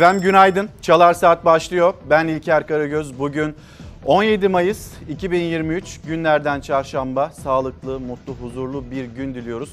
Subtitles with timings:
[0.00, 0.68] Efendim günaydın.
[0.82, 1.94] Çalar Saat başlıyor.
[2.10, 3.18] Ben İlker Karagöz.
[3.18, 3.54] Bugün
[4.04, 7.30] 17 Mayıs 2023 günlerden çarşamba.
[7.30, 9.70] Sağlıklı, mutlu, huzurlu bir gün diliyoruz.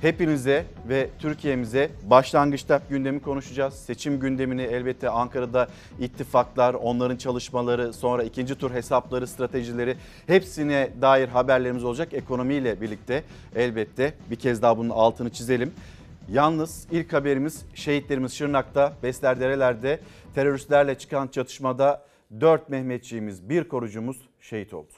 [0.00, 3.74] Hepinize ve Türkiye'mize başlangıçta gündemi konuşacağız.
[3.74, 5.68] Seçim gündemini elbette Ankara'da
[6.00, 12.08] ittifaklar, onların çalışmaları, sonra ikinci tur hesapları, stratejileri hepsine dair haberlerimiz olacak.
[12.12, 13.22] Ekonomiyle birlikte
[13.56, 15.72] elbette bir kez daha bunun altını çizelim.
[16.28, 20.00] Yalnız ilk haberimiz şehitlerimiz Şırnak'ta, Beslerdereler'de
[20.34, 22.06] teröristlerle çıkan çatışmada
[22.40, 24.92] 4 Mehmetçiğimiz, bir korucumuz şehit oldu.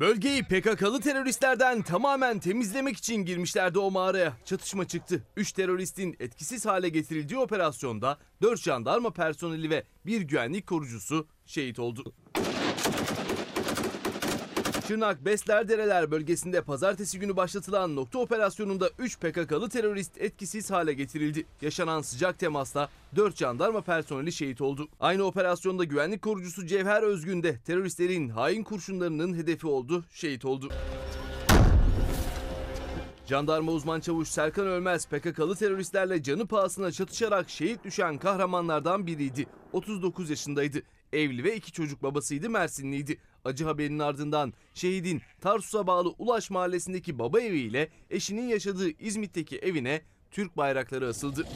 [0.00, 4.32] Bölgeyi PKK'lı teröristlerden tamamen temizlemek için girmişlerdi o mağaraya.
[4.44, 5.22] Çatışma çıktı.
[5.36, 12.12] 3 teröristin etkisiz hale getirildiği operasyonda 4 jandarma personeli ve bir güvenlik korucusu şehit oldu.
[14.88, 21.46] Şırnak Beslerdereler bölgesinde pazartesi günü başlatılan nokta operasyonunda 3 PKK'lı terörist etkisiz hale getirildi.
[21.62, 24.88] Yaşanan sıcak temasla 4 jandarma personeli şehit oldu.
[25.00, 30.68] Aynı operasyonda güvenlik korucusu Cevher Özgün de teröristlerin hain kurşunlarının hedefi oldu, şehit oldu.
[33.26, 39.46] Jandarma uzman çavuş Serkan Ölmez PKK'lı teröristlerle canı pahasına çatışarak şehit düşen kahramanlardan biriydi.
[39.72, 40.82] 39 yaşındaydı.
[41.14, 43.18] Evli ve iki çocuk babasıydı Mersinliydi.
[43.44, 50.56] Acı haberin ardından şehidin Tarsus'a bağlı Ulaş mahallesindeki baba eviyle eşinin yaşadığı İzmit'teki evine Türk
[50.56, 51.46] bayrakları asıldı.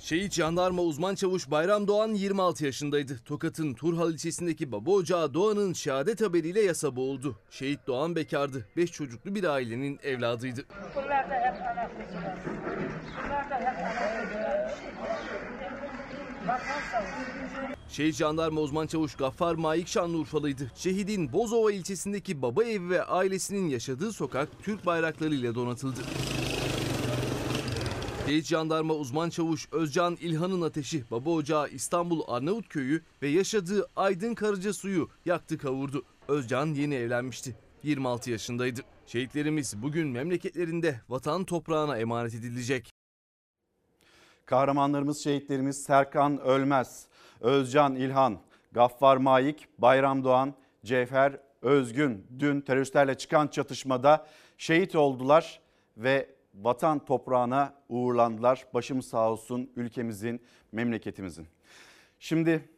[0.00, 3.18] Şehit jandarma uzman çavuş Bayram Doğan 26 yaşındaydı.
[3.24, 7.36] Tokat'ın Turhal ilçesindeki baba ocağı Doğan'ın şehadet haberiyle yasa boğuldu.
[7.50, 8.66] Şehit Doğan bekardı.
[8.76, 10.64] 5 çocuklu bir ailenin evladıydı.
[10.96, 11.54] Bunlar da hep.
[13.24, 15.69] Bunlar da hep.
[17.88, 20.70] Şehit jandarma uzman çavuş Gaffar Maik Şanlıurfalıydı.
[20.74, 26.00] Şehidin Bozova ilçesindeki baba evi ve ailesinin yaşadığı sokak Türk bayraklarıyla donatıldı.
[28.26, 34.72] Şehit jandarma uzman çavuş Özcan İlhan'ın ateşi baba ocağı İstanbul Arnavutköy'ü ve yaşadığı Aydın Karıca
[34.72, 36.04] suyu yaktı kavurdu.
[36.28, 37.56] Özcan yeni evlenmişti.
[37.82, 38.80] 26 yaşındaydı.
[39.06, 42.99] Şehitlerimiz bugün memleketlerinde vatan toprağına emanet edilecek.
[44.50, 47.06] Kahramanlarımız, şehitlerimiz Serkan Ölmez,
[47.40, 48.38] Özcan İlhan,
[48.72, 54.26] Gaffar Maik, Bayram Doğan, Cevher Özgün dün teröristlerle çıkan çatışmada
[54.58, 55.60] şehit oldular
[55.96, 58.66] ve vatan toprağına uğurlandılar.
[58.74, 61.46] Başımız sağ olsun ülkemizin, memleketimizin.
[62.18, 62.68] Şimdi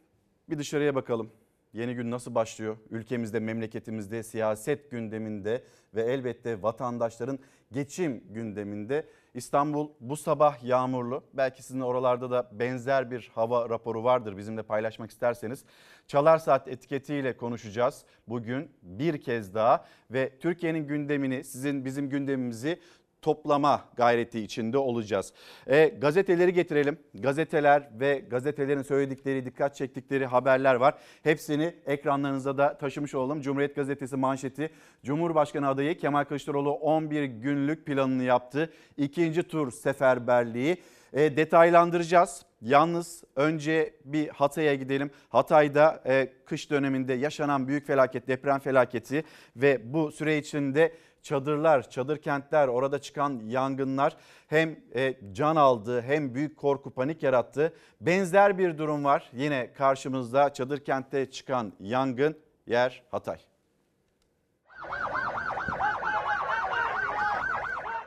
[0.49, 1.31] bir dışarıya bakalım.
[1.73, 2.77] Yeni gün nasıl başlıyor?
[2.89, 5.63] Ülkemizde, memleketimizde, siyaset gündeminde
[5.95, 7.39] ve elbette vatandaşların
[7.71, 9.05] geçim gündeminde.
[9.33, 11.23] İstanbul bu sabah yağmurlu.
[11.33, 15.65] Belki sizin oralarda da benzer bir hava raporu vardır bizimle paylaşmak isterseniz.
[16.07, 22.79] Çalar Saat etiketiyle konuşacağız bugün bir kez daha ve Türkiye'nin gündemini, sizin bizim gündemimizi
[23.23, 25.33] toplama gayreti içinde olacağız.
[25.67, 26.97] E, gazeteleri getirelim.
[27.13, 30.93] Gazeteler ve gazetelerin söyledikleri, dikkat çektikleri haberler var.
[31.23, 33.41] Hepsini ekranlarınıza da taşımış olalım.
[33.41, 34.69] Cumhuriyet Gazetesi manşeti
[35.03, 38.73] Cumhurbaşkanı adayı Kemal Kılıçdaroğlu 11 günlük planını yaptı.
[38.97, 40.77] İkinci tur seferberliği
[41.13, 42.45] e, detaylandıracağız.
[42.61, 45.11] Yalnız önce bir Hatay'a gidelim.
[45.29, 49.23] Hatay'da e, kış döneminde yaşanan büyük felaket, deprem felaketi
[49.55, 54.17] ve bu süre içinde çadırlar, çadır kentler, orada çıkan yangınlar
[54.47, 57.73] hem e, can aldı hem büyük korku panik yarattı.
[58.01, 63.37] Benzer bir durum var yine karşımızda çadır kentte çıkan yangın yer Hatay.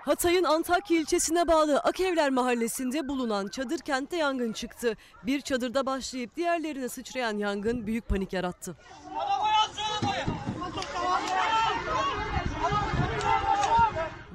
[0.07, 4.97] Hatay'ın Antakya ilçesine bağlı Akevler mahallesinde bulunan çadır kentte yangın çıktı.
[5.23, 8.77] Bir çadırda başlayıp diğerlerine sıçrayan yangın büyük panik yarattı.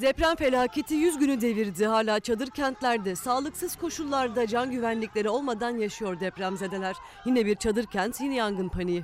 [0.01, 1.85] Deprem felaketi 100 günü devirdi.
[1.85, 6.95] Hala çadır kentlerde sağlıksız koşullarda can güvenlikleri olmadan yaşıyor depremzedeler.
[7.25, 9.03] Yine bir çadır kent, yine yangın paniği.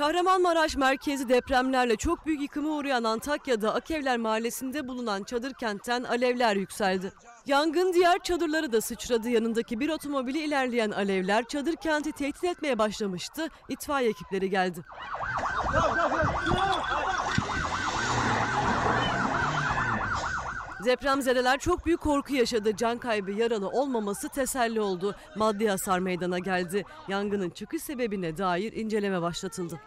[0.00, 7.12] Kahramanmaraş merkezi depremlerle çok büyük yıkıma uğrayan Antakya'da Akevler mahallesinde bulunan çadır kentten alevler yükseldi.
[7.46, 9.28] Yangın diğer çadırları da sıçradı.
[9.28, 13.48] Yanındaki bir otomobili ilerleyen alevler çadır kenti tehdit etmeye başlamıştı.
[13.68, 14.84] İtfaiye ekipleri geldi.
[20.84, 22.76] Depremzedeler çok büyük korku yaşadı.
[22.76, 25.14] Can kaybı, yaralı olmaması teselli oldu.
[25.36, 26.84] Maddi hasar meydana geldi.
[27.08, 29.80] Yangının çıkış sebebine dair inceleme başlatıldı.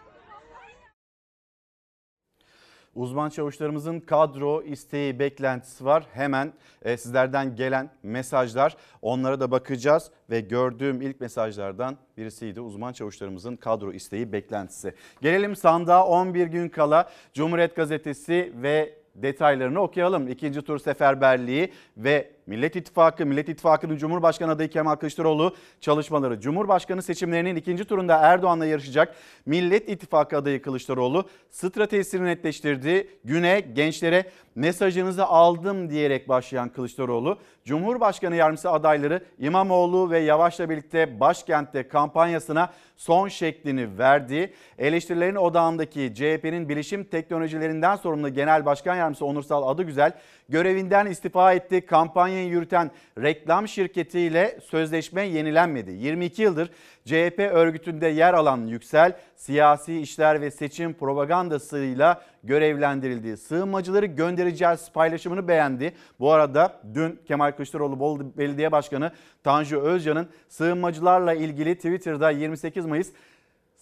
[2.94, 6.06] Uzman çavuşlarımızın kadro isteği beklentisi var.
[6.12, 6.52] Hemen
[6.82, 13.92] e, sizlerden gelen mesajlar onlara da bakacağız ve gördüğüm ilk mesajlardan birisiydi uzman çavuşlarımızın kadro
[13.92, 14.94] isteği beklentisi.
[15.20, 20.28] Gelelim sandığa 11 gün kala Cumhuriyet Gazetesi ve detaylarını okuyalım.
[20.28, 26.40] İkinci tur seferberliği ve Millet İttifakı, Millet İttifakı'nın Cumhurbaşkanı adayı Kemal Kılıçdaroğlu çalışmaları.
[26.40, 29.14] Cumhurbaşkanı seçimlerinin ikinci turunda Erdoğan'la yarışacak
[29.46, 33.08] Millet İttifakı adayı Kılıçdaroğlu stratejisini netleştirdi.
[33.24, 41.88] Güne gençlere mesajınızı aldım diyerek başlayan Kılıçdaroğlu, Cumhurbaşkanı yardımcısı adayları İmamoğlu ve Yavaş'la birlikte başkentte
[41.88, 44.52] kampanyasına son şeklini verdi.
[44.78, 50.12] Eleştirilerin odağındaki CHP'nin bilişim teknolojilerinden sorumlu Genel Başkan Yardımcısı Onursal Adıgüzel
[50.48, 51.86] görevinden istifa etti.
[52.34, 52.90] Kampanyayı yürüten
[53.22, 55.92] reklam şirketiyle sözleşme yenilenmedi.
[55.92, 56.70] 22 yıldır
[57.04, 63.36] CHP örgütünde yer alan Yüksel siyasi işler ve seçim propagandasıyla görevlendirildi.
[63.36, 65.92] Sığınmacıları göndereceğiz paylaşımını beğendi.
[66.20, 69.12] Bu arada dün Kemal Kılıçdaroğlu Bolu Belediye Başkanı
[69.44, 73.12] Tanju Özcan'ın sığınmacılarla ilgili Twitter'da 28 Mayıs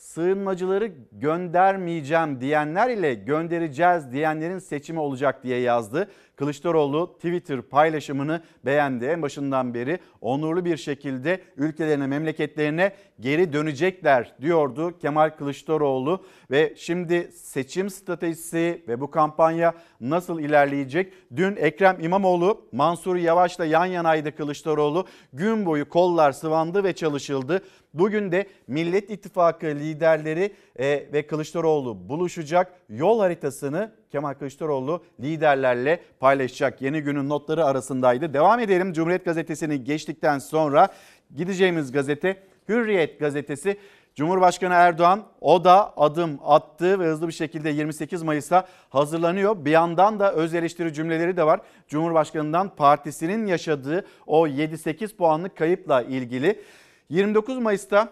[0.02, 6.10] sığınmacıları göndermeyeceğim diyenler ile göndereceğiz diyenlerin seçimi olacak diye yazdı.
[6.42, 9.04] Kılıçdaroğlu Twitter paylaşımını beğendi.
[9.04, 16.24] En başından beri onurlu bir şekilde ülkelerine, memleketlerine geri dönecekler diyordu Kemal Kılıçdaroğlu.
[16.50, 21.12] Ve şimdi seçim stratejisi ve bu kampanya nasıl ilerleyecek?
[21.36, 25.06] Dün Ekrem İmamoğlu, Mansur Yavaş'la yan yanaydı Kılıçdaroğlu.
[25.32, 27.62] Gün boyu kollar sıvandı ve çalışıldı.
[27.94, 32.72] Bugün de Millet İttifakı liderleri e, ve Kılıçdaroğlu buluşacak.
[32.88, 36.82] Yol haritasını Kemal Kılıçdaroğlu liderlerle paylaşacak.
[36.82, 38.34] Yeni günün notları arasındaydı.
[38.34, 38.92] Devam edelim.
[38.92, 40.88] Cumhuriyet Gazetesi'ni geçtikten sonra
[41.36, 43.78] gideceğimiz gazete Hürriyet Gazetesi.
[44.14, 49.64] Cumhurbaşkanı Erdoğan o da adım attı ve hızlı bir şekilde 28 Mayıs'a hazırlanıyor.
[49.64, 51.60] Bir yandan da öz eleştiri cümleleri de var.
[51.88, 56.62] Cumhurbaşkanından partisinin yaşadığı o 7-8 puanlık kayıpla ilgili.
[57.08, 58.08] 29 Mayıs'ta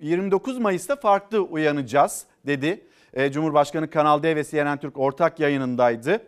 [0.00, 2.87] 29 Mayıs'ta farklı uyanacağız dedi.
[3.14, 6.20] E, Cumhurbaşkanı Kanal D ve CNN Türk ortak yayınındaydı.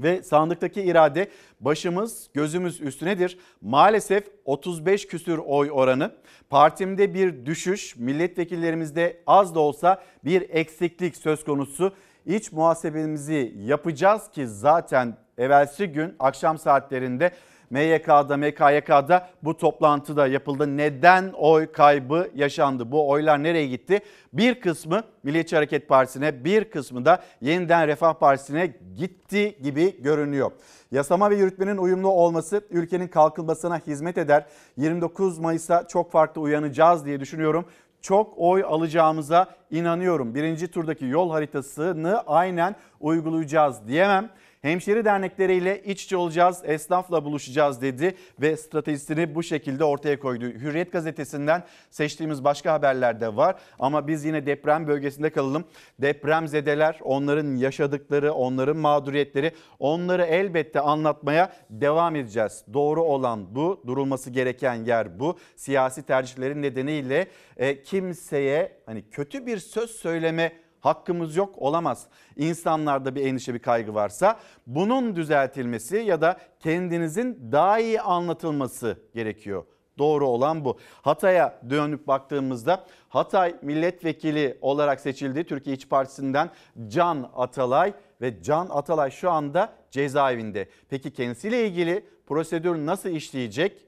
[0.00, 1.28] Ve sandıktaki irade
[1.60, 3.38] başımız gözümüz üstünedir.
[3.60, 6.12] Maalesef 35 küsür oy oranı.
[6.50, 11.92] Partimde bir düşüş, milletvekillerimizde az da olsa bir eksiklik söz konusu.
[12.26, 17.32] İç muhasebemizi yapacağız ki zaten evvelsi gün akşam saatlerinde
[17.70, 20.76] MYK'da, MKYK'da bu toplantıda yapıldı.
[20.76, 22.92] Neden oy kaybı yaşandı?
[22.92, 24.00] Bu oylar nereye gitti?
[24.32, 30.50] Bir kısmı Milliyetçi Hareket Partisi'ne, bir kısmı da Yeniden Refah Partisi'ne gitti gibi görünüyor.
[30.92, 34.46] Yasama ve yürütmenin uyumlu olması ülkenin kalkınmasına hizmet eder.
[34.76, 37.64] 29 Mayıs'a çok farklı uyanacağız diye düşünüyorum
[38.00, 40.34] çok oy alacağımıza inanıyorum.
[40.34, 44.30] Birinci turdaki yol haritasını aynen uygulayacağız diyemem.
[44.68, 50.44] Hemşeri dernekleriyle iç içe olacağız, esnafla buluşacağız dedi ve stratejisini bu şekilde ortaya koydu.
[50.44, 55.64] Hürriyet gazetesinden seçtiğimiz başka haberler de var ama biz yine deprem bölgesinde kalalım.
[55.98, 62.64] Depremzedeler, onların yaşadıkları, onların mağduriyetleri, onları elbette anlatmaya devam edeceğiz.
[62.72, 65.38] Doğru olan bu, durulması gereken yer bu.
[65.56, 67.26] Siyasi tercihlerin nedeniyle
[67.56, 72.06] e, kimseye hani kötü bir söz söyleme hakkımız yok olamaz.
[72.36, 79.64] İnsanlarda bir endişe bir kaygı varsa bunun düzeltilmesi ya da kendinizin daha iyi anlatılması gerekiyor.
[79.98, 80.78] Doğru olan bu.
[81.02, 85.44] Hatay'a dönüp baktığımızda Hatay milletvekili olarak seçildi.
[85.44, 86.50] Türkiye İç Partisi'nden
[86.88, 90.68] Can Atalay ve Can Atalay şu anda cezaevinde.
[90.88, 93.86] Peki kendisiyle ilgili prosedür nasıl işleyecek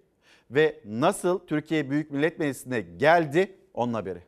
[0.51, 4.23] ve nasıl Türkiye Büyük Millet Meclisi'ne geldi onun haberi.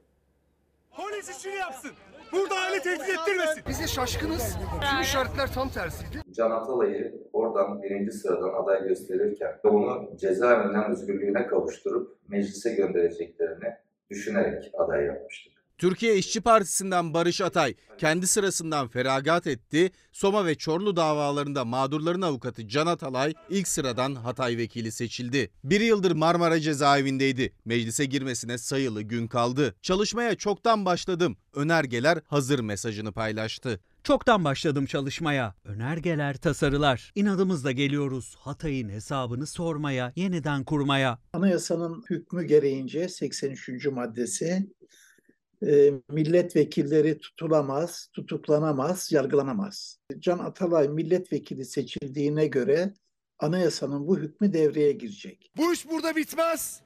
[0.96, 1.90] Polis işini yapsın.
[2.32, 3.62] Burada aile tehdit ettirmesin.
[3.68, 4.56] Biz de şaşkınız.
[4.90, 6.22] Tüm işaretler tam tersiydi.
[6.32, 13.76] Can Atalay'ı oradan birinci sıradan aday gösterirken onu cezaevinden özgürlüğüne kavuşturup meclise göndereceklerini
[14.10, 15.51] düşünerek aday yapmıştık.
[15.82, 19.90] Türkiye İşçi Partisi'nden Barış Atay kendi sırasından feragat etti.
[20.12, 25.50] Soma ve Çorlu davalarında mağdurların avukatı Can Atalay ilk sıradan Hatay vekili seçildi.
[25.64, 27.52] Bir yıldır Marmara cezaevindeydi.
[27.64, 29.74] Meclise girmesine sayılı gün kaldı.
[29.82, 31.36] Çalışmaya çoktan başladım.
[31.54, 33.80] Önergeler hazır mesajını paylaştı.
[34.04, 35.54] Çoktan başladım çalışmaya.
[35.64, 37.12] Önergeler, tasarılar.
[37.14, 38.36] İnadımızla geliyoruz.
[38.38, 41.18] Hatay'ın hesabını sormaya, yeniden kurmaya.
[41.32, 43.86] Anayasanın hükmü gereğince 83.
[43.86, 44.66] maddesi
[45.66, 49.98] e, milletvekilleri tutulamaz, tutuklanamaz, yargılanamaz.
[50.18, 52.94] Can Atalay milletvekili seçildiğine göre
[53.38, 55.52] anayasanın bu hükmü devreye girecek.
[55.56, 56.80] Bu iş burada bitmez.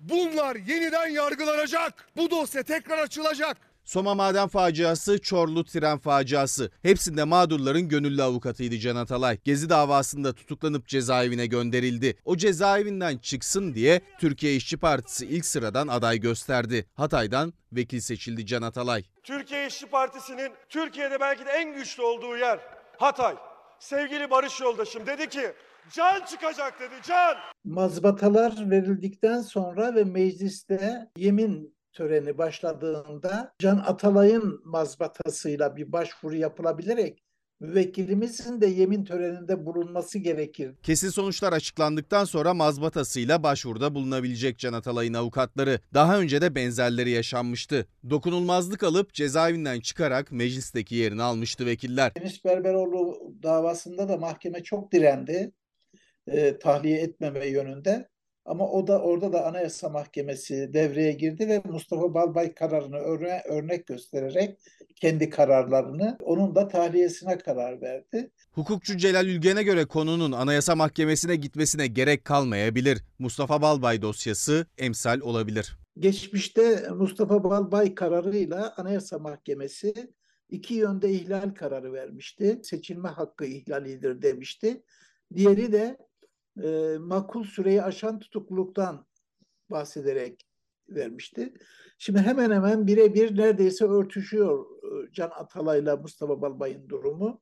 [0.00, 2.08] Bunlar yeniden yargılanacak.
[2.16, 3.56] Bu dosya tekrar açılacak.
[3.88, 6.70] Soma maden faciası, Çorlu tren faciası.
[6.82, 9.38] Hepsinde mağdurların gönüllü avukatıydı Can Atalay.
[9.44, 12.16] Gezi davasında tutuklanıp cezaevine gönderildi.
[12.24, 16.86] O cezaevinden çıksın diye Türkiye İşçi Partisi ilk sıradan aday gösterdi.
[16.94, 19.04] Hatay'dan vekil seçildi Can Atalay.
[19.22, 22.60] Türkiye İşçi Partisi'nin Türkiye'de belki de en güçlü olduğu yer
[22.98, 23.36] Hatay.
[23.78, 25.52] Sevgili Barış yoldaşım dedi ki
[25.92, 27.36] can çıkacak dedi can.
[27.64, 37.24] Mazbatalar verildikten sonra ve mecliste yemin töreni başladığında Can Atalay'ın mazbatasıyla bir başvuru yapılabilerek
[37.60, 40.74] müvekkilimizin de yemin töreninde bulunması gerekir.
[40.82, 45.80] Kesin sonuçlar açıklandıktan sonra mazbatasıyla başvuruda bulunabilecek Can Atalay'ın avukatları.
[45.94, 47.86] Daha önce de benzerleri yaşanmıştı.
[48.10, 52.12] Dokunulmazlık alıp cezaevinden çıkarak meclisteki yerini almıştı vekiller.
[52.20, 55.52] Enis Berberoğlu davasında da mahkeme çok direndi
[56.26, 58.08] e, tahliye etmeme yönünde.
[58.48, 63.86] Ama o da orada da Anayasa Mahkemesi devreye girdi ve Mustafa Balbay kararını örne, örnek
[63.86, 64.58] göstererek
[64.96, 68.30] kendi kararlarını onun da tahliyesine karar verdi.
[68.52, 72.98] Hukukçu Celal Ülgen'e göre konunun Anayasa Mahkemesi'ne gitmesine gerek kalmayabilir.
[73.18, 75.78] Mustafa Balbay dosyası emsal olabilir.
[75.98, 79.94] Geçmişte Mustafa Balbay kararıyla Anayasa Mahkemesi
[80.50, 82.60] iki yönde ihlal kararı vermişti.
[82.62, 84.82] Seçilme hakkı ihlalidir demişti.
[85.34, 86.07] Diğeri de
[86.64, 89.06] e, makul süreyi aşan tutukluluktan
[89.70, 90.46] bahsederek
[90.88, 91.54] vermişti.
[91.98, 97.40] Şimdi hemen hemen birebir neredeyse örtüşüyor e, Can Atalay'la Mustafa Balbay'ın durumu.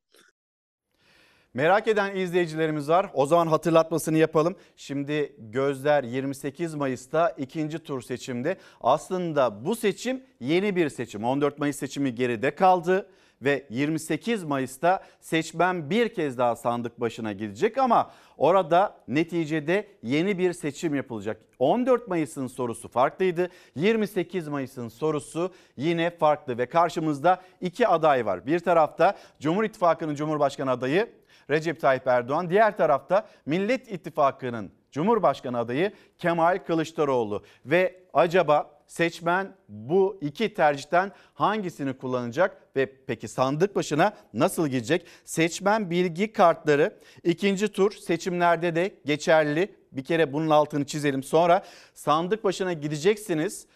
[1.53, 3.11] Merak eden izleyicilerimiz var.
[3.13, 4.55] O zaman hatırlatmasını yapalım.
[4.75, 8.57] Şimdi gözler 28 Mayıs'ta ikinci tur seçimde.
[8.81, 11.23] Aslında bu seçim yeni bir seçim.
[11.23, 13.09] 14 Mayıs seçimi geride kaldı
[13.41, 20.53] ve 28 Mayıs'ta seçmen bir kez daha sandık başına gidecek ama orada neticede yeni bir
[20.53, 21.41] seçim yapılacak.
[21.59, 23.49] 14 Mayıs'ın sorusu farklıydı.
[23.75, 28.45] 28 Mayıs'ın sorusu yine farklı ve karşımızda iki aday var.
[28.45, 31.09] Bir tarafta Cumhur İttifakı'nın Cumhurbaşkanı adayı
[31.49, 32.49] Recep Tayyip Erdoğan.
[32.49, 37.43] Diğer tarafta Millet İttifakı'nın Cumhurbaşkanı adayı Kemal Kılıçdaroğlu.
[37.65, 45.05] Ve acaba seçmen bu iki tercihten hangisini kullanacak ve peki sandık başına nasıl gidecek?
[45.25, 49.75] Seçmen bilgi kartları ikinci tur seçimlerde de geçerli.
[49.91, 51.23] Bir kere bunun altını çizelim.
[51.23, 51.63] Sonra
[51.93, 53.67] sandık başına gideceksiniz.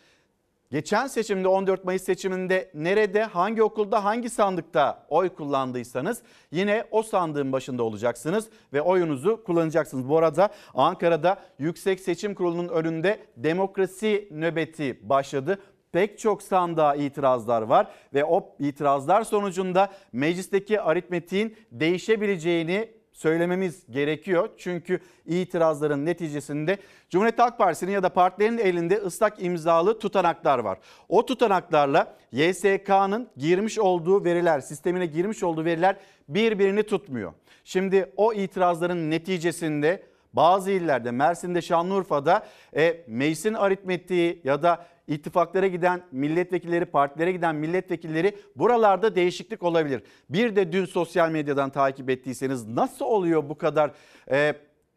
[0.72, 7.52] Geçen seçimde 14 Mayıs seçiminde nerede, hangi okulda, hangi sandıkta oy kullandıysanız yine o sandığın
[7.52, 10.10] başında olacaksınız ve oyunuzu kullanacaksınız.
[10.10, 15.60] Bu arada Ankara'da Yüksek Seçim Kurulu'nun önünde demokrasi nöbeti başladı.
[15.92, 24.50] Pek çok sandığa itirazlar var ve o itirazlar sonucunda meclisteki aritmetiğin değişebileceğini söylememiz gerekiyor.
[24.58, 26.78] Çünkü itirazların neticesinde
[27.10, 30.78] Cumhuriyet Halk Partisi'nin ya da partilerin elinde ıslak imzalı tutanaklar var.
[31.10, 35.96] O tutanaklarla YSK'nın girmiş olduğu veriler, sistemine girmiş olduğu veriler
[36.30, 37.34] birbirini tutmuyor.
[37.64, 40.04] Şimdi o itirazların neticesinde
[40.34, 48.38] bazı illerde Mersin'de Şanlıurfa'da e, meclisin aritmetiği ya da ittifaklara giden milletvekilleri, partilere giden milletvekilleri
[48.56, 50.04] buralarda değişiklik olabilir.
[50.30, 53.92] Bir de dün sosyal medyadan takip ettiyseniz nasıl oluyor bu kadar
[54.32, 54.54] e,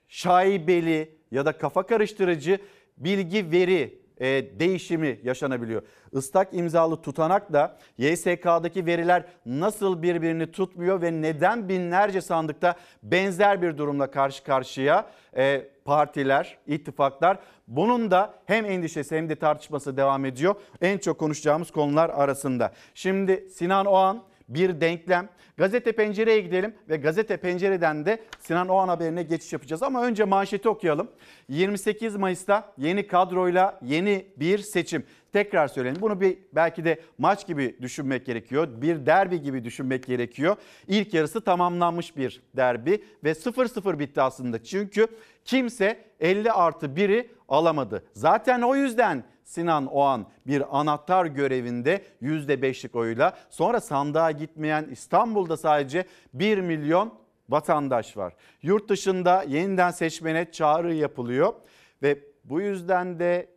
[0.09, 2.59] şaibeli ya da kafa karıştırıcı
[2.97, 4.27] bilgi veri e,
[4.61, 5.83] değişimi yaşanabiliyor.
[6.13, 14.11] Islak imzalı tutanakla YSK'daki veriler nasıl birbirini tutmuyor ve neden binlerce sandıkta benzer bir durumla
[14.11, 17.39] karşı karşıya e, partiler, ittifaklar
[17.69, 20.55] bunun da hem endişesi hem de tartışması devam ediyor.
[20.81, 22.73] En çok konuşacağımız konular arasında.
[22.95, 25.29] Şimdi Sinan Oğan bir denklem.
[25.57, 29.83] Gazete Pencere'ye gidelim ve Gazete Pencere'den de Sinan Oğan haberine geçiş yapacağız.
[29.83, 31.11] Ama önce manşeti okuyalım.
[31.49, 35.07] 28 Mayıs'ta yeni kadroyla yeni bir seçim.
[35.35, 38.69] Tekrar söyleyelim bunu bir belki de maç gibi düşünmek gerekiyor.
[38.77, 40.57] Bir derbi gibi düşünmek gerekiyor.
[40.89, 44.65] İlk yarısı tamamlanmış bir derbi ve 0-0 bitti aslında.
[44.65, 45.07] Çünkü
[45.45, 48.05] kimse 50 artı 1'i alamadı.
[48.13, 53.37] Zaten o yüzden Sinan Oğan bir anahtar görevinde %5'lik oyla.
[53.51, 57.15] Sonra sandığa gitmeyen İstanbul'da sadece 1 milyon
[57.49, 58.35] vatandaş var.
[58.63, 61.55] Yurt dışında yeniden seçmene çağrı yapılıyor
[62.03, 63.54] ve bu yüzden de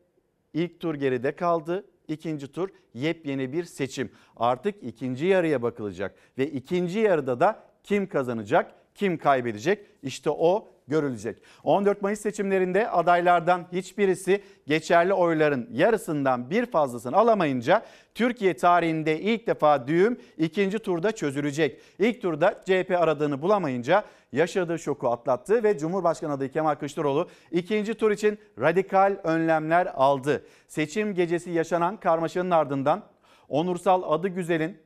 [0.58, 1.86] ilk tur geride kaldı.
[2.08, 4.12] İkinci tur yepyeni bir seçim.
[4.38, 9.86] Artık ikinci yarıya bakılacak ve ikinci yarıda da kim kazanacak, kim kaybedecek?
[10.04, 11.38] İşte o görülecek.
[11.64, 17.86] 14 Mayıs seçimlerinde adaylardan hiçbirisi geçerli oyların yarısından bir fazlasını alamayınca
[18.16, 21.82] Türkiye tarihinde ilk defa düğüm ikinci turda çözülecek.
[22.00, 28.12] İlk turda CHP aradığını bulamayınca yaşadığı şoku atlattı ve Cumhurbaşkanı adayı Kemal Kılıçdaroğlu ikinci tur
[28.12, 30.46] için radikal önlemler aldı.
[30.68, 33.04] Seçim gecesi yaşanan karmaşanın ardından
[33.50, 34.78] Onursal adı güzelin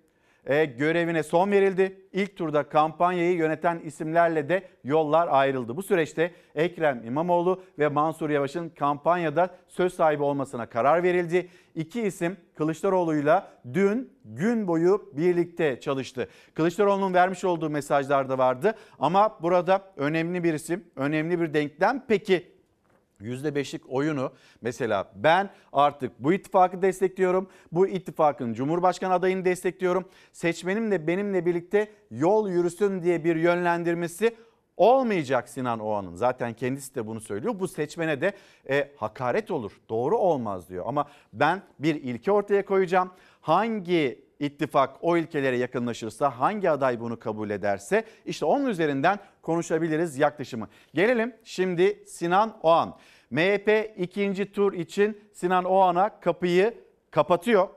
[0.45, 2.01] e, görevine son verildi.
[2.13, 5.77] İlk turda kampanyayı yöneten isimlerle de yollar ayrıldı.
[5.77, 11.49] Bu süreçte Ekrem İmamoğlu ve Mansur Yavaş'ın kampanyada söz sahibi olmasına karar verildi.
[11.75, 16.27] İki isim Kılıçdaroğlu'yla dün gün boyu birlikte çalıştı.
[16.53, 22.03] Kılıçdaroğlu'nun vermiş olduğu mesajlar da vardı ama burada önemli bir isim, önemli bir denklem.
[22.07, 22.50] Peki
[23.21, 27.49] %5'lik oyunu mesela ben artık bu ittifakı destekliyorum.
[27.71, 30.05] Bu ittifakın Cumhurbaşkanı adayını destekliyorum.
[30.31, 34.35] Seçmenim de benimle birlikte yol yürüsün diye bir yönlendirmesi
[34.77, 36.15] olmayacak Sinan Oğan'ın.
[36.15, 37.59] Zaten kendisi de bunu söylüyor.
[37.59, 38.33] Bu seçmene de
[38.69, 39.71] e, hakaret olur.
[39.89, 40.85] Doğru olmaz diyor.
[40.87, 43.11] Ama ben bir ilke ortaya koyacağım.
[43.41, 50.67] Hangi ittifak o ilkelere yakınlaşırsa, hangi aday bunu kabul ederse işte onun üzerinden konuşabiliriz yaklaşımı.
[50.93, 52.97] Gelelim şimdi Sinan Oğan.
[53.31, 56.73] MHP ikinci tur için Sinan Oğan'a kapıyı
[57.11, 57.67] kapatıyor.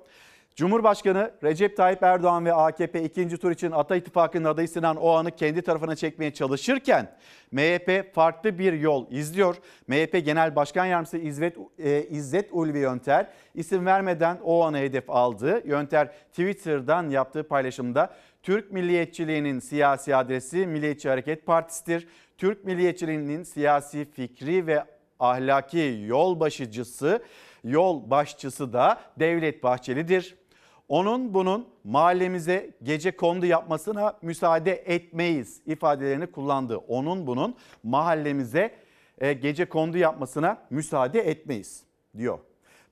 [0.57, 5.63] Cumhurbaşkanı Recep Tayyip Erdoğan ve AKP ikinci tur için Ata İttifakı'nın adayı Sinan Oğan'ı kendi
[5.63, 7.17] tarafına çekmeye çalışırken
[7.53, 9.57] MHP farklı bir yol izliyor.
[9.89, 15.63] MHP Genel Başkan Yardımcısı İzzet, e, İzzet Ulvi Yönter isim vermeden Oğan'ı hedef aldı.
[15.67, 22.09] Yönter Twitter'dan yaptığı paylaşımda Türk milliyetçiliğinin siyasi adresi Milliyetçi Hareket Partisi'dir.
[22.39, 24.85] Türk milliyetçiliğinin siyasi fikri ve
[25.21, 27.23] ahlaki yol başıcısı,
[27.65, 30.44] yol başçısı da Devlet Bahçeli'dir.
[30.89, 36.77] Onun bunun mahallemize gece kondu yapmasına müsaade etmeyiz ifadelerini kullandı.
[36.77, 38.75] Onun bunun mahallemize
[39.19, 41.85] e, gece kondu yapmasına müsaade etmeyiz
[42.17, 42.39] diyor.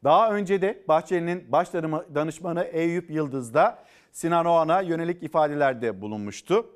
[0.05, 1.73] Daha önce de Bahçeli'nin baş
[2.15, 3.79] danışmanı Eyüp Yıldız da
[4.13, 6.67] Sinan Oğan'a yönelik ifadelerde bulunmuştu.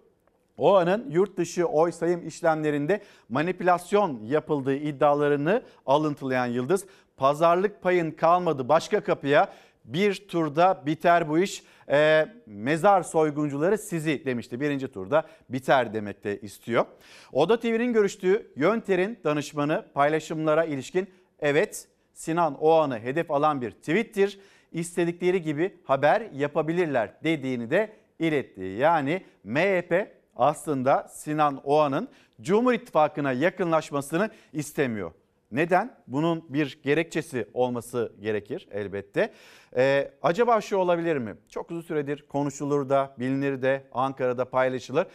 [0.58, 9.00] Oğan'ın yurt dışı oy sayım işlemlerinde manipülasyon yapıldığı iddialarını alıntılayan Yıldız, pazarlık payın kalmadı başka
[9.00, 9.52] kapıya
[9.86, 11.62] bir turda biter bu iş.
[11.88, 14.60] E, mezar soyguncuları sizi demişti.
[14.60, 16.86] Birinci turda biter demek de istiyor.
[17.32, 24.40] Oda TV'nin görüştüğü Yönter'in danışmanı paylaşımlara ilişkin evet Sinan Oğan'ı hedef alan bir tweettir.
[24.72, 28.60] İstedikleri gibi haber yapabilirler dediğini de iletti.
[28.60, 32.08] Yani MHP aslında Sinan Oğan'ın
[32.40, 35.12] Cumhur İttifakı'na yakınlaşmasını istemiyor.
[35.56, 35.96] Neden?
[36.06, 39.32] Bunun bir gerekçesi olması gerekir elbette.
[39.76, 41.36] Ee, acaba şu olabilir mi?
[41.48, 45.06] Çok uzun süredir konuşulur da, bilinir de, Ankara'da paylaşılır.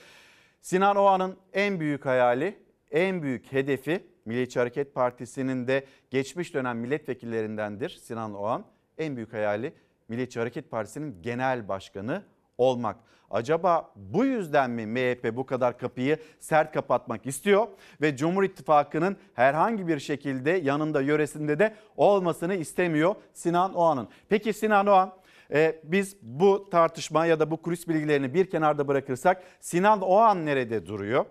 [0.62, 2.60] Sinan Oğan'ın en büyük hayali,
[2.92, 8.66] en büyük hedefi Milliyetçi Hareket Partisi'nin de geçmiş dönem milletvekillerindendir Sinan Oğan.
[8.98, 9.74] En büyük hayali
[10.08, 12.24] Milliyetçi Hareket Partisi'nin genel başkanı
[12.58, 12.98] olmak.
[13.32, 17.68] Acaba bu yüzden mi MHP bu kadar kapıyı sert kapatmak istiyor
[18.02, 24.08] ve Cumhur İttifakı'nın herhangi bir şekilde yanında yöresinde de olmasını istemiyor Sinan Oğan'ın.
[24.30, 25.14] Peki Sinan Oğan
[25.54, 30.86] e, biz bu tartışma ya da bu kulis bilgilerini bir kenarda bırakırsak Sinan Oğan nerede
[30.86, 31.26] duruyor?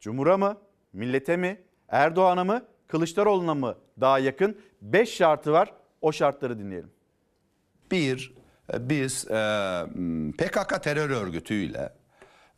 [0.00, 0.56] Cumhur'a mı,
[0.92, 4.60] millete mi, Erdoğan'a mı, Kılıçdaroğlu'na mı daha yakın?
[4.82, 5.72] 5 şartı var.
[6.00, 6.90] O şartları dinleyelim.
[7.90, 8.34] Bir,
[8.78, 9.82] biz e,
[10.38, 11.92] PKK terör örgütüyle,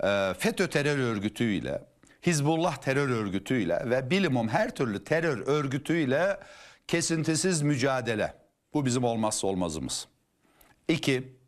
[0.04, 1.82] e, FETÖ terör örgütüyle,
[2.26, 6.40] Hizbullah terör örgütüyle ve bilimum her türlü terör örgütüyle
[6.88, 8.34] kesintisiz mücadele.
[8.74, 10.08] Bu bizim olmazsa olmazımız.
[10.88, 11.38] İki,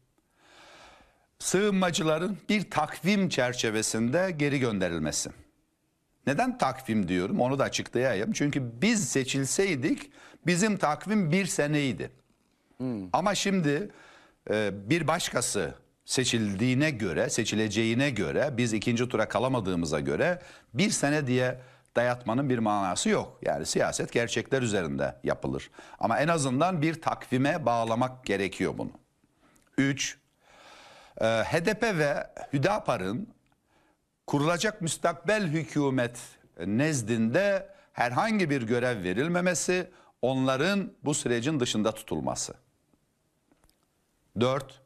[1.39, 5.31] sığınmacıların bir takvim çerçevesinde geri gönderilmesi.
[6.27, 8.33] Neden takvim diyorum onu da açıklayayım.
[8.33, 10.11] Çünkü biz seçilseydik
[10.47, 12.11] bizim takvim bir seneydi.
[12.77, 13.09] Hmm.
[13.13, 13.91] Ama şimdi e,
[14.73, 15.75] bir başkası
[16.05, 20.39] seçildiğine göre, seçileceğine göre, biz ikinci tura kalamadığımıza göre
[20.75, 21.61] bir sene diye
[21.97, 23.39] dayatmanın bir manası yok.
[23.43, 25.71] Yani siyaset gerçekler üzerinde yapılır.
[25.99, 28.91] Ama en azından bir takvime bağlamak gerekiyor bunu.
[29.79, 30.19] Üç,
[31.21, 33.29] e, HDP ve Hüdapar'ın
[34.27, 36.19] kurulacak müstakbel hükümet
[36.67, 39.91] nezdinde herhangi bir görev verilmemesi,
[40.23, 42.55] onların bu sürecin dışında tutulması.
[44.41, 44.81] 4.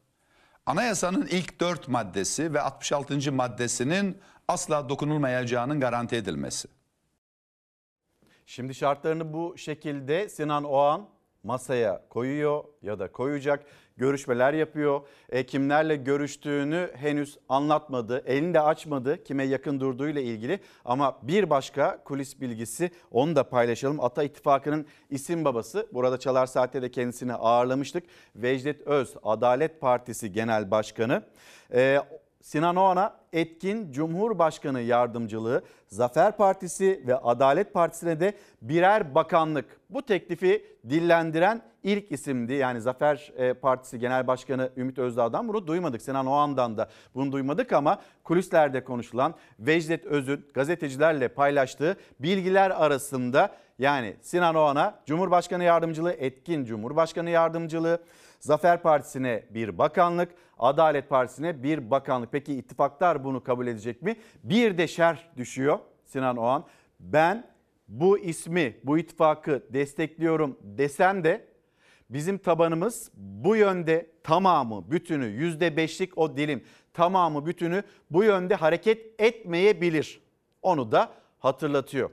[0.66, 3.32] Anayasanın ilk 4 maddesi ve 66.
[3.32, 6.68] maddesinin asla dokunulmayacağının garanti edilmesi.
[8.46, 11.08] Şimdi şartlarını bu şekilde Sinan Oğan
[11.42, 13.64] masaya koyuyor ya da koyacak
[13.96, 15.00] görüşmeler yapıyor.
[15.28, 20.60] E, kimlerle görüştüğünü henüz anlatmadı, elini de açmadı kime yakın durduğuyla ilgili.
[20.84, 24.00] Ama bir başka kulis bilgisi onu da paylaşalım.
[24.00, 28.04] Ata İttifakı'nın isim babası, burada Çalar Saat'te de kendisini ağırlamıştık.
[28.36, 31.22] Vecdet Öz, Adalet Partisi Genel Başkanı.
[31.74, 32.00] E,
[32.44, 39.80] Sinan Oğan'a etkin Cumhurbaşkanı yardımcılığı, Zafer Partisi ve Adalet Partisi'ne de birer bakanlık.
[39.90, 42.52] Bu teklifi dillendiren ilk isimdi.
[42.52, 46.02] Yani Zafer e, Partisi Genel Başkanı Ümit Özdağ'dan bunu duymadık.
[46.02, 54.16] Sinan Oğan'dan da bunu duymadık ama kulislerde konuşulan Vecdet Öz'ün gazetecilerle paylaştığı bilgiler arasında yani
[54.20, 57.98] Sinan Oğan'a Cumhurbaşkanı Yardımcılığı, etkin Cumhurbaşkanı Yardımcılığı,
[58.40, 60.28] Zafer Partisi'ne bir bakanlık,
[60.64, 62.32] Adalet Partisi'ne bir bakanlık.
[62.32, 64.16] Peki ittifaklar bunu kabul edecek mi?
[64.42, 66.64] Bir de şerh düşüyor Sinan Oğan.
[67.00, 67.46] Ben
[67.88, 71.44] bu ismi, bu ittifakı destekliyorum desem de
[72.10, 79.20] bizim tabanımız bu yönde tamamı, bütünü, yüzde beşlik o dilim tamamı, bütünü bu yönde hareket
[79.20, 80.20] etmeyebilir.
[80.62, 82.10] Onu da hatırlatıyor.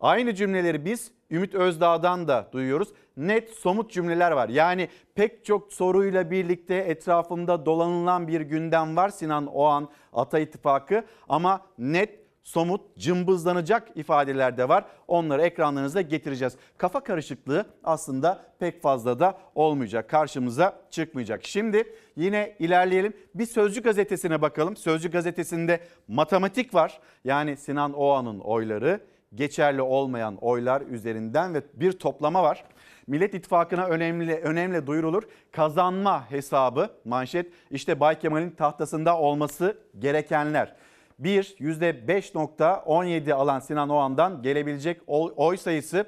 [0.00, 2.88] Aynı cümleleri biz Ümit Özdağ'dan da duyuyoruz.
[3.16, 4.48] Net somut cümleler var.
[4.48, 11.60] Yani pek çok soruyla birlikte etrafında dolanılan bir gündem var Sinan Oğan Ata İttifakı ama
[11.78, 14.84] net somut cımbızlanacak ifadeler de var.
[15.08, 16.56] Onları ekranlarınıza getireceğiz.
[16.78, 20.10] Kafa karışıklığı aslında pek fazla da olmayacak.
[20.10, 21.44] Karşımıza çıkmayacak.
[21.44, 23.12] Şimdi yine ilerleyelim.
[23.34, 24.76] Bir Sözcü gazetesine bakalım.
[24.76, 27.00] Sözcü gazetesinde matematik var.
[27.24, 29.00] Yani Sinan Oğan'ın oyları
[29.34, 32.64] geçerli olmayan oylar üzerinden ve bir toplama var.
[33.06, 35.22] Millet İttifakı'na önemli önemli duyurulur.
[35.52, 40.76] Kazanma hesabı manşet işte Bay Kemal'in tahtasında olması gerekenler.
[41.18, 45.00] 1 %5.17 alan Sinan Oğan'dan gelebilecek
[45.36, 46.06] oy sayısı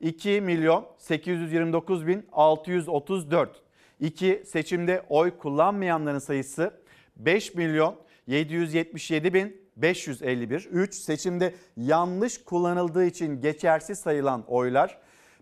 [0.00, 3.62] 2 milyon 829 bin 634.
[4.00, 6.74] 2 seçimde oy kullanmayanların sayısı
[7.16, 7.94] 5 milyon
[8.26, 10.68] 777 bin 551.
[10.70, 14.98] 3 seçimde yanlış kullanıldığı için geçersiz sayılan oylar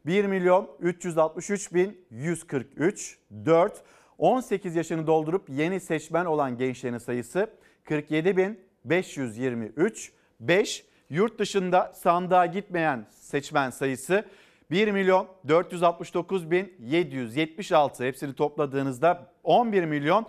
[0.07, 3.19] 1 milyon 363 bin 143.
[3.45, 3.83] 4
[4.19, 7.51] 18 yaşını doldurup yeni seçmen olan gençlerin sayısı
[7.85, 10.13] 47 bin 523.
[10.41, 14.25] 5 yurt dışında sandığa gitmeyen seçmen sayısı
[14.71, 20.27] 1 milyon 469 bin 776 hepsini topladığınızda 11 milyon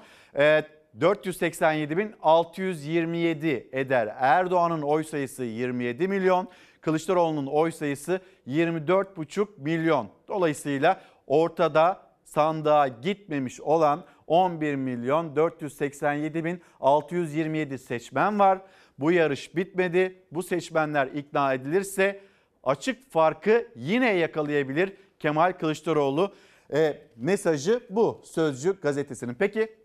[1.00, 4.16] 487.627 eder.
[4.18, 6.50] Erdoğan'ın oy sayısı 27 milyon,
[6.82, 10.10] Kılıçdaroğlu'nun oy sayısı 24,5 milyon.
[10.28, 18.62] Dolayısıyla ortada sandığa gitmemiş olan 11 milyon 487.627 seçmen var.
[19.00, 20.24] Bu yarış bitmedi.
[20.32, 22.20] Bu seçmenler ikna edilirse
[22.64, 26.34] açık farkı yine yakalayabilir Kemal Kılıçdaroğlu.
[26.74, 29.34] E, mesajı bu Sözcü gazetesinin.
[29.34, 29.76] Peki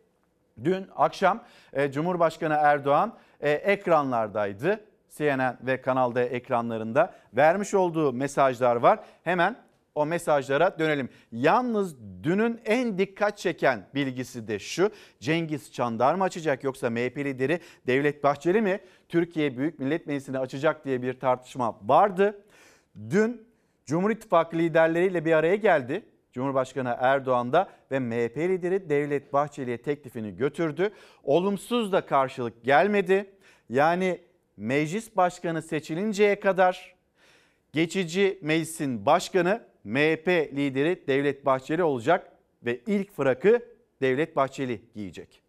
[0.65, 4.81] Dün akşam e, Cumhurbaşkanı Erdoğan e, ekranlardaydı.
[5.19, 9.01] CNN ve Kanal D ekranlarında vermiş olduğu mesajlar var.
[9.25, 9.57] Hemen
[9.95, 11.09] o mesajlara dönelim.
[11.33, 14.91] Yalnız dünün en dikkat çeken bilgisi de şu.
[15.21, 20.85] Cengiz Çandar mı açacak yoksa MHP lideri Devlet Bahçeli mi Türkiye Büyük Millet Meclisi'ni açacak
[20.85, 22.45] diye bir tartışma vardı.
[23.11, 23.47] Dün
[23.87, 26.05] Cumhur İttifakı liderleriyle bir araya geldi.
[26.33, 30.91] Cumhurbaşkanı Erdoğan da ve MHP lideri Devlet Bahçeli'ye teklifini götürdü.
[31.25, 33.31] Olumsuz da karşılık gelmedi.
[33.69, 34.21] Yani
[34.57, 36.95] meclis başkanı seçilinceye kadar
[37.73, 42.33] geçici meclisin başkanı MHP lideri Devlet Bahçeli olacak
[42.65, 43.63] ve ilk fırakı
[44.01, 45.43] Devlet Bahçeli giyecek.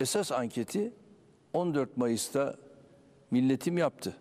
[0.00, 0.92] Esas anketi
[1.52, 2.56] 14 Mayıs'ta
[3.30, 4.16] milletim yaptı.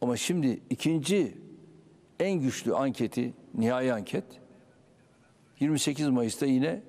[0.00, 1.38] Ama şimdi ikinci
[2.20, 4.41] en güçlü anketi, nihai anket
[5.62, 6.82] 28 Mayıs'ta yine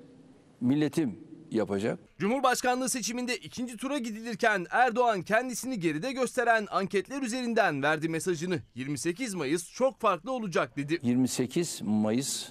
[0.60, 1.18] milletim
[1.50, 1.98] yapacak.
[2.18, 8.62] Cumhurbaşkanlığı seçiminde ikinci tura gidilirken Erdoğan kendisini geride gösteren anketler üzerinden verdi mesajını.
[8.74, 10.98] 28 Mayıs çok farklı olacak dedi.
[11.02, 12.48] 28 Mayıs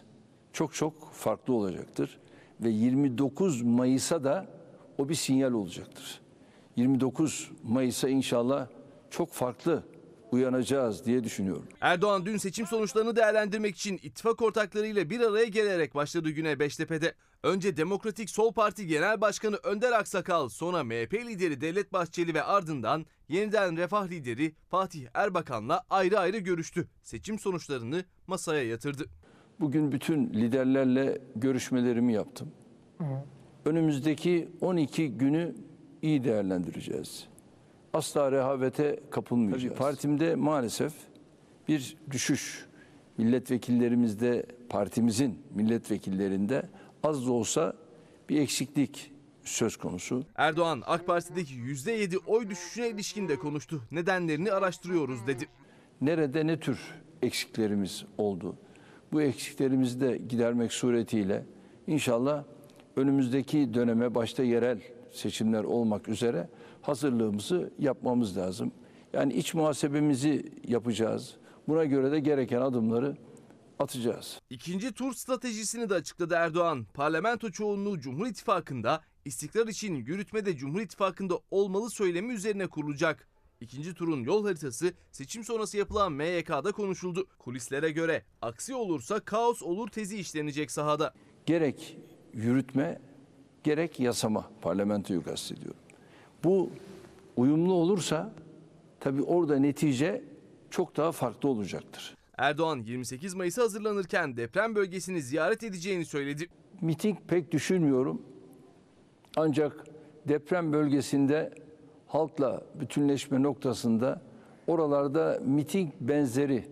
[0.53, 2.19] çok çok farklı olacaktır
[2.61, 4.47] ve 29 Mayıs'a da
[4.97, 6.21] o bir sinyal olacaktır.
[6.75, 8.67] 29 Mayıs'a inşallah
[9.09, 9.83] çok farklı
[10.33, 11.67] uyanacağız diye düşünüyorum.
[11.81, 17.13] Erdoğan dün seçim sonuçlarını değerlendirmek için ittifak ortaklarıyla bir araya gelerek başladı güne Beştepe'de.
[17.43, 23.05] Önce Demokratik Sol Parti Genel Başkanı Önder Aksakal, sonra MHP lideri Devlet Bahçeli ve ardından
[23.29, 26.87] yeniden Refah lideri Fatih Erbakan'la ayrı ayrı görüştü.
[27.03, 29.05] Seçim sonuçlarını masaya yatırdı.
[29.59, 32.51] Bugün bütün liderlerle görüşmelerimi yaptım.
[33.65, 35.55] Önümüzdeki 12 günü
[36.01, 37.32] iyi değerlendireceğiz
[37.93, 39.63] asla rehavete kapılmayacağız.
[39.63, 40.93] Tabii partimde maalesef
[41.67, 42.65] bir düşüş
[43.17, 46.69] milletvekillerimizde partimizin milletvekillerinde
[47.03, 47.73] az da olsa
[48.29, 49.11] bir eksiklik
[49.43, 50.23] söz konusu.
[50.35, 53.81] Erdoğan AK Parti'deki %7 oy düşüşüne ilişkin de konuştu.
[53.91, 55.47] Nedenlerini araştırıyoruz dedi.
[56.01, 56.79] Nerede ne tür
[57.21, 58.55] eksiklerimiz oldu?
[59.11, 61.45] Bu eksiklerimizi de gidermek suretiyle
[61.87, 62.43] inşallah
[62.95, 64.79] önümüzdeki döneme başta yerel
[65.13, 66.49] seçimler olmak üzere
[66.81, 68.71] hazırlığımızı yapmamız lazım.
[69.13, 71.35] Yani iç muhasebemizi yapacağız.
[71.67, 73.17] Buna göre de gereken adımları
[73.79, 74.41] atacağız.
[74.49, 76.85] İkinci tur stratejisini de açıkladı Erdoğan.
[76.93, 83.27] Parlamento çoğunluğu Cumhur İttifakı'nda, istikrar için yürütmede Cumhur İttifakı'nda olmalı söylemi üzerine kurulacak.
[83.61, 87.27] İkinci turun yol haritası seçim sonrası yapılan MYK'da konuşuldu.
[87.39, 91.13] Kulislere göre aksi olursa kaos olur tezi işlenecek sahada.
[91.45, 91.97] Gerek
[92.33, 93.01] yürütme
[93.63, 95.79] gerek yasama parlamentoyu kastediyorum.
[96.43, 96.69] Bu
[97.37, 98.31] uyumlu olursa
[98.99, 100.23] tabii orada netice
[100.69, 102.15] çok daha farklı olacaktır.
[102.37, 106.47] Erdoğan 28 Mayıs'a hazırlanırken deprem bölgesini ziyaret edeceğini söyledi.
[106.81, 108.21] Miting pek düşünmüyorum.
[109.37, 109.85] Ancak
[110.27, 111.53] deprem bölgesinde
[112.07, 114.21] halkla bütünleşme noktasında
[114.67, 116.65] oralarda miting benzeri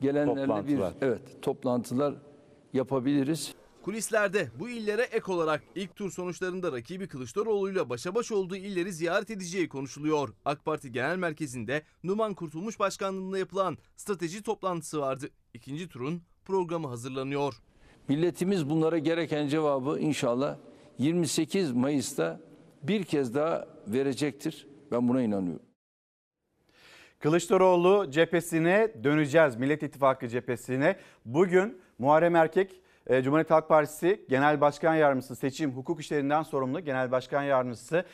[0.00, 0.92] gelenlerle bir Toplantılar.
[1.00, 2.14] evet toplantılar
[2.72, 3.54] yapabiliriz.
[3.82, 9.30] Kulislerde bu illere ek olarak ilk tur sonuçlarında rakibi Kılıçdaroğlu'yla başa baş olduğu illeri ziyaret
[9.30, 10.28] edeceği konuşuluyor.
[10.44, 15.30] AK Parti Genel Merkezi'nde Numan Kurtulmuş Başkanlığı'nda yapılan strateji toplantısı vardı.
[15.54, 17.54] İkinci turun programı hazırlanıyor.
[18.08, 20.56] Milletimiz bunlara gereken cevabı inşallah
[20.98, 22.40] 28 Mayıs'ta
[22.82, 24.66] bir kez daha verecektir.
[24.92, 25.66] Ben buna inanıyorum.
[27.18, 29.56] Kılıçdaroğlu cephesine döneceğiz.
[29.56, 30.96] Millet İttifakı cephesine.
[31.24, 37.42] Bugün Muharrem Erkek, Cumhuriyet Halk Partisi Genel Başkan Yardımcısı, seçim hukuk işlerinden sorumlu Genel Başkan
[37.42, 38.04] Yardımcısı.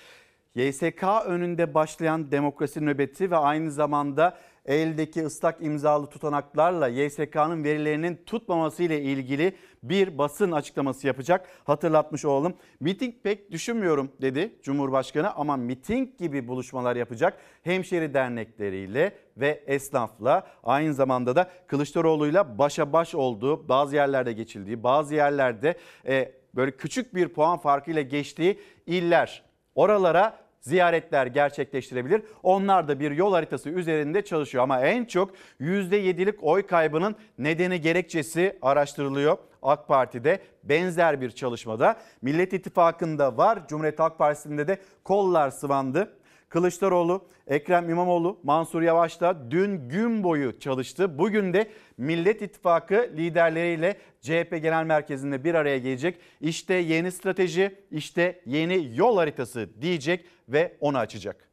[0.55, 8.83] YSK önünde başlayan demokrasi nöbeti ve aynı zamanda eldeki ıslak imzalı tutanaklarla YSK'nın verilerinin tutmaması
[8.83, 11.49] ile ilgili bir basın açıklaması yapacak.
[11.65, 12.55] Hatırlatmış olalım.
[12.81, 17.39] Miting pek düşünmüyorum dedi Cumhurbaşkanı ama miting gibi buluşmalar yapacak.
[17.63, 25.15] Hemşeri dernekleriyle ve esnafla aynı zamanda da Kılıçdaroğlu'yla başa baş olduğu bazı yerlerde geçildiği bazı
[25.15, 32.23] yerlerde e, böyle küçük bir puan farkıyla geçtiği iller oralara ziyaretler gerçekleştirebilir.
[32.43, 38.59] Onlar da bir yol haritası üzerinde çalışıyor ama en çok %7'lik oy kaybının nedeni gerekçesi
[38.63, 39.39] araştırılıyor.
[39.63, 43.69] AK Parti'de benzer bir çalışmada Millet İttifakı'nda var.
[43.69, 46.18] Cumhuriyet Halk Partisi'nde de kollar sıvandı.
[46.49, 51.19] Kılıçdaroğlu, Ekrem İmamoğlu, Mansur Yavaş da dün gün boyu çalıştı.
[51.19, 56.19] Bugün de Millet İttifakı liderleriyle CHP Genel Merkezi'nde bir araya gelecek.
[56.41, 61.49] İşte yeni strateji, işte yeni yol haritası diyecek ve onu açacak.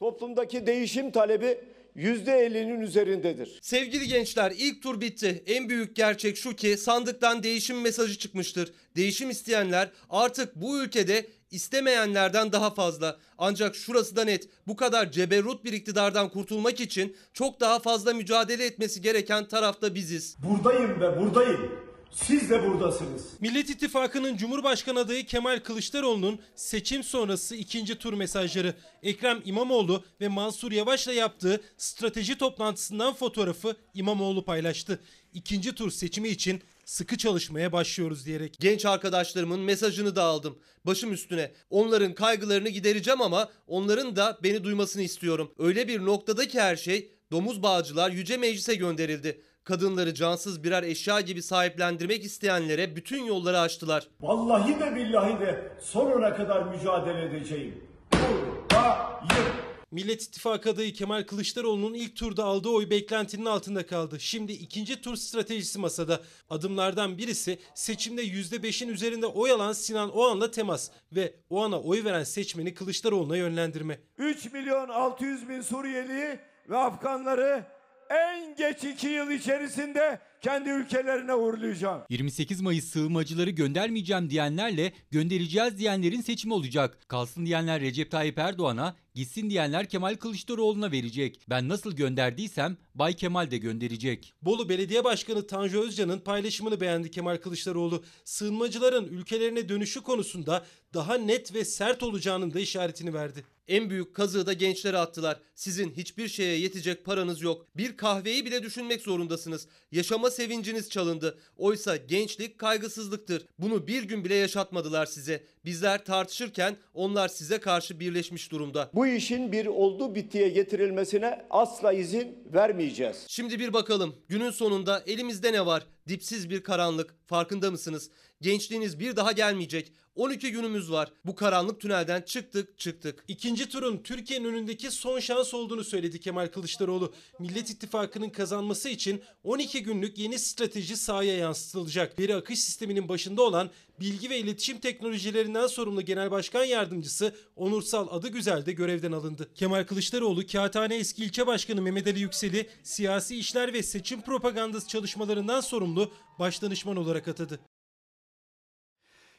[0.00, 1.58] Toplumdaki değişim talebi
[1.96, 3.58] %50'nin üzerindedir.
[3.62, 5.42] Sevgili gençler ilk tur bitti.
[5.46, 8.72] En büyük gerçek şu ki sandıktan değişim mesajı çıkmıştır.
[8.96, 13.18] Değişim isteyenler artık bu ülkede istemeyenlerden daha fazla.
[13.38, 14.48] Ancak şurası da net.
[14.66, 20.36] Bu kadar ceberrut bir iktidardan kurtulmak için çok daha fazla mücadele etmesi gereken tarafta biziz.
[20.42, 21.87] Buradayım ve buradayım.
[22.10, 23.22] Siz de buradasınız.
[23.40, 30.72] Millet İttifakı'nın Cumhurbaşkanı adayı Kemal Kılıçdaroğlu'nun seçim sonrası ikinci tur mesajları Ekrem İmamoğlu ve Mansur
[30.72, 35.00] Yavaş'la yaptığı strateji toplantısından fotoğrafı İmamoğlu paylaştı.
[35.34, 38.56] İkinci tur seçimi için sıkı çalışmaya başlıyoruz diyerek.
[38.60, 40.58] Genç arkadaşlarımın mesajını da aldım.
[40.84, 41.52] Başım üstüne.
[41.70, 45.52] Onların kaygılarını gidereceğim ama onların da beni duymasını istiyorum.
[45.58, 49.42] Öyle bir noktada ki her şey domuz bağcılar yüce meclise gönderildi.
[49.68, 54.08] Kadınları cansız birer eşya gibi sahiplendirmek isteyenlere bütün yolları açtılar.
[54.20, 57.84] Vallahi de billahi de sonuna kadar mücadele edeceğim.
[58.12, 59.52] Buradayım.
[59.90, 64.20] Millet İttifakı adayı Kemal Kılıçdaroğlu'nun ilk turda aldığı oy beklentinin altında kaldı.
[64.20, 66.20] Şimdi ikinci tur stratejisi masada.
[66.50, 72.74] Adımlardan birisi seçimde %5'in üzerinde oy alan Sinan Oğan'la temas ve Oğan'a oy veren seçmeni
[72.74, 73.98] Kılıçdaroğlu'na yönlendirme.
[74.18, 77.77] 3 milyon 600 bin Suriyeli ve Afganları
[78.10, 82.02] en geç 2 yıl içerisinde kendi ülkelerine uğurlayacağım.
[82.10, 86.98] 28 Mayıs sığınmacıları göndermeyeceğim diyenlerle göndereceğiz diyenlerin seçimi olacak.
[87.08, 91.40] Kalsın diyenler Recep Tayyip Erdoğan'a, gitsin diyenler Kemal Kılıçdaroğlu'na verecek.
[91.50, 94.34] Ben nasıl gönderdiysem Bay Kemal de gönderecek.
[94.42, 98.04] Bolu Belediye Başkanı Tanju Özcan'ın paylaşımını beğendi Kemal Kılıçdaroğlu.
[98.24, 103.44] Sığınmacıların ülkelerine dönüşü konusunda daha net ve sert olacağının da işaretini verdi.
[103.68, 105.40] En büyük kazığı da gençlere attılar.
[105.54, 107.66] Sizin hiçbir şeye yetecek paranız yok.
[107.76, 109.66] Bir kahveyi bile düşünmek zorundasınız.
[109.92, 111.38] Yaşama sevinciniz çalındı.
[111.56, 113.46] Oysa gençlik kaygısızlıktır.
[113.58, 115.44] Bunu bir gün bile yaşatmadılar size.
[115.64, 118.90] Bizler tartışırken onlar size karşı birleşmiş durumda.
[118.94, 123.24] Bu işin bir oldu bittiye getirilmesine asla izin vermeyeceğiz.
[123.28, 124.14] Şimdi bir bakalım.
[124.28, 125.86] Günün sonunda elimizde ne var?
[126.08, 127.14] Dipsiz bir karanlık.
[127.26, 128.10] Farkında mısınız?
[128.40, 129.92] Gençliğiniz bir daha gelmeyecek.
[130.18, 131.12] 12 günümüz var.
[131.24, 133.24] Bu karanlık tünelden çıktık çıktık.
[133.28, 137.14] İkinci turun Türkiye'nin önündeki son şans olduğunu söyledi Kemal Kılıçdaroğlu.
[137.38, 142.18] Millet İttifakı'nın kazanması için 12 günlük yeni strateji sahaya yansıtılacak.
[142.18, 143.70] Veri akış sisteminin başında olan
[144.00, 149.50] bilgi ve iletişim teknolojilerinden sorumlu Genel Başkan Yardımcısı Onursal Adıgüzel de görevden alındı.
[149.54, 155.60] Kemal Kılıçdaroğlu, Kağıthane eski ilçe başkanı Mehmet Ali Yüksel'i siyasi işler ve seçim propagandası çalışmalarından
[155.60, 157.60] sorumlu başdanışman olarak atadı.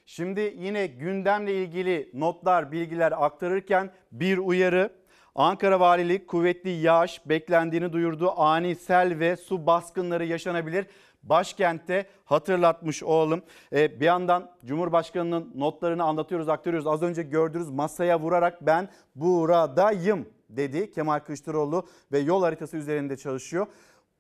[0.10, 4.94] Şimdi yine gündemle ilgili notlar, bilgiler aktarırken bir uyarı.
[5.36, 8.34] Ankara Valilik kuvvetli yağış beklendiğini duyurdu.
[8.38, 10.86] Ani sel ve su baskınları yaşanabilir.
[11.24, 13.42] Başkentte hatırlatmış olalım.
[13.74, 16.88] Ee, bir yandan Cumhurbaşkanı'nın notlarını anlatıyoruz, aktarıyoruz.
[16.88, 23.68] Az önce gördüğünüz masaya vurarak ben buradayım dedi Kemal Kılıçdaroğlu ve yol haritası üzerinde çalışıyor.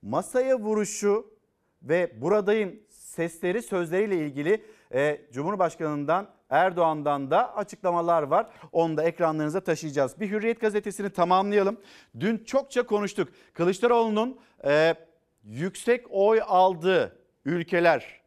[0.02, 1.26] Masaya vuruşu
[1.82, 8.48] ve buradayım sesleri sözleriyle ilgili e, Cumhurbaşkanı'ndan Erdoğan'dan da açıklamalar var.
[8.72, 10.20] Onu da ekranlarınıza taşıyacağız.
[10.20, 11.78] Bir Hürriyet gazetesini tamamlayalım.
[12.20, 13.30] Dün çokça konuştuk.
[13.54, 14.96] Kılıçdaroğlu'nun e,
[15.44, 18.22] yüksek oy aldığı ülkeler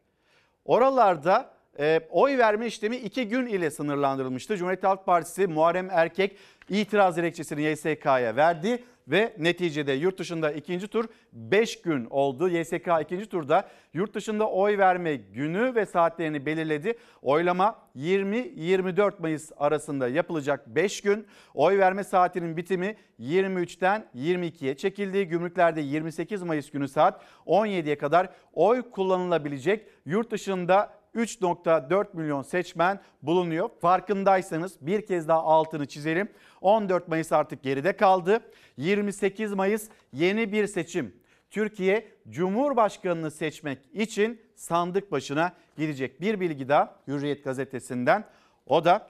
[0.65, 4.57] oralarda e, oy verme işlemi iki gün ile sınırlandırılmıştı.
[4.57, 6.37] Cumhuriyet Halk Partisi Muharrem Erkek
[6.69, 12.49] itiraz dilekçesini YSK'ya verdi ve neticede yurt dışında ikinci tur 5 gün oldu.
[12.49, 16.93] YSK ikinci turda yurt dışında oy verme günü ve saatlerini belirledi.
[17.21, 21.27] Oylama 20-24 Mayıs arasında yapılacak 5 gün.
[21.53, 25.27] Oy verme saatinin bitimi 23'ten 22'ye çekildi.
[25.27, 29.87] Gümrüklerde 28 Mayıs günü saat 17'ye kadar oy kullanılabilecek.
[30.05, 33.69] Yurt dışında 3.4 milyon seçmen bulunuyor.
[33.81, 36.29] Farkındaysanız bir kez daha altını çizelim.
[36.61, 38.39] 14 Mayıs artık geride kaldı.
[38.77, 41.15] 28 Mayıs yeni bir seçim.
[41.51, 46.21] Türkiye Cumhurbaşkanını seçmek için sandık başına gidecek.
[46.21, 48.25] Bir bilgi daha Hürriyet gazetesinden.
[48.67, 49.07] O da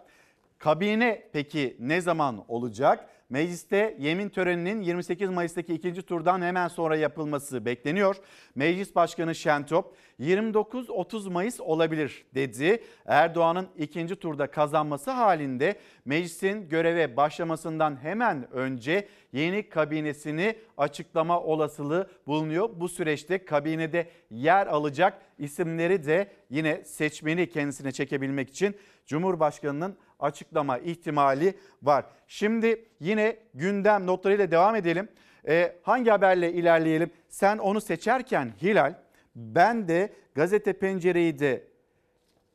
[0.57, 3.09] kabine peki ne zaman olacak?
[3.29, 8.15] Mecliste yemin töreninin 28 Mayıs'taki ikinci turdan hemen sonra yapılması bekleniyor.
[8.55, 12.83] Meclis Başkanı Şentop 29-30 Mayıs olabilir dedi.
[13.05, 22.69] Erdoğan'ın ikinci turda kazanması halinde meclisin göreve başlamasından hemen önce yeni kabinesini açıklama olasılığı bulunuyor.
[22.75, 31.57] Bu süreçte kabinede yer alacak isimleri de yine seçmeni kendisine çekebilmek için Cumhurbaşkanı'nın açıklama ihtimali
[31.81, 32.05] var.
[32.27, 35.07] Şimdi yine gündem notlarıyla devam edelim.
[35.47, 37.11] Ee, hangi haberle ilerleyelim?
[37.29, 38.93] Sen onu seçerken Hilal
[39.35, 41.67] ben de gazete pencereyi de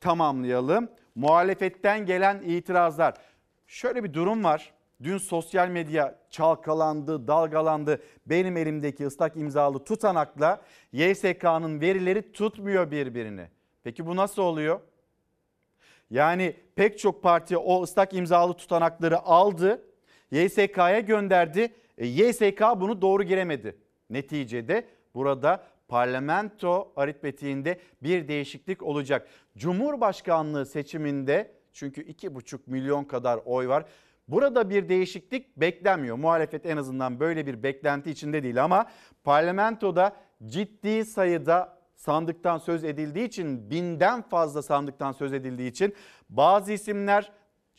[0.01, 0.89] tamamlayalım.
[1.15, 3.13] Muhalefetten gelen itirazlar.
[3.67, 4.73] Şöyle bir durum var.
[5.03, 8.01] Dün sosyal medya çalkalandı, dalgalandı.
[8.25, 13.47] Benim elimdeki ıslak imzalı tutanakla YSK'nın verileri tutmuyor birbirini.
[13.83, 14.79] Peki bu nasıl oluyor?
[16.09, 19.85] Yani pek çok parti o ıslak imzalı tutanakları aldı,
[20.31, 21.73] YSK'ya gönderdi.
[21.97, 23.77] E, YSK bunu doğru giremedi.
[24.09, 29.27] Neticede burada parlamento aritmetiğinde bir değişiklik olacak.
[29.57, 33.85] Cumhurbaşkanlığı seçiminde çünkü 2,5 milyon kadar oy var.
[34.27, 36.15] Burada bir değişiklik beklenmiyor.
[36.15, 38.85] Muhalefet en azından böyle bir beklenti içinde değil ama
[39.23, 45.95] parlamentoda ciddi sayıda sandıktan söz edildiği için binden fazla sandıktan söz edildiği için
[46.29, 47.31] bazı isimler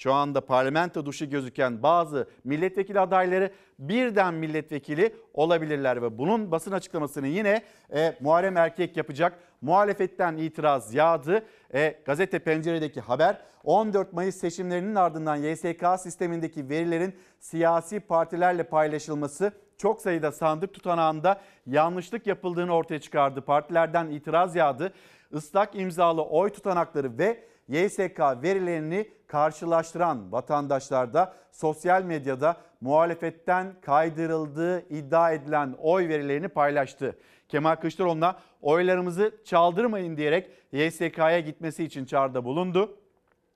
[0.03, 7.27] şu anda parlamento duşu gözüken bazı milletvekili adayları birden milletvekili olabilirler ve bunun basın açıklamasını
[7.27, 7.63] yine
[7.95, 9.39] e, Muharrem Erkek yapacak.
[9.61, 11.45] Muhalefetten itiraz yağdı.
[11.75, 20.01] E, gazete penceredeki haber 14 Mayıs seçimlerinin ardından YSK sistemindeki verilerin siyasi partilerle paylaşılması çok
[20.01, 23.41] sayıda sandık tutanağında yanlışlık yapıldığını ortaya çıkardı.
[23.41, 24.93] Partilerden itiraz yağdı.
[25.33, 35.33] Islak imzalı oy tutanakları ve YSK verilerini karşılaştıran vatandaşlar da sosyal medyada muhalefetten kaydırıldığı iddia
[35.33, 37.19] edilen oy verilerini paylaştı.
[37.49, 42.97] Kemal Kılıçdaroğlu'na oylarımızı çaldırmayın diyerek YSK'ya gitmesi için çağrıda bulundu.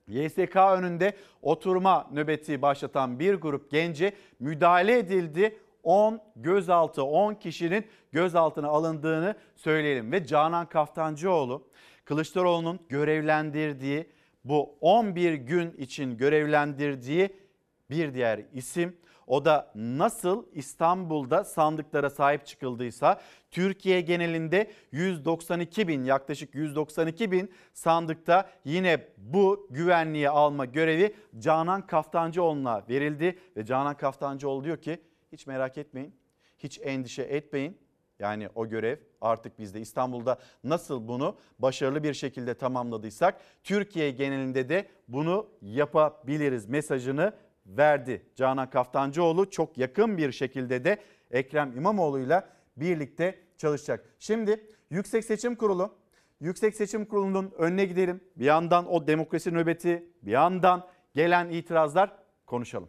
[0.09, 5.59] YSK önünde oturma nöbeti başlatan bir grup gence müdahale edildi.
[5.83, 11.63] 10 gözaltı 10 kişinin gözaltına alındığını söyleyelim ve Canan Kaftancıoğlu
[12.05, 14.14] Kılıçdaroğlu'nun görevlendirdiği
[14.45, 17.37] bu 11 gün için görevlendirdiği
[17.91, 18.97] bir diğer isim.
[19.27, 28.51] O da nasıl İstanbul'da sandıklara sahip çıkıldıysa Türkiye genelinde 192 bin yaklaşık 192 bin sandıkta
[28.65, 33.39] yine bu güvenliği alma görevi Canan Kaftancıoğlu'na verildi.
[33.57, 34.99] Ve Canan Kaftancıoğlu diyor ki
[35.33, 36.15] hiç merak etmeyin,
[36.59, 37.79] hiç endişe etmeyin.
[38.19, 39.81] Yani o görev artık bizde.
[39.81, 47.33] İstanbul'da nasıl bunu başarılı bir şekilde tamamladıysak Türkiye genelinde de bunu yapabiliriz mesajını
[47.67, 48.23] verdi.
[48.37, 50.99] Canan Kaftancıoğlu çok yakın bir şekilde de
[51.31, 54.15] Ekrem İmamoğlu'yla birlikte çalışacak.
[54.19, 55.95] Şimdi Yüksek Seçim Kurulu
[56.41, 58.21] Yüksek Seçim Kurulu'nun önüne gidelim.
[58.37, 62.13] Bir yandan o demokrasi nöbeti, bir yandan gelen itirazlar
[62.47, 62.89] konuşalım.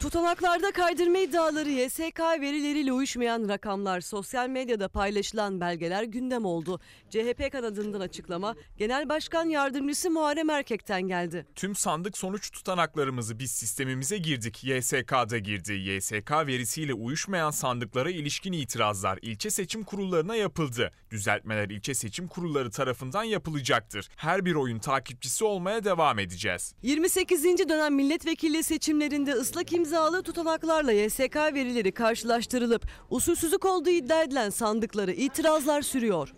[0.00, 6.80] Tutanaklarda kaydırma iddiaları, YSK verileriyle uyuşmayan rakamlar, sosyal medyada paylaşılan belgeler gündem oldu.
[7.10, 11.46] CHP kanadından açıklama Genel Başkan Yardımcısı Muharrem Erkek'ten geldi.
[11.54, 14.64] Tüm sandık sonuç tutanaklarımızı biz sistemimize girdik.
[14.64, 15.72] YSK'da girdi.
[15.72, 20.92] YSK verisiyle uyuşmayan sandıklara ilişkin itirazlar ilçe seçim kurullarına yapıldı.
[21.10, 24.08] Düzeltmeler ilçe seçim kurulları tarafından yapılacaktır.
[24.16, 26.74] Her bir oyun takipçisi olmaya devam edeceğiz.
[26.82, 27.44] 28.
[27.44, 35.82] dönem milletvekilliği seçimlerinde ıslak imzalı tutanaklarla YSK verileri karşılaştırılıp usulsüzlük olduğu iddia edilen sandıkları itirazlar
[35.82, 36.34] sürüyor.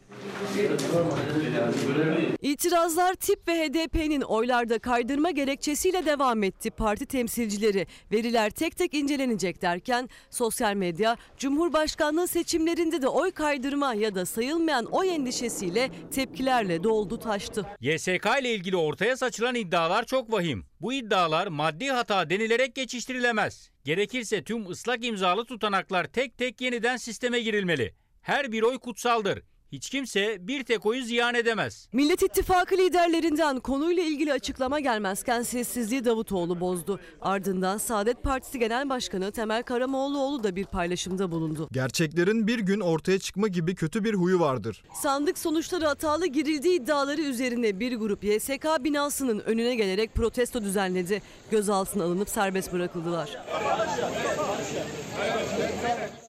[2.43, 6.71] İtirazlar tip ve HDP'nin oylarda kaydırma gerekçesiyle devam etti.
[6.71, 14.15] Parti temsilcileri veriler tek tek incelenecek derken sosyal medya Cumhurbaşkanlığı seçimlerinde de oy kaydırma ya
[14.15, 17.67] da sayılmayan oy endişesiyle tepkilerle doldu taştı.
[17.81, 20.65] YSK ile ilgili ortaya saçılan iddialar çok vahim.
[20.81, 23.42] Bu iddialar maddi hata denilerek geçiştirilemez.
[23.85, 27.95] Gerekirse tüm ıslak imzalı tutanaklar tek tek yeniden sisteme girilmeli.
[28.23, 29.43] Her bir oy kutsaldır.
[29.73, 31.89] Hiç kimse bir tek oyu ziyan edemez.
[31.93, 37.01] Millet İttifakı liderlerinden konuyla ilgili açıklama gelmezken sessizliği Davutoğlu bozdu.
[37.21, 41.69] Ardından Saadet Partisi Genel Başkanı Temel Karamoğluoğlu da bir paylaşımda bulundu.
[41.73, 44.83] Gerçeklerin bir gün ortaya çıkma gibi kötü bir huyu vardır.
[45.03, 51.23] Sandık sonuçları hatalı girildiği iddiaları üzerine bir grup YSK binasının önüne gelerek protesto düzenledi.
[51.51, 53.39] Gözaltına alınıp serbest bırakıldılar.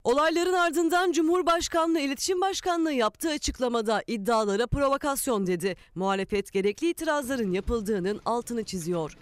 [0.04, 5.76] Olayların ardından Cumhurbaşkanlığı İletişim Başkanlığı yaptığı açıklamada iddialara provokasyon dedi.
[5.94, 9.18] Muhalefet gerekli itirazların yapıldığının altını çiziyor.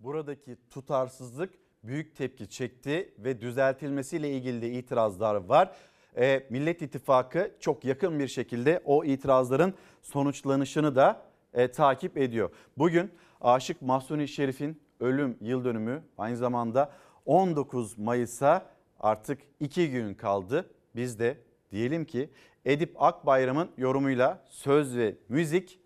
[0.00, 5.76] Buradaki tutarsızlık büyük tepki çekti ve düzeltilmesiyle ilgili de itirazlar var.
[6.16, 11.22] E, Millet İttifakı çok yakın bir şekilde o itirazların sonuçlanışını da
[11.52, 12.50] e, takip ediyor.
[12.78, 16.92] Bugün Aşık Mahsuni Şerif'in ölüm yıl dönümü aynı zamanda
[17.26, 18.66] 19 Mayıs'a
[19.00, 20.70] artık 2 gün kaldı.
[20.96, 21.38] Biz de
[21.70, 22.30] diyelim ki
[22.64, 25.80] Edip Akbayram'ın yorumuyla söz ve müzik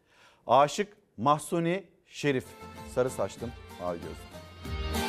[0.47, 2.47] Aşık Mahsuni Şerif.
[2.95, 3.51] Sarı saçlım,
[3.81, 5.02] mavi gözlüm.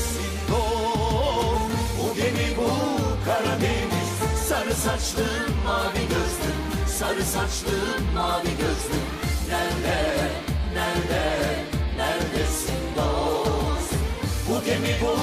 [0.00, 1.70] Neredesin dost?
[1.98, 2.70] Bu gemi bu
[3.24, 4.10] Karadeniz.
[4.48, 9.06] Sarı saçlım mavi gözlüm Sarı saçlım mavi gözlüm
[9.48, 10.30] Nerede,
[10.74, 11.64] nerede,
[11.96, 13.94] neredesin dost?
[14.48, 15.16] Bu gemi bu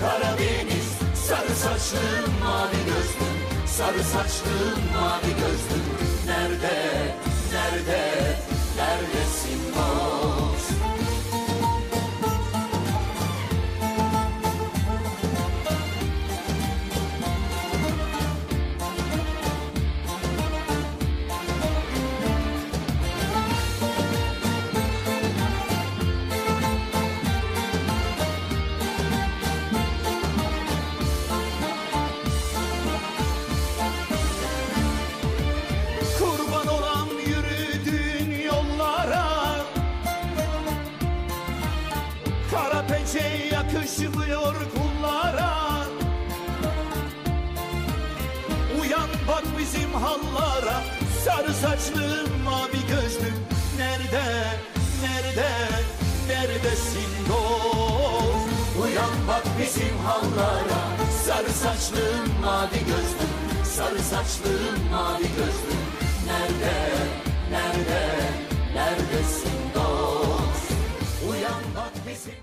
[0.00, 0.88] Karadeniz.
[1.28, 5.84] Sarı saçlım mavi gözlüm Sarı saçlım mavi gözlüm
[6.26, 7.14] Nerede,
[7.52, 8.36] nerede,
[8.76, 10.47] neredesin dost
[51.28, 53.34] Sarı saçlım mavi gözlüm
[53.78, 54.24] Nerede,
[55.02, 55.50] nerede,
[56.28, 60.80] neredesin dost Uyan bak bizim hallara
[61.24, 65.84] Sarı saçlım mavi gözlüm Sarı saçlım mavi gözlüm
[66.26, 66.74] Nerede,
[67.50, 68.06] nerede,
[68.74, 70.72] neredesin dost
[71.30, 72.34] Uyan bak bizim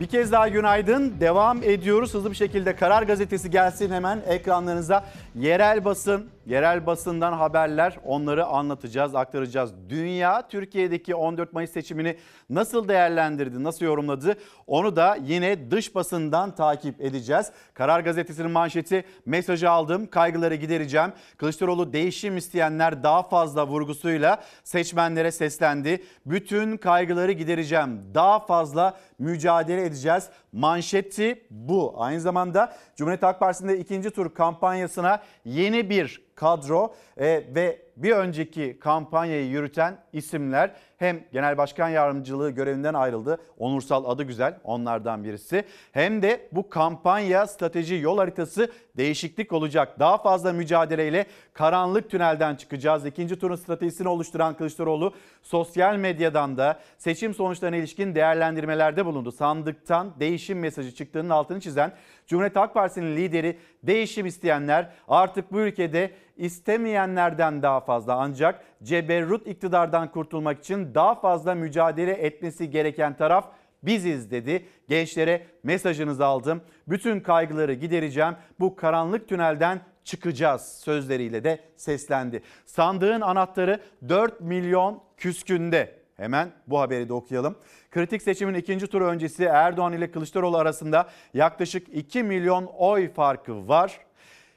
[0.00, 1.20] Bir kez daha günaydın.
[1.20, 2.14] Devam ediyoruz.
[2.14, 5.04] Hızlı bir şekilde Karar Gazetesi gelsin hemen ekranlarınıza.
[5.34, 9.72] Yerel basın yerel basından haberler onları anlatacağız, aktaracağız.
[9.88, 12.16] Dünya Türkiye'deki 14 Mayıs seçimini
[12.50, 14.36] nasıl değerlendirdi, nasıl yorumladı
[14.66, 17.52] onu da yine dış basından takip edeceğiz.
[17.74, 21.12] Karar Gazetesi'nin manşeti mesajı aldım, kaygıları gidereceğim.
[21.36, 26.04] Kılıçdaroğlu değişim isteyenler daha fazla vurgusuyla seçmenlere seslendi.
[26.26, 30.28] Bütün kaygıları gidereceğim, daha fazla mücadele edeceğiz.
[30.52, 31.94] Manşeti bu.
[31.96, 38.78] Aynı zamanda Cumhuriyet Halk Partisi'nde ikinci tur kampanyasına yeni bir kadro e, ve bir önceki
[38.80, 43.38] kampanyayı yürüten isimler hem Genel Başkan Yardımcılığı görevinden ayrıldı.
[43.58, 45.64] Onursal adı güzel onlardan birisi.
[45.92, 49.98] Hem de bu kampanya strateji yol haritası değişiklik olacak.
[49.98, 53.06] Daha fazla mücadeleyle karanlık tünelden çıkacağız.
[53.06, 59.32] İkinci turun stratejisini oluşturan Kılıçdaroğlu sosyal medyadan da seçim sonuçlarına ilişkin değerlendirmelerde bulundu.
[59.32, 61.92] Sandıktan değişim mesajı çıktığının altını çizen
[62.26, 70.10] Cumhuriyet Halk Partisi'nin lideri değişim isteyenler artık bu ülkede istemeyenlerden daha fazla ancak ceberrut iktidardan
[70.10, 73.50] kurtulmak için daha fazla mücadele etmesi gereken taraf
[73.82, 74.66] biziz dedi.
[74.88, 76.62] Gençlere mesajınızı aldım.
[76.88, 78.34] Bütün kaygıları gidereceğim.
[78.60, 82.42] Bu karanlık tünelden çıkacağız sözleriyle de seslendi.
[82.66, 86.04] Sandığın anahtarı 4 milyon küskünde.
[86.16, 87.56] Hemen bu haberi de okuyalım.
[87.90, 93.98] Kritik seçimin ikinci turu öncesi Erdoğan ile Kılıçdaroğlu arasında yaklaşık 2 milyon oy farkı var.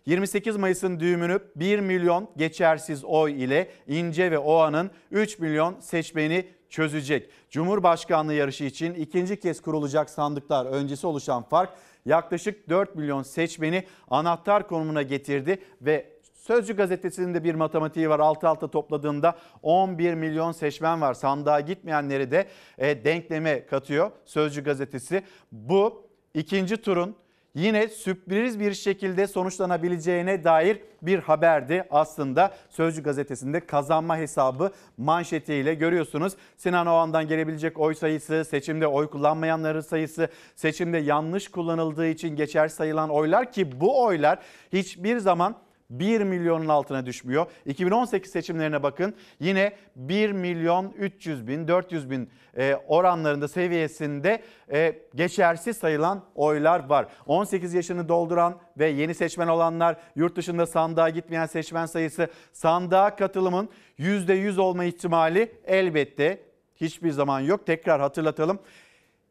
[0.07, 7.29] 28 Mayıs'ın düğümünü 1 milyon geçersiz oy ile İnce ve Oğan'ın 3 milyon seçmeni çözecek.
[7.49, 11.69] Cumhurbaşkanlığı yarışı için ikinci kez kurulacak sandıklar öncesi oluşan fark
[12.05, 18.19] yaklaşık 4 milyon seçmeni anahtar konumuna getirdi ve Sözcü gazetesinin de bir matematiği var.
[18.19, 21.13] Altı alta topladığında 11 milyon seçmen var.
[21.13, 22.47] Sandığa gitmeyenleri de
[22.77, 25.23] e, denkleme katıyor Sözcü gazetesi.
[25.51, 27.15] Bu ikinci turun
[27.55, 32.53] yine sürpriz bir şekilde sonuçlanabileceğine dair bir haberdi aslında.
[32.69, 36.33] Sözcü gazetesinde kazanma hesabı manşetiyle görüyorsunuz.
[36.57, 43.09] Sinan Oğan'dan gelebilecek oy sayısı, seçimde oy kullanmayanların sayısı, seçimde yanlış kullanıldığı için geçer sayılan
[43.09, 44.39] oylar ki bu oylar
[44.73, 45.55] hiçbir zaman
[45.89, 47.45] 1 milyonun altına düşmüyor.
[47.65, 55.77] 2018 seçimlerine bakın yine 1 milyon 300 bin 400 bin e, oranlarında seviyesinde e, geçersiz
[55.77, 57.07] sayılan oylar var.
[57.25, 63.69] 18 yaşını dolduran ve yeni seçmen olanlar yurt dışında sandığa gitmeyen seçmen sayısı sandığa katılımın
[63.99, 67.65] %100 olma ihtimali elbette hiçbir zaman yok.
[67.65, 68.59] Tekrar hatırlatalım.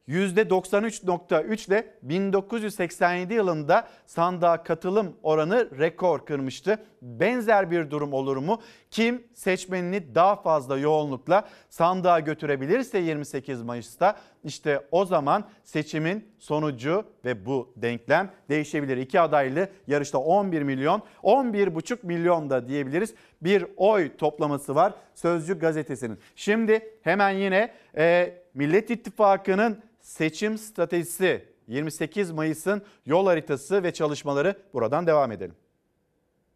[0.09, 6.79] %93.3 ile 1987 yılında sandığa katılım oranı rekor kırmıştı.
[7.03, 8.61] Benzer bir durum olur mu?
[8.91, 17.47] Kim seçmenini daha fazla yoğunlukla sandığa götürebilirse 28 Mayıs'ta işte o zaman seçimin sonucu ve
[17.47, 18.97] bu denklem değişebilir.
[18.97, 23.15] İki adaylı yarışta 11 milyon, 11,5 milyon da diyebiliriz.
[23.43, 26.19] Bir oy toplaması var Sözcü gazetesinin.
[26.37, 35.07] Şimdi hemen yine e, Millet İttifakı'nın seçim stratejisi 28 Mayıs'ın yol haritası ve çalışmaları buradan
[35.07, 35.55] devam edelim.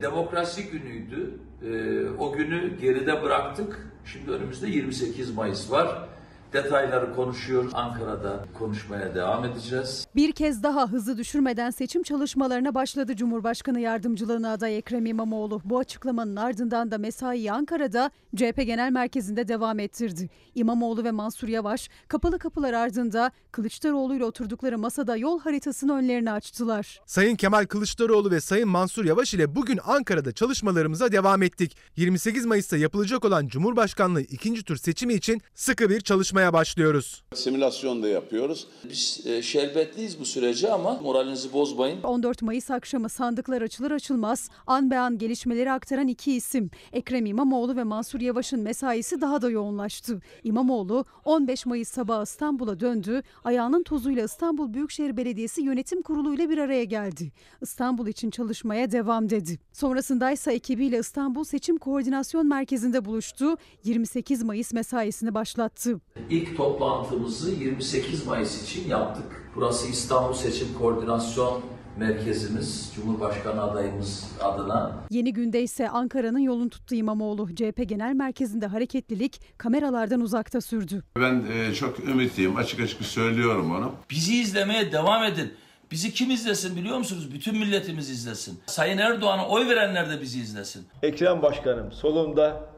[0.03, 1.40] Demokrasi günüydü.
[1.62, 3.92] Ee, o günü geride bıraktık.
[4.05, 6.09] Şimdi önümüzde 28 Mayıs var.
[6.53, 7.72] Detayları konuşuyoruz.
[7.74, 10.07] Ankara'da konuşmaya devam edeceğiz.
[10.16, 15.61] Bir kez daha hızı düşürmeden seçim çalışmalarına başladı Cumhurbaşkanı Yardımcılığına aday Ekrem İmamoğlu.
[15.64, 20.30] Bu açıklamanın ardından da mesai Ankara'da CHP Genel Merkezi'nde devam ettirdi.
[20.55, 27.01] İmamoğlu ve Mansur Yavaş kapalı kapılar ardında Kılıçdaroğlu ile oturdukları masada yol haritasını önlerini açtılar.
[27.07, 31.76] Sayın Kemal Kılıçdaroğlu ve Sayın Mansur Yavaş ile bugün Ankara'da çalışmalarımıza devam ettik.
[31.96, 37.22] 28 Mayıs'ta yapılacak olan Cumhurbaşkanlığı ikinci tur seçimi için sıkı bir çalışma yapmaya başlıyoruz.
[37.34, 38.66] Simülasyon da yapıyoruz.
[38.84, 42.03] Biz e, şerbetliyiz bu sürece ama moralinizi bozmayın.
[42.03, 46.70] 14 Mayıs akşamı sandıklar açılır açılmaz an be an gelişmeleri aktaran iki isim.
[46.93, 50.20] Ekrem İmamoğlu ve Mansur Yavaş'ın mesaisi daha da yoğunlaştı.
[50.45, 53.22] İmamoğlu 15 Mayıs sabahı İstanbul'a döndü.
[53.45, 57.32] Ayağının tozuyla İstanbul Büyükşehir Belediyesi Yönetim Kurulu ile bir araya geldi.
[57.62, 59.59] İstanbul için çalışmaya devam dedi.
[59.72, 63.57] Sonrasında ise ekibiyle İstanbul Seçim Koordinasyon Merkezi'nde buluştu.
[63.84, 66.01] 28 Mayıs mesaisini başlattı.
[66.31, 69.24] İlk toplantımızı 28 Mayıs için yaptık.
[69.57, 71.61] Burası İstanbul Seçim Koordinasyon
[71.99, 74.93] merkezimiz, Cumhurbaşkanı adayımız adına.
[75.11, 77.55] Yeni günde ise Ankara'nın yolunu tuttu İmamoğlu.
[77.55, 81.03] CHP Genel Merkezi'nde hareketlilik kameralardan uzakta sürdü.
[81.16, 83.93] Ben e, çok ümitliyim, açık açık söylüyorum onu.
[84.11, 85.53] Bizi izlemeye devam edin.
[85.91, 87.35] Bizi kim izlesin biliyor musunuz?
[87.35, 88.61] Bütün milletimiz izlesin.
[88.66, 90.87] Sayın Erdoğan'a oy verenler de bizi izlesin.
[91.03, 92.70] Ekrem Başkanım solumda,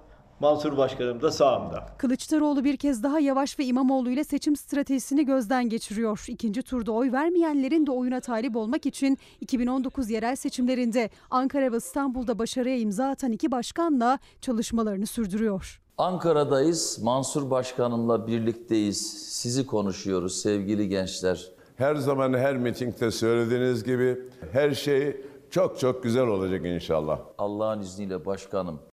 [0.42, 1.86] Mansur Başkanım da sağımda.
[1.98, 6.24] Kılıçdaroğlu bir kez daha Yavaş ve İmamoğlu ile seçim stratejisini gözden geçiriyor.
[6.28, 12.38] İkinci turda oy vermeyenlerin de oyuna talip olmak için 2019 yerel seçimlerinde Ankara ve İstanbul'da
[12.38, 15.80] başarıya imza atan iki başkanla çalışmalarını sürdürüyor.
[15.98, 16.98] Ankara'dayız.
[17.02, 19.12] Mansur Başkanımla birlikteyiz.
[19.28, 21.50] Sizi konuşuyoruz sevgili gençler.
[21.76, 24.18] Her zaman her mitingde söylediğiniz gibi
[24.52, 25.16] her şey
[25.50, 27.20] çok çok güzel olacak inşallah.
[27.38, 28.91] Allah'ın izniyle başkanım.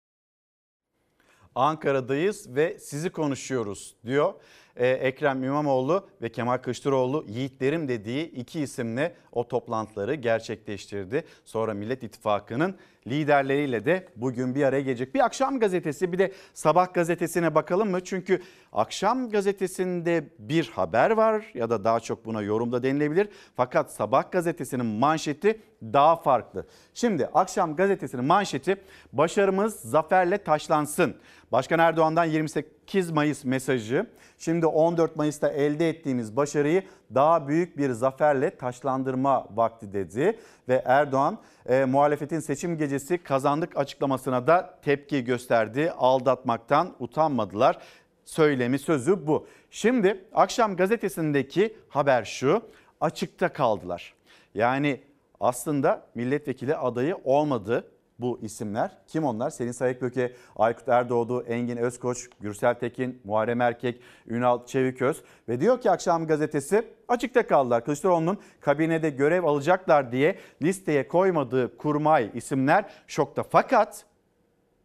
[1.55, 4.35] Ankara'dayız ve sizi konuşuyoruz diyor.
[4.77, 11.25] Ee, Ekrem İmamoğlu ve Kemal Kılıçdaroğlu yiğitlerim dediği iki isimle o toplantıları gerçekleştirdi.
[11.45, 12.77] Sonra Millet İttifakı'nın
[13.07, 15.15] liderleriyle de bugün bir araya gelecek.
[15.15, 18.05] Bir akşam gazetesi bir de sabah gazetesine bakalım mı?
[18.05, 23.29] Çünkü akşam gazetesinde bir haber var ya da daha çok buna yorumda denilebilir.
[23.57, 26.67] Fakat sabah gazetesinin manşeti daha farklı.
[26.95, 28.77] Şimdi akşam gazetesinin manşeti
[29.13, 31.17] başarımız zaferle taşlansın.
[31.53, 34.07] Başkan Erdoğan'dan 28 Mayıs mesajı.
[34.39, 36.83] Şimdi 14 Mayıs'ta elde ettiğimiz başarıyı
[37.15, 40.39] daha büyük bir zaferle taşlandırma vakti dedi.
[40.69, 45.93] Ve Erdoğan e, muhalefetin seçim gecesi kazandık açıklamasına da tepki gösterdi.
[45.99, 47.79] Aldatmaktan utanmadılar.
[48.25, 49.47] Söylemi sözü bu.
[49.71, 52.63] Şimdi akşam gazetesindeki haber şu
[53.01, 54.15] açıkta kaldılar.
[54.55, 55.01] Yani
[55.41, 57.89] aslında milletvekili adayı olmadı
[58.23, 58.91] bu isimler.
[59.07, 59.51] Kim onlar?
[59.51, 65.23] Selin Sayıkböke, Aykut Erdoğdu, Engin Özkoç, Gürsel Tekin, Muharrem Erkek, Ünal Çeviköz.
[65.49, 67.85] Ve diyor ki akşam gazetesi açıkta kaldılar.
[67.85, 73.43] Kılıçdaroğlu'nun kabinede görev alacaklar diye listeye koymadığı kurmay isimler şokta.
[73.43, 74.05] Fakat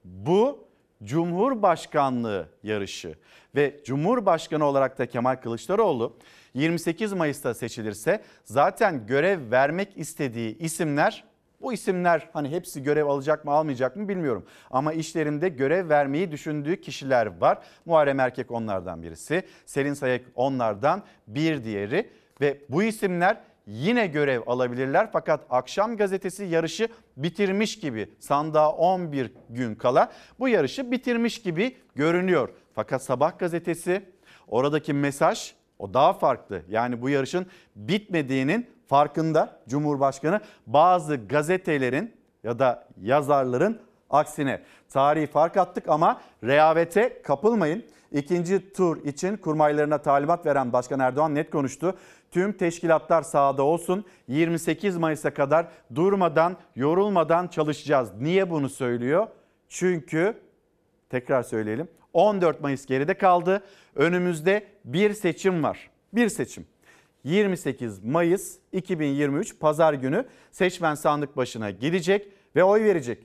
[0.06, 0.68] bu
[1.04, 3.16] Cumhurbaşkanlığı yarışı
[3.56, 6.18] ve Cumhurbaşkanı olarak da Kemal Kılıçdaroğlu
[6.54, 11.24] 28 Mayıs'ta seçilirse zaten görev vermek istediği isimler
[11.62, 14.46] bu isimler hani hepsi görev alacak mı almayacak mı bilmiyorum.
[14.72, 17.58] Ama işlerinde görev vermeyi düşündüğü kişiler var.
[17.86, 19.44] Muharrem Erkek onlardan birisi.
[19.66, 22.10] Selin Sayık onlardan bir diğeri.
[22.42, 23.38] Ve bu isimler
[23.68, 25.10] yine görev alabilirler.
[25.12, 26.88] Fakat akşam gazetesi yarışı
[27.18, 32.50] bitirmiş gibi sandığa 11 gün kala bu yarışı bitirmiş gibi görünüyor.
[32.74, 34.10] Fakat sabah gazetesi
[34.48, 36.62] oradaki mesaj o daha farklı.
[36.70, 42.14] Yani bu yarışın bitmediğinin farkında Cumhurbaşkanı bazı gazetelerin
[42.44, 47.84] ya da yazarların aksine tarihi fark attık ama rehavete kapılmayın.
[48.12, 51.98] İkinci tur için kurmaylarına talimat veren Başkan Erdoğan net konuştu.
[52.32, 54.06] Tüm teşkilatlar sahada olsun.
[54.28, 58.10] 28 Mayıs'a kadar durmadan, yorulmadan çalışacağız.
[58.20, 59.28] Niye bunu söylüyor?
[59.70, 60.38] Çünkü
[61.10, 61.88] tekrar söyleyelim.
[62.14, 63.64] 14 Mayıs geride kaldı.
[63.96, 65.90] Önümüzde bir seçim var.
[66.14, 66.66] Bir seçim.
[67.28, 73.24] 28 Mayıs 2023 Pazar günü seçmen sandık başına gidecek ve oy verecek.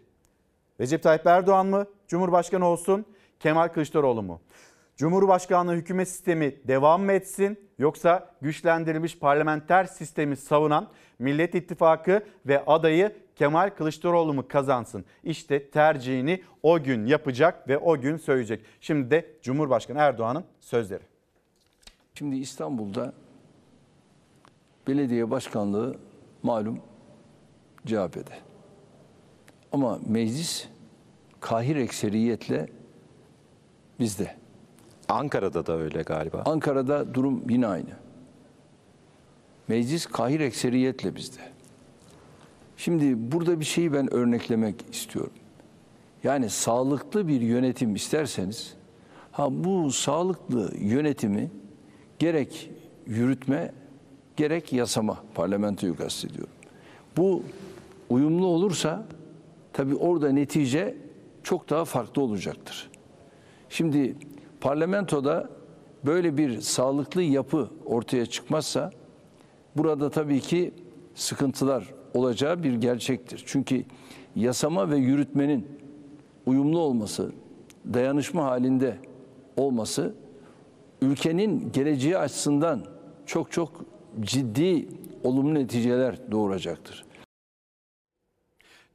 [0.81, 3.07] Recep Tayyip Erdoğan mı Cumhurbaşkanı olsun,
[3.41, 4.41] Kemal Kılıçdaroğlu mu?
[4.97, 10.89] Cumhurbaşkanlığı hükümet sistemi devam mı etsin yoksa güçlendirilmiş parlamenter sistemi savunan
[11.19, 15.05] Millet İttifakı ve adayı Kemal Kılıçdaroğlu mu kazansın?
[15.25, 18.65] İşte tercihini o gün yapacak ve o gün söyleyecek.
[18.81, 21.03] Şimdi de Cumhurbaşkanı Erdoğan'ın sözleri.
[22.15, 23.13] Şimdi İstanbul'da
[24.89, 25.97] belediye başkanlığı
[26.43, 26.79] malum
[27.87, 28.35] CHP'de.
[29.73, 30.69] Ama meclis
[31.41, 32.69] kahir ekseriyetle
[34.01, 34.37] bizde.
[35.09, 36.43] Ankara'da da öyle galiba.
[36.47, 37.91] Ankara'da durum yine aynı.
[39.69, 41.41] Meclis kahir ekseriyetle bizde.
[42.77, 45.33] Şimdi burada bir şeyi ben örneklemek istiyorum.
[46.25, 48.75] Yani sağlıklı bir yönetim isterseniz,
[49.33, 51.51] ha bu sağlıklı yönetimi
[52.19, 52.71] gerek
[53.07, 53.73] yürütme
[54.37, 56.53] gerek yasama, parlamentoyu kastediyorum.
[57.17, 57.43] Bu
[58.11, 59.07] uyumlu olursa
[59.73, 60.97] tabii orada netice
[61.43, 62.91] çok daha farklı olacaktır.
[63.69, 64.17] Şimdi
[64.61, 65.51] parlamentoda
[66.07, 68.91] böyle bir sağlıklı yapı ortaya çıkmazsa
[69.77, 70.75] burada tabii ki
[71.15, 73.43] sıkıntılar olacağı bir gerçektir.
[73.47, 73.85] Çünkü
[74.37, 75.67] yasama ve yürütmenin
[76.47, 77.33] uyumlu olması,
[77.95, 78.97] dayanışma halinde
[79.57, 80.15] olması
[81.03, 82.83] ülkenin geleceği açısından
[83.27, 84.89] çok çok ciddi
[85.23, 87.05] olumlu neticeler doğuracaktır.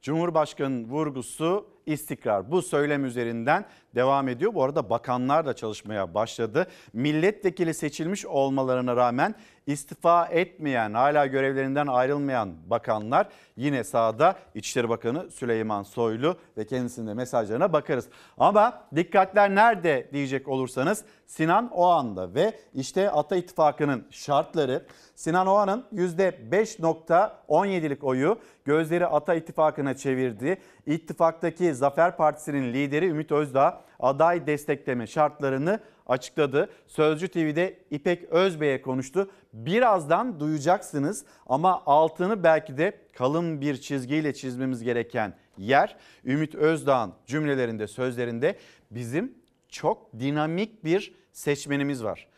[0.02, 2.50] Cumhurbaşkanı vurgusu istikrar.
[2.50, 3.64] Bu söylem üzerinden
[3.94, 4.54] devam ediyor.
[4.54, 6.66] Bu arada bakanlar da çalışmaya başladı.
[6.92, 9.34] Milletvekili seçilmiş olmalarına rağmen
[9.68, 14.36] istifa etmeyen, hala görevlerinden ayrılmayan bakanlar yine sahada.
[14.54, 18.08] İçişleri Bakanı Süleyman Soylu ve kendisinin de mesajlarına bakarız.
[18.38, 28.04] Ama dikkatler nerede diyecek olursanız Sinan Oğan'da ve işte Ata İttifakı'nın şartları Sinan Oğan'ın %5.17'lik
[28.04, 30.58] oyu gözleri Ata İttifakı'na çevirdi.
[30.86, 36.70] İttifaktaki Zafer Partisi'nin lideri Ümit Özdağ aday destekleme şartlarını açıkladı.
[36.86, 39.30] Sözcü TV'de İpek Özbey'e konuştu.
[39.52, 47.86] Birazdan duyacaksınız ama altını belki de kalın bir çizgiyle çizmemiz gereken yer Ümit Özdağ'ın cümlelerinde,
[47.86, 48.58] sözlerinde
[48.90, 49.34] bizim
[49.68, 52.28] çok dinamik bir seçmenimiz var.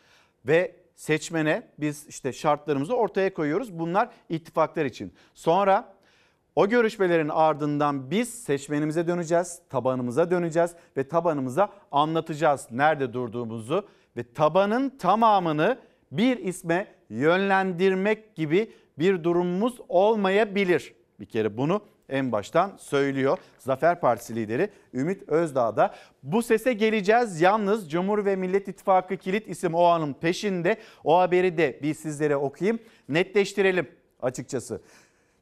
[0.45, 3.79] Ve seçmene biz işte şartlarımızı ortaya koyuyoruz.
[3.79, 5.13] Bunlar ittifaklar için.
[5.33, 5.93] Sonra
[6.55, 13.87] o görüşmelerin ardından biz seçmenimize döneceğiz, tabanımıza döneceğiz ve tabanımıza anlatacağız nerede durduğumuzu
[14.17, 15.77] ve tabanın tamamını
[16.11, 20.93] bir isme yönlendirmek gibi bir durumumuz olmayabilir.
[21.19, 25.95] Bir kere bunu en baştan söylüyor Zafer Partisi lideri Ümit Özdağ da.
[26.23, 30.77] Bu sese geleceğiz yalnız Cumhur ve Millet İttifakı kilit isim o anın peşinde.
[31.03, 32.79] O haberi de bir sizlere okuyayım
[33.09, 33.87] netleştirelim
[34.21, 34.81] açıkçası.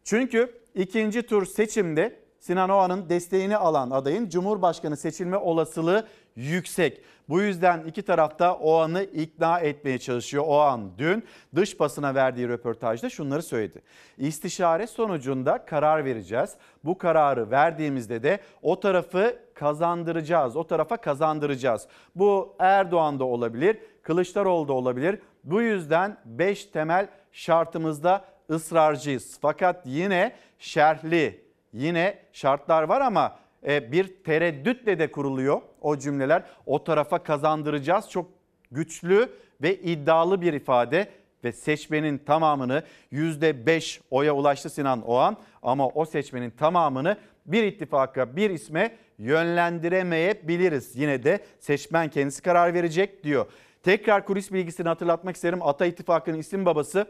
[0.04, 7.02] Çünkü ikinci tur seçimde Sinan Oğan'ın desteğini alan adayın Cumhurbaşkanı seçilme olasılığı yüksek.
[7.30, 10.44] Bu yüzden iki tarafta Oğan'ı ikna etmeye çalışıyor.
[10.48, 11.24] Oğan dün
[11.56, 13.82] dış basına verdiği röportajda şunları söyledi.
[14.18, 16.56] İstişare sonucunda karar vereceğiz.
[16.84, 20.56] Bu kararı verdiğimizde de o tarafı kazandıracağız.
[20.56, 21.88] O tarafa kazandıracağız.
[22.16, 25.20] Bu Erdoğan da olabilir, Kılıçdaroğlu da olabilir.
[25.44, 29.38] Bu yüzden 5 temel şartımızda ısrarcıyız.
[29.42, 31.42] Fakat yine şerhli,
[31.74, 36.44] yine şartlar var ama e, bir tereddütle de kuruluyor o cümleler.
[36.66, 38.30] O tarafa kazandıracağız çok
[38.72, 39.30] güçlü
[39.62, 41.08] ve iddialı bir ifade
[41.44, 48.50] ve seçmenin tamamını %5 oya ulaştı Sinan Oğan ama o seçmenin tamamını bir ittifaka bir
[48.50, 50.96] isme yönlendiremeyebiliriz.
[50.96, 53.46] Yine de seçmen kendisi karar verecek diyor.
[53.84, 55.60] Tekrar kulis bilgisini hatırlatmak isterim.
[55.62, 57.08] Ata İttifakı'nın isim babası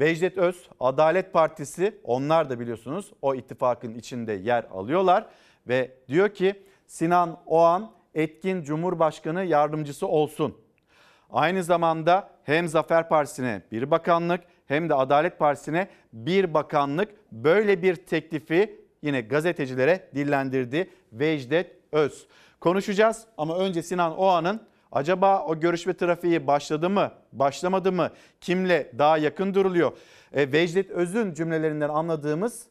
[0.00, 5.26] Vecdet Öz, Adalet Partisi onlar da biliyorsunuz o ittifakın içinde yer alıyorlar.
[5.68, 10.56] Ve diyor ki Sinan Oğan etkin Cumhurbaşkanı yardımcısı olsun.
[11.30, 17.94] Aynı zamanda hem Zafer Partisi'ne bir bakanlık hem de Adalet Partisi'ne bir bakanlık böyle bir
[17.94, 22.26] teklifi yine gazetecilere dillendirdi Vecdet Öz.
[22.60, 28.10] Konuşacağız ama önce Sinan Oğan'ın acaba o görüşme trafiği başladı mı, başlamadı mı,
[28.40, 29.92] kimle daha yakın duruluyor?
[30.32, 32.66] E, Vecdet Öz'ün cümlelerinden anladığımız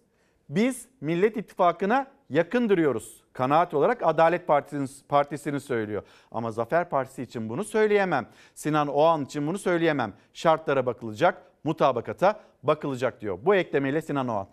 [0.49, 3.24] biz Millet İttifakı'na yakın duruyoruz.
[3.34, 6.03] Kanaat olarak Adalet Partisi'nin, Partisi'ni söylüyor.
[6.32, 8.28] Ama Zafer Partisi için bunu söyleyemem.
[8.55, 10.13] Sinan Oğan için bunu söyleyemem.
[10.34, 13.39] Şartlara bakılacak, mutabakata bakılacak diyor.
[13.45, 14.47] Bu eklemeyle Sinan Oğan.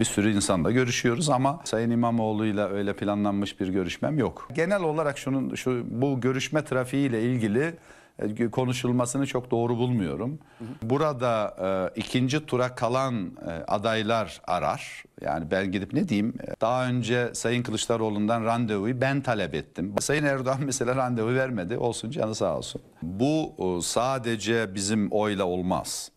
[0.00, 4.48] Bir sürü insanla görüşüyoruz ama Sayın İmamoğlu'yla öyle planlanmış bir görüşmem yok.
[4.54, 7.74] Genel olarak şunun şu bu görüşme trafiğiyle ilgili
[8.18, 10.38] e, konuşulmasını çok doğru bulmuyorum.
[10.82, 11.56] Burada
[11.96, 15.04] e, ikinci tura kalan e, adaylar arar.
[15.20, 16.34] Yani ben gidip ne diyeyim?
[16.48, 19.94] E, Daha önce Sayın Kılıçdaroğlu'ndan randevuyu ben talep ettim.
[20.00, 21.78] Sayın Erdoğan mesela randevu vermedi.
[21.78, 22.82] Olsun canı sağ olsun.
[23.02, 26.10] Bu sadece bizim oyla olmaz.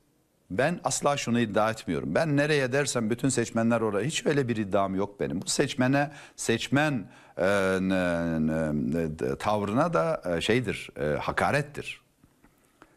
[0.51, 2.15] Ben asla şunu iddia etmiyorum.
[2.15, 4.05] Ben nereye dersem bütün seçmenler oraya.
[4.05, 5.41] Hiç öyle bir iddiam yok benim.
[5.41, 7.45] Bu seçmene, seçmen e,
[7.81, 12.03] ne- ne- tavrına da e, şeydir, e, hakarettir.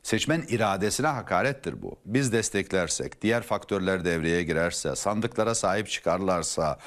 [0.02, 1.96] Seçmen iradesine hakarettir bu.
[2.04, 6.78] Biz desteklersek, diğer faktörler devreye girerse, sandıklara sahip çıkarlarsa,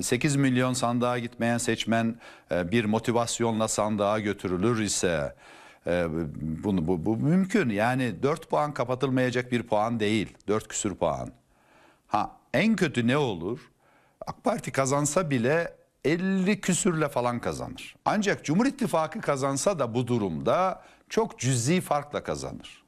[0.00, 2.14] 8 milyon sandığa gitmeyen seçmen
[2.52, 5.34] e, bir motivasyonla sandığa götürülür ise
[5.86, 6.06] e,
[6.64, 7.70] bunu bu, bu mümkün.
[7.70, 10.36] Yani 4 puan kapatılmayacak bir puan değil.
[10.48, 11.32] 4 küsür puan.
[12.06, 13.70] Ha en kötü ne olur?
[14.26, 17.96] AK Parti kazansa bile 50 küsürle falan kazanır.
[18.04, 22.84] Ancak Cumhur İttifakı kazansa da bu durumda çok cüzi farkla kazanır.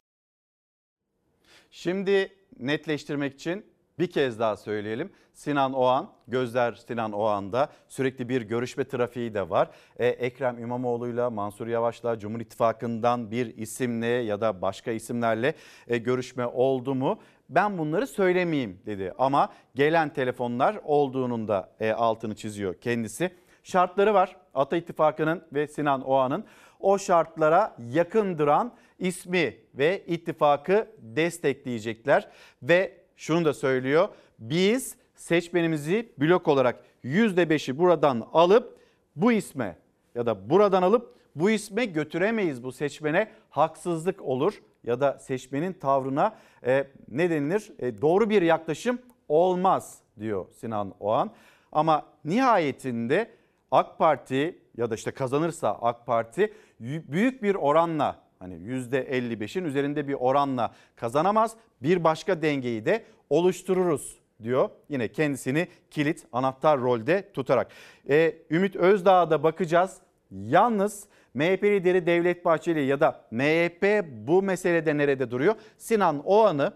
[1.70, 5.12] Şimdi netleştirmek için bir kez daha söyleyelim.
[5.34, 9.70] Sinan Oğan, gözler Sinan Oğan'da sürekli bir görüşme trafiği de var.
[9.97, 15.55] E, Ekrem İmamoğlu'yla Mansur Yavaş'la Cumhur İttifakı'ndan bir isimle ya da başka isimlerle
[15.88, 17.18] e, görüşme oldu mu?
[17.49, 23.30] Ben bunları söylemeyeyim dedi ama gelen telefonlar olduğunun da e, altını çiziyor kendisi.
[23.62, 26.45] Şartları var Ata İttifakı'nın ve Sinan Oğan'ın
[26.80, 32.28] o şartlara yakın duran ismi ve ittifakı destekleyecekler
[32.62, 34.09] ve şunu da söylüyor.
[34.39, 38.79] Biz seçmenimizi blok olarak %5'i buradan alıp
[39.17, 39.77] bu isme
[40.15, 46.37] ya da buradan alıp bu isme götüremeyiz bu seçmene haksızlık olur ya da seçmenin tavrına
[46.67, 48.99] e, ne denilir E, doğru bir yaklaşım
[49.29, 51.31] olmaz diyor Sinan Oğan.
[51.73, 53.31] Ama nihayetinde
[53.71, 60.14] AK Parti ya da işte kazanırsa AK Parti büyük bir oranla hani %55'in üzerinde bir
[60.14, 61.57] oranla kazanamaz.
[61.82, 64.70] Bir başka dengeyi de oluştururuz diyor.
[64.88, 67.72] Yine kendisini kilit anahtar rolde tutarak.
[68.09, 69.97] E, Ümit Özdağ'a da bakacağız.
[70.30, 75.55] Yalnız MHP lideri Devlet Bahçeli ya da MHP bu meselede nerede duruyor?
[75.78, 76.72] Sinan Oğan'ı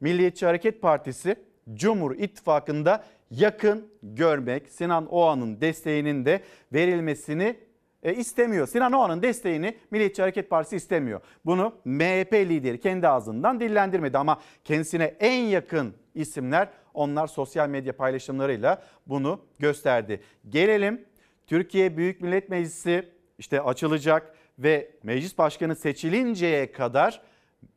[0.00, 1.36] Milliyetçi Hareket Partisi
[1.74, 6.40] Cumhur İttifakı'nda yakın görmek, Sinan Oğan'ın desteğinin de
[6.72, 7.56] verilmesini
[8.02, 8.66] e, istemiyor.
[8.66, 11.20] Sinan Oğan'ın desteğini Milliyetçi Hareket Partisi istemiyor.
[11.44, 18.82] Bunu MHP lideri kendi ağzından dillendirmedi ama kendisine en yakın isimler onlar sosyal medya paylaşımlarıyla
[19.06, 20.20] bunu gösterdi.
[20.48, 21.04] Gelelim
[21.46, 27.22] Türkiye Büyük Millet Meclisi işte açılacak ve meclis başkanı seçilinceye kadar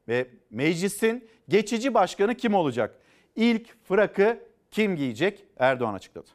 [0.08, 2.96] ve meclisin geçici başkanı kim olacak?
[3.36, 4.40] İlk fırakı
[4.72, 5.44] kim giyecek?
[5.58, 6.30] Erdoğan açıkladı.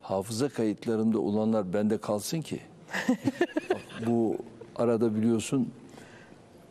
[0.00, 2.60] Hafıza kayıtlarında olanlar bende kalsın ki.
[4.06, 4.36] Bu
[4.76, 5.70] arada biliyorsun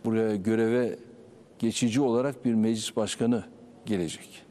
[0.06, 0.96] buraya göreve
[1.60, 3.44] geçici olarak bir meclis başkanı
[3.86, 4.44] gelecek.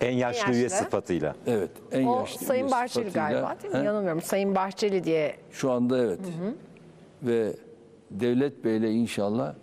[0.00, 0.54] En yaşlı, yaşlı.
[0.54, 1.36] üye sıfatıyla.
[1.46, 3.80] Evet, en o yaşlı Sayın üye Bahçeli sıfatıyla- galiba değil mi?
[3.80, 3.84] He?
[3.84, 4.22] Yanılmıyorum.
[4.22, 5.36] Sayın Bahçeli diye.
[5.52, 6.20] Şu anda evet.
[7.22, 7.52] Ve
[8.10, 9.54] Devlet Bey'le inşallah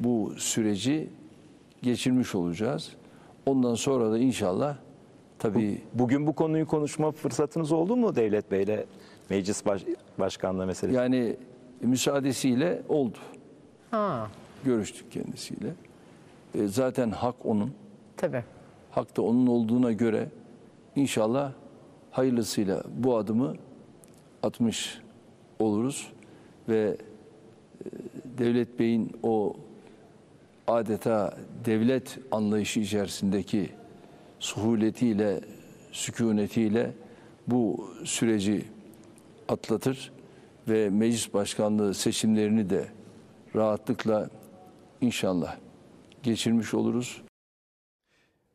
[0.00, 1.08] bu süreci
[1.82, 2.92] geçirmiş olacağız.
[3.46, 4.76] Ondan sonra da inşallah
[5.38, 8.84] tabii Bugün bu konuyu konuşma fırsatınız oldu mu Devlet Bey'le
[9.30, 9.82] meclis baş,
[10.18, 10.96] başkanlığı meselesi?
[10.96, 11.36] yani
[11.80, 13.18] müsaadesiyle oldu.
[13.90, 14.28] Ha,
[14.64, 15.68] Görüştük kendisiyle.
[16.54, 17.72] E, zaten hak onun.
[18.16, 18.44] tabii.
[18.90, 20.28] Hak da onun olduğuna göre
[20.96, 21.52] inşallah
[22.10, 23.54] hayırlısıyla bu adımı
[24.42, 25.00] atmış
[25.58, 26.08] oluruz
[26.68, 26.96] ve
[27.84, 27.84] e,
[28.38, 29.56] Devlet Bey'in o
[30.66, 33.70] adeta devlet anlayışı içerisindeki
[34.40, 35.40] suhuletiyle,
[35.92, 36.90] sükunetiyle
[37.46, 38.64] bu süreci
[39.48, 40.12] atlatır
[40.68, 42.88] ve meclis başkanlığı seçimlerini de
[43.56, 44.30] rahatlıkla
[45.00, 45.56] inşallah
[46.22, 47.22] geçirmiş oluruz.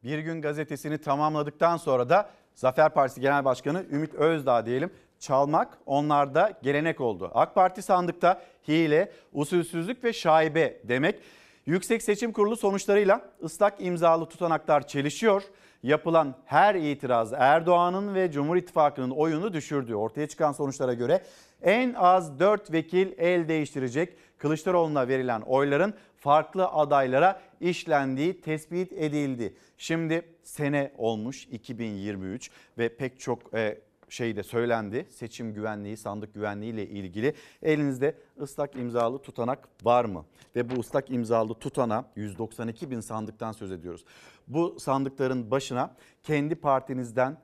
[0.03, 4.91] Bir gün gazetesini tamamladıktan sonra da Zafer Partisi Genel Başkanı Ümit Özdağ diyelim.
[5.19, 7.31] Çalmak onlarda gelenek oldu.
[7.33, 11.19] AK Parti sandıkta hile, usulsüzlük ve şaibe demek.
[11.65, 15.43] Yüksek Seçim Kurulu sonuçlarıyla ıslak imzalı tutanaklar çelişiyor.
[15.83, 19.95] Yapılan her itiraz Erdoğan'ın ve Cumhur İttifakı'nın oyunu düşürdü.
[19.95, 21.23] Ortaya çıkan sonuçlara göre
[21.61, 24.17] en az 4 vekil el değiştirecek.
[24.37, 29.53] Kılıçdaroğlu'na verilen oyların farklı adaylara işlendiği tespit edildi.
[29.77, 33.79] Şimdi sene olmuş 2023 ve pek çok e,
[34.09, 35.07] şey de söylendi.
[35.09, 40.25] Seçim güvenliği, sandık güvenliği ile ilgili elinizde ıslak imzalı tutanak var mı?
[40.55, 44.05] Ve bu ıslak imzalı tutana 192 bin sandıktan söz ediyoruz.
[44.47, 47.37] Bu sandıkların başına kendi partinizden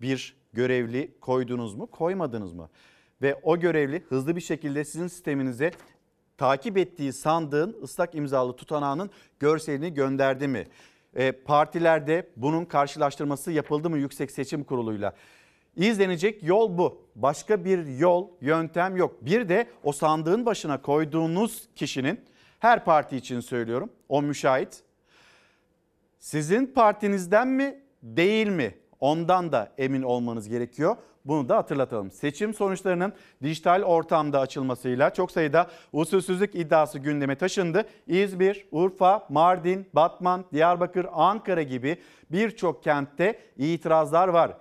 [0.00, 2.68] bir görevli koydunuz mu, koymadınız mı?
[3.22, 5.70] Ve o görevli hızlı bir şekilde sizin sisteminize
[6.38, 9.10] takip ettiği sandığın ıslak imzalı tutanağının
[9.40, 10.66] görselini gönderdi mi?
[11.14, 15.14] E, partilerde bunun karşılaştırması yapıldı mı Yüksek Seçim Kurulu'yla?
[15.76, 17.02] İzlenecek yol bu.
[17.14, 19.24] Başka bir yol, yöntem yok.
[19.24, 22.20] Bir de o sandığın başına koyduğunuz kişinin
[22.58, 24.82] her parti için söylüyorum o müşahit
[26.18, 28.74] sizin partinizden mi değil mi?
[29.00, 30.96] Ondan da emin olmanız gerekiyor.
[31.24, 32.10] Bunu da hatırlatalım.
[32.10, 33.12] Seçim sonuçlarının
[33.42, 37.84] dijital ortamda açılmasıyla çok sayıda usulsüzlük iddiası gündeme taşındı.
[38.06, 41.96] İzmir, Urfa, Mardin, Batman, Diyarbakır, Ankara gibi
[42.30, 44.56] birçok kentte itirazlar var.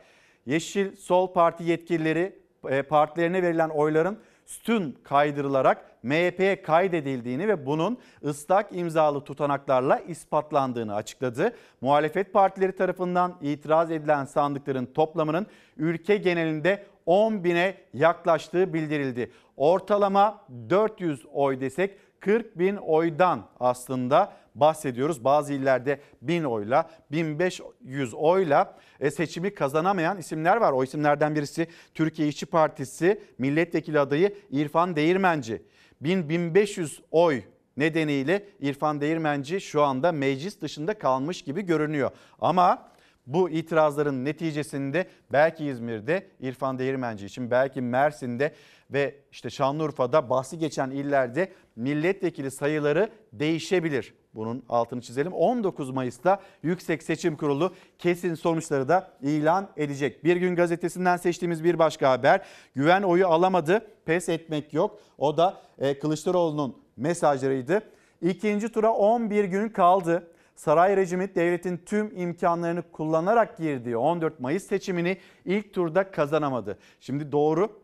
[0.45, 2.39] Yeşil Sol Parti yetkilileri
[2.69, 11.55] e, partilerine verilen oyların sütun kaydırılarak MHP'ye kaydedildiğini ve bunun ıslak imzalı tutanaklarla ispatlandığını açıkladı.
[11.81, 19.31] Muhalefet partileri tarafından itiraz edilen sandıkların toplamının ülke genelinde 10 bine yaklaştığı bildirildi.
[19.57, 25.23] Ortalama 400 oy desek 40 bin oydan aslında bahsediyoruz.
[25.23, 30.71] Bazı illerde 1000 oyla 1500 oyla e, seçimi kazanamayan isimler var.
[30.71, 35.61] O isimlerden birisi Türkiye İşçi Partisi milletvekili adayı İrfan Değirmenci.
[36.03, 37.41] 1000-1500 oy
[37.77, 42.11] nedeniyle İrfan Değirmenci şu anda meclis dışında kalmış gibi görünüyor.
[42.39, 42.91] Ama
[43.27, 48.53] bu itirazların neticesinde belki İzmir'de İrfan Değirmenci için belki Mersin'de
[48.91, 54.13] ve işte Şanlıurfa'da bahsi geçen illerde milletvekili sayıları değişebilir.
[54.35, 55.33] Bunun altını çizelim.
[55.33, 60.23] 19 Mayıs'ta Yüksek Seçim Kurulu kesin sonuçları da ilan edecek.
[60.23, 62.41] Bir gün gazetesinden seçtiğimiz bir başka haber.
[62.75, 63.87] Güven oyu alamadı.
[64.05, 64.99] Pes etmek yok.
[65.17, 67.81] O da e, Kılıçdaroğlu'nun mesajlarıydı.
[68.21, 70.27] İkinci tura 11 gün kaldı.
[70.55, 76.77] Saray rejimi devletin tüm imkanlarını kullanarak girdiği 14 Mayıs seçimini ilk turda kazanamadı.
[76.99, 77.81] Şimdi doğru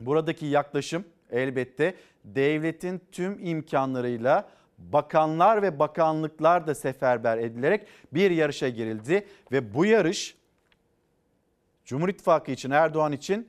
[0.00, 4.48] buradaki yaklaşım elbette devletin tüm imkanlarıyla
[4.92, 10.36] bakanlar ve bakanlıklar da seferber edilerek bir yarışa girildi ve bu yarış
[11.84, 13.48] Cumhur İttifakı için Erdoğan için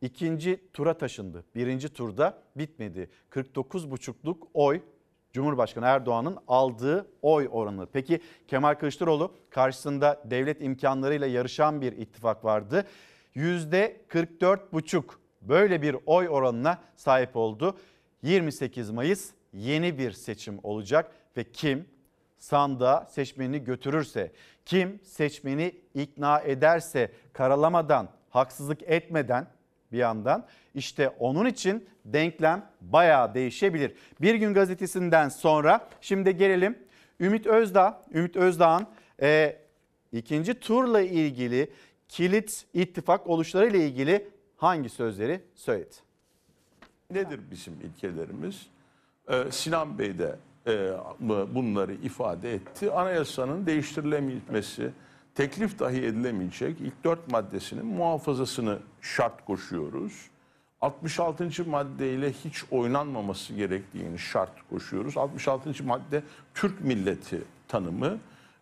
[0.00, 1.44] ikinci tura taşındı.
[1.54, 3.10] Birinci turda bitmedi.
[3.30, 4.80] 49,5'luk oy
[5.32, 7.86] Cumhurbaşkanı Erdoğan'ın aldığı oy oranı.
[7.92, 12.86] Peki Kemal Kılıçdaroğlu karşısında devlet imkanlarıyla yarışan bir ittifak vardı.
[13.36, 15.04] %44,5
[15.42, 17.78] böyle bir oy oranına sahip oldu.
[18.22, 21.88] 28 Mayıs yeni bir seçim olacak ve kim
[22.38, 24.32] sandığa seçmeni götürürse,
[24.64, 29.46] kim seçmeni ikna ederse karalamadan, haksızlık etmeden
[29.92, 33.92] bir yandan işte onun için denklem bayağı değişebilir.
[34.20, 36.78] Bir gün gazetesinden sonra şimdi gelelim
[37.20, 38.86] Ümit Özdağ, Ümit Özdağ'ın
[39.22, 39.56] e,
[40.12, 41.72] ikinci turla ilgili
[42.08, 45.94] kilit ittifak oluşlarıyla ilgili hangi sözleri söyledi?
[47.10, 48.66] Nedir bizim ilkelerimiz?
[49.28, 50.92] Ee, Sinan Bey de e,
[51.54, 52.92] bunları ifade etti.
[52.92, 54.90] Anayasanın değiştirilememesi,
[55.34, 60.12] teklif dahi edilemeyecek ilk dört maddesinin muhafazasını şart koşuyoruz.
[60.80, 61.68] 66.
[61.68, 65.16] maddeyle hiç oynanmaması gerektiğini şart koşuyoruz.
[65.16, 65.84] 66.
[65.84, 66.22] madde
[66.54, 68.18] Türk milleti tanımı.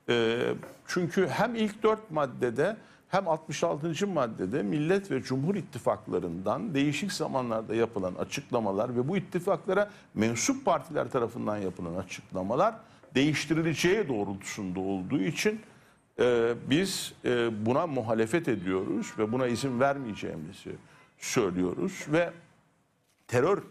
[0.08, 0.54] Ee,
[0.86, 2.76] çünkü hem ilk dört maddede
[3.08, 4.06] hem 66.
[4.06, 11.56] maddede Millet ve Cumhur İttifaklarından değişik zamanlarda yapılan açıklamalar ve bu ittifaklara mensup partiler tarafından
[11.56, 12.74] yapılan açıklamalar
[13.14, 15.60] değiştirileceği doğrultusunda olduğu için
[16.18, 20.72] e, biz e, buna muhalefet ediyoruz ve buna izin vermeyeceğimizi
[21.18, 22.32] söylüyoruz ve
[23.28, 23.62] terör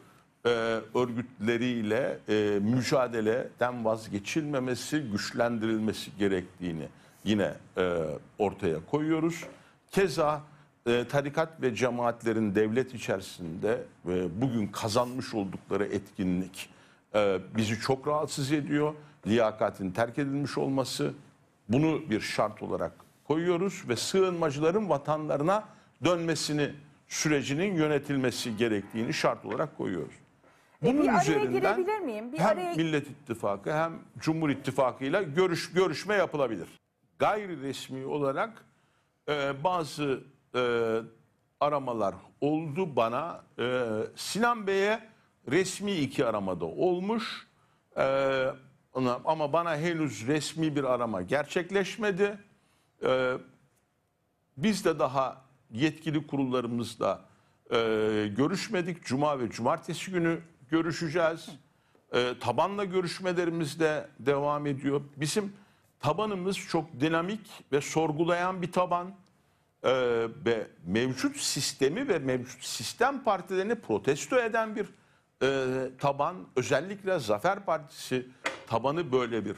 [0.46, 0.50] e,
[0.96, 6.88] örgütleriyle e, mücadeleden vazgeçilmemesi, güçlendirilmesi gerektiğini
[7.26, 8.02] yine e,
[8.38, 9.44] ortaya koyuyoruz.
[9.92, 10.42] Keza
[10.88, 16.70] e, tarikat ve cemaatlerin devlet içerisinde e, bugün kazanmış oldukları etkinlik
[17.16, 18.94] e, bizi çok rahatsız ediyor.
[19.28, 21.14] Liyakatin terk edilmiş olması
[21.70, 22.92] bunu bir şart olarak
[23.28, 25.64] koyuyoruz ve sığınmacıların vatanlarına
[26.06, 26.70] dönmesini
[27.08, 30.14] sürecinin yönetilmesi gerektiğini şart olarak koyuyoruz.
[30.84, 32.34] E, Bunun bir araya üzerinden girebilir miyim?
[32.34, 36.68] Bir hem araya- Millet İttifakı hem Cumhur İttifakı ile görüş görüşme yapılabilir.
[37.20, 38.66] Gayri resmi olarak
[39.30, 40.24] e, bazı
[40.56, 40.62] e,
[41.60, 43.44] aramalar oldu bana.
[43.60, 43.84] E,
[44.16, 45.00] Sinan Bey'e
[45.52, 47.48] resmi iki aramada olmuş.
[47.98, 48.04] E,
[48.94, 52.38] ona- ama bana henüz resmi bir arama gerçekleşmedi.
[53.04, 53.34] E,
[54.58, 55.42] biz de daha
[55.72, 57.22] yetkili kurullarımızla
[57.72, 57.78] e,
[58.38, 59.04] görüşmedik.
[59.06, 60.40] Cuma ve cumartesi günü
[60.70, 61.50] görüşeceğiz.
[62.14, 65.02] E, tabanla görüşmelerimiz de devam ediyor.
[65.18, 65.54] Bizim
[66.06, 69.08] tabanımız çok dinamik ve sorgulayan bir taban.
[69.84, 69.92] E,
[70.46, 74.86] ve mevcut sistemi ve mevcut sistem partilerini protesto eden bir
[75.44, 76.36] e, taban.
[76.56, 78.28] Özellikle Zafer Partisi
[78.68, 79.56] tabanı böyle bir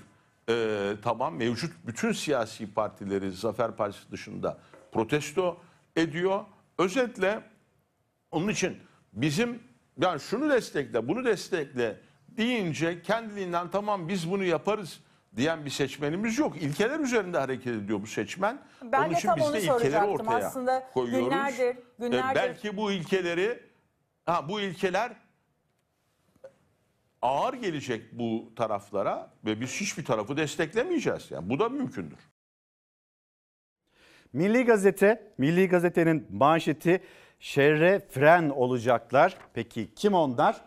[0.49, 1.33] e, taban.
[1.33, 4.57] Mevcut bütün siyasi partileri Zafer Partisi dışında
[4.91, 5.57] protesto
[5.95, 6.45] ediyor.
[6.77, 7.41] Özetle
[8.31, 8.77] onun için
[9.13, 9.59] bizim
[10.01, 14.99] yani şunu destekle, bunu destekle deyince kendiliğinden tamam biz bunu yaparız
[15.37, 16.61] diyen bir seçmenimiz yok.
[16.61, 18.59] İlkeler üzerinde hareket ediyor bu seçmen.
[18.83, 20.11] Ben Onun de için tam biz onu de ilkeleri soracaktım.
[20.27, 21.27] ortaya Aslında koyuyoruz.
[21.27, 23.59] günlerdir- Ee, günlerdir- belki bu ilkeleri
[24.25, 25.11] ha bu ilkeler
[27.21, 31.31] ağır gelecek bu taraflara ve biz hiçbir tarafı desteklemeyeceğiz.
[31.31, 32.19] Yani bu da mümkündür.
[34.33, 37.03] Milli Gazete, Milli Gazete'nin manşeti
[37.39, 39.37] şerre fren olacaklar.
[39.53, 40.61] Peki kim onlar?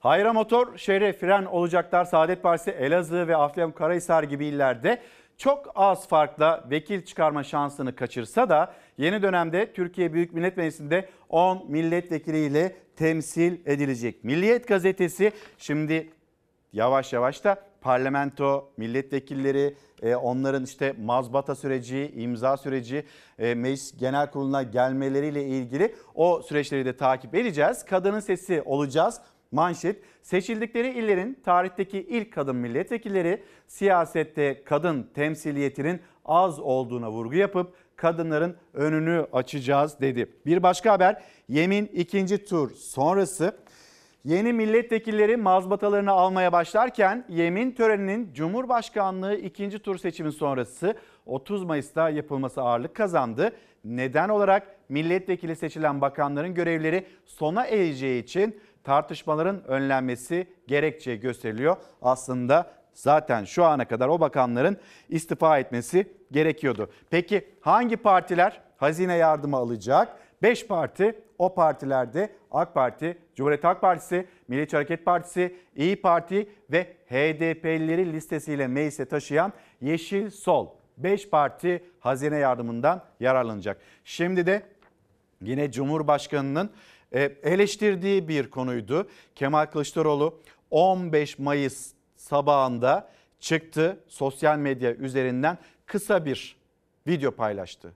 [0.00, 2.04] Hayra Motor şerre fren olacaklar.
[2.04, 5.02] Saadet Partisi Elazığ ve Afyonkarahisar gibi illerde
[5.36, 11.70] çok az farkla vekil çıkarma şansını kaçırsa da yeni dönemde Türkiye Büyük Millet Meclisi'nde 10
[11.70, 14.24] milletvekiliyle temsil edilecek.
[14.24, 16.10] Milliyet gazetesi şimdi
[16.72, 23.04] yavaş yavaş da parlamento, milletvekilleri, e, onların işte mazbata süreci, imza süreci,
[23.38, 27.84] e, meclis genel kuruluna gelmeleriyle ilgili o süreçleri de takip edeceğiz.
[27.84, 29.20] Kadının sesi olacağız.
[29.56, 38.56] Manşet, seçildikleri illerin tarihteki ilk kadın milletvekilleri siyasette kadın temsiliyetinin az olduğuna vurgu yapıp kadınların
[38.74, 40.32] önünü açacağız dedi.
[40.46, 43.56] Bir başka haber, Yemin ikinci tur sonrası
[44.26, 50.94] Yeni milletvekilleri mazbatalarını almaya başlarken yemin töreninin Cumhurbaşkanlığı ikinci tur seçimi sonrası
[51.26, 53.52] 30 Mayıs'ta yapılması ağırlık kazandı.
[53.84, 61.76] Neden olarak milletvekili seçilen bakanların görevleri sona ereceği için tartışmaların önlenmesi gerekçe gösteriliyor.
[62.02, 64.76] Aslında zaten şu ana kadar o bakanların
[65.08, 66.90] istifa etmesi gerekiyordu.
[67.10, 70.16] Peki hangi partiler hazine yardımı alacak?
[70.42, 76.96] 5 parti o partilerde AK Parti, Cumhuriyet Halk Partisi, Milliyetçi Hareket Partisi, İyi Parti ve
[77.06, 80.68] HDP'lileri listesiyle meclise taşıyan Yeşil Sol
[80.98, 83.80] 5 parti hazine yardımından yararlanacak.
[84.04, 84.62] Şimdi de
[85.42, 86.70] yine Cumhurbaşkanı'nın
[87.42, 89.08] eleştirdiği bir konuydu.
[89.34, 90.40] Kemal Kılıçdaroğlu
[90.70, 93.10] 15 Mayıs sabahında
[93.40, 96.56] çıktı sosyal medya üzerinden kısa bir
[97.06, 97.92] video paylaştı.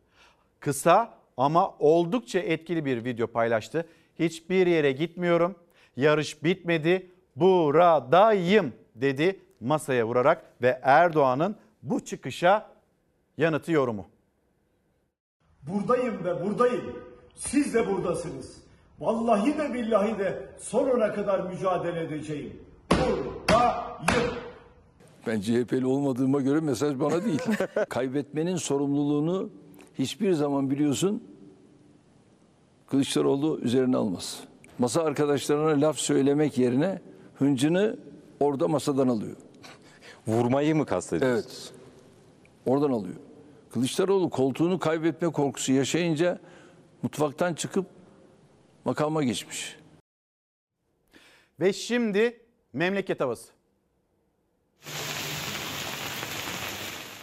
[0.60, 3.88] Kısa ama oldukça etkili bir video paylaştı.
[4.18, 5.54] Hiçbir yere gitmiyorum.
[5.96, 7.10] Yarış bitmedi.
[7.36, 12.70] Buradayım dedi masaya vurarak ve Erdoğan'ın bu çıkışa
[13.38, 14.08] yanıtı yorumu.
[15.62, 16.96] Buradayım ve buradayım.
[17.34, 18.69] Siz de buradasınız.
[19.00, 22.52] Vallahi de billahi de sonuna kadar mücadele edeceğim.
[22.90, 24.34] Buradayım.
[25.26, 27.40] Ben CHP'li olmadığıma göre mesaj bana değil.
[27.88, 29.50] Kaybetmenin sorumluluğunu
[29.98, 31.22] hiçbir zaman biliyorsun
[32.86, 34.40] Kılıçdaroğlu üzerine almaz.
[34.78, 37.00] Masa arkadaşlarına laf söylemek yerine
[37.34, 37.96] hıncını
[38.40, 39.36] orada masadan alıyor.
[40.26, 41.36] Vurmayı mı kastediyorsun?
[41.36, 41.72] Evet.
[42.66, 43.16] Oradan alıyor.
[43.72, 46.38] Kılıçdaroğlu koltuğunu kaybetme korkusu yaşayınca
[47.02, 47.86] mutfaktan çıkıp
[48.84, 49.76] makama geçmiş.
[51.60, 52.40] Ve şimdi
[52.72, 53.52] memleket havası.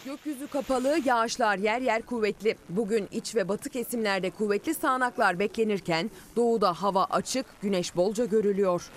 [0.06, 2.56] Gökyüzü kapalı, yağışlar yer yer kuvvetli.
[2.70, 8.90] Bugün iç ve batı kesimlerde kuvvetli sağanaklar beklenirken doğuda hava açık, güneş bolca görülüyor.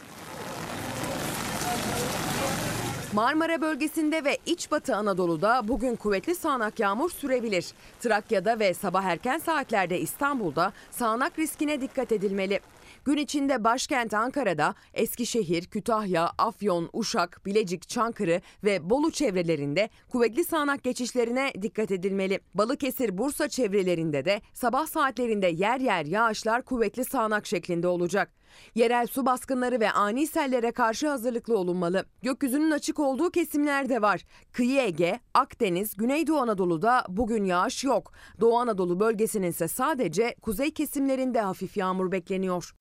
[3.15, 7.67] Marmara bölgesinde ve iç batı Anadolu'da bugün kuvvetli sağanak yağmur sürebilir.
[8.01, 12.61] Trakya'da ve sabah erken saatlerde İstanbul'da sağanak riskine dikkat edilmeli.
[13.05, 20.83] Gün içinde başkent Ankara'da Eskişehir, Kütahya, Afyon, Uşak, Bilecik, Çankırı ve Bolu çevrelerinde kuvvetli sağanak
[20.83, 22.41] geçişlerine dikkat edilmeli.
[22.55, 28.40] Balıkesir, Bursa çevrelerinde de sabah saatlerinde yer yer yağışlar kuvvetli sağanak şeklinde olacak.
[28.75, 32.05] Yerel su baskınları ve ani sellere karşı hazırlıklı olunmalı.
[32.23, 34.25] Gökyüzünün açık olduğu kesimler de var.
[34.53, 38.13] Kıyı Ege, Akdeniz, Güneydoğu Anadolu'da bugün yağış yok.
[38.41, 42.75] Doğu Anadolu bölgesinin ise sadece kuzey kesimlerinde hafif yağmur bekleniyor.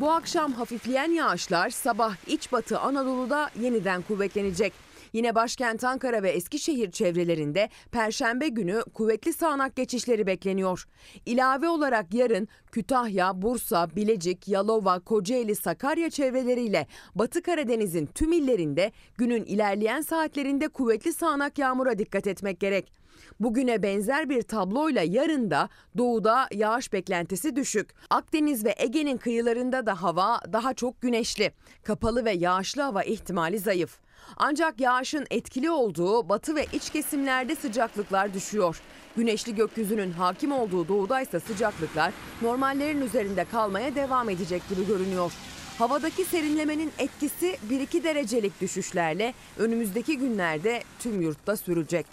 [0.00, 4.72] Bu akşam hafifleyen yağışlar sabah iç batı Anadolu'da yeniden kuvvetlenecek.
[5.12, 10.84] Yine başkent Ankara ve Eskişehir çevrelerinde perşembe günü kuvvetli sağanak geçişleri bekleniyor.
[11.26, 19.44] İlave olarak yarın Kütahya, Bursa, Bilecik, Yalova, Kocaeli, Sakarya çevreleriyle Batı Karadeniz'in tüm illerinde günün
[19.44, 22.92] ilerleyen saatlerinde kuvvetli sağanak yağmura dikkat etmek gerek.
[23.40, 27.90] Bugüne benzer bir tabloyla yarın da doğuda yağış beklentisi düşük.
[28.10, 31.52] Akdeniz ve Ege'nin kıyılarında da hava daha çok güneşli.
[31.82, 33.98] Kapalı ve yağışlı hava ihtimali zayıf.
[34.36, 38.80] Ancak yağışın etkili olduğu batı ve iç kesimlerde sıcaklıklar düşüyor.
[39.16, 42.12] Güneşli gökyüzünün hakim olduğu doğuda ise sıcaklıklar
[42.42, 45.32] normallerin üzerinde kalmaya devam edecek gibi görünüyor.
[45.78, 52.06] Havadaki serinlemenin etkisi 1-2 derecelik düşüşlerle önümüzdeki günlerde tüm yurtta sürecek.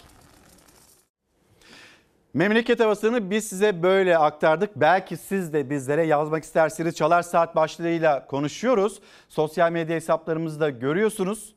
[2.34, 4.70] Memleket havasını biz size böyle aktardık.
[4.76, 9.00] Belki siz de bizlere yazmak isterseniz Çalar Saat başlığıyla konuşuyoruz.
[9.28, 11.54] Sosyal medya hesaplarımızda görüyorsunuz.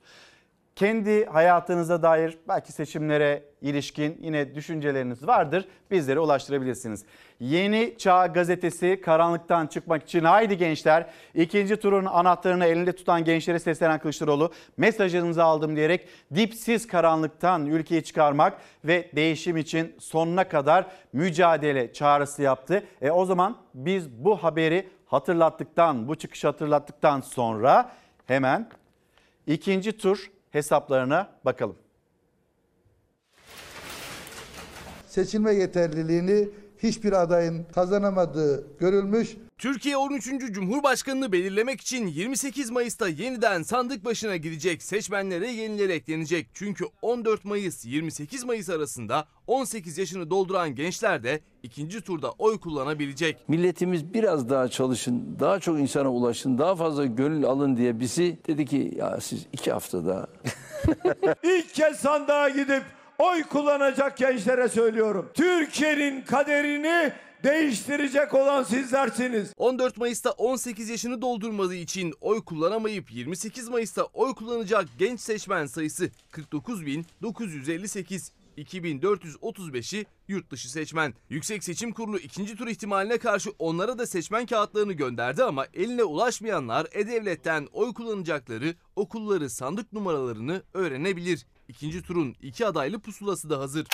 [0.76, 5.68] Kendi hayatınıza dair belki seçimlere ilişkin yine düşünceleriniz vardır.
[5.92, 7.06] Bizlere ulaştırabilirsiniz.
[7.40, 11.10] Yeni Çağ gazetesi karanlıktan çıkmak için haydi gençler.
[11.36, 18.58] ikinci turun anahtarını elinde tutan gençlere seslenen Kılıçdaroğlu mesajınızı aldım diyerek dipsiz karanlıktan ülkeyi çıkarmak
[18.86, 22.84] ve değişim için sonuna kadar mücadele çağrısı yaptı.
[23.02, 27.92] E o zaman biz bu haberi hatırlattıktan, bu çıkışı hatırlattıktan sonra
[28.28, 28.70] hemen
[29.48, 31.76] ikinci tur hesaplarına bakalım.
[35.08, 39.38] seçilme yeterliliğini hiçbir adayın kazanamadığı görülmüş.
[39.58, 40.26] Türkiye 13.
[40.52, 46.48] Cumhurbaşkanını belirlemek için 28 Mayıs'ta yeniden sandık başına gidecek seçmenlere yenileri eklenecek.
[46.54, 53.50] Çünkü 14 Mayıs 28 Mayıs arasında 18 yaşını dolduran gençler de ikinci turda oy kullanabilecek.
[53.50, 58.66] Milletimiz biraz daha çalışın, daha çok insana ulaşın, daha fazla gönül alın diye bizi dedi
[58.66, 60.28] ki ya siz iki haftada
[61.44, 62.84] İlk kez sandığa gidip
[63.20, 65.30] oy kullanacak gençlere söylüyorum.
[65.34, 67.14] Türkiye'nin kaderini
[67.44, 69.54] değiştirecek olan sizlersiniz.
[69.58, 76.10] 14 Mayıs'ta 18 yaşını doldurmadığı için oy kullanamayıp 28 Mayıs'ta oy kullanacak genç seçmen sayısı
[76.32, 78.32] 49.958.
[78.58, 81.14] 2435'i yurt dışı seçmen.
[81.30, 86.88] Yüksek Seçim Kurulu ikinci tur ihtimaline karşı onlara da seçmen kağıtlarını gönderdi ama eline ulaşmayanlar
[86.92, 91.46] E-Devlet'ten oy kullanacakları okulları sandık numaralarını öğrenebilir.
[91.68, 93.88] İkinci turun iki adaylı pusulası da hazır.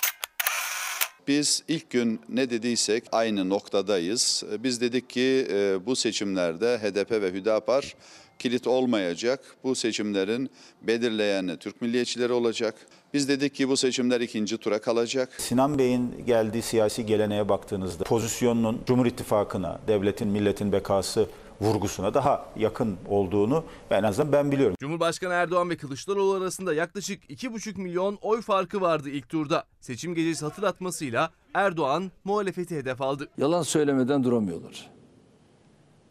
[1.29, 4.43] Biz ilk gün ne dediysek aynı noktadayız.
[4.59, 7.95] Biz dedik ki e, bu seçimlerde HDP ve Hüdapar
[8.39, 9.39] kilit olmayacak.
[9.63, 10.49] Bu seçimlerin
[10.81, 12.75] belirleyeni Türk milliyetçileri olacak.
[13.13, 15.29] Biz dedik ki bu seçimler ikinci tura kalacak.
[15.37, 21.27] Sinan Bey'in geldiği siyasi geleneğe baktığınızda pozisyonunun Cumhur İttifakı'na, devletin, milletin bekası
[21.61, 24.75] vurgusuna daha yakın olduğunu en azından ben biliyorum.
[24.79, 29.63] Cumhurbaşkanı Erdoğan ve Kılıçdaroğlu arasında yaklaşık 2,5 milyon oy farkı vardı ilk turda.
[29.79, 33.27] Seçim gecesi hatırlatmasıyla Erdoğan muhalefeti hedef aldı.
[33.37, 34.89] Yalan söylemeden duramıyorlar.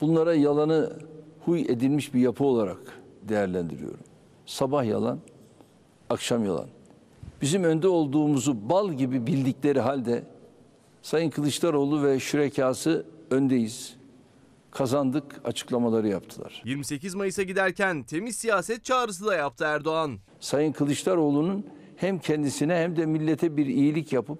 [0.00, 0.92] Bunlara yalanı
[1.44, 2.78] huy edilmiş bir yapı olarak
[3.22, 4.00] değerlendiriyorum.
[4.46, 5.18] Sabah yalan,
[6.10, 6.66] akşam yalan.
[7.42, 10.24] Bizim önde olduğumuzu bal gibi bildikleri halde
[11.02, 13.97] Sayın Kılıçdaroğlu ve şürekası öndeyiz.
[14.78, 16.62] Kazandık açıklamaları yaptılar.
[16.64, 20.18] 28 Mayıs'a giderken temiz siyaset çağrısı da yaptı Erdoğan.
[20.40, 24.38] Sayın Kılıçdaroğlu'nun hem kendisine hem de millete bir iyilik yapıp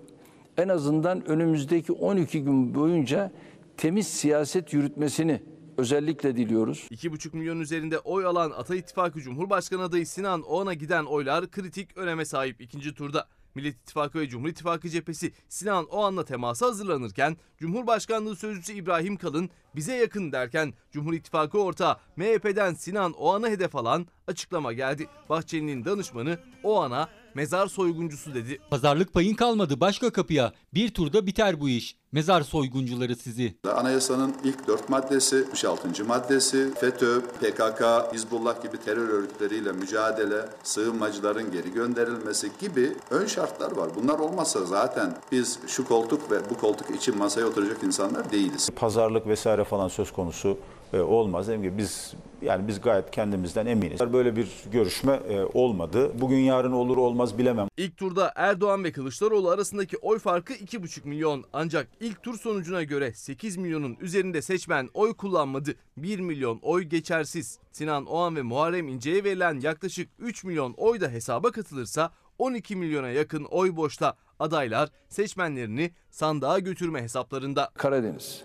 [0.56, 3.32] en azından önümüzdeki 12 gün boyunca
[3.76, 5.42] temiz siyaset yürütmesini
[5.76, 6.86] özellikle diliyoruz.
[6.90, 12.24] 2,5 milyon üzerinde oy alan Ata İttifakı Cumhurbaşkanı adayı Sinan Oğan'a giden oylar kritik öneme
[12.24, 13.28] sahip ikinci turda.
[13.58, 19.96] Millet İttifakı ve Cumhur İttifakı cephesi Sinan Oğan'la temasa hazırlanırken Cumhurbaşkanlığı Sözcüsü İbrahim Kalın bize
[19.96, 25.06] yakın derken Cumhur İttifakı ortağı MHP'den Sinan Oğan'a hedef alan açıklama geldi.
[25.28, 28.58] Bahçeli'nin danışmanı Oğan'a mezar soyguncusu dedi.
[28.70, 30.52] Pazarlık payın kalmadı başka kapıya.
[30.74, 31.96] Bir turda biter bu iş.
[32.12, 33.54] Mezar soyguncuları sizi.
[33.76, 36.04] Anayasanın ilk dört maddesi, 66.
[36.04, 43.88] maddesi, FETÖ, PKK, Hizbullah gibi terör örgütleriyle mücadele, sığınmacıların geri gönderilmesi gibi ön şartlar var.
[43.96, 48.70] Bunlar olmazsa zaten biz şu koltuk ve bu koltuk için masaya oturacak insanlar değiliz.
[48.76, 50.58] Pazarlık vesaire falan söz konusu
[50.92, 51.46] e, olmaz.
[51.46, 54.00] Dediğim gibi biz yani biz gayet kendimizden eminiz.
[54.12, 56.12] Böyle bir görüşme e, olmadı.
[56.20, 57.68] Bugün yarın olur olmaz bilemem.
[57.76, 61.44] İlk turda Erdoğan ve Kılıçdaroğlu arasındaki oy farkı 2,5 milyon.
[61.52, 65.74] Ancak ilk tur sonucuna göre 8 milyonun üzerinde seçmen oy kullanmadı.
[65.96, 67.58] 1 milyon oy geçersiz.
[67.72, 73.08] Sinan Oğan ve Muharrem İnce'ye verilen yaklaşık 3 milyon oy da hesaba katılırsa 12 milyona
[73.08, 74.16] yakın oy boşta.
[74.38, 77.70] Adaylar seçmenlerini sandığa götürme hesaplarında.
[77.74, 78.44] Karadeniz,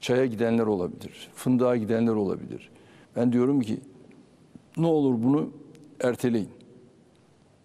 [0.00, 2.70] çaya gidenler olabilir, fındığa gidenler olabilir.
[3.16, 3.80] Ben diyorum ki
[4.76, 5.50] ne olur bunu
[6.00, 6.50] erteleyin.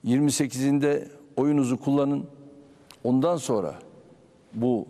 [0.05, 2.25] 28'inde oyunuzu kullanın.
[3.03, 3.75] Ondan sonra
[4.53, 4.87] bu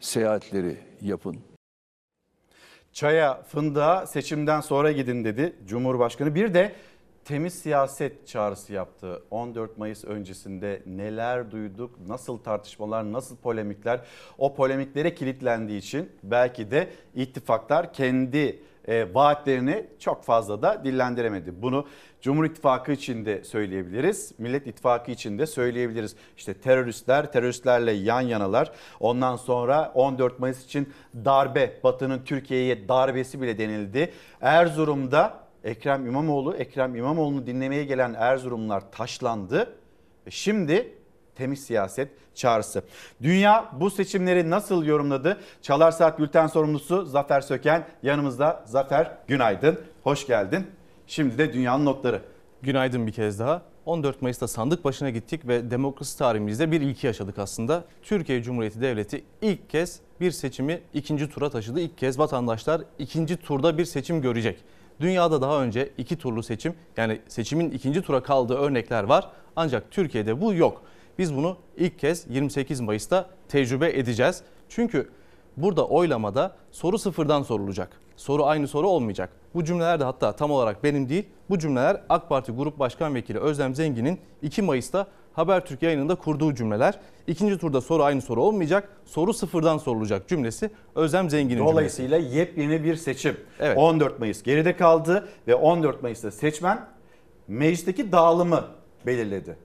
[0.00, 1.36] seyahatleri yapın.
[2.92, 6.34] Çaya, fındığa seçimden sonra gidin dedi Cumhurbaşkanı.
[6.34, 6.72] Bir de
[7.28, 9.22] temiz siyaset çağrısı yaptı.
[9.30, 14.00] 14 Mayıs öncesinde neler duyduk, nasıl tartışmalar, nasıl polemikler.
[14.38, 21.62] O polemiklere kilitlendiği için belki de ittifaklar kendi e, vaatlerini çok fazla da dillendiremedi.
[21.62, 21.86] Bunu
[22.20, 24.32] Cumhur İttifakı için de söyleyebiliriz.
[24.38, 26.16] Millet İttifakı için de söyleyebiliriz.
[26.36, 28.72] İşte teröristler, teröristlerle yan yanalar.
[29.00, 30.92] Ondan sonra 14 Mayıs için
[31.24, 34.12] darbe, Batı'nın Türkiye'ye darbesi bile denildi.
[34.40, 39.74] Erzurum'da Ekrem İmamoğlu, Ekrem İmamoğlu'nu dinlemeye gelen Erzurumlar taşlandı.
[40.26, 40.92] Ve şimdi
[41.34, 42.82] temiz siyaset çağrısı.
[43.22, 45.40] Dünya bu seçimleri nasıl yorumladı?
[45.62, 48.64] Çalar Saat Bülten sorumlusu Zafer Söken yanımızda.
[48.66, 50.66] Zafer günaydın, hoş geldin.
[51.06, 52.22] Şimdi de dünyanın notları.
[52.62, 53.62] Günaydın bir kez daha.
[53.86, 57.84] 14 Mayıs'ta sandık başına gittik ve demokrasi tarihimizde bir ilki yaşadık aslında.
[58.02, 61.80] Türkiye Cumhuriyeti Devleti ilk kez bir seçimi ikinci tura taşıdı.
[61.80, 64.64] İlk kez vatandaşlar ikinci turda bir seçim görecek.
[65.00, 69.30] Dünyada daha önce iki turlu seçim yani seçimin ikinci tura kaldığı örnekler var.
[69.56, 70.82] Ancak Türkiye'de bu yok.
[71.18, 74.42] Biz bunu ilk kez 28 Mayıs'ta tecrübe edeceğiz.
[74.68, 75.10] Çünkü
[75.56, 78.00] burada oylamada soru sıfırdan sorulacak.
[78.16, 79.30] Soru aynı soru olmayacak.
[79.54, 81.28] Bu cümleler de hatta tam olarak benim değil.
[81.50, 85.06] Bu cümleler AK Parti Grup Başkan Vekili Özlem Zengin'in 2 Mayıs'ta
[85.38, 86.98] Habertürk yayınında kurduğu cümleler.
[87.26, 88.88] İkinci turda soru aynı soru olmayacak.
[89.04, 92.38] Soru sıfırdan sorulacak cümlesi Özlem Zengin'in Dolayısıyla cümlesi.
[92.38, 93.36] yepyeni bir seçim.
[93.60, 93.78] Evet.
[93.78, 96.86] 14 Mayıs geride kaldı ve 14 Mayıs'ta seçmen
[97.48, 98.64] meclisteki dağılımı
[99.06, 99.56] belirledi.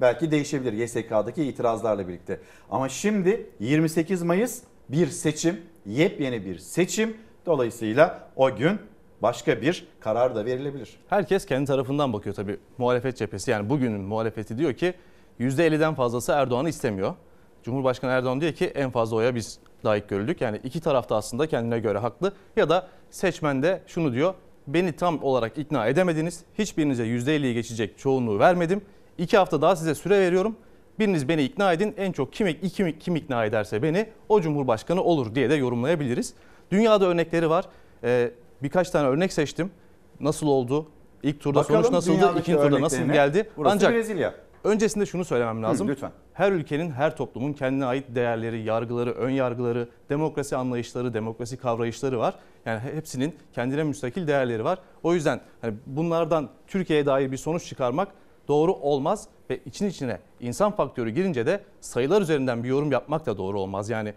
[0.00, 2.40] Belki değişebilir YSK'daki itirazlarla birlikte.
[2.70, 7.16] Ama şimdi 28 Mayıs bir seçim, yepyeni bir seçim.
[7.46, 8.78] Dolayısıyla o gün
[9.22, 10.96] başka bir karar da verilebilir.
[11.08, 12.56] Herkes kendi tarafından bakıyor tabii.
[12.78, 14.94] Muhalefet cephesi yani bugünün muhalefeti diyor ki
[15.40, 17.14] %50'den fazlası Erdoğan'ı istemiyor.
[17.62, 20.40] Cumhurbaşkanı Erdoğan diyor ki en fazla oya biz layık görüldük.
[20.40, 22.32] Yani iki tarafta aslında kendine göre haklı.
[22.56, 24.34] Ya da seçmen de şunu diyor.
[24.66, 26.44] Beni tam olarak ikna edemediniz.
[26.58, 28.82] Hiçbirinize %50'yi geçecek çoğunluğu vermedim.
[29.18, 30.56] İki hafta daha size süre veriyorum.
[30.98, 31.94] Biriniz beni ikna edin.
[31.96, 36.34] En çok kim, kim, kim ikna ederse beni o Cumhurbaşkanı olur diye de yorumlayabiliriz.
[36.70, 37.64] Dünyada örnekleri var.
[38.04, 38.30] Ee,
[38.62, 39.70] birkaç tane örnek seçtim.
[40.20, 40.86] Nasıl oldu?
[41.22, 42.38] İlk turda Bakalım sonuç nasıldı?
[42.40, 43.50] İkinci turda nasıl geldi?
[43.56, 44.34] Burası Ancak Brezilya.
[44.64, 45.88] Öncesinde şunu söylemem lazım.
[45.88, 46.10] lütfen.
[46.32, 52.34] Her ülkenin, her toplumun kendine ait değerleri, yargıları, ön yargıları, demokrasi anlayışları, demokrasi kavrayışları var.
[52.66, 54.78] Yani hepsinin kendine müstakil değerleri var.
[55.02, 58.08] O yüzden hani bunlardan Türkiye'ye dair bir sonuç çıkarmak
[58.48, 63.38] doğru olmaz ve için içine insan faktörü girince de sayılar üzerinden bir yorum yapmak da
[63.38, 63.90] doğru olmaz.
[63.90, 64.14] Yani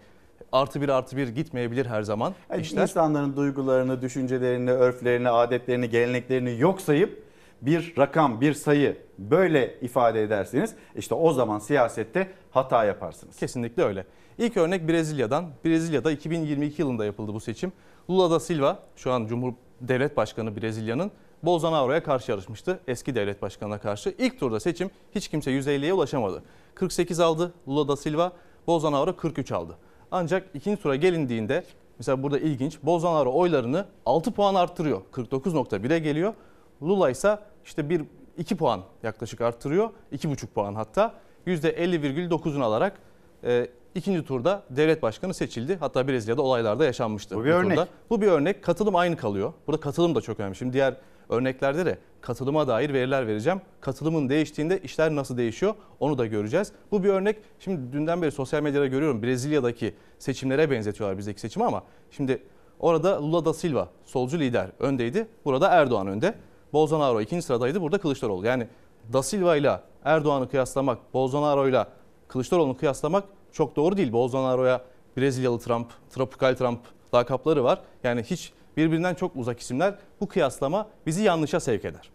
[0.52, 2.82] artı bir artı bir gitmeyebilir her zaman Yani işler.
[2.82, 7.22] İnsanların duygularını, düşüncelerini, örflerini, adetlerini, geleneklerini yok sayıp
[7.62, 13.36] bir rakam, bir sayı böyle ifade ederseniz işte o zaman siyasette hata yaparsınız.
[13.36, 14.06] Kesinlikle öyle.
[14.38, 15.44] İlk örnek Brezilya'dan.
[15.64, 17.72] Brezilya'da 2022 yılında yapıldı bu seçim.
[18.10, 21.10] Lula da Silva şu an Cumhur Devlet Başkanı Brezilya'nın
[21.42, 22.80] Bolsonaro'ya karşı yarışmıştı.
[22.88, 24.14] Eski devlet başkanına karşı.
[24.18, 26.42] İlk turda seçim hiç kimse %50'ye ulaşamadı.
[26.74, 28.32] 48 aldı Lula da Silva,
[28.66, 29.76] Bolsonaro 43 aldı.
[30.10, 31.64] Ancak ikinci tura gelindiğinde
[31.98, 35.00] mesela burada ilginç Bolsonaro oylarını 6 puan arttırıyor.
[35.12, 36.34] 49.1'e geliyor.
[36.82, 38.02] Lula ise işte bir
[38.38, 39.90] 2 puan yaklaşık arttırıyor.
[40.12, 41.14] 2,5 puan hatta.
[41.46, 42.98] %50,9'unu alarak
[43.44, 45.76] e, ikinci turda devlet başkanı seçildi.
[45.80, 47.36] Hatta Brezilya'da olaylarda yaşanmıştı.
[47.36, 47.70] Bu bir örnek.
[47.78, 47.88] turda.
[48.10, 48.64] Bu bir örnek.
[48.64, 49.52] Katılım aynı kalıyor.
[49.66, 50.56] Burada katılım da çok önemli.
[50.56, 50.96] Şimdi diğer
[51.30, 53.60] örneklerde de katılıma dair veriler vereceğim.
[53.80, 56.72] Katılımın değiştiğinde işler nasıl değişiyor onu da göreceğiz.
[56.90, 57.36] Bu bir örnek.
[57.58, 62.42] Şimdi dünden beri sosyal medyada görüyorum Brezilya'daki seçimlere benzetiyorlar bizdeki seçimi ama şimdi
[62.80, 65.26] orada Lula da Silva solcu lider öndeydi.
[65.44, 66.34] Burada Erdoğan önde.
[66.72, 67.80] Bolsonaro ikinci sıradaydı.
[67.80, 68.46] Burada Kılıçdaroğlu.
[68.46, 68.66] Yani
[69.12, 71.86] Da Silva ile Erdoğan'ı kıyaslamak, Bolsonaro ile
[72.28, 74.12] Kılıçdaroğlu'nu kıyaslamak çok doğru değil.
[74.12, 74.80] Bolsonaro'ya
[75.16, 76.80] Brezilyalı Trump, Tropikal Trump
[77.14, 77.80] lakapları var.
[78.04, 79.94] Yani hiç birbirinden çok uzak isimler.
[80.20, 82.10] Bu kıyaslama bizi yanlışa sevk eder.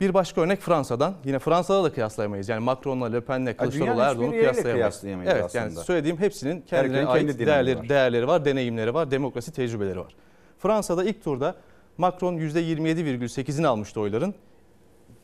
[0.00, 1.14] Bir başka örnek Fransa'dan.
[1.24, 2.48] Yine Fransa'da da kıyaslayamayız.
[2.48, 4.74] Yani Macron'la, Le Pen'le, Kılıçdaroğlu, dünyanın Erdoğan'ı kıyaslayamayız.
[4.74, 5.84] kıyaslayamayız Evet yani aslında.
[5.84, 7.88] söylediğim hepsinin kendine Herkesin ait kendi değerleri, var.
[7.88, 10.14] değerleri var, deneyimleri var, demokrasi tecrübeleri var.
[10.58, 11.54] Fransa'da ilk turda
[11.98, 14.34] Macron %27,8'ini almıştı oyların.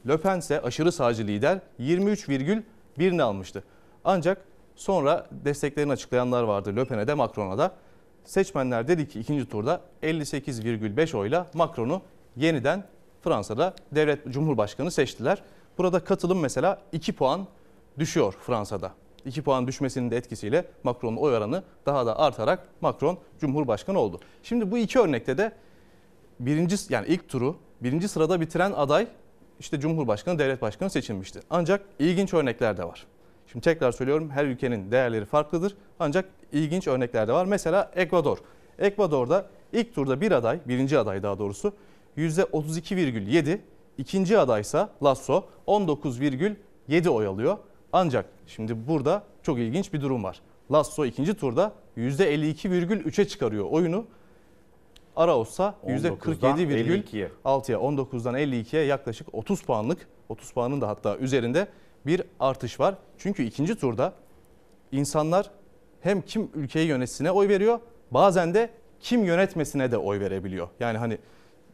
[0.09, 3.65] Le Pen ise aşırı sağcı lider 23,1'ini almıştı.
[4.05, 4.39] Ancak
[4.77, 7.73] sonra desteklerini açıklayanlar vardı Le Pen'e de Macron'a da.
[8.27, 12.03] Seçmenler dedi ki ikinci turda 58,5 oyla Macron'u
[12.37, 12.85] yeniden
[13.23, 15.43] Fransa'da devlet cumhurbaşkanı seçtiler.
[15.79, 17.47] Burada katılım mesela 2 puan
[17.99, 18.93] düşüyor Fransa'da.
[19.25, 24.21] 2 puan düşmesinin de etkisiyle Macron'un oy oranı daha da artarak Macron cumhurbaşkanı oldu.
[24.43, 25.53] Şimdi bu iki örnekte de
[26.41, 29.07] birinci yani ilk turu birinci sırada bitiren aday
[29.61, 31.41] işte Cumhurbaşkanı, devlet başkanı seçilmişti.
[31.51, 33.07] Ancak ilginç örnekler de var.
[33.53, 35.77] Şimdi tekrar söylüyorum her ülkenin değerleri farklıdır.
[35.99, 37.47] Ancak ilginç örnekler de var.
[37.47, 38.39] Mesela Ekvador.
[38.79, 41.73] Ekvador'da ilk turda bir aday, birinci aday daha doğrusu
[42.17, 43.59] %32,7.
[43.99, 47.59] ikinci adaysa Lasso 19,7 oy alıyor.
[47.93, 50.41] Ancak şimdi burada çok ilginç bir durum var.
[50.73, 54.05] Lasso ikinci turda %52,3'e çıkarıyor oyunu.
[55.17, 61.69] Araos'sa 19'dan %47,6'ya 19'dan 52'ye yaklaşık 30 puanlık 30 puanın da hatta üzerinde
[62.07, 62.95] bir artış var.
[63.19, 64.13] Çünkü ikinci turda
[64.93, 65.51] insanlar
[66.01, 67.81] hem kim ülkeyi yönetsine oy veriyor
[68.11, 68.71] bazen de
[69.01, 70.69] kim yönetmesine de oy verebiliyor.
[70.81, 71.19] Yani hani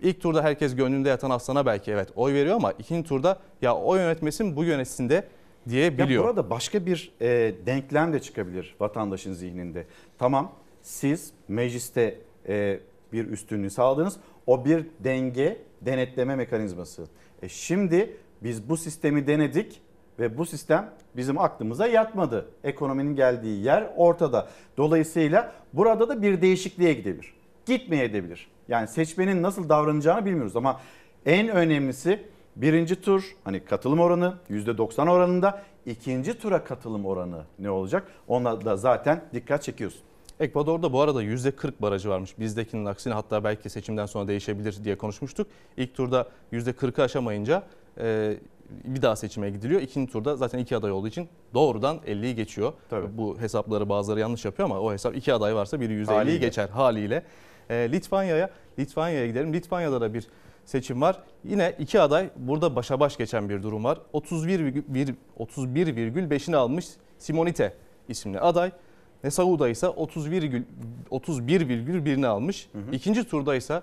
[0.03, 3.97] ilk turda herkes gönlünde yatan aslana belki evet oy veriyor ama ikinci turda ya o
[3.97, 5.29] yönetmesin bu yönetsin de
[5.69, 6.23] diyebiliyor.
[6.23, 9.87] Ya burada başka bir e, denklem de çıkabilir vatandaşın zihninde.
[10.19, 10.53] Tamam
[10.83, 12.19] siz mecliste
[12.49, 12.81] e,
[13.13, 14.17] bir üstünlüğü sağladınız.
[14.47, 17.07] O bir denge denetleme mekanizması.
[17.43, 19.81] E, şimdi biz bu sistemi denedik
[20.19, 22.47] ve bu sistem bizim aklımıza yatmadı.
[22.65, 24.49] Ekonominin geldiği yer ortada.
[24.77, 27.35] Dolayısıyla burada da bir değişikliğe gidebilir.
[27.67, 28.49] Gitmeyebilir.
[28.69, 30.81] Yani seçmenin nasıl davranacağını bilmiyoruz ama
[31.27, 32.23] en önemlisi
[32.57, 35.63] birinci tur hani katılım oranı %90 oranında.
[35.87, 38.07] ikinci tura katılım oranı ne olacak?
[38.29, 40.01] Ona da zaten dikkat çekiyorsun.
[40.41, 42.39] Ekvador'da bu arada %40 barajı varmış.
[42.39, 45.47] Bizdekinin aksine hatta belki seçimden sonra değişebilir diye konuşmuştuk.
[45.77, 47.63] İlk turda %40'ı aşamayınca
[47.99, 48.37] e,
[48.85, 49.81] bir daha seçime gidiliyor.
[49.81, 52.73] İkinci turda zaten iki aday olduğu için doğrudan 50'yi geçiyor.
[52.91, 53.19] Tabii.
[53.19, 56.39] Bu hesapları bazıları yanlış yapıyor ama o hesap iki aday varsa biri %50'yi Haliyle.
[56.39, 57.23] geçer haliyle.
[57.71, 59.53] E, Litvanya'ya Litvanya'ya gidelim.
[59.53, 60.29] Litvanya'da da bir
[60.65, 61.23] seçim var.
[61.45, 63.99] Yine iki aday burada başa baş geçen bir durum var.
[64.15, 66.87] 31,1 31,5'ini almış
[67.19, 67.75] Simonite
[68.09, 68.71] isimli aday.
[69.25, 70.63] Nesauda ise 31,1
[71.11, 72.69] 31,1'ini almış.
[72.93, 73.83] İkinci turda ise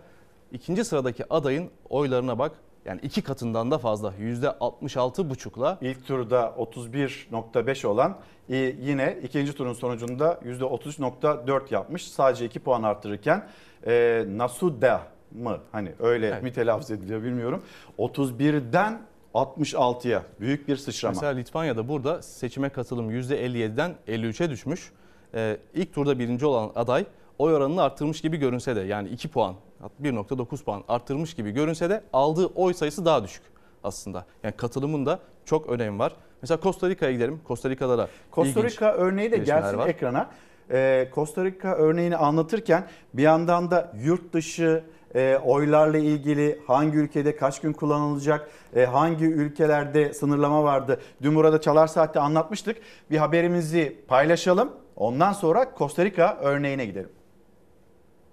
[0.51, 2.51] ikinci sıradaki adayın oylarına bak.
[2.85, 4.13] Yani iki katından da fazla.
[4.13, 8.17] %66,5'la İlk turda 31.5 olan
[8.49, 12.07] e, yine ikinci turun sonucunda %33.4 yapmış.
[12.07, 13.47] Sadece 2 puan arttırırken
[13.87, 15.01] e, Nasuda
[15.31, 16.43] mı hani öyle Evet.
[16.43, 17.63] mi telaffuz ediliyor bilmiyorum.
[17.97, 19.01] 31'den
[19.33, 21.13] 66'ya büyük bir sıçrama.
[21.13, 24.91] Mesela Litvanya'da burada seçime katılım %57'den 53'e düşmüş.
[25.33, 27.05] Ee, ilk turda birinci olan aday
[27.39, 29.55] oy oranını arttırmış gibi görünse de yani 2 puan
[30.03, 33.43] 1.9 puan arttırmış gibi görünse de aldığı oy sayısı daha düşük
[33.83, 34.25] aslında.
[34.43, 36.15] Yani katılımın da çok önemi var.
[36.41, 37.41] Mesela Costa Rica'ya gidelim.
[37.47, 39.87] Costa Rica'da da Costa Rica örneği de gelsin var.
[39.87, 40.29] ekrana.
[40.71, 44.83] Ee, Costa Rica örneğini anlatırken bir yandan da yurt dışı
[45.15, 50.99] e, oylarla ilgili hangi ülkede kaç gün kullanılacak, e, hangi ülkelerde sınırlama vardı.
[51.21, 52.77] Dün burada Çalar Saat'te anlatmıştık.
[53.11, 54.71] Bir haberimizi paylaşalım.
[54.95, 57.09] Ondan sonra Costa Rica örneğine gidelim.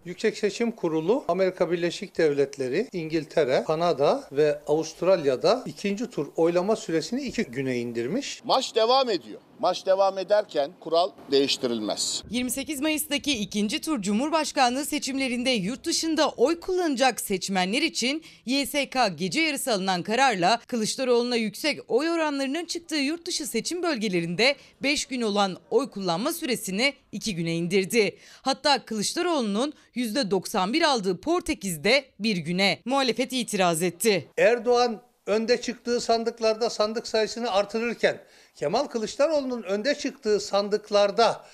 [0.06, 7.44] Yüksek Seçim Kurulu Amerika Birleşik Devletleri, İngiltere, Kanada ve Avustralya'da ikinci tur oylama süresini iki
[7.44, 8.44] güne indirmiş.
[8.44, 9.40] Maç devam ediyor.
[9.58, 12.22] Maç devam ederken kural değiştirilmez.
[12.30, 19.72] 28 Mayıs'taki ikinci tur Cumhurbaşkanlığı seçimlerinde yurt dışında oy kullanacak seçmenler için YSK gece yarısı
[19.72, 25.90] alınan kararla Kılıçdaroğlu'na yüksek oy oranlarının çıktığı yurt dışı seçim bölgelerinde 5 gün olan oy
[25.90, 28.16] kullanma süresini 2 güne indirdi.
[28.42, 34.28] Hatta Kılıçdaroğlu'nun %91 aldığı Portekiz'de bir güne muhalefet itiraz etti.
[34.38, 38.20] Erdoğan önde çıktığı sandıklarda sandık sayısını artırırken
[38.56, 41.46] Kemal Kılıçdaroğlu'nun önde çıktığı sandıklarda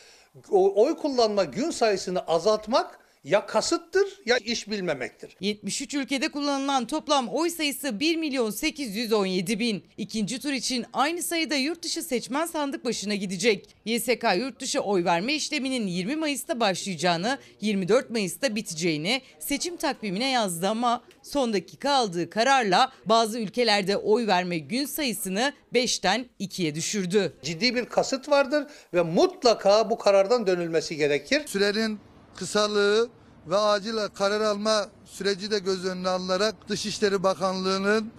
[0.50, 5.36] oy kullanma gün sayısını azaltmak ya kasıttır ya iş bilmemektir.
[5.40, 9.84] 73 ülkede kullanılan toplam oy sayısı 1 milyon 817 bin.
[9.96, 13.68] İkinci tur için aynı sayıda yurt dışı seçmen sandık başına gidecek.
[13.84, 20.68] YSK yurt dışı oy verme işleminin 20 Mayıs'ta başlayacağını, 24 Mayıs'ta biteceğini seçim takvimine yazdı
[20.68, 27.32] ama son dakika aldığı kararla bazı ülkelerde oy verme gün sayısını 5'ten 2'ye düşürdü.
[27.42, 31.42] Ciddi bir kasıt vardır ve mutlaka bu karardan dönülmesi gerekir.
[31.46, 31.98] Sürenin
[32.36, 33.08] kısalığı
[33.46, 38.10] ve acil karar alma süreci de göz önüne alınarak Dışişleri Bakanlığı'nın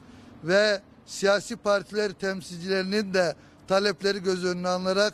[0.43, 3.35] ve siyasi partiler temsilcilerinin de
[3.67, 5.13] talepleri göz önüne alınarak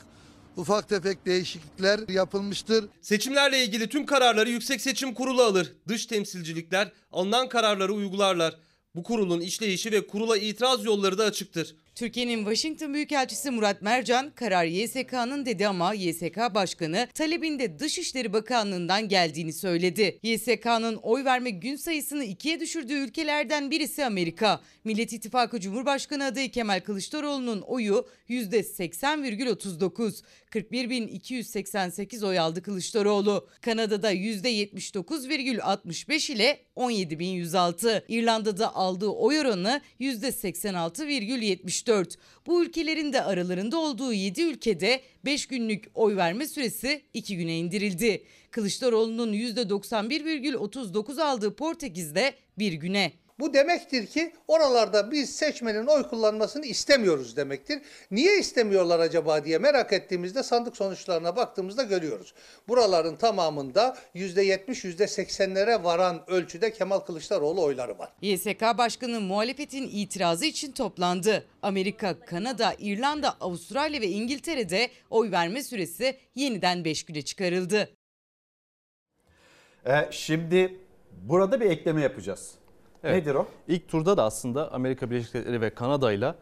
[0.57, 2.85] ufak tefek değişiklikler yapılmıştır.
[3.01, 5.73] Seçimlerle ilgili tüm kararları Yüksek Seçim Kurulu alır.
[5.87, 8.55] Dış temsilcilikler alınan kararları uygularlar.
[8.95, 11.75] Bu kurulun işleyişi ve kurula itiraz yolları da açıktır.
[11.99, 19.53] Türkiye'nin Washington Büyükelçisi Murat Mercan karar YSK'nın dedi ama YSK Başkanı talebinde Dışişleri Bakanlığı'ndan geldiğini
[19.53, 20.19] söyledi.
[20.23, 24.61] YSK'nın oy verme gün sayısını ikiye düşürdüğü ülkelerden birisi Amerika.
[24.83, 30.23] Millet İttifakı Cumhurbaşkanı adayı Kemal Kılıçdaroğlu'nun oyu %80,39.
[30.51, 33.47] 41.288 oy aldı Kılıçdaroğlu.
[33.61, 38.03] Kanada'da %79,65 ile 17.106.
[38.07, 42.17] İrlanda'da aldığı oy oranı %86,74.
[42.47, 48.23] Bu ülkelerin de aralarında olduğu 7 ülkede 5 günlük oy verme süresi 2 güne indirildi.
[48.51, 53.11] Kılıçdaroğlu'nun %91,39 aldığı Portekiz'de bir güne.
[53.39, 57.81] Bu demektir ki oralarda biz seçmenin oy kullanmasını istemiyoruz demektir.
[58.11, 62.33] Niye istemiyorlar acaba diye merak ettiğimizde sandık sonuçlarına baktığımızda görüyoruz.
[62.67, 68.09] Buraların tamamında %70 %80'lere varan ölçüde Kemal Kılıçdaroğlu oyları var.
[68.21, 71.45] YSK Başkanı muhalefetin itirazı için toplandı.
[71.61, 77.89] Amerika, Kanada, İrlanda, Avustralya ve İngiltere'de oy verme süresi yeniden 5 güne çıkarıldı.
[79.85, 80.79] Ee, şimdi
[81.11, 82.58] burada bir ekleme yapacağız.
[83.03, 83.23] Evet.
[83.23, 83.45] Nedir o?
[83.67, 86.33] İlk turda da aslında Amerika Birleşik Devletleri ve Kanada ile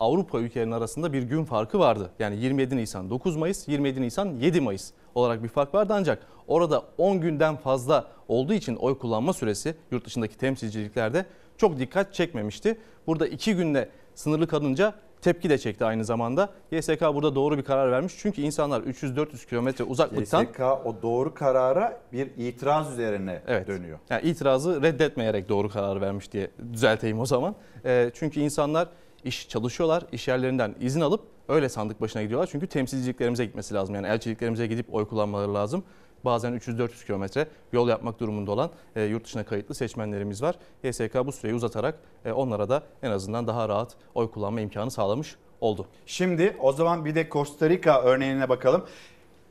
[0.00, 2.10] Avrupa ülkelerinin arasında bir gün farkı vardı.
[2.18, 6.82] Yani 27 Nisan 9 Mayıs, 27 Nisan 7 Mayıs olarak bir fark vardı ancak orada
[6.98, 11.26] 10 günden fazla olduğu için oy kullanma süresi yurt dışındaki temsilciliklerde
[11.56, 12.78] çok dikkat çekmemişti.
[13.06, 16.48] Burada 2 günde sınırlı kalınca tepki de çekti aynı zamanda.
[16.70, 18.14] YSK burada doğru bir karar vermiş.
[18.18, 23.68] Çünkü insanlar 300-400 kilometre uzaklıktan YSK o doğru karara bir itiraz üzerine Evet.
[23.68, 23.98] dönüyor.
[24.10, 27.54] Yani itirazı reddetmeyerek doğru karar vermiş diye düzelteyim o zaman.
[27.84, 28.88] Ee, çünkü insanlar
[29.24, 32.48] iş çalışıyorlar, iş yerlerinden izin alıp öyle sandık başına gidiyorlar.
[32.52, 33.94] Çünkü temsilciliklerimize gitmesi lazım.
[33.94, 35.84] Yani elçiliklerimize gidip oy kullanmaları lazım.
[36.24, 40.56] Bazen 300-400 kilometre yol yapmak durumunda olan e, yurt dışına kayıtlı seçmenlerimiz var.
[40.82, 41.94] YSK bu süreyi uzatarak
[42.24, 45.86] e, onlara da en azından daha rahat oy kullanma imkanı sağlamış oldu.
[46.06, 48.86] Şimdi o zaman bir de Costa Rica örneğine bakalım.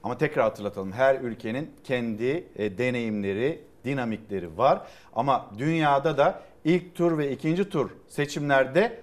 [0.04, 0.91] Ama tekrar hatırlatalım.
[0.91, 4.82] Her ülkenin kendi e, deneyimleri, dinamikleri var.
[5.14, 9.02] Ama dünyada da ilk tur ve ikinci tur seçimlerde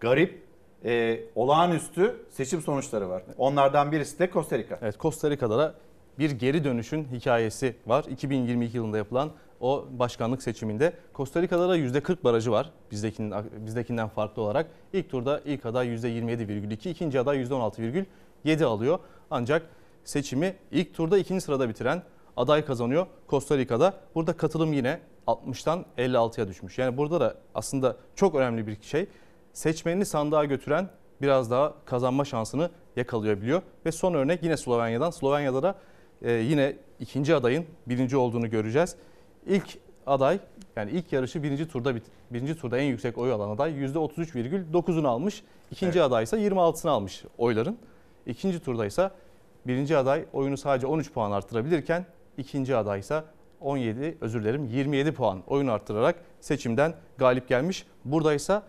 [0.00, 0.42] garip,
[0.84, 3.22] e, olağanüstü seçim sonuçları var.
[3.38, 4.78] Onlardan birisi de Costa Rica.
[4.82, 5.74] Evet Costa Rica'da da
[6.18, 8.04] bir geri dönüşün hikayesi var.
[8.10, 9.30] 2022 yılında yapılan
[9.60, 12.70] o başkanlık seçiminde Costa Rica'da da %40 barajı var.
[12.90, 13.34] Bizdekinin,
[13.66, 14.66] bizdekinden farklı olarak.
[14.92, 18.98] İlk turda ilk aday %27,2, ikinci aday %16,7 alıyor.
[19.30, 19.66] Ancak
[20.04, 22.02] seçimi ilk turda ikinci sırada bitiren
[22.36, 23.94] aday kazanıyor Costa Rica'da.
[24.14, 26.78] Burada katılım yine 60'tan 56'ya düşmüş.
[26.78, 29.06] Yani burada da aslında çok önemli bir şey.
[29.52, 30.90] Seçmenini sandığa götüren
[31.22, 33.62] biraz daha kazanma şansını yakalayabiliyor.
[33.86, 35.10] Ve son örnek yine Slovenya'dan.
[35.10, 35.74] Slovenya'da da
[36.22, 38.96] e, yine ikinci adayın birinci olduğunu göreceğiz.
[39.46, 40.38] İlk aday
[40.76, 45.42] yani ilk yarışı birinci turda bit- birinci turda en yüksek oy alan aday %33,9'unu almış.
[45.70, 47.78] İkinci aday ise 26'sını almış oyların.
[48.26, 49.10] İkinci turda ise
[49.66, 52.06] birinci aday oyunu sadece 13 puan arttırabilirken
[52.38, 53.22] ikinci aday ise
[53.60, 57.86] 17 özür dilerim 27 puan oyun arttırarak seçimden galip gelmiş.
[58.04, 58.60] Burada ise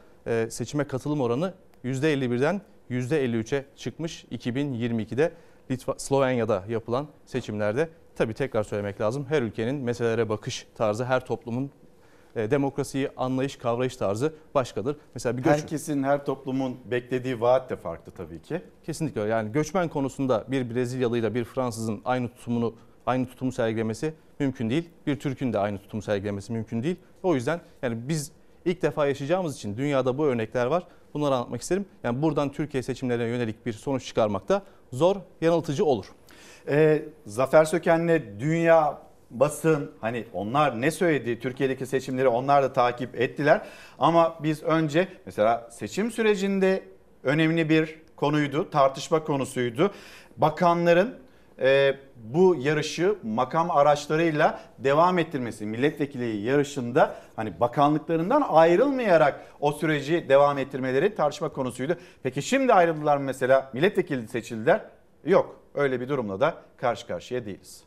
[0.50, 1.54] seçime katılım oranı
[1.86, 2.62] %51'den
[2.92, 5.32] %53'e çıkmış 2022'de
[5.72, 7.90] Litva, Slovenya'da yapılan seçimlerde.
[8.16, 9.26] Tabii tekrar söylemek lazım.
[9.30, 11.72] Her ülkenin meselelere bakış tarzı, her toplumun
[12.36, 14.98] e, demokrasiyi anlayış, kavrayış tarzı başkadır.
[15.14, 15.54] Mesela bir göç...
[15.54, 18.62] Herkesin, her toplumun beklediği vaat de farklı tabii ki.
[18.84, 19.22] Kesinlikle.
[19.22, 22.76] Yani göçmen konusunda bir Brezilyalıyla bir Fransızın aynı tutumunu
[23.06, 24.90] aynı tutumu sergilemesi mümkün değil.
[25.08, 26.96] Bir Türk'ün de aynı tutumu sergilemesi mümkün değil.
[27.24, 28.32] O yüzden yani biz
[28.66, 30.88] ilk defa yaşayacağımız için dünyada bu örnekler var.
[31.14, 31.86] Bunları anlatmak isterim.
[32.04, 34.62] Yani buradan Türkiye seçimlerine yönelik bir sonuç çıkarmak da
[34.94, 36.06] zor, yanıltıcı olur.
[36.68, 43.62] Ee, Zafer Söken'le dünya basın hani onlar ne söyledi Türkiye'deki seçimleri onlar da takip ettiler.
[44.00, 46.84] Ama biz önce mesela seçim sürecinde
[47.24, 49.92] önemli bir konuydu, tartışma konusuydu.
[50.38, 51.16] Bakanların
[51.60, 60.58] e, bu yarışı makam araçlarıyla devam ettirmesi, milletvekili yarışında hani bakanlıklarından ayrılmayarak o süreci devam
[60.58, 61.98] ettirmeleri tartışma konusuydu.
[62.24, 64.82] Peki şimdi ayrıldılar mı mesela milletvekili seçildiler?
[65.26, 67.84] Yok öyle bir durumla da karşı karşıya değiliz.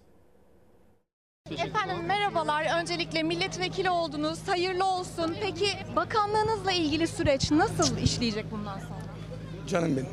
[1.50, 2.80] Efendim merhabalar.
[2.80, 4.48] Öncelikle milletvekili oldunuz.
[4.48, 5.36] Hayırlı olsun.
[5.42, 9.00] Peki bakanlığınızla ilgili süreç nasıl işleyecek bundan sonra?
[9.68, 10.08] Canım benim.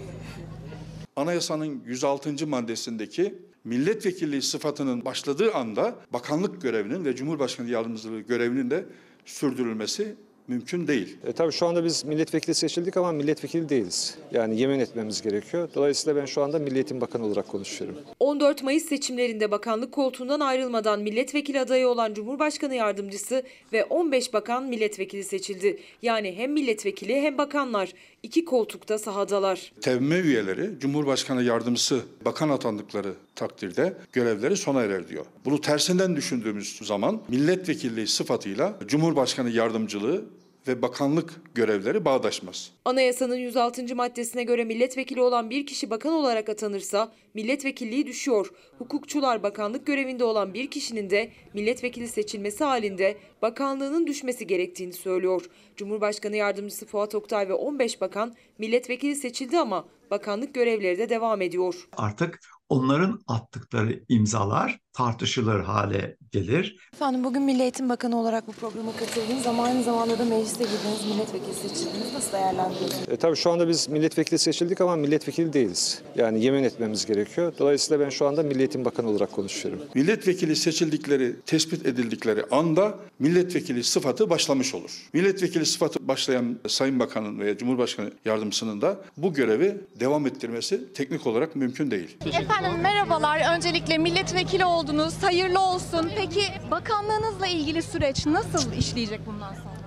[1.15, 2.47] Anayasanın 106.
[2.47, 8.85] maddesindeki milletvekilliği sıfatının başladığı anda bakanlık görevinin ve Cumhurbaşkanı yardımcılığı görevinin de
[9.25, 10.15] sürdürülmesi
[10.49, 11.17] mümkün değil.
[11.27, 14.17] E, tabii şu anda biz milletvekili seçildik ama milletvekili değiliz.
[14.31, 15.69] Yani yemin etmemiz gerekiyor.
[15.75, 17.97] Dolayısıyla ben şu anda Milli Eğitim Bakanı olarak konuşuyorum.
[18.19, 23.43] 14 Mayıs seçimlerinde bakanlık koltuğundan ayrılmadan milletvekili adayı olan Cumhurbaşkanı yardımcısı
[23.73, 25.79] ve 15 bakan milletvekili seçildi.
[26.01, 27.93] Yani hem milletvekili hem bakanlar
[28.23, 29.71] iki koltukta sahadalar.
[29.81, 35.25] TEVME üyeleri Cumhurbaşkanı yardımcısı bakan atandıkları takdirde görevleri sona erer diyor.
[35.45, 40.25] Bunu tersinden düşündüğümüz zaman milletvekilliği sıfatıyla Cumhurbaşkanı yardımcılığı
[40.69, 42.71] ve bakanlık görevleri bağdaşmaz.
[42.85, 43.95] Anayasanın 106.
[43.95, 48.51] maddesine göre milletvekili olan bir kişi bakan olarak atanırsa milletvekilliği düşüyor.
[48.77, 55.49] Hukukçular bakanlık görevinde olan bir kişinin de milletvekili seçilmesi halinde bakanlığının düşmesi gerektiğini söylüyor.
[55.75, 61.89] Cumhurbaşkanı yardımcısı Fuat Oktay ve 15 bakan milletvekili seçildi ama bakanlık görevleri de devam ediyor.
[61.97, 62.39] Artık
[62.69, 66.77] onların attıkları imzalar tartışılır hale gelir.
[66.93, 71.05] Efendim bugün Milli Eğitim Bakanı olarak bu programa katıldınız ama aynı zamanda da meclise girdiniz,
[71.11, 72.13] milletvekili seçildiniz.
[72.13, 73.09] Nasıl değerlendiriyorsunuz?
[73.09, 76.01] E, tabii şu anda biz milletvekili seçildik ama milletvekili değiliz.
[76.15, 77.53] Yani yemin etmemiz gerekiyor.
[77.59, 79.81] Dolayısıyla ben şu anda Milli Eğitim Bakanı olarak konuşuyorum.
[79.95, 84.91] Milletvekili seçildikleri, tespit edildikleri anda milletvekili sıfatı başlamış olur.
[85.13, 91.55] Milletvekili sıfatı başlayan Sayın Bakanın veya Cumhurbaşkanı yardımcısının da bu görevi devam ettirmesi teknik olarak
[91.55, 92.17] mümkün değil.
[92.25, 93.55] Efendim merhabalar.
[93.55, 95.23] Öncelikle milletvekili oldunuz.
[95.23, 96.11] Hayırlı olsun.
[96.17, 96.41] Peki
[96.71, 99.79] bakanlığınızla ilgili süreç nasıl işleyecek bundan sonra?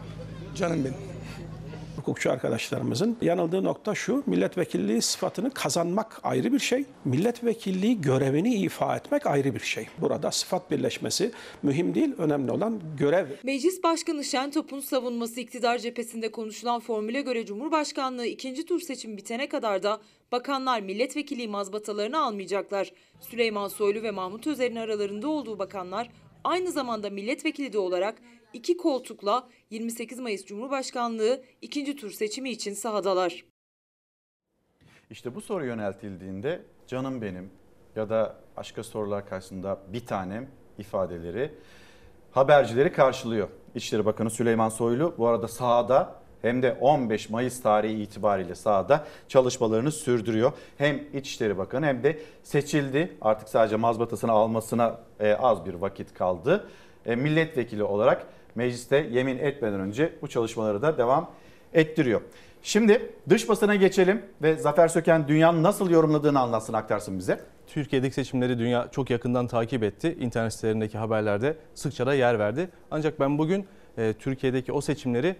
[0.56, 1.12] Canım benim.
[1.96, 9.26] Hukukçu arkadaşlarımızın yanıldığı nokta şu, milletvekilliği sıfatını kazanmak ayrı bir şey, milletvekilliği görevini ifa etmek
[9.26, 9.88] ayrı bir şey.
[10.00, 11.32] Burada sıfat birleşmesi
[11.62, 13.26] mühim değil, önemli olan görev.
[13.42, 19.82] Meclis Başkanı Şentop'un savunması iktidar cephesinde konuşulan formüle göre Cumhurbaşkanlığı ikinci tur seçim bitene kadar
[19.82, 20.00] da
[20.32, 22.92] bakanlar milletvekili mazbatalarını almayacaklar.
[23.20, 26.10] Süleyman Soylu ve Mahmut Özer'in aralarında olduğu bakanlar
[26.44, 28.22] aynı zamanda milletvekili de olarak
[28.52, 33.44] iki koltukla 28 Mayıs Cumhurbaşkanlığı ikinci tur seçimi için sahadalar.
[35.10, 37.50] İşte bu soru yöneltildiğinde canım benim
[37.96, 41.54] ya da başka sorular karşısında bir tanem ifadeleri
[42.30, 43.48] habercileri karşılıyor.
[43.74, 49.92] İçişleri Bakanı Süleyman Soylu bu arada sahada hem de 15 Mayıs tarihi itibariyle sahada çalışmalarını
[49.92, 50.52] sürdürüyor.
[50.78, 53.12] Hem İçişleri Bakanı hem de seçildi.
[53.20, 56.68] Artık sadece mazbatasını almasına e, az bir vakit kaldı.
[57.06, 61.30] E, milletvekili olarak mecliste yemin etmeden önce bu çalışmaları da devam
[61.74, 62.20] ettiriyor.
[62.62, 67.40] Şimdi dış basına geçelim ve Zafer Söken dünyanın nasıl yorumladığını anlatsın aktarsın bize.
[67.66, 70.16] Türkiye'deki seçimleri dünya çok yakından takip etti.
[70.20, 72.70] İnternet sitelerindeki haberlerde sıkça da yer verdi.
[72.90, 73.66] Ancak ben bugün
[73.98, 75.36] e, Türkiye'deki o seçimleri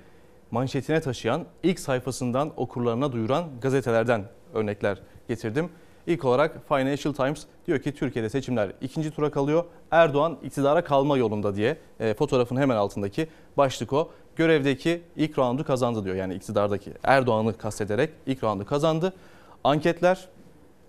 [0.53, 4.25] manşetine taşıyan, ilk sayfasından okurlarına duyuran gazetelerden
[4.55, 5.71] örnekler getirdim.
[6.07, 9.65] İlk olarak Financial Times diyor ki Türkiye'de seçimler ikinci tura kalıyor.
[9.91, 14.11] Erdoğan iktidara kalma yolunda diye e, fotoğrafın hemen altındaki başlık o.
[14.37, 16.17] Görevdeki ilk roundu kazandı diyor.
[16.17, 19.13] Yani iktidardaki Erdoğan'ı kastederek ilk roundu kazandı.
[19.65, 20.29] Anketler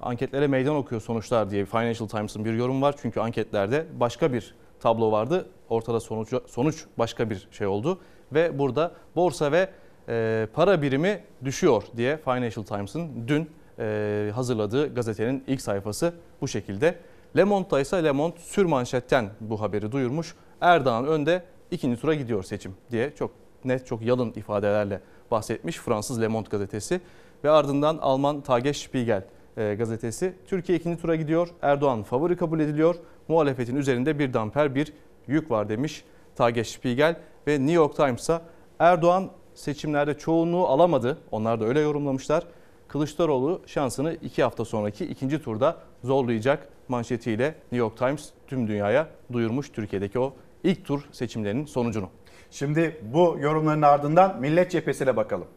[0.02, 2.96] anketlere meydan okuyor sonuçlar diye Financial Times'ın bir yorum var.
[3.02, 5.50] Çünkü anketlerde başka bir tablo vardı.
[5.70, 8.00] Ortada sonuç, sonuç başka bir şey oldu.
[8.34, 9.70] Ve burada borsa ve
[10.10, 13.50] e, para birimi düşüyor diye Financial Times'ın dün
[13.80, 16.96] e, hazırladığı gazetenin ilk sayfası bu şekilde.
[17.38, 20.36] Le Monde'da ise Le Monde sürmanşetten bu haberi duyurmuş.
[20.62, 23.32] Erdoğan önde ikinci tura gidiyor seçim diye çok
[23.66, 25.02] net çok yalın ifadelerle
[25.32, 27.02] bahsetmiş Fransız Le Monde gazetesi.
[27.44, 29.24] Ve ardından Alman Tagesspiegel
[29.58, 31.50] e, gazetesi Türkiye ikinci tura gidiyor.
[31.62, 32.96] Erdoğan favori kabul ediliyor.
[33.28, 34.94] Muhalefetin üzerinde bir damper bir
[35.28, 36.04] yük var demiş
[36.36, 37.16] Tagesspiegel
[37.48, 38.42] ve New York Times'a
[38.80, 41.18] Erdoğan seçimlerde çoğunluğu alamadı.
[41.32, 42.44] Onlar da öyle yorumlamışlar.
[42.88, 49.70] Kılıçdaroğlu şansını iki hafta sonraki ikinci turda zorlayacak manşetiyle New York Times tüm dünyaya duyurmuş
[49.70, 50.34] Türkiye'deki o
[50.64, 52.10] ilk tur seçimlerinin sonucunu.
[52.52, 55.48] Şimdi bu yorumların ardından Millet Cephesi'ne bakalım.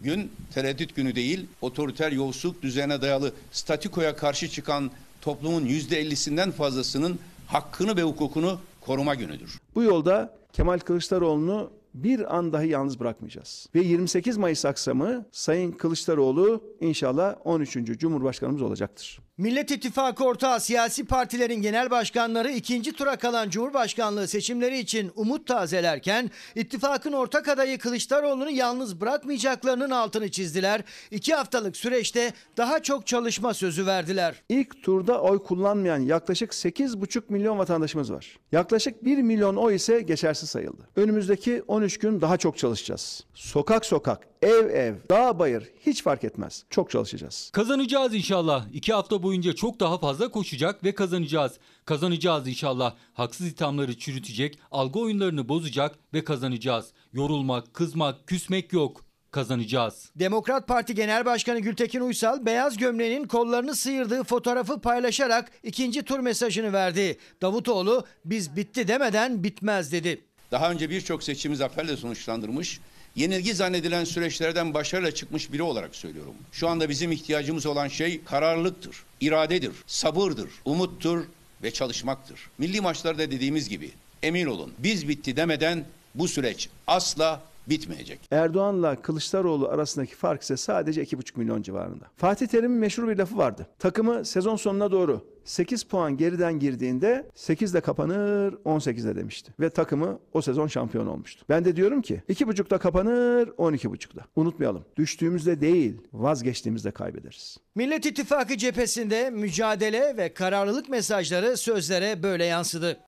[0.00, 4.90] Gün tereddüt günü değil, otoriter yolsuzluk düzenine dayalı statikoya karşı çıkan
[5.20, 9.60] toplumun %50'sinden fazlasının hakkını ve hukukunu koruma günüdür.
[9.74, 13.68] Bu yolda Kemal Kılıçdaroğlu'nu bir an dahi yalnız bırakmayacağız.
[13.74, 17.72] Ve 28 Mayıs akşamı Sayın Kılıçdaroğlu inşallah 13.
[17.98, 19.20] Cumhurbaşkanımız olacaktır.
[19.38, 26.30] Millet İttifakı ortağı siyasi partilerin genel başkanları ikinci tura kalan Cumhurbaşkanlığı seçimleri için umut tazelerken
[26.54, 30.82] ittifakın ortak adayı Kılıçdaroğlu'nu yalnız bırakmayacaklarının altını çizdiler.
[31.10, 34.42] İki haftalık süreçte daha çok çalışma sözü verdiler.
[34.48, 38.38] İlk turda oy kullanmayan yaklaşık 8,5 milyon vatandaşımız var.
[38.52, 40.88] Yaklaşık 1 milyon oy ise geçersiz sayıldı.
[40.96, 43.24] Önümüzdeki 13 gün daha çok çalışacağız.
[43.34, 46.64] Sokak sokak, ev ev, dağ bayır hiç fark etmez.
[46.70, 47.50] Çok çalışacağız.
[47.52, 48.66] Kazanacağız inşallah.
[48.72, 51.52] İki hafta boyunca çok daha fazla koşacak ve kazanacağız.
[51.84, 52.94] Kazanacağız inşallah.
[53.12, 56.92] Haksız ithamları çürütecek, algı oyunlarını bozacak ve kazanacağız.
[57.12, 59.04] Yorulmak, kızmak, küsmek yok.
[59.30, 60.10] Kazanacağız.
[60.16, 66.72] Demokrat Parti Genel Başkanı Gültekin Uysal beyaz gömleğinin kollarını sıyırdığı fotoğrafı paylaşarak ikinci tur mesajını
[66.72, 67.18] verdi.
[67.42, 70.24] Davutoğlu biz bitti demeden bitmez dedi.
[70.50, 72.80] Daha önce birçok seçimi zaferle sonuçlandırmış,
[73.16, 76.34] yenilgi zannedilen süreçlerden başarıyla çıkmış biri olarak söylüyorum.
[76.52, 81.24] Şu anda bizim ihtiyacımız olan şey kararlılıktır, iradedir, sabırdır, umuttur
[81.62, 82.40] ve çalışmaktır.
[82.58, 83.90] Milli maçlarda dediğimiz gibi
[84.22, 85.84] emin olun biz bitti demeden
[86.14, 88.20] bu süreç asla bitmeyecek.
[88.30, 92.04] Erdoğan'la Kılıçdaroğlu arasındaki fark ise sadece 2,5 milyon civarında.
[92.16, 93.66] Fatih Terim'in meşhur bir lafı vardı.
[93.78, 99.52] Takımı sezon sonuna doğru 8 puan geriden girdiğinde 8'de kapanır 18'de demişti.
[99.60, 101.44] Ve takımı o sezon şampiyon olmuştu.
[101.48, 104.24] Ben de diyorum ki 2,5'da kapanır 12,5'da.
[104.36, 104.84] Unutmayalım.
[104.96, 107.56] Düştüğümüzde değil vazgeçtiğimizde kaybederiz.
[107.74, 112.98] Millet İttifakı cephesinde mücadele ve kararlılık mesajları sözlere böyle yansıdı.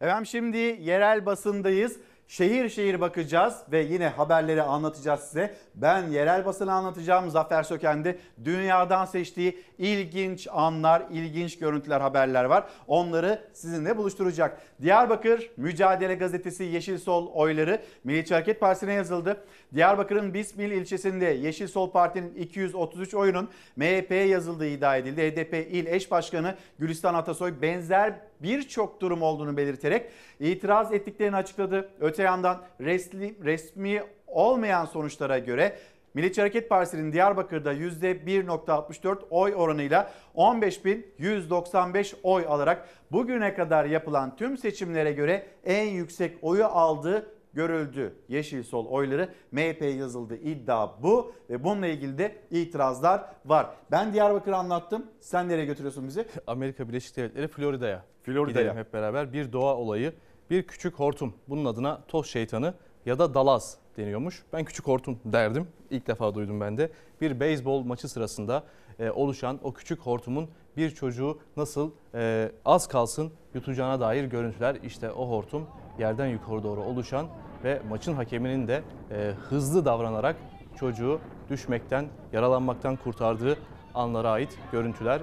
[0.00, 1.96] Efendim şimdi yerel basındayız.
[2.28, 5.54] Şehir şehir bakacağız ve yine haberleri anlatacağız size.
[5.74, 7.30] Ben yerel basını anlatacağım.
[7.30, 12.64] Zafer Söken'de dünyadan seçtiği ilginç anlar, ilginç görüntüler, haberler var.
[12.86, 14.60] Onları sizinle buluşturacak.
[14.82, 19.44] Diyarbakır Mücadele Gazetesi Yeşil Sol oyları Milliyetçi Hareket Partisi'ne yazıldı.
[19.74, 25.22] Diyarbakır'ın Bismil ilçesinde Yeşil Sol Parti'nin 233 oyunun MHP'ye yazıldığı iddia edildi.
[25.22, 28.14] HDP İl Eş Başkanı Gülistan Atasoy benzer
[28.44, 30.10] birçok durum olduğunu belirterek
[30.40, 31.88] itiraz ettiklerini açıkladı.
[32.00, 35.78] Öte yandan resmi, resmi olmayan sonuçlara göre
[36.14, 45.12] Milliyetçi Hareket Partisi'nin Diyarbakır'da %1.64 oy oranıyla 15.195 oy alarak bugüne kadar yapılan tüm seçimlere
[45.12, 48.14] göre en yüksek oyu aldığı görüldü.
[48.28, 53.66] Yeşil Sol oyları MHP'ye yazıldı iddia bu ve bununla ilgili de itirazlar var.
[53.90, 55.06] Ben Diyarbakır'ı anlattım.
[55.20, 56.26] Sen nereye götürüyorsun bizi?
[56.46, 58.13] Amerika Birleşik Devletleri Florida'ya.
[58.24, 58.64] Florida'ya.
[58.64, 59.32] Gidelim hep beraber.
[59.32, 60.12] Bir doğa olayı,
[60.50, 61.34] bir küçük hortum.
[61.48, 62.74] Bunun adına toz şeytanı
[63.06, 64.42] ya da dalaz deniyormuş.
[64.52, 65.68] Ben küçük hortum derdim.
[65.90, 66.90] İlk defa duydum ben de.
[67.20, 68.64] Bir beyzbol maçı sırasında
[68.98, 74.76] e, oluşan o küçük hortumun bir çocuğu nasıl e, az kalsın yutacağına dair görüntüler.
[74.84, 75.66] İşte o hortum
[75.98, 77.26] yerden yukarı doğru oluşan
[77.64, 80.36] ve maçın hakeminin de e, hızlı davranarak
[80.76, 81.20] çocuğu
[81.50, 83.56] düşmekten, yaralanmaktan kurtardığı
[83.94, 85.20] anlara ait görüntüler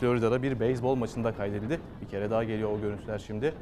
[0.00, 1.80] Florida'da bir beyzbol maçında kaydedildi.
[2.02, 3.54] Bir kere daha geliyor o görüntüler şimdi.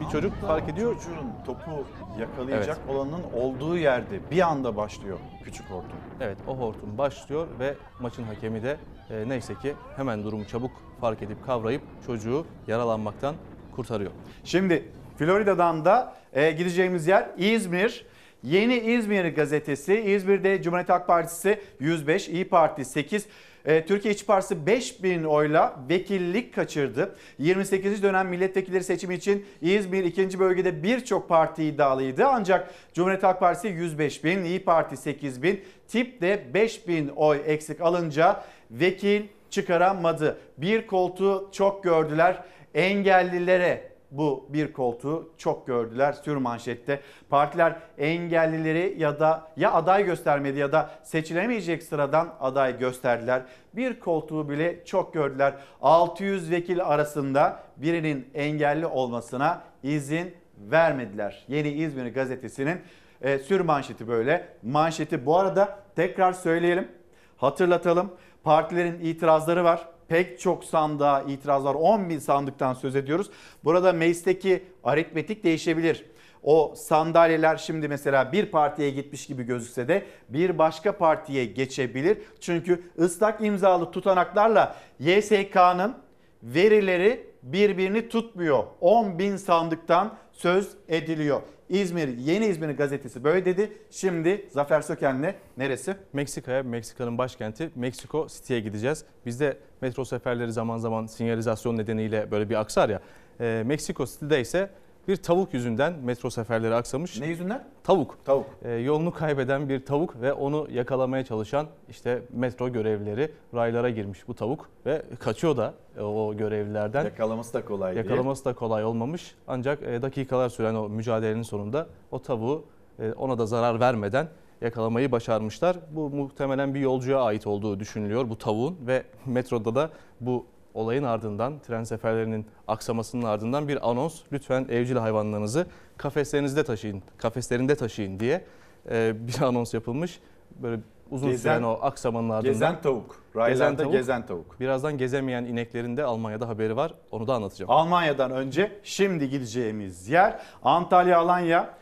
[0.00, 0.94] Bir çocuk fark ediyor.
[0.94, 1.86] Çocuğun topu
[2.20, 5.98] yakalayacak olanın olduğu yerde bir anda başlıyor küçük hortum.
[6.20, 8.76] Evet o hortum başlıyor ve maçın hakemi de
[9.10, 10.70] e, neyse ki hemen durumu çabuk
[11.00, 13.34] fark edip kavrayıp çocuğu yaralanmaktan
[13.76, 14.10] kurtarıyor.
[14.44, 14.88] Şimdi
[15.18, 18.06] Florida'dan da e, gideceğimiz yer İzmir.
[18.42, 20.00] Yeni İzmir gazetesi.
[20.00, 23.26] İzmir'de Cumhuriyet Halk Partisi 105, İyi Parti 8,
[23.64, 27.14] e, Türkiye İşçi Partisi 5000 oyla vekillik kaçırdı.
[27.38, 28.02] 28.
[28.02, 30.38] dönem milletvekilleri seçimi için İzmir 2.
[30.38, 32.26] bölgede birçok parti iddialıydı.
[32.26, 37.80] Ancak Cumhuriyet Halk Partisi 105 bin, İyi Parti 8 bin, TİP de 5000 oy eksik
[37.80, 40.38] alınca vekil çıkaramadı.
[40.58, 42.42] Bir koltuğu çok gördüler.
[42.74, 47.00] Engellilere bu bir koltuğu çok gördüler sür manşette.
[47.28, 53.42] Partiler engellileri ya da ya aday göstermedi ya da seçilemeyecek sıradan aday gösterdiler.
[53.76, 55.54] Bir koltuğu bile çok gördüler.
[55.82, 61.44] 600 vekil arasında birinin engelli olmasına izin vermediler.
[61.48, 62.80] Yeni İzmir gazetesinin
[63.22, 64.48] e, sür manşeti böyle.
[64.62, 66.88] Manşeti bu arada tekrar söyleyelim,
[67.36, 68.12] hatırlatalım.
[68.44, 71.74] Partilerin itirazları var pek çok sandığa itiraz var.
[71.74, 73.30] 10 bin sandıktan söz ediyoruz.
[73.64, 76.04] Burada meclisteki aritmetik değişebilir.
[76.42, 82.18] O sandalyeler şimdi mesela bir partiye gitmiş gibi gözükse de bir başka partiye geçebilir.
[82.40, 85.94] Çünkü ıslak imzalı tutanaklarla YSK'nın
[86.42, 88.64] verileri birbirini tutmuyor.
[88.80, 91.40] 10 bin sandıktan söz ediliyor.
[91.70, 93.72] İzmir, Yeni İzmir gazetesi böyle dedi.
[93.90, 95.96] Şimdi Zafer Söken'le neresi?
[96.12, 99.04] Meksika'ya, Meksika'nın başkenti Meksiko City'ye gideceğiz.
[99.26, 103.00] Bizde metro seferleri zaman zaman sinyalizasyon nedeniyle böyle bir aksar ya.
[103.40, 104.70] E, Meksiko City'de ise
[105.08, 107.20] bir tavuk yüzünden metro seferleri aksamış.
[107.20, 107.64] Ne yüzünden?
[107.84, 108.18] Tavuk.
[108.24, 108.46] Tavuk.
[108.64, 114.34] E, yolunu kaybeden bir tavuk ve onu yakalamaya çalışan işte metro görevlileri raylara girmiş bu
[114.34, 117.04] tavuk ve kaçıyor da e, o görevlilerden.
[117.04, 118.06] Yakalaması da kolay değil.
[118.06, 119.34] Yakalaması da kolay olmamış.
[119.48, 122.64] Ancak e, dakikalar süren o mücadelenin sonunda o tavuğu
[122.98, 124.28] e, ona da zarar vermeden
[124.60, 125.76] yakalamayı başarmışlar.
[125.90, 129.90] Bu muhtemelen bir yolcuya ait olduğu düşünülüyor bu tavuğun ve metroda da
[130.20, 135.66] bu olayın ardından tren seferlerinin aksamasının ardından bir anons lütfen evcil hayvanlarınızı
[135.96, 138.44] kafeslerinizde taşıyın, kafeslerinde taşıyın diye
[138.90, 140.20] e, bir anons yapılmış.
[140.62, 140.80] Böyle
[141.10, 142.52] uzun Gezen- süren o aksamanın ardından.
[142.52, 143.16] Gezen tavuk.
[143.36, 144.60] Raylarda gezen tavuk.
[144.60, 146.94] Birazdan gezemeyen ineklerin de Almanya'da haberi var.
[147.10, 147.70] Onu da anlatacağım.
[147.70, 151.79] Almanya'dan önce şimdi gideceğimiz yer Antalya Alanya.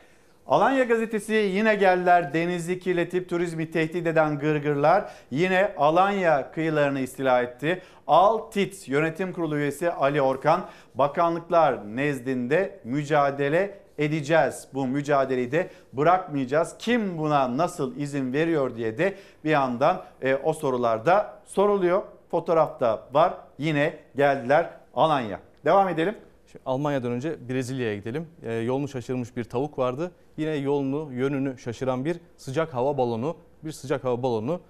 [0.49, 7.83] Alanya gazetesi yine geldiler denizi kirletip turizmi tehdit eden gırgırlar yine Alanya kıyılarını istila etti.
[8.07, 10.61] Altit Yönetim Kurulu üyesi Ali Orkan
[10.95, 14.69] bakanlıklar nezdinde mücadele edeceğiz.
[14.75, 16.75] Bu mücadeleyi de bırakmayacağız.
[16.79, 19.15] Kim buna nasıl izin veriyor diye de
[19.45, 22.03] bir yandan e, o sorularda soruluyor.
[22.31, 23.35] Fotoğrafta var.
[23.59, 25.41] Yine geldiler Alanya.
[25.65, 26.15] Devam edelim.
[26.53, 28.27] Şimdi Almanya'dan önce Brezilya'ya gidelim.
[28.43, 30.13] Ee, yolunu şaşırmış bir tavuk vardı.
[30.37, 34.61] Yine yolunu, yönünü şaşıran bir sıcak hava balonu, bir sıcak hava balonu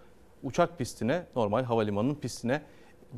[0.42, 2.62] uçak pistine, normal havalimanının pistine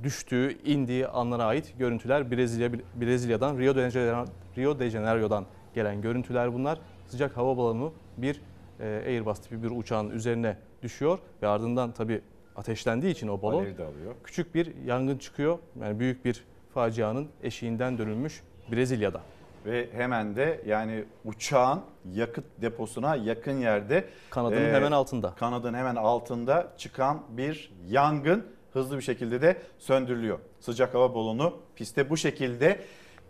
[0.03, 4.25] düştüğü, indiği anlara ait görüntüler Brezilya Brezilya'dan Rio de, Janeiro,
[4.57, 6.81] Rio de Janeiro'dan gelen görüntüler bunlar.
[7.07, 8.41] Sıcak hava balonu bir
[8.81, 12.21] e, Airbus tipi bir uçağın üzerine düşüyor ve ardından tabii
[12.57, 13.67] ateşlendiği için o balon
[14.25, 15.59] küçük bir yangın çıkıyor.
[15.81, 18.43] Yani büyük bir facianın eşiğinden dönülmüş
[18.73, 19.21] Brezilya'da.
[19.67, 21.81] Ve hemen de yani uçağın
[22.13, 25.35] yakıt deposuna yakın yerde Kanadının e, hemen altında.
[25.35, 30.39] Kanadın hemen altında çıkan bir yangın hızlı bir şekilde de söndürülüyor.
[30.61, 32.81] Sıcak hava balonu piste bu şekilde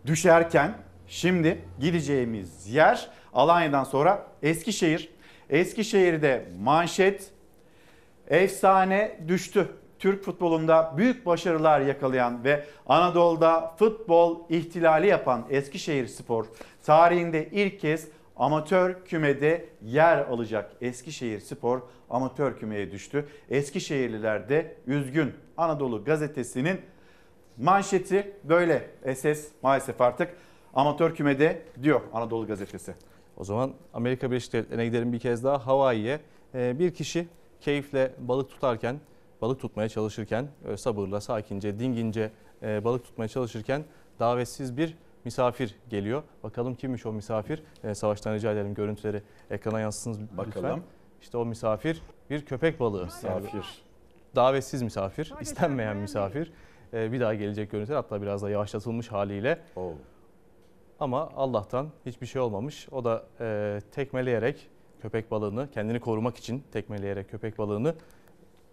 [0.05, 0.73] düşerken
[1.07, 5.09] şimdi gideceğimiz yer Alanya'dan sonra Eskişehir.
[5.49, 7.31] Eskişehir'de manşet
[8.27, 9.67] efsane düştü.
[10.01, 16.45] Türk futbolunda büyük başarılar yakalayan ve Anadolu'da futbol ihtilali yapan Eskişehir Spor
[16.83, 20.71] tarihinde ilk kez amatör kümede yer alacak.
[20.81, 23.27] Eskişehir Spor amatör kümeye düştü.
[23.49, 25.33] Eskişehirliler de üzgün.
[25.57, 26.81] Anadolu gazetesinin
[27.57, 28.89] manşeti böyle.
[29.15, 30.35] SS maalesef artık
[30.73, 32.93] amatör kümede diyor Anadolu gazetesi.
[33.37, 36.19] O zaman Amerika Birleşik Devletleri'ne gidelim bir kez daha Hawaii'ye.
[36.55, 37.27] Ee, Bir kişi
[37.61, 38.99] keyifle balık tutarken,
[39.41, 42.31] balık tutmaya çalışırken, öyle sabırla, sakince, dingince
[42.63, 43.83] e, balık tutmaya çalışırken
[44.19, 46.23] davetsiz bir misafir geliyor.
[46.43, 47.63] Bakalım kimmiş o misafir?
[47.83, 50.37] Ee, Savaştan rica edelim görüntüleri ekrana yansıtsınız lütfen.
[50.37, 50.83] Bakalım.
[51.21, 53.05] İşte o misafir bir köpek balığı.
[53.05, 53.83] Misafir.
[54.35, 56.51] davetsiz misafir, istenmeyen misafir.
[56.93, 59.59] Bir daha gelecek görüntüler hatta biraz da yavaşlatılmış haliyle.
[60.99, 62.87] Ama Allah'tan hiçbir şey olmamış.
[62.91, 64.69] O da e, tekmeleyerek
[65.01, 67.95] köpek balığını kendini korumak için tekmeleyerek köpek balığını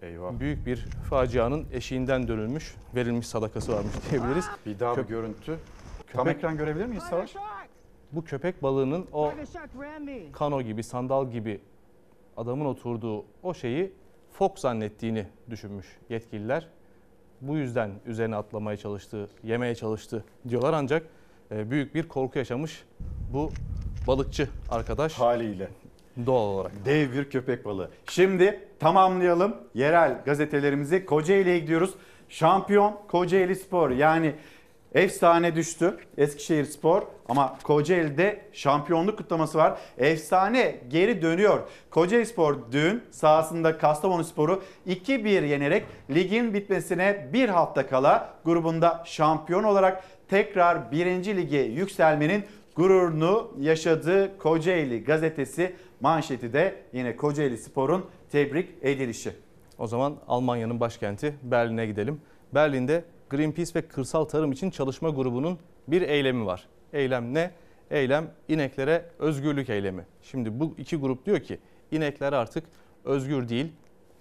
[0.03, 0.41] Eyvah.
[0.41, 0.77] büyük bir
[1.11, 4.45] facianın eşiğinden dönülmüş, verilmiş sadakası varmış diyebiliriz.
[4.67, 5.57] Bir daha bir Köp- görüntü.
[6.13, 7.35] Tam Köpek- ekran görebilir miyiz Savaş?
[8.13, 9.33] Bu köpek balığının o
[10.33, 11.61] kano gibi, sandal gibi
[12.37, 13.93] adamın oturduğu o şeyi
[14.33, 16.69] fok zannettiğini düşünmüş yetkililer.
[17.41, 21.07] Bu yüzden üzerine atlamaya çalıştı, yemeye çalıştı diyorlar ancak
[21.51, 22.85] e, büyük bir korku yaşamış
[23.33, 23.51] bu
[24.07, 25.13] balıkçı arkadaş.
[25.13, 25.69] Haliyle.
[26.27, 26.73] Doğal olarak.
[26.85, 27.91] Dev bir köpek balığı.
[28.11, 31.07] Şimdi tamamlayalım yerel gazetelerimizi.
[31.07, 31.95] Kocaeli'ye gidiyoruz.
[32.29, 34.35] Şampiyon Kocaeli Spor yani
[34.95, 39.79] efsane düştü Eskişehir Spor ama Kocaeli'de şampiyonluk kutlaması var.
[39.99, 41.61] Efsane geri dönüyor.
[41.91, 49.65] Kocaeli Spor dün sahasında Kastamonu Spor'u 2-1 yenerek ligin bitmesine bir hafta kala grubunda şampiyon
[49.65, 51.07] olarak tekrar 1.
[51.37, 52.45] lige yükselmenin
[52.77, 59.33] gururunu yaşadığı Kocaeli gazetesi manşeti de yine Kocaeli Spor'un tebrik edilişi.
[59.79, 62.21] O zaman Almanya'nın başkenti Berlin'e gidelim.
[62.55, 65.59] Berlin'de Greenpeace ve Kırsal Tarım için Çalışma Grubu'nun
[65.89, 66.67] bir eylemi var.
[66.93, 67.51] Eylem ne?
[67.91, 70.07] Eylem ineklere özgürlük eylemi.
[70.23, 71.59] Şimdi bu iki grup diyor ki
[71.91, 72.65] inekler artık
[73.05, 73.73] özgür değil.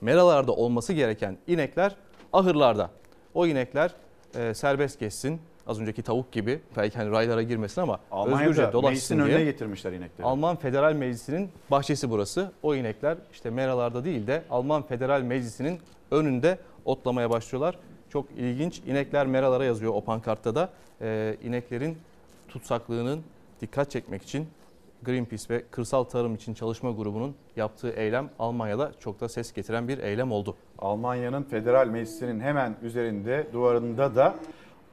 [0.02, 1.96] Meralarda olması gereken inekler
[2.34, 2.92] ahırlarda.
[3.34, 3.94] O inekler
[4.36, 5.42] e, serbest geçsin.
[5.68, 9.46] Az önceki tavuk gibi belki hani raylara girmesin ama özgürce Almanya'da meclisin dolaşsın önüne diye.
[9.46, 10.28] getirmişler inekleri.
[10.28, 12.52] Alman Federal Meclisi'nin bahçesi burası.
[12.64, 15.80] O inekler işte meralarda değil de Alman Federal Meclisi'nin
[16.12, 17.78] önünde otlamaya başlıyorlar.
[18.10, 18.82] Çok ilginç.
[18.88, 20.70] İnekler meralara yazıyor o pankartta da.
[21.02, 21.98] Ee, ineklerin
[22.48, 23.22] tutsaklığının
[23.62, 24.48] dikkat çekmek için
[25.04, 29.98] Greenpeace ve Kırsal Tarım için Çalışma Grubu'nun yaptığı eylem Almanya'da çok da ses getiren bir
[29.98, 30.56] eylem oldu.
[30.80, 34.36] Almanya'nın federal meclisinin hemen üzerinde duvarında da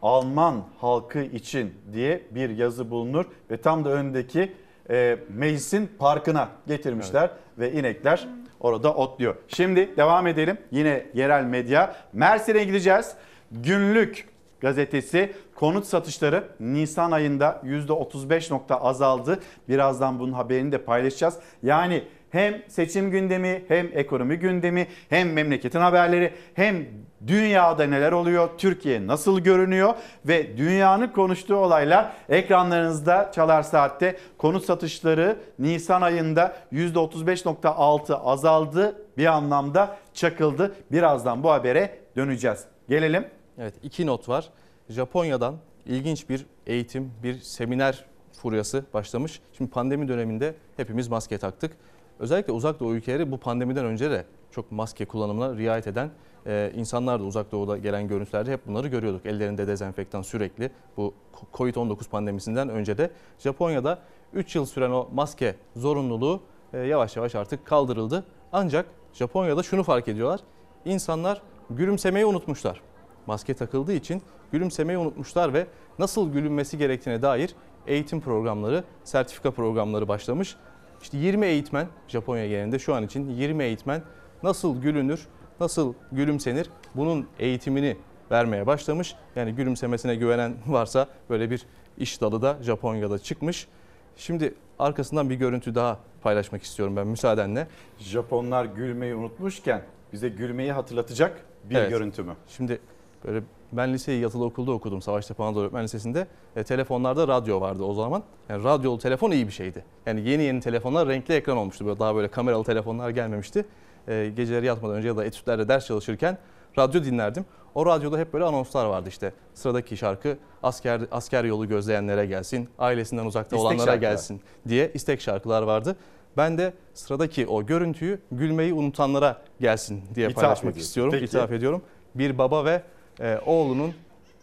[0.04, 4.52] Alman halkı için diye bir yazı bulunur ve tam da öndeki
[4.90, 8.28] e, meclisin parkına getirmişler ve inekler
[8.60, 9.36] orada otluyor.
[9.48, 10.58] Şimdi devam edelim.
[10.70, 11.96] Yine yerel medya.
[12.12, 13.12] Mersin'e gideceğiz.
[13.50, 14.28] Günlük
[14.60, 19.40] gazetesi konut satışları Nisan ayında %35 nokta azaldı.
[19.68, 21.38] Birazdan bunun haberini de paylaşacağız.
[21.62, 26.86] Yani hem seçim gündemi hem ekonomi gündemi hem memleketin haberleri hem
[27.26, 29.94] dünyada neler oluyor, Türkiye nasıl görünüyor
[30.24, 39.96] ve dünyanın konuştuğu olaylar ekranlarınızda Çalar Saat'te konut satışları Nisan ayında %35.6 azaldı bir anlamda
[40.14, 40.74] çakıldı.
[40.92, 42.64] Birazdan bu habere döneceğiz.
[42.88, 43.26] Gelelim
[43.58, 44.48] Evet iki not var.
[44.88, 45.54] Japonya'dan
[45.86, 49.40] ilginç bir eğitim, bir seminer furyası başlamış.
[49.56, 51.76] Şimdi pandemi döneminde hepimiz maske taktık.
[52.18, 56.10] Özellikle uzak doğu ülkeleri bu pandemiden önce de çok maske kullanımına riayet eden
[56.46, 59.26] e, insanlar da uzak doğuda gelen görüntülerde hep bunları görüyorduk.
[59.26, 61.14] Ellerinde dezenfektan sürekli bu
[61.52, 63.98] Covid-19 pandemisinden önce de Japonya'da
[64.32, 66.40] 3 yıl süren o maske zorunluluğu
[66.72, 68.24] e, yavaş yavaş artık kaldırıldı.
[68.52, 70.40] Ancak Japonya'da şunu fark ediyorlar.
[70.84, 72.80] İnsanlar gülümsemeyi unutmuşlar.
[73.26, 74.22] Maske takıldığı için
[74.52, 75.66] gülümsemeyi unutmuşlar ve
[75.98, 77.54] nasıl gülünmesi gerektiğine dair
[77.86, 80.56] eğitim programları, sertifika programları başlamış.
[81.04, 84.02] İşte 20 eğitmen Japonya genelinde şu an için 20 eğitmen
[84.42, 85.26] nasıl gülünür,
[85.60, 87.96] nasıl gülümsenir bunun eğitimini
[88.30, 89.14] vermeye başlamış.
[89.36, 91.66] Yani gülümsemesine güvenen varsa böyle bir
[91.98, 93.68] iş dalı da Japonya'da çıkmış.
[94.16, 97.66] Şimdi arkasından bir görüntü daha paylaşmak istiyorum ben müsaadenle.
[97.98, 99.82] Japonlar gülmeyi unutmuşken
[100.12, 101.90] bize gülmeyi hatırlatacak bir Evet.
[101.90, 102.34] görüntü mü?
[102.48, 102.78] Şimdi
[103.26, 103.42] böyle
[103.76, 106.26] ben liseyi yatılı okulda okudum Savaştepe Anadolu Öğretmen Lisesi'nde.
[106.56, 108.22] E, telefonlarda radyo vardı o zaman.
[108.48, 109.84] Yani radyolu telefon iyi bir şeydi.
[110.06, 111.86] Yani yeni yeni telefonlar renkli ekran olmuştu.
[111.86, 113.64] Böyle daha böyle kameralı telefonlar gelmemişti.
[114.08, 116.38] E, geceleri yatmadan önce ya da etütlerde ders çalışırken
[116.78, 117.44] radyo dinlerdim.
[117.74, 119.32] O radyoda hep böyle anonslar vardı işte.
[119.54, 124.10] Sıradaki şarkı asker asker yolu gözleyenlere gelsin, ailesinden uzakta İstek olanlara şarkılar.
[124.10, 125.96] gelsin diye istek şarkılar vardı.
[126.36, 130.80] Ben de sıradaki o görüntüyü gülmeyi unutanlara gelsin diye İthaf paylaşmak ediyorsun.
[130.88, 131.12] istiyorum.
[131.12, 131.24] Peki.
[131.24, 131.82] İthaf ediyorum.
[132.14, 132.82] Bir baba ve
[133.20, 133.94] e, oğlunun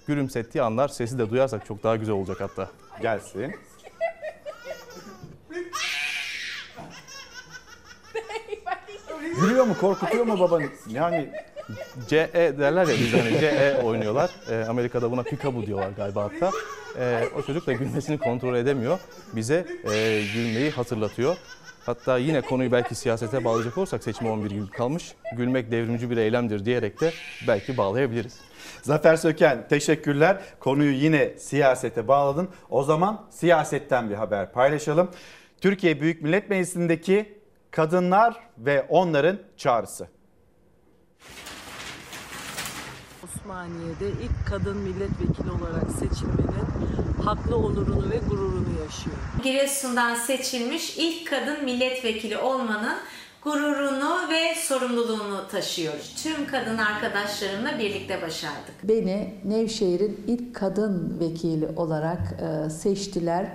[0.07, 2.69] gülümsettiği anlar sesi de duyarsak çok daha güzel olacak hatta.
[3.01, 3.55] Gelsin.
[9.41, 10.65] Gülüyor mu korkutuyor mu babanı?
[10.89, 11.29] Yani
[12.07, 14.29] CE derler ya biz hani CE oynuyorlar.
[14.49, 16.51] E, Amerika'da buna peekaboo diyorlar galiba hatta.
[16.99, 18.99] E, o çocuk da gülmesini kontrol edemiyor.
[19.33, 21.37] Bize e, gülmeyi hatırlatıyor.
[21.85, 25.13] Hatta yine konuyu belki siyasete bağlayacak olursak seçime 11 gün kalmış.
[25.37, 27.11] Gülmek devrimci bir eylemdir diyerek de
[27.47, 28.50] belki bağlayabiliriz.
[28.81, 30.41] Zafer Söken teşekkürler.
[30.59, 32.49] Konuyu yine siyasete bağladın.
[32.69, 35.11] O zaman siyasetten bir haber paylaşalım.
[35.61, 37.39] Türkiye Büyük Millet Meclisi'ndeki
[37.71, 40.07] kadınlar ve onların çağrısı.
[43.23, 46.91] Osmaniye'de ilk kadın milletvekili olarak seçilmenin
[47.25, 49.15] haklı onurunu ve gururunu yaşıyor.
[49.43, 52.97] Giresun'dan seçilmiş ilk kadın milletvekili olmanın
[53.43, 56.15] gururunu ve sorumluluğunu taşıyoruz.
[56.23, 58.73] Tüm kadın arkadaşlarımla birlikte başardık.
[58.83, 63.47] Beni Nevşehir'in ilk kadın vekili olarak e, seçtiler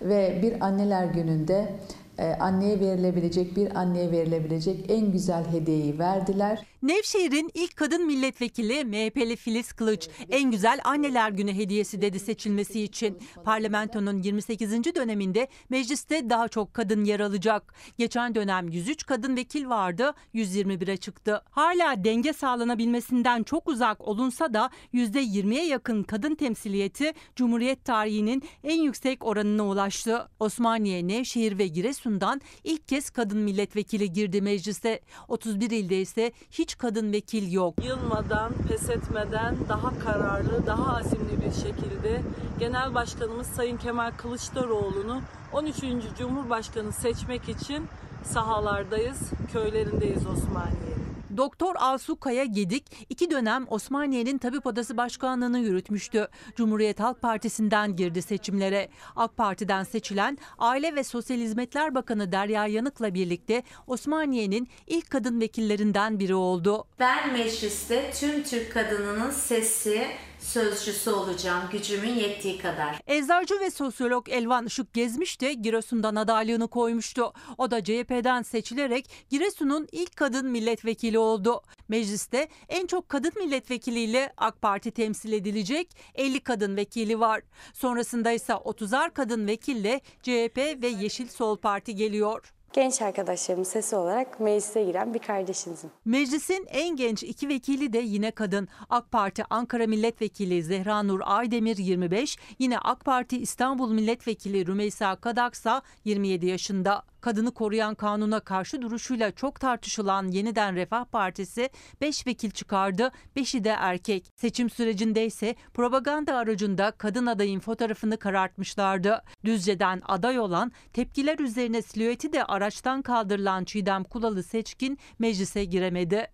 [0.00, 1.74] ve bir anneler gününde
[2.18, 6.66] e, anneye verilebilecek bir anneye verilebilecek en güzel hediyeyi verdiler.
[6.84, 13.18] Nevşehir'in ilk kadın milletvekili MHP'li Filiz Kılıç en güzel anneler günü hediyesi dedi seçilmesi için.
[13.44, 14.94] Parlamentonun 28.
[14.94, 17.74] döneminde mecliste daha çok kadın yer alacak.
[17.98, 21.42] Geçen dönem 103 kadın vekil vardı, 121'e çıktı.
[21.50, 29.24] Hala denge sağlanabilmesinden çok uzak olunsa da %20'ye yakın kadın temsiliyeti Cumhuriyet tarihinin en yüksek
[29.24, 30.28] oranına ulaştı.
[30.40, 35.00] Osmaniye, Nevşehir ve Giresun Giresun'dan ilk kez kadın milletvekili girdi meclise.
[35.28, 37.84] 31 ilde ise hiç kadın vekil yok.
[37.84, 42.22] Yılmadan, pes etmeden daha kararlı, daha azimli bir şekilde
[42.58, 45.20] Genel Başkanımız Sayın Kemal Kılıçdaroğlu'nu
[45.52, 45.76] 13.
[46.18, 47.86] Cumhurbaşkanı seçmek için
[48.24, 49.18] sahalardayız,
[49.52, 50.94] köylerindeyiz Osmaniye'nin.
[51.36, 56.28] Doktor Asu Kaya Gedik iki dönem Osmaniye'nin Tabip Odası Başkanlığı'nı yürütmüştü.
[56.56, 58.88] Cumhuriyet Halk Partisi'nden girdi seçimlere.
[59.16, 66.18] AK Parti'den seçilen Aile ve Sosyal Hizmetler Bakanı Derya Yanık'la birlikte Osmaniye'nin ilk kadın vekillerinden
[66.18, 66.84] biri oldu.
[67.00, 70.06] Ben mecliste tüm Türk kadınının sesi,
[70.44, 73.00] sözcüsü olacağım gücümün yettiği kadar.
[73.06, 77.32] Eczacı ve sosyolog Elvan Işık Gezmiş de Giresun'dan adaylığını koymuştu.
[77.58, 81.62] O da CHP'den seçilerek Giresun'un ilk kadın milletvekili oldu.
[81.88, 87.42] Mecliste en çok kadın milletvekiliyle AK Parti temsil edilecek 50 kadın vekili var.
[87.74, 92.54] Sonrasında ise 30'ar kadın vekille CHP ve Yeşil Sol Parti geliyor.
[92.74, 95.90] Genç arkadaşlarımın sesi olarak meclise giren bir kardeşinizim.
[96.04, 98.68] Meclisin en genç iki vekili de yine kadın.
[98.90, 105.82] AK Parti Ankara Milletvekili Zehra Nur Aydemir 25, yine AK Parti İstanbul Milletvekili Rümeysa Kadaksa
[106.04, 107.02] 27 yaşında.
[107.24, 111.70] Kadını koruyan kanuna karşı duruşuyla çok tartışılan Yeniden Refah Partisi
[112.00, 114.26] 5 vekil çıkardı, 5'i de erkek.
[114.36, 119.22] Seçim sürecinde ise propaganda aracında kadın adayın fotoğrafını karartmışlardı.
[119.44, 126.26] Düzce'den aday olan tepkiler üzerine silüeti de araçtan kaldırılan Çiğdem Kulalı Seçkin meclise giremedi.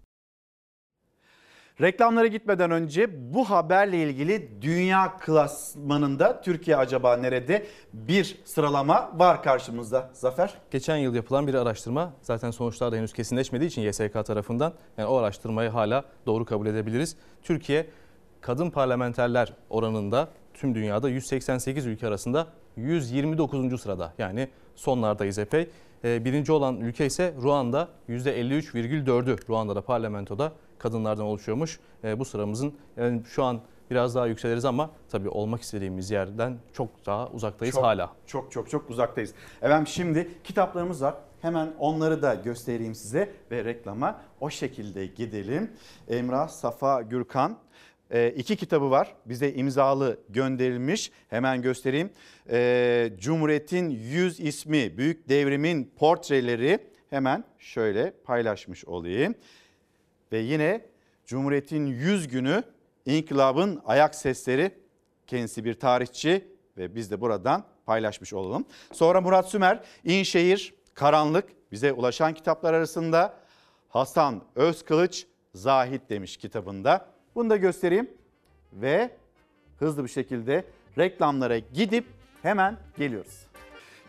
[1.80, 7.66] Reklamlara gitmeden önce bu haberle ilgili dünya klasmanında Türkiye acaba nerede?
[7.92, 10.10] Bir sıralama var karşımızda.
[10.12, 10.54] Zafer?
[10.70, 15.16] Geçen yıl yapılan bir araştırma zaten sonuçlar da henüz kesinleşmediği için YSK tarafından yani o
[15.16, 17.16] araştırmayı hala doğru kabul edebiliriz.
[17.42, 17.86] Türkiye
[18.40, 22.46] kadın parlamenterler oranında tüm dünyada 188 ülke arasında
[22.76, 23.80] 129.
[23.80, 25.70] sırada yani sonlardayız epey.
[26.04, 31.80] Ee, birinci olan ülke ise Ruanda %53,4'ü Ruanda'da parlamentoda kadınlardan oluşuyormuş.
[32.04, 37.06] Ee, bu sıramızın yani şu an biraz daha yükseliriz ama tabii olmak istediğimiz yerden çok
[37.06, 38.12] daha uzaktayız Çok, hala.
[38.26, 39.34] Çok çok çok uzaktayız.
[39.62, 41.14] Efendim şimdi kitaplarımız var.
[41.42, 45.70] Hemen onları da göstereyim size ve reklama o şekilde gidelim.
[46.08, 47.58] Emrah Safa Gürkan
[48.10, 49.14] e, iki kitabı var.
[49.26, 51.10] Bize imzalı gönderilmiş.
[51.28, 52.10] Hemen göstereyim.
[52.50, 56.78] E, Cumhuriyet'in 100 ismi, Büyük Devrimin portreleri
[57.10, 59.34] hemen şöyle paylaşmış olayım.
[60.32, 60.86] Ve yine
[61.26, 62.62] Cumhuriyet'in 100 günü,
[63.06, 64.80] İnkılabın ayak sesleri.
[65.26, 68.64] Kendisi bir tarihçi ve biz de buradan paylaşmış olalım.
[68.92, 73.34] Sonra Murat Sümer, İnşehir, Karanlık bize ulaşan kitaplar arasında
[73.88, 77.06] Hasan Özkılıç, Zahit demiş kitabında.
[77.34, 78.10] Bunu da göstereyim
[78.72, 79.10] ve
[79.78, 80.64] hızlı bir şekilde
[80.98, 82.06] reklamlara gidip
[82.42, 83.49] hemen geliyoruz.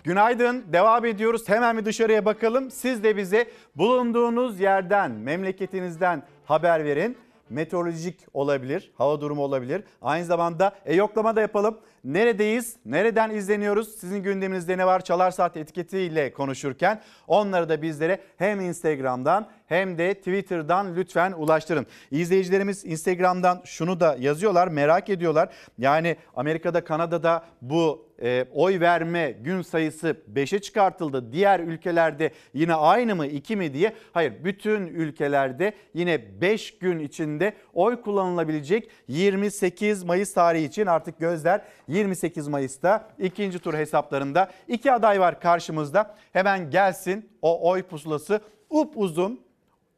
[0.03, 0.65] Günaydın.
[0.73, 1.49] Devam ediyoruz.
[1.49, 2.71] Hemen bir dışarıya bakalım.
[2.71, 3.45] Siz de bize
[3.75, 7.17] bulunduğunuz yerden, memleketinizden haber verin.
[7.49, 9.83] Meteorolojik olabilir, hava durumu olabilir.
[10.01, 11.77] Aynı zamanda e-yoklama da yapalım.
[12.03, 12.75] Neredeyiz?
[12.85, 13.95] Nereden izleniyoruz?
[13.95, 15.03] Sizin gündeminizde ne var?
[15.03, 21.85] Çalar Saat etiketiyle konuşurken onları da bizlere hem Instagram'dan hem de Twitter'dan lütfen ulaştırın.
[22.11, 25.49] İzleyicilerimiz Instagram'dan şunu da yazıyorlar, merak ediyorlar.
[25.77, 31.31] Yani Amerika'da, Kanada'da bu e, oy verme gün sayısı 5'e çıkartıldı.
[31.31, 33.93] Diğer ülkelerde yine aynı mı 2 mi diye.
[34.11, 41.61] Hayır bütün ülkelerde yine 5 gün içinde oy kullanılabilecek 28 Mayıs tarihi için artık gözler
[41.91, 44.51] 28 Mayıs'ta ikinci tur hesaplarında.
[44.67, 46.15] iki aday var karşımızda.
[46.33, 49.41] Hemen gelsin o oy pusulası upuzun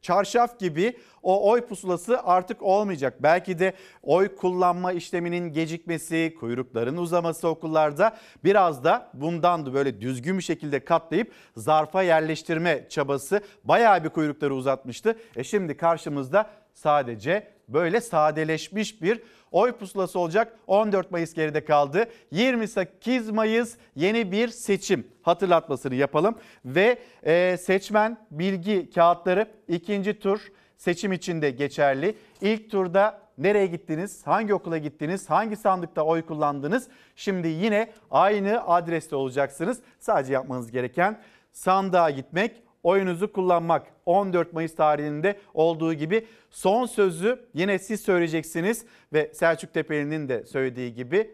[0.02, 3.14] çarşaf gibi o oy pusulası artık olmayacak.
[3.20, 3.72] Belki de
[4.02, 10.84] oy kullanma işleminin gecikmesi, kuyrukların uzaması okullarda biraz da bundan da böyle düzgün bir şekilde
[10.84, 15.18] katlayıp zarfa yerleştirme çabası bayağı bir kuyrukları uzatmıştı.
[15.36, 19.22] E şimdi karşımızda sadece böyle sadeleşmiş bir
[19.52, 20.58] oy pusulası olacak.
[20.66, 22.06] 14 Mayıs geride kaldı.
[22.30, 26.34] 28 Mayıs yeni bir seçim hatırlatmasını yapalım.
[26.64, 30.40] Ve e, seçmen bilgi kağıtları ikinci tur
[30.76, 32.14] seçim için de geçerli.
[32.40, 36.88] İlk turda nereye gittiniz, hangi okula gittiniz, hangi sandıkta oy kullandınız?
[37.16, 39.80] Şimdi yine aynı adreste olacaksınız.
[40.00, 41.20] Sadece yapmanız gereken
[41.52, 43.86] sandığa gitmek, oyunuzu kullanmak.
[44.06, 50.94] 14 Mayıs tarihinde olduğu gibi son sözü yine siz söyleyeceksiniz ve Selçuk Tepeli'nin de söylediği
[50.94, 51.30] gibi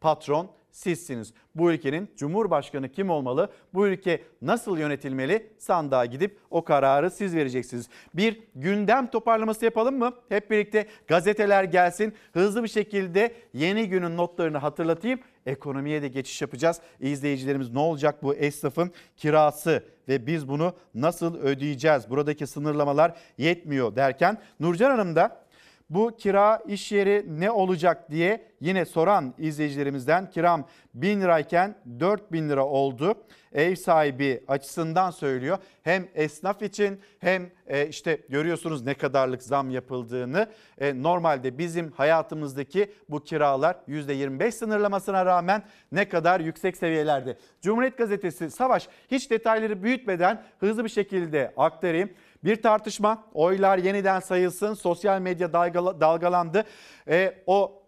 [0.00, 1.32] patron sizsiniz.
[1.54, 3.50] Bu ülkenin Cumhurbaşkanı kim olmalı?
[3.74, 5.52] Bu ülke nasıl yönetilmeli?
[5.58, 7.88] Sandığa gidip o kararı siz vereceksiniz.
[8.14, 10.12] Bir gündem toparlaması yapalım mı?
[10.28, 12.14] Hep birlikte gazeteler gelsin.
[12.32, 15.20] Hızlı bir şekilde yeni günün notlarını hatırlatayım.
[15.46, 16.80] Ekonomiye de geçiş yapacağız.
[17.00, 22.10] İzleyicilerimiz ne olacak bu esnafın kirası ve biz bunu nasıl ödeyeceğiz?
[22.10, 25.45] Buradaki sınırlamalar yetmiyor derken Nurcan Hanım da
[25.90, 32.66] bu kira iş yeri ne olacak diye yine soran izleyicilerimizden kiram 1000 lirayken 4000 lira
[32.66, 33.14] oldu.
[33.52, 35.58] Ev sahibi açısından söylüyor.
[35.82, 40.46] Hem esnaf için hem e, işte görüyorsunuz ne kadarlık zam yapıldığını.
[40.78, 47.38] E, normalde bizim hayatımızdaki bu kiralar %25 sınırlamasına rağmen ne kadar yüksek seviyelerde.
[47.62, 52.10] Cumhuriyet Gazetesi Savaş hiç detayları büyütmeden hızlı bir şekilde aktarayım.
[52.46, 56.64] Bir tartışma, oylar yeniden sayılsın, sosyal medya dalgala, dalgalandı.
[57.08, 57.82] E, o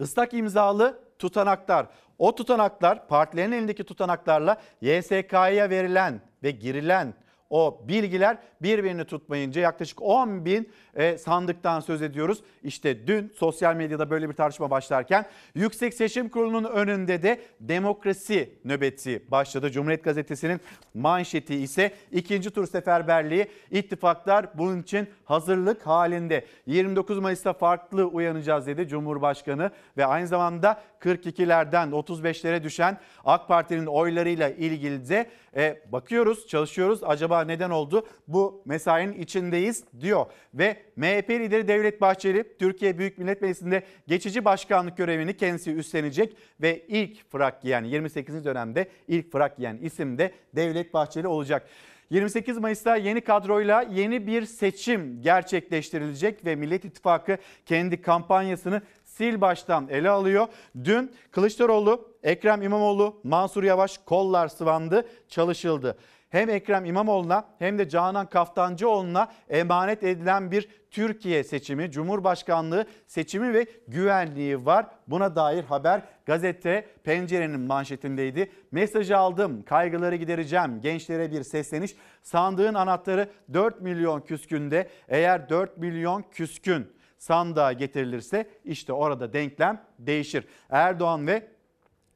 [0.00, 1.86] ıslak imzalı tutanaklar,
[2.18, 7.14] o tutanaklar partilerin elindeki tutanaklarla YSK'ya verilen ve girilen
[7.50, 12.42] o bilgiler birbirini tutmayınca yaklaşık 10 bin e, sandıktan söz ediyoruz.
[12.62, 19.30] İşte dün sosyal medyada böyle bir tartışma başlarken Yüksek Seçim Kurulu'nun önünde de demokrasi nöbeti
[19.30, 19.70] başladı.
[19.70, 20.60] Cumhuriyet Gazetesi'nin
[20.94, 26.46] manşeti ise ikinci tur seferberliği ittifaklar bunun için hazırlık halinde.
[26.66, 34.48] 29 Mayıs'ta farklı uyanacağız dedi Cumhurbaşkanı ve aynı zamanda 42'lerden 35'lere düşen AK Parti'nin oylarıyla
[34.48, 37.00] ilgili de e, bakıyoruz, çalışıyoruz.
[37.04, 38.06] Acaba neden oldu?
[38.28, 40.26] Bu mesainin içindeyiz diyor.
[40.54, 46.86] Ve MHP lideri Devlet Bahçeli Türkiye Büyük Millet Meclisi'nde geçici başkanlık görevini kendisi üstlenecek ve
[46.88, 48.44] ilk fırak giyen 28.
[48.44, 51.68] dönemde ilk fırak giyen isim de Devlet Bahçeli olacak.
[52.10, 58.82] 28 Mayıs'ta yeni kadroyla yeni bir seçim gerçekleştirilecek ve Millet İttifakı kendi kampanyasını
[59.14, 60.48] sil baştan ele alıyor.
[60.84, 65.96] Dün Kılıçdaroğlu, Ekrem İmamoğlu, Mansur Yavaş kollar sıvandı, çalışıldı.
[66.30, 73.66] Hem Ekrem İmamoğlu'na hem de Canan Kaftancıoğlu'na emanet edilen bir Türkiye seçimi, Cumhurbaşkanlığı seçimi ve
[73.88, 74.86] güvenliği var.
[75.06, 78.52] Buna dair haber gazete Pencere'nin manşetindeydi.
[78.72, 80.80] Mesajı aldım, kaygıları gidereceğim.
[80.80, 81.96] Gençlere bir sesleniş.
[82.22, 84.88] Sandığın anahtarı 4 milyon küskünde.
[85.08, 86.86] Eğer 4 milyon küskün
[87.18, 90.44] sandığa getirilirse işte orada denklem değişir.
[90.70, 91.48] Erdoğan ve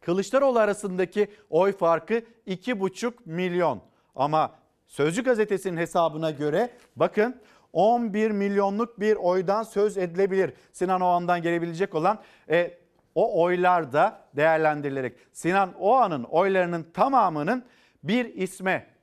[0.01, 3.94] Kılıçdaroğlu arasındaki oy farkı 2,5 milyon.
[4.15, 4.51] Ama
[4.87, 7.41] Sözcü gazetesinin hesabına göre bakın
[7.73, 10.53] 11 milyonluk bir oydan söz edilebilir.
[10.73, 12.19] Sinan Oğan'dan gelebilecek olan
[12.51, 12.79] e,
[13.15, 17.65] o oylar da değerlendirilerek Sinan Oğan'ın oylarının tamamının
[18.03, 18.95] bir isme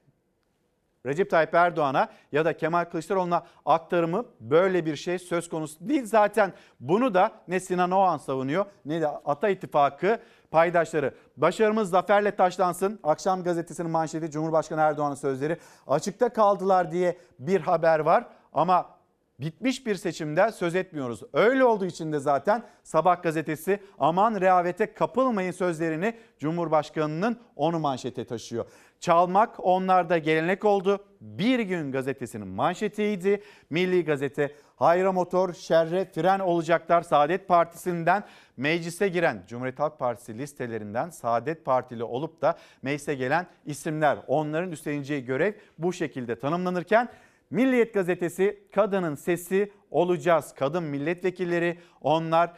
[1.05, 6.05] Recep Tayyip Erdoğan'a ya da Kemal Kılıçdaroğlu'na aktarımı böyle bir şey söz konusu değil.
[6.05, 10.19] Zaten bunu da ne Sinan Oğan savunuyor ne de Ata İttifakı
[10.51, 11.13] paydaşları.
[11.37, 12.99] Başarımız zaferle taşlansın.
[13.03, 15.57] Akşam gazetesinin manşeti Cumhurbaşkanı Erdoğan'ın sözleri.
[15.87, 19.01] Açıkta kaldılar diye bir haber var ama
[19.39, 21.21] bitmiş bir seçimden söz etmiyoruz.
[21.33, 28.65] Öyle olduğu için de zaten Sabah gazetesi aman rehavete kapılmayın sözlerini Cumhurbaşkanı'nın onu manşete taşıyor.
[28.99, 31.05] Çalmak onlarda gelenek oldu.
[31.21, 33.43] Bir gün gazetesinin manşetiydi.
[33.69, 37.01] Milli Gazete hayra motor şerre fren olacaklar.
[37.01, 38.23] Saadet Partisi'nden
[38.61, 45.25] meclise giren Cumhuriyet Halk Partisi listelerinden Saadet Partili olup da meclise gelen isimler onların üstleneceği
[45.25, 47.09] görev bu şekilde tanımlanırken
[47.51, 50.53] Milliyet gazetesi kadının sesi olacağız.
[50.55, 52.53] Kadın milletvekilleri onlar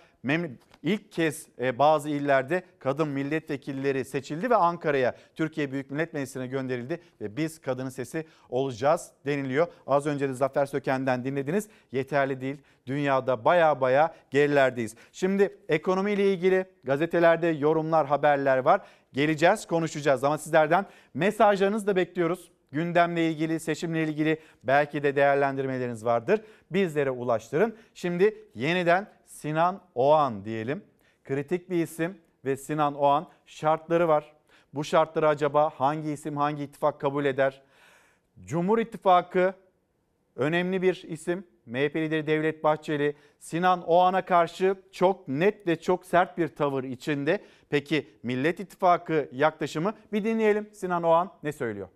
[0.83, 7.01] ilk kez e, bazı illerde kadın milletvekilleri seçildi ve Ankara'ya Türkiye Büyük Millet Meclisi'ne gönderildi
[7.21, 9.67] ve biz kadının sesi olacağız deniliyor.
[9.87, 11.67] Az önce de Zafer Söken'den dinlediniz.
[11.91, 12.57] Yeterli değil.
[12.85, 14.95] Dünyada baya baya gerilerdeyiz.
[15.11, 18.81] Şimdi ekonomiyle ilgili gazetelerde yorumlar, haberler var.
[19.13, 26.41] Geleceğiz, konuşacağız ama sizlerden mesajlarınızı da bekliyoruz gündemle ilgili, seçimle ilgili belki de değerlendirmeleriniz vardır.
[26.71, 27.75] Bizlere ulaştırın.
[27.93, 29.07] Şimdi yeniden
[29.43, 30.83] Sinan Oğan diyelim.
[31.23, 34.33] Kritik bir isim ve Sinan Oğan şartları var.
[34.73, 37.61] Bu şartları acaba hangi isim, hangi ittifak kabul eder?
[38.45, 39.53] Cumhur İttifakı
[40.35, 41.47] önemli bir isim.
[41.65, 47.43] MHP lideri Devlet Bahçeli Sinan Oğan'a karşı çok net ve çok sert bir tavır içinde.
[47.69, 50.69] Peki Millet İttifakı yaklaşımı bir dinleyelim.
[50.73, 51.87] Sinan Oğan ne söylüyor?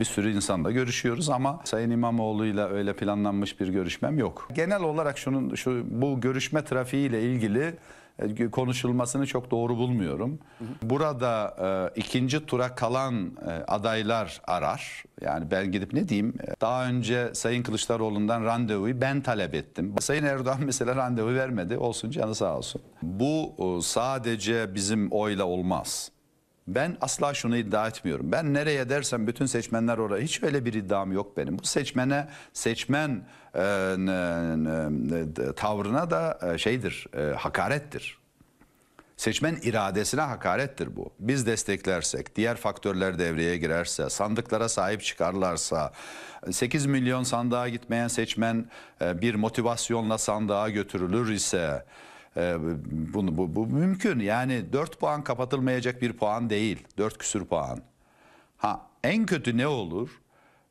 [0.00, 4.48] Bir sürü insanla görüşüyoruz ama Sayın İmamoğlu'yla öyle planlanmış bir görüşmem yok.
[4.54, 7.74] Genel olarak şunun şu bu görüşme trafiğiyle ilgili
[8.18, 10.38] e, konuşulmasını çok doğru bulmuyorum.
[10.82, 11.56] Burada
[11.96, 15.04] e, ikinci tura kalan e, adaylar arar.
[15.20, 16.34] Yani ben gidip ne diyeyim?
[16.48, 19.94] E, Daha önce Sayın Kılıçdaroğlu'ndan randevuyu ben talep ettim.
[20.00, 21.78] Sayın Erdoğan mesela randevu vermedi.
[21.78, 22.82] Olsun canı sağ olsun.
[23.02, 23.52] Bu
[23.82, 26.10] sadece bizim oyla olmaz.
[26.68, 28.32] Ben asla şunu iddia etmiyorum.
[28.32, 30.22] Ben nereye dersem bütün seçmenler oraya.
[30.22, 31.58] Hiç öyle bir iddiam yok benim.
[31.58, 33.24] Bu seçmene, seçmen
[33.54, 33.62] e,
[33.98, 38.20] ne- ne- tavrına da e, şeydir, e, hakarettir.
[39.16, 41.12] Seçmen iradesine hakarettir bu.
[41.18, 45.92] Biz desteklersek, diğer faktörler devreye girerse, sandıklara sahip çıkarlarsa,
[46.50, 48.70] 8 milyon sandığa gitmeyen seçmen
[49.02, 51.84] e, bir motivasyonla sandığa götürülür ise e,
[53.14, 54.20] bunu bu, bu mümkün.
[54.20, 56.86] Yani 4 puan kapatılmayacak bir puan değil.
[56.98, 57.82] 4 küsür puan.
[58.56, 60.20] Ha en kötü ne olur?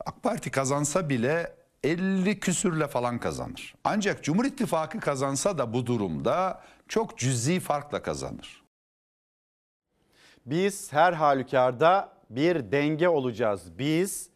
[0.05, 3.75] AK Parti kazansa bile 50 küsürle falan kazanır.
[3.83, 8.63] Ancak Cumhur İttifakı kazansa da bu durumda çok cüzi farkla kazanır.
[10.45, 13.79] Biz her halükarda bir denge olacağız.
[13.79, 14.29] Biz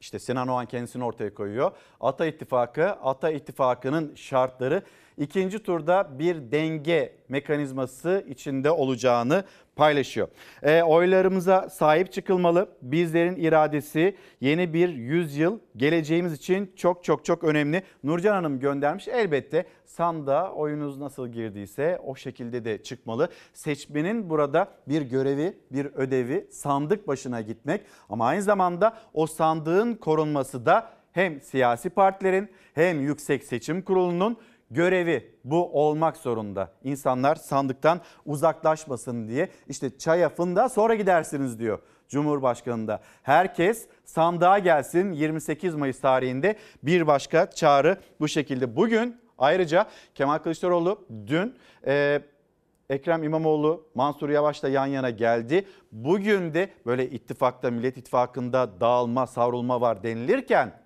[0.00, 1.72] işte Sinan Oğan kendisini ortaya koyuyor.
[2.00, 4.82] Ata İttifakı, Ata İttifakı'nın şartları
[5.22, 9.44] ikinci turda bir denge mekanizması içinde olacağını
[9.76, 10.28] paylaşıyor.
[10.62, 12.68] E, oylarımıza sahip çıkılmalı.
[12.82, 17.82] Bizlerin iradesi yeni bir yüzyıl geleceğimiz için çok çok çok önemli.
[18.04, 19.08] Nurcan Hanım göndermiş.
[19.08, 23.28] Elbette sandığa oyunuz nasıl girdiyse o şekilde de çıkmalı.
[23.52, 30.66] Seçmenin burada bir görevi, bir ödevi sandık başına gitmek ama aynı zamanda o sandığın korunması
[30.66, 34.36] da hem siyasi partilerin hem Yüksek Seçim Kurulu'nun
[34.74, 36.72] görevi bu olmak zorunda.
[36.84, 41.78] İnsanlar sandıktan uzaklaşmasın diye işte çay afında sonra gidersiniz diyor
[42.08, 43.00] Cumhurbaşkanı da.
[43.22, 48.76] Herkes sandığa gelsin 28 Mayıs tarihinde bir başka çağrı bu şekilde.
[48.76, 51.54] Bugün ayrıca Kemal Kılıçdaroğlu dün
[51.86, 52.22] e,
[52.90, 55.66] Ekrem İmamoğlu, Mansur Yavaş da yan yana geldi.
[55.92, 60.81] Bugün de böyle ittifakta, Millet İttifakı'nda dağılma, savrulma var denilirken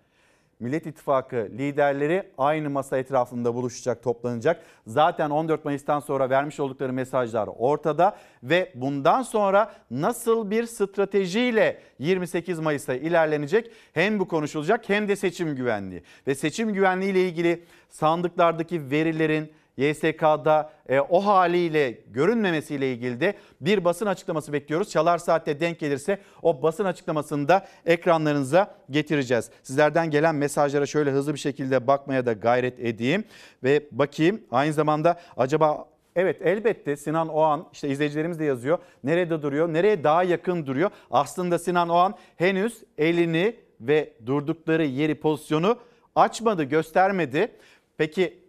[0.60, 4.62] Millet İttifakı liderleri aynı masa etrafında buluşacak, toplanacak.
[4.86, 12.58] Zaten 14 Mayıs'tan sonra vermiş oldukları mesajlar ortada ve bundan sonra nasıl bir stratejiyle 28
[12.58, 16.02] Mayıs'ta ilerlenecek hem bu konuşulacak hem de seçim güvenliği.
[16.26, 23.84] Ve seçim güvenliği ile ilgili sandıklardaki verilerin YSK'da e, o haliyle görünmemesiyle ilgili de bir
[23.84, 24.90] basın açıklaması bekliyoruz.
[24.90, 29.50] Çalar Saat'te denk gelirse o basın açıklamasını da ekranlarınıza getireceğiz.
[29.62, 33.24] Sizlerden gelen mesajlara şöyle hızlı bir şekilde bakmaya da gayret edeyim
[33.64, 34.40] ve bakayım.
[34.50, 38.78] Aynı zamanda acaba Evet elbette Sinan Oğan işte izleyicilerimiz de yazıyor.
[39.04, 39.72] Nerede duruyor?
[39.72, 40.90] Nereye daha yakın duruyor?
[41.10, 45.78] Aslında Sinan Oğan henüz elini ve durdukları yeri pozisyonu
[46.14, 47.52] açmadı, göstermedi.
[47.98, 48.45] Peki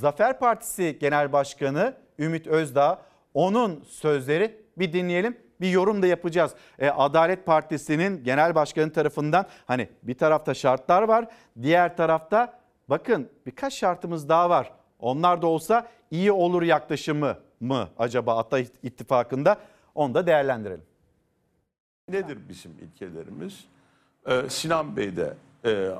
[0.00, 3.02] Zafer Partisi Genel Başkanı Ümit Özdağ
[3.34, 6.54] onun sözleri bir dinleyelim bir yorum da yapacağız.
[6.78, 11.28] E, Adalet Partisi'nin genel başkanı tarafından hani bir tarafta şartlar var
[11.62, 14.72] diğer tarafta bakın birkaç şartımız daha var.
[14.98, 19.56] Onlar da olsa iyi olur yaklaşımı mı acaba Ata İttifakı'nda
[19.94, 20.84] onu da değerlendirelim.
[22.08, 23.64] Nedir bizim ilkelerimiz?
[24.26, 25.90] Ee, Sinan Bey de e,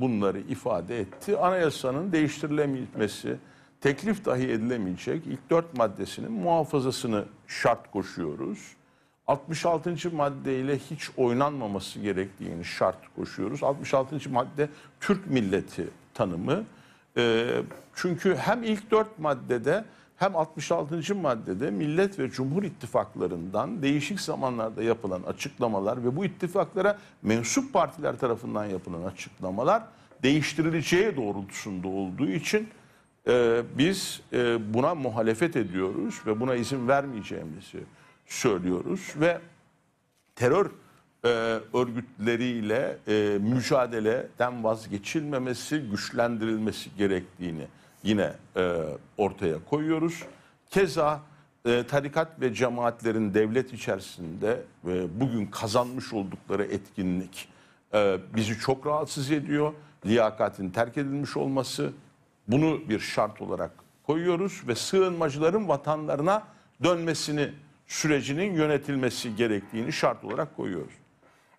[0.00, 1.38] bunları ifade etti.
[1.38, 3.36] Anayasanın değiştirilememesi,
[3.80, 8.58] teklif dahi edilemeyecek ilk dört maddesinin muhafazasını şart koşuyoruz.
[9.26, 10.10] 66.
[10.12, 13.62] maddeyle hiç oynanmaması gerektiğini şart koşuyoruz.
[13.62, 14.30] 66.
[14.30, 14.68] madde
[15.00, 16.64] Türk milleti tanımı.
[17.16, 17.62] Ee,
[17.94, 19.84] çünkü hem ilk dört maddede
[20.18, 21.14] hem 66.
[21.14, 28.64] maddede millet ve cumhur ittifaklarından değişik zamanlarda yapılan açıklamalar ve bu ittifaklara mensup partiler tarafından
[28.64, 29.82] yapılan açıklamalar
[30.22, 32.68] değiştirileceği doğrultusunda olduğu için
[33.28, 37.78] e, biz e, buna muhalefet ediyoruz ve buna izin vermeyeceğimizi
[38.26, 39.40] söylüyoruz ve
[40.36, 40.70] terör
[41.24, 41.28] e,
[41.74, 47.66] örgütleriyle e, mücadeleden vazgeçilmemesi, güçlendirilmesi gerektiğini
[48.08, 48.72] yine e,
[49.16, 50.22] ortaya koyuyoruz.
[50.70, 51.20] Keza
[51.66, 57.48] e, tarikat ve cemaatlerin devlet içerisinde e, bugün kazanmış oldukları etkinlik
[57.94, 59.72] e, bizi çok rahatsız ediyor.
[60.06, 61.92] Liyakatin terk edilmiş olması
[62.48, 63.70] bunu bir şart olarak
[64.06, 66.42] koyuyoruz ve sığınmacıların vatanlarına
[66.84, 67.50] dönmesini
[67.86, 70.92] sürecinin yönetilmesi gerektiğini şart olarak koyuyoruz.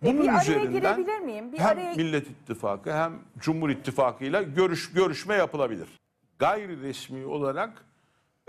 [0.02, 1.54] Bunun E, bir araya üzerinden girebilir miyim?
[1.54, 5.88] Bir hem araya- Millet İttifakı hem Cumhur İttifakı ile görüş görüşme yapılabilir.
[6.40, 7.86] Gayri resmi olarak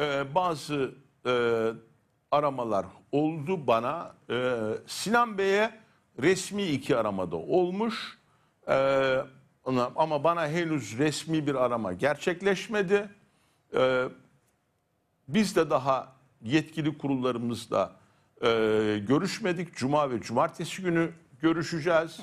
[0.00, 0.94] e, bazı
[1.26, 1.32] e,
[2.30, 4.14] aramalar oldu bana.
[4.30, 4.56] E,
[4.86, 5.70] Sinan Bey'e
[6.22, 8.18] resmi iki aramada olmuş.
[8.68, 8.74] E,
[9.64, 13.08] ona- ama bana henüz resmi bir arama gerçekleşmedi.
[13.76, 14.04] E,
[15.28, 16.12] Biz de daha
[16.42, 17.92] yetkili kurullarımızla
[18.42, 18.46] e,
[19.08, 19.76] görüşmedik.
[19.76, 22.20] Cuma ve cumartesi günü görüşeceğiz.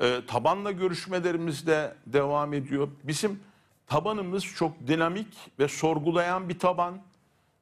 [0.00, 2.88] E, tabanla görüşmelerimiz de devam ediyor.
[3.04, 3.40] Bizim
[3.86, 7.00] tabanımız çok dinamik ve sorgulayan bir taban.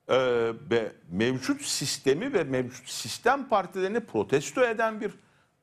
[0.08, 0.16] E,
[0.70, 5.10] ve mevcut sistemi ve mevcut sistem partilerini protesto eden bir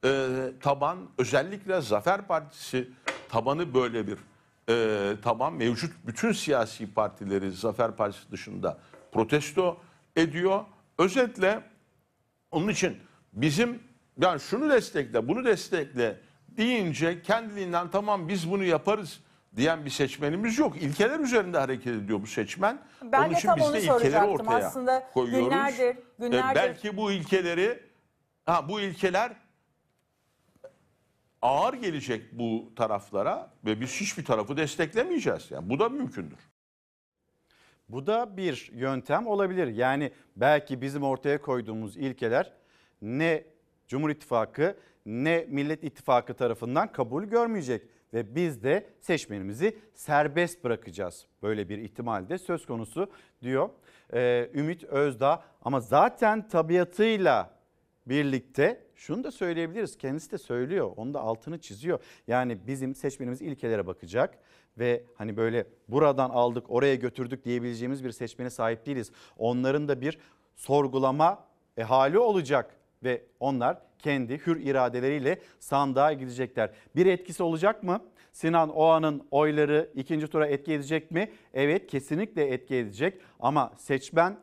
[0.05, 0.27] e,
[0.59, 0.97] taban.
[1.17, 2.89] Özellikle Zafer Partisi
[3.29, 4.17] tabanı böyle bir
[4.69, 5.53] e, taban.
[5.53, 8.79] Mevcut bütün siyasi partileri Zafer Partisi dışında
[9.11, 9.77] protesto
[10.15, 10.65] ediyor.
[10.97, 11.63] Özetle
[12.51, 12.97] onun için
[13.33, 13.79] bizim
[14.21, 16.19] yani şunu destekle, bunu destekle
[16.57, 19.19] deyince kendiliğinden tamam biz bunu yaparız
[19.55, 20.81] diyen bir seçmenimiz yok.
[20.81, 22.81] İlkeler üzerinde hareket ediyor bu seçmen.
[23.03, 24.31] Ben Onun de için tam biz onu de ilkeleri soracaktım.
[24.31, 25.47] ortaya Aslında koyuyoruz.
[25.47, 27.79] günlerdir- Ee, günlerdir- belki bu ilkeleri
[28.45, 29.31] ha bu ilkeler
[31.41, 35.51] ağır gelecek bu taraflara ve biz hiçbir tarafı desteklemeyeceğiz.
[35.51, 36.39] Yani bu da mümkündür.
[37.89, 39.67] Bu da bir yöntem olabilir.
[39.67, 42.53] Yani belki bizim ortaya koyduğumuz ilkeler
[43.01, 43.43] ne
[43.87, 47.81] Cumhur İttifakı ne Millet İttifakı tarafından kabul görmeyecek
[48.13, 51.25] ve biz de seçmenimizi serbest bırakacağız.
[51.43, 53.11] Böyle bir ihtimal de söz konusu
[53.41, 53.69] diyor
[54.13, 57.61] Ee, Ümit Özdağ ama zaten tabiatıyla
[58.05, 59.97] birlikte şunu da söyleyebiliriz.
[59.97, 60.91] Kendisi de söylüyor.
[60.95, 61.99] Onu da altını çiziyor.
[62.27, 64.37] Yani bizim seçmenimiz ilkelere bakacak
[64.77, 69.11] ve hani böyle buradan aldık oraya götürdük diyebileceğimiz bir seçmene sahip değiliz.
[69.37, 70.19] Onların da bir
[70.55, 71.47] sorgulama
[71.77, 76.71] e, hali olacak ve onlar kendi hür iradeleriyle sandığa gidecekler.
[76.95, 78.01] Bir etkisi olacak mı?
[78.31, 81.31] Sinan Oğan'ın oyları ikinci tura etki edecek mi?
[81.53, 84.37] Evet kesinlikle etki edecek ama seçmen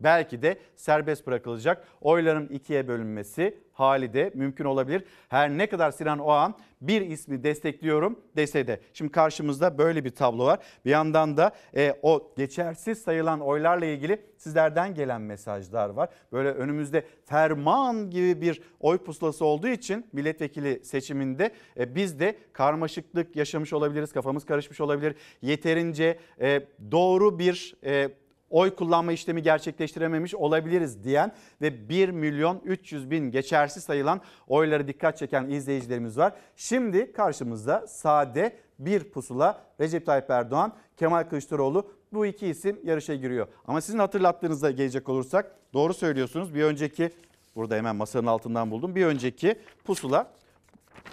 [0.00, 1.84] belki de serbest bırakılacak.
[2.00, 5.04] Oyların ikiye bölünmesi hali de mümkün olabilir.
[5.28, 8.80] Her ne kadar Sinan Oğan bir ismi destekliyorum dese de.
[8.92, 10.58] Şimdi karşımızda böyle bir tablo var.
[10.84, 16.08] Bir yandan da e, o geçersiz sayılan oylarla ilgili sizlerden gelen mesajlar var.
[16.32, 23.36] Böyle önümüzde ferman gibi bir oy pusulası olduğu için milletvekili seçiminde e, biz de karmaşıklık
[23.36, 24.12] yaşamış olabiliriz.
[24.12, 25.14] Kafamız karışmış olabilir.
[25.42, 27.74] Yeterince e, doğru bir...
[27.84, 28.08] E,
[28.50, 35.18] oy kullanma işlemi gerçekleştirememiş olabiliriz diyen ve 1 milyon 300 bin geçersiz sayılan oyları dikkat
[35.18, 36.32] çeken izleyicilerimiz var.
[36.56, 43.48] Şimdi karşımızda sade bir pusula Recep Tayyip Erdoğan, Kemal Kılıçdaroğlu bu iki isim yarışa giriyor.
[43.66, 46.54] Ama sizin hatırlattığınızda gelecek olursak doğru söylüyorsunuz.
[46.54, 47.10] Bir önceki
[47.56, 48.94] burada hemen masanın altından buldum.
[48.94, 49.54] Bir önceki
[49.84, 50.32] pusula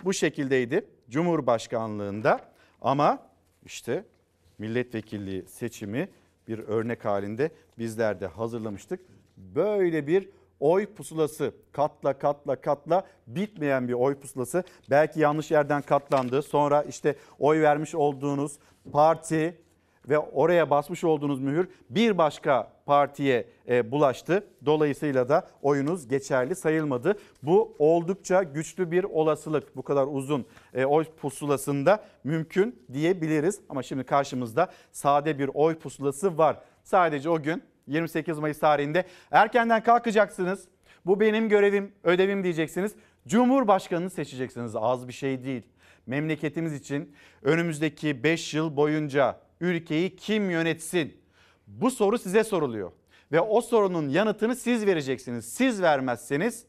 [0.03, 2.39] bu şekildeydi Cumhurbaşkanlığında
[2.81, 3.19] ama
[3.65, 4.05] işte
[4.57, 6.09] milletvekilliği seçimi
[6.47, 8.99] bir örnek halinde bizler de hazırlamıştık.
[9.37, 14.63] Böyle bir oy pusulası katla katla katla bitmeyen bir oy pusulası.
[14.89, 16.41] Belki yanlış yerden katlandı.
[16.41, 18.59] Sonra işte oy vermiş olduğunuz
[18.91, 19.57] parti
[20.09, 24.47] ve oraya basmış olduğunuz mühür bir başka partiye e, bulaştı.
[24.65, 27.17] Dolayısıyla da oyunuz geçerli sayılmadı.
[27.43, 29.75] Bu oldukça güçlü bir olasılık.
[29.75, 33.61] Bu kadar uzun e, oy pusulasında mümkün diyebiliriz.
[33.69, 36.57] Ama şimdi karşımızda sade bir oy pusulası var.
[36.83, 40.67] Sadece o gün 28 Mayıs tarihinde erkenden kalkacaksınız.
[41.05, 42.95] Bu benim görevim, ödevim diyeceksiniz.
[43.27, 44.75] Cumhurbaşkanını seçeceksiniz.
[44.75, 45.63] Az bir şey değil.
[46.07, 51.17] Memleketimiz için önümüzdeki 5 yıl boyunca ülkeyi kim yönetsin?
[51.67, 52.91] Bu soru size soruluyor.
[53.31, 55.53] Ve o sorunun yanıtını siz vereceksiniz.
[55.53, 56.65] Siz vermezseniz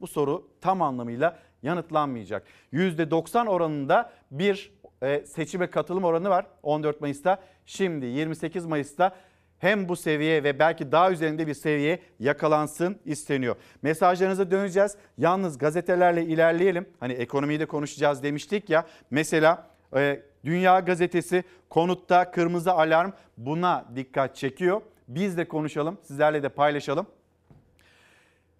[0.00, 2.46] bu soru tam anlamıyla yanıtlanmayacak.
[2.72, 7.42] %90 oranında bir e, seçime katılım oranı var 14 Mayıs'ta.
[7.66, 9.16] Şimdi 28 Mayıs'ta
[9.58, 13.56] hem bu seviye ve belki daha üzerinde bir seviye yakalansın isteniyor.
[13.82, 14.96] Mesajlarınıza döneceğiz.
[15.18, 16.88] Yalnız gazetelerle ilerleyelim.
[17.00, 18.86] Hani ekonomiyi de konuşacağız demiştik ya.
[19.10, 19.66] Mesela
[19.96, 24.80] e, Dünya Gazetesi konutta kırmızı alarm buna dikkat çekiyor.
[25.08, 27.06] Biz de konuşalım, sizlerle de paylaşalım.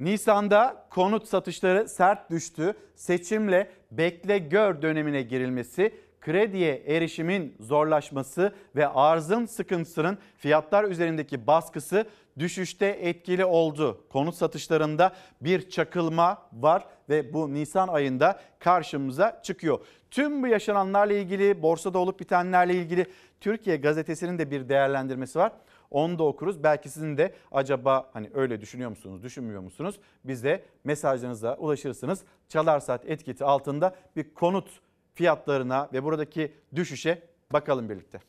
[0.01, 2.75] Nisan'da konut satışları sert düştü.
[2.95, 12.07] Seçimle bekle gör dönemine girilmesi, krediye erişimin zorlaşması ve arzın sıkıntısının fiyatlar üzerindeki baskısı
[12.39, 14.05] düşüşte etkili oldu.
[14.09, 19.81] Konut satışlarında bir çakılma var ve bu Nisan ayında karşımıza çıkıyor.
[20.11, 23.07] Tüm bu yaşananlarla ilgili, borsada olup bitenlerle ilgili
[23.41, 25.53] Türkiye Gazetesi'nin de bir değerlendirmesi var.
[25.91, 26.63] Onu da okuruz.
[26.63, 30.01] Belki sizin de acaba hani öyle düşünüyor musunuz, düşünmüyor musunuz?
[30.25, 32.23] Bize mesajlarınıza ulaşırsınız.
[32.49, 34.69] Çalar Saat etiketi altında bir konut
[35.15, 37.23] fiyatlarına ve buradaki düşüşe
[37.53, 38.21] bakalım birlikte.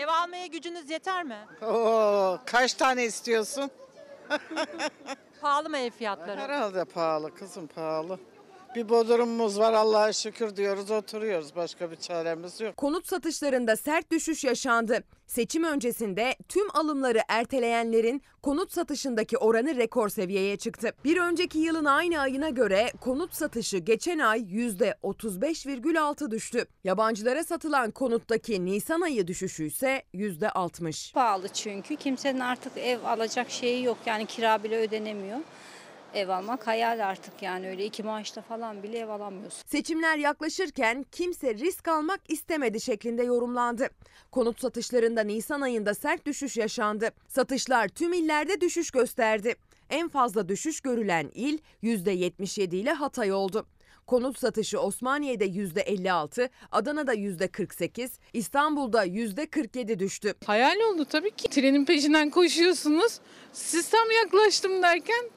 [0.00, 1.38] Ev almaya gücünüz yeter mi?
[1.62, 3.70] Oo, kaç tane istiyorsun?
[5.40, 6.40] Pahalı mı ev fiyatları?
[6.40, 8.18] Herhalde pahalı kızım pahalı.
[8.74, 11.56] Bir bodrumumuz var Allah'a şükür diyoruz oturuyoruz.
[11.56, 12.76] Başka bir çaremiz yok.
[12.76, 15.04] Konut satışlarında sert düşüş yaşandı.
[15.26, 20.92] Seçim öncesinde tüm alımları erteleyenlerin konut satışındaki oranı rekor seviyeye çıktı.
[21.04, 26.66] Bir önceki yılın aynı ayına göre konut satışı geçen ay %35,6 düştü.
[26.84, 31.12] Yabancılara satılan konuttaki Nisan ayı düşüşü ise %60.
[31.12, 35.38] Pahalı çünkü kimsenin artık ev alacak şeyi yok yani kira bile ödenemiyor.
[36.14, 39.62] Ev almak hayal artık yani öyle iki maaşla falan bile ev alamıyorsun.
[39.66, 43.88] Seçimler yaklaşırken kimse risk almak istemedi şeklinde yorumlandı.
[44.30, 47.10] Konut satışlarında Nisan ayında sert düşüş yaşandı.
[47.28, 49.54] Satışlar tüm illerde düşüş gösterdi.
[49.90, 53.66] En fazla düşüş görülen il %77 ile Hatay oldu.
[54.06, 60.34] Konut satışı Osmaniye'de %56, Adana'da %48, İstanbul'da %47 düştü.
[60.46, 61.48] Hayal oldu tabii ki.
[61.50, 63.18] Trenin peşinden koşuyorsunuz.
[63.52, 65.30] Siz tam yaklaştım derken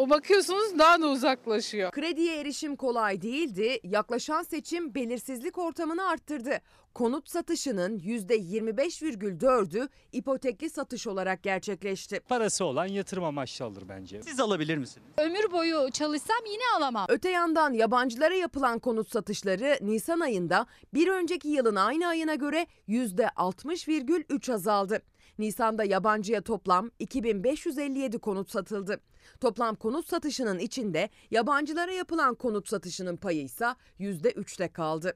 [0.00, 1.90] o bakıyorsunuz daha da uzaklaşıyor.
[1.90, 3.80] Krediye erişim kolay değildi.
[3.84, 6.58] Yaklaşan seçim belirsizlik ortamını arttırdı.
[6.94, 12.20] Konut satışının %25,4'ü ipotekli satış olarak gerçekleşti.
[12.20, 14.22] Parası olan yatırım amaçlı alır bence.
[14.22, 15.06] Siz alabilir misiniz?
[15.18, 17.06] Ömür boyu çalışsam yine alamam.
[17.08, 24.52] Öte yandan yabancılara yapılan konut satışları Nisan ayında bir önceki yılın aynı ayına göre %60,3
[24.52, 25.02] azaldı.
[25.40, 29.00] Nisan'da yabancıya toplam 2557 konut satıldı.
[29.40, 33.66] Toplam konut satışının içinde yabancılara yapılan konut satışının payı ise
[34.00, 35.14] %3'te kaldı.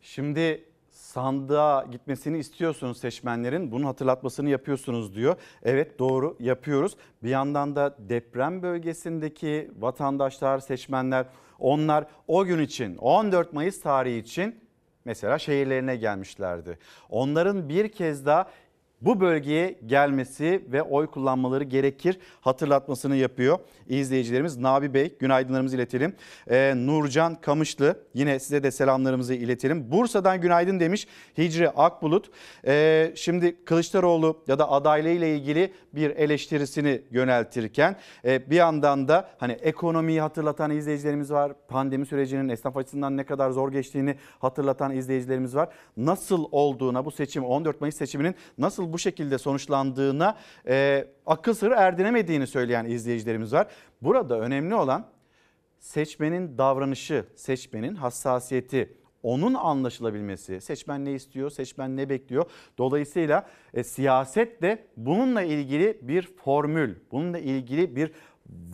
[0.00, 3.72] Şimdi sandığa gitmesini istiyorsunuz seçmenlerin.
[3.72, 5.36] Bunun hatırlatmasını yapıyorsunuz diyor.
[5.62, 6.96] Evet doğru yapıyoruz.
[7.22, 11.26] Bir yandan da deprem bölgesindeki vatandaşlar, seçmenler
[11.58, 14.60] onlar o gün için 14 Mayıs tarihi için
[15.04, 16.78] mesela şehirlerine gelmişlerdi.
[17.10, 18.50] Onların bir kez daha
[19.00, 23.58] bu bölgeye gelmesi ve oy kullanmaları gerekir hatırlatmasını yapıyor.
[23.88, 26.14] İzleyicilerimiz Nabi Bey günaydınlarımızı iletelim.
[26.50, 29.90] Ee, Nurcan Kamışlı yine size de selamlarımızı iletelim.
[29.90, 31.06] Bursa'dan günaydın demiş
[31.38, 32.30] Hicri Akbulut.
[32.66, 39.30] Ee, şimdi Kılıçdaroğlu ya da adaylığı ile ilgili bir eleştirisini yöneltirken e, bir yandan da
[39.38, 41.52] hani ekonomiyi hatırlatan izleyicilerimiz var.
[41.68, 45.68] Pandemi sürecinin esnaf açısından ne kadar zor geçtiğini hatırlatan izleyicilerimiz var.
[45.96, 50.36] Nasıl olduğuna bu seçim 14 Mayıs seçiminin nasıl bu şekilde sonuçlandığına
[50.66, 53.66] e, akıl sırrı erdinemediğini söyleyen izleyicilerimiz var.
[54.02, 55.06] Burada önemli olan
[55.78, 60.60] seçmenin davranışı, seçmenin hassasiyeti, onun anlaşılabilmesi.
[60.60, 62.44] Seçmen ne istiyor, seçmen ne bekliyor.
[62.78, 68.12] Dolayısıyla e, siyaset de bununla ilgili bir formül, bununla ilgili bir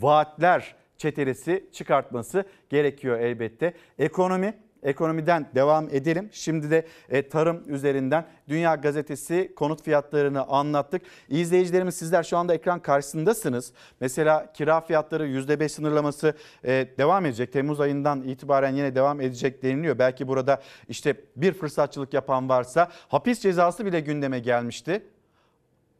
[0.01, 3.75] vaatler çetelesi çıkartması gerekiyor elbette.
[3.99, 4.55] Ekonomi
[4.87, 6.29] Ekonomiden devam edelim.
[6.33, 11.03] Şimdi de e, tarım üzerinden Dünya Gazetesi konut fiyatlarını anlattık.
[11.29, 13.73] İzleyicilerimiz sizler şu anda ekran karşısındasınız.
[14.01, 16.35] Mesela kira fiyatları %5 sınırlaması
[16.65, 17.53] e, devam edecek.
[17.53, 19.99] Temmuz ayından itibaren yine devam edecek deniliyor.
[19.99, 25.03] Belki burada işte bir fırsatçılık yapan varsa hapis cezası bile gündeme gelmişti.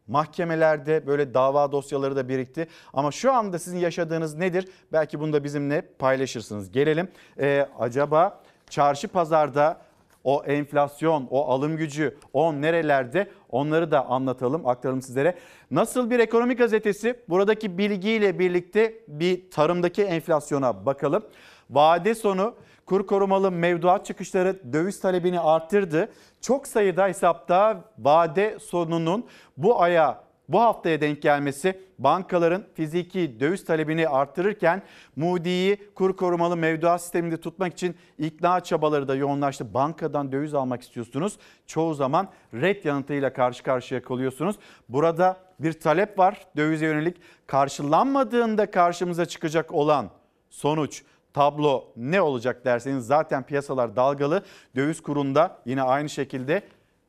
[0.07, 2.67] Mahkemelerde böyle dava dosyaları da birikti.
[2.93, 4.69] Ama şu anda sizin yaşadığınız nedir?
[4.91, 6.71] Belki bunu da bizimle paylaşırsınız.
[6.71, 7.07] Gelelim.
[7.39, 9.77] Ee, acaba çarşı pazarda
[10.23, 15.37] o enflasyon, o alım gücü, o nerelerde onları da anlatalım, aktaralım sizlere.
[15.71, 17.19] Nasıl bir ekonomi gazetesi?
[17.29, 21.23] Buradaki bilgiyle birlikte bir tarımdaki enflasyona bakalım.
[21.69, 26.09] Vade sonu kur korumalı mevduat çıkışları döviz talebini arttırdı.
[26.41, 29.25] Çok sayıda hesapta vade sonunun
[29.57, 34.81] bu aya bu haftaya denk gelmesi bankaların fiziki döviz talebini arttırırken
[35.15, 39.73] Moody'yi kur korumalı mevduat sisteminde tutmak için ikna çabaları da yoğunlaştı.
[39.73, 41.37] Bankadan döviz almak istiyorsunuz.
[41.65, 44.55] Çoğu zaman red yanıtıyla karşı karşıya kalıyorsunuz.
[44.89, 47.17] Burada bir talep var dövize yönelik.
[47.47, 50.09] Karşılanmadığında karşımıza çıkacak olan
[50.49, 51.03] sonuç
[51.33, 54.43] tablo ne olacak derseniz zaten piyasalar dalgalı.
[54.75, 56.61] Döviz kurunda yine aynı şekilde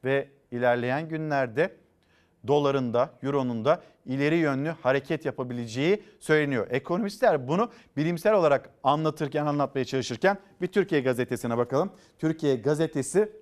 [0.04, 1.76] ve ilerleyen günlerde
[2.46, 6.66] doların da euronun da ileri yönlü hareket yapabileceği söyleniyor.
[6.70, 11.90] Ekonomistler bunu bilimsel olarak anlatırken anlatmaya çalışırken bir Türkiye gazetesine bakalım.
[12.18, 13.32] Türkiye gazetesi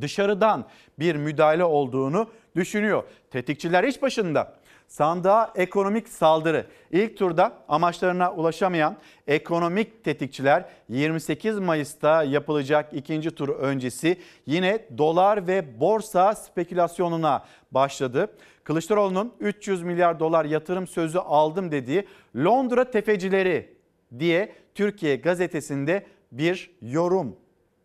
[0.00, 0.68] dışarıdan
[0.98, 3.04] bir müdahale olduğunu düşünüyor.
[3.30, 4.54] Tetikçiler iş başında.
[4.92, 6.66] Sandığa ekonomik saldırı.
[6.90, 8.96] İlk turda amaçlarına ulaşamayan
[9.26, 18.36] ekonomik tetikçiler 28 Mayıs'ta yapılacak ikinci tur öncesi yine dolar ve borsa spekülasyonuna başladı.
[18.64, 22.06] Kılıçdaroğlu'nun 300 milyar dolar yatırım sözü aldım dediği
[22.36, 23.74] Londra tefecileri
[24.18, 27.36] diye Türkiye gazetesinde bir yorum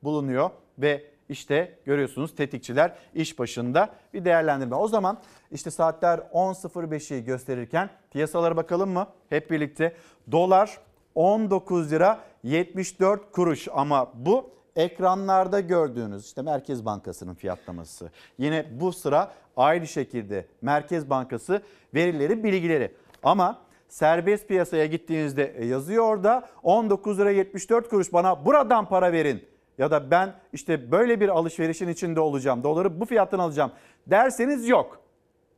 [0.03, 4.75] bulunuyor ve işte görüyorsunuz tetikçiler iş başında bir değerlendirme.
[4.75, 5.17] O zaman
[5.51, 9.07] işte saatler 10.05'i gösterirken piyasalara bakalım mı?
[9.29, 9.95] Hep birlikte
[10.31, 10.77] dolar
[11.15, 18.11] 19 lira 74 kuruş ama bu ekranlarda gördüğünüz işte Merkez Bankası'nın fiyatlaması.
[18.37, 21.61] Yine bu sıra aynı şekilde Merkez Bankası
[21.93, 22.93] verileri bilgileri
[23.23, 23.59] ama
[23.89, 29.45] serbest piyasaya gittiğinizde e, yazıyor orada 19 lira 74 kuruş bana buradan para verin
[29.77, 33.71] ya da ben işte böyle bir alışverişin içinde olacağım doları bu fiyattan alacağım
[34.07, 35.01] derseniz yok.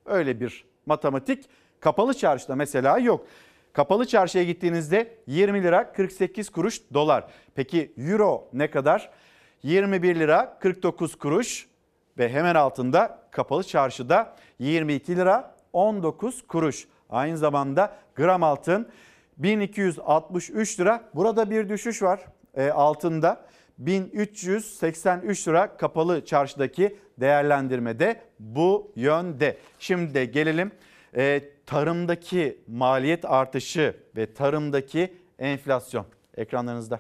[0.06, 3.26] Öyle bir matematik kapalı çarşıda mesela yok.
[3.74, 7.28] Kapalı çarşıya gittiğinizde 20 lira 48 kuruş dolar.
[7.56, 9.10] Peki euro ne kadar?
[9.64, 11.68] 21 lira 49 kuruş
[12.18, 16.88] ve hemen altında kapalı çarşıda 22 lira 19 kuruş.
[17.10, 18.90] Aynı zamanda gram altın
[19.38, 21.04] 1263 lira.
[21.14, 22.20] Burada bir düşüş var
[22.56, 23.46] e, altında.
[23.80, 29.57] 1383 lira kapalı çarşıdaki değerlendirmede bu yönde.
[29.80, 30.72] Şimdi de gelelim
[31.18, 36.06] e, tarımdaki maliyet artışı ve tarımdaki enflasyon
[36.38, 36.99] ekranlarınızda.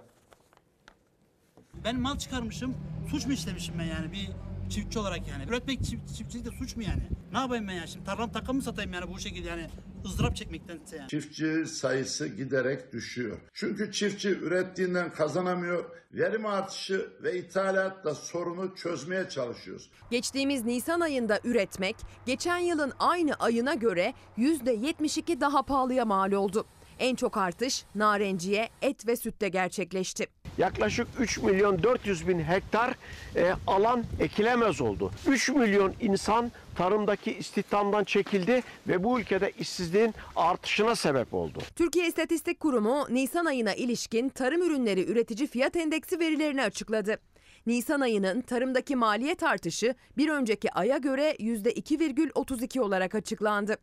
[1.83, 2.75] Ben mal çıkarmışım,
[3.11, 4.29] suç mu işlemişim ben yani bir
[4.69, 5.43] çiftçi olarak yani.
[5.49, 7.01] Üretmek çift, çiftçilik de suç mu yani?
[7.33, 8.05] Ne yapayım ben yani şimdi?
[8.05, 9.67] Tarlam takım mı satayım yani bu şekilde yani
[10.05, 11.07] ızdırap çekmektense yani.
[11.07, 13.37] Çiftçi sayısı giderek düşüyor.
[13.53, 15.85] Çünkü çiftçi ürettiğinden kazanamıyor.
[16.13, 19.89] Verim artışı ve ithalatla sorunu çözmeye çalışıyoruz.
[20.11, 21.95] Geçtiğimiz Nisan ayında üretmek
[22.25, 26.65] geçen yılın aynı ayına göre %72 daha pahalıya mal oldu.
[26.99, 30.27] En çok artış narenciye, et ve sütte gerçekleşti.
[30.59, 32.93] Yaklaşık 3 milyon 400 bin hektar
[33.35, 35.11] e, alan ekilemez oldu.
[35.27, 41.59] 3 milyon insan tarımdaki istihdamdan çekildi ve bu ülkede işsizliğin artışına sebep oldu.
[41.75, 47.17] Türkiye İstatistik Kurumu Nisan ayına ilişkin tarım ürünleri üretici fiyat endeksi verilerini açıkladı.
[47.65, 53.77] Nisan ayının tarımdaki maliyet artışı bir önceki aya göre %2,32 olarak açıklandı.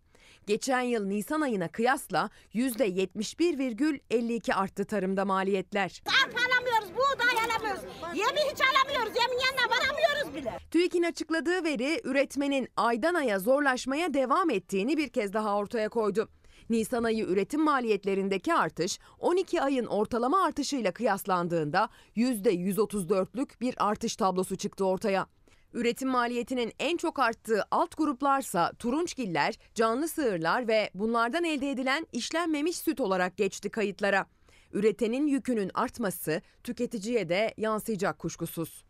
[0.47, 6.03] Geçen yıl Nisan ayına kıyasla %71,52 arttı tarımda maliyetler.
[6.25, 7.83] Arpa alamıyoruz, buğday alamıyoruz.
[8.15, 10.59] Yemi hiç alamıyoruz, yemin yanına varamıyoruz bile.
[10.71, 16.29] TÜİK'in açıkladığı veri üretmenin aydan aya zorlaşmaya devam ettiğini bir kez daha ortaya koydu.
[16.71, 24.85] Nisan ayı üretim maliyetlerindeki artış 12 ayın ortalama artışıyla kıyaslandığında %134'lük bir artış tablosu çıktı
[24.85, 25.27] ortaya.
[25.73, 32.79] Üretim maliyetinin en çok arttığı alt gruplarsa turunçgiller, canlı sığırlar ve bunlardan elde edilen işlenmemiş
[32.79, 34.27] süt olarak geçti kayıtlara.
[34.73, 38.85] Üretenin yükünün artması tüketiciye de yansıyacak kuşkusuz.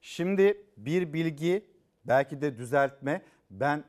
[0.00, 1.66] Şimdi bir bilgi
[2.04, 3.84] belki de düzeltme ben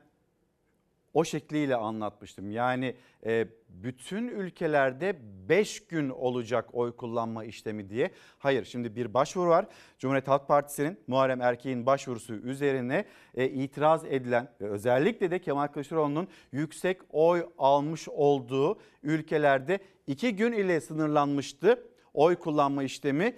[1.14, 2.50] o şekliyle anlatmıştım.
[2.50, 2.94] Yani
[3.26, 5.16] e, bütün ülkelerde
[5.48, 8.10] 5 gün olacak oy kullanma işlemi diye.
[8.38, 9.66] Hayır şimdi bir başvuru var.
[9.98, 13.04] Cumhuriyet Halk Partisi'nin Muharrem Erkek'in başvurusu üzerine
[13.34, 20.52] e, itiraz edilen ve özellikle de Kemal Kılıçdaroğlu'nun yüksek oy almış olduğu ülkelerde 2 gün
[20.52, 21.84] ile sınırlanmıştı
[22.14, 23.36] oy kullanma işlemi.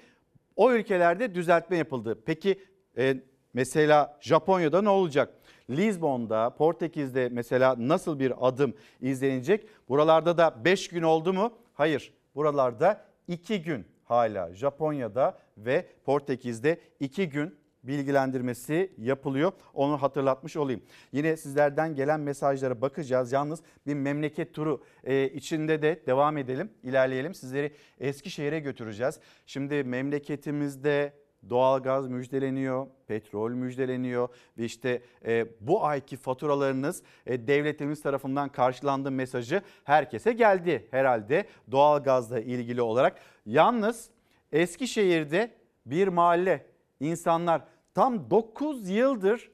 [0.56, 2.22] O ülkelerde düzeltme yapıldı.
[2.26, 2.60] Peki
[2.98, 3.16] e,
[3.54, 5.41] mesela Japonya'da ne olacak?
[5.70, 9.66] Lizbon'da, Portekiz'de mesela nasıl bir adım izlenecek?
[9.89, 11.52] Buralarda da 5 gün oldu mu?
[11.74, 12.14] Hayır.
[12.34, 19.52] Buralarda 2 gün hala Japonya'da ve Portekiz'de 2 gün bilgilendirmesi yapılıyor.
[19.74, 20.82] Onu hatırlatmış olayım.
[21.12, 23.32] Yine sizlerden gelen mesajlara bakacağız.
[23.32, 27.34] Yalnız bir memleket turu e, içinde de devam edelim, ilerleyelim.
[27.34, 29.20] Sizleri Eskişehir'e götüreceğiz.
[29.47, 31.12] Şimdi memleketimizde
[31.51, 34.28] doğalgaz müjdeleniyor, petrol müjdeleniyor
[34.59, 42.40] ve işte e, bu ayki faturalarınız e, devletimiz tarafından karşılandı mesajı herkese geldi herhalde doğalgazla
[42.40, 43.20] ilgili olarak.
[43.47, 44.10] Yalnız
[44.52, 45.51] Eskişehir'de
[45.86, 46.66] bir mahalle
[47.01, 47.62] insanlar
[47.94, 49.51] tam 9 yıldır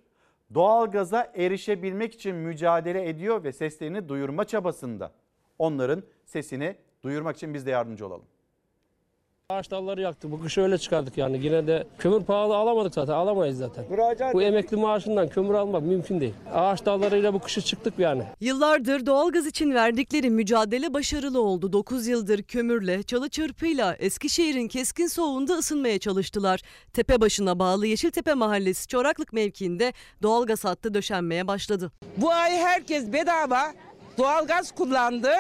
[0.55, 5.13] doğalgaza erişebilmek için mücadele ediyor ve seslerini duyurma çabasında.
[5.59, 8.27] Onların sesini duyurmak için biz de yardımcı olalım.
[9.53, 10.31] Ağaç dalları yaktık.
[10.31, 11.45] Bu kış öyle çıkardık yani.
[11.45, 13.13] Yine de kömür pahalı alamadık zaten.
[13.13, 13.85] Alamayız zaten.
[14.33, 16.35] Bu emekli maaşından kömür almak mümkün değil.
[16.53, 18.23] Ağaç dallarıyla bu kışı çıktık yani.
[18.41, 21.73] Yıllardır doğalgaz için verdikleri mücadele başarılı oldu.
[21.73, 26.61] 9 yıldır kömürle, çalı çırpıyla Eskişehir'in keskin soğuğunda ısınmaya çalıştılar.
[26.93, 29.93] Tepe başına bağlı Yeşiltepe Mahallesi Çoraklık mevkiinde
[30.23, 31.93] doğalgaz hattı döşenmeye başladı.
[32.17, 33.61] Bu ay herkes bedava
[34.19, 35.31] doğalgaz kullandı.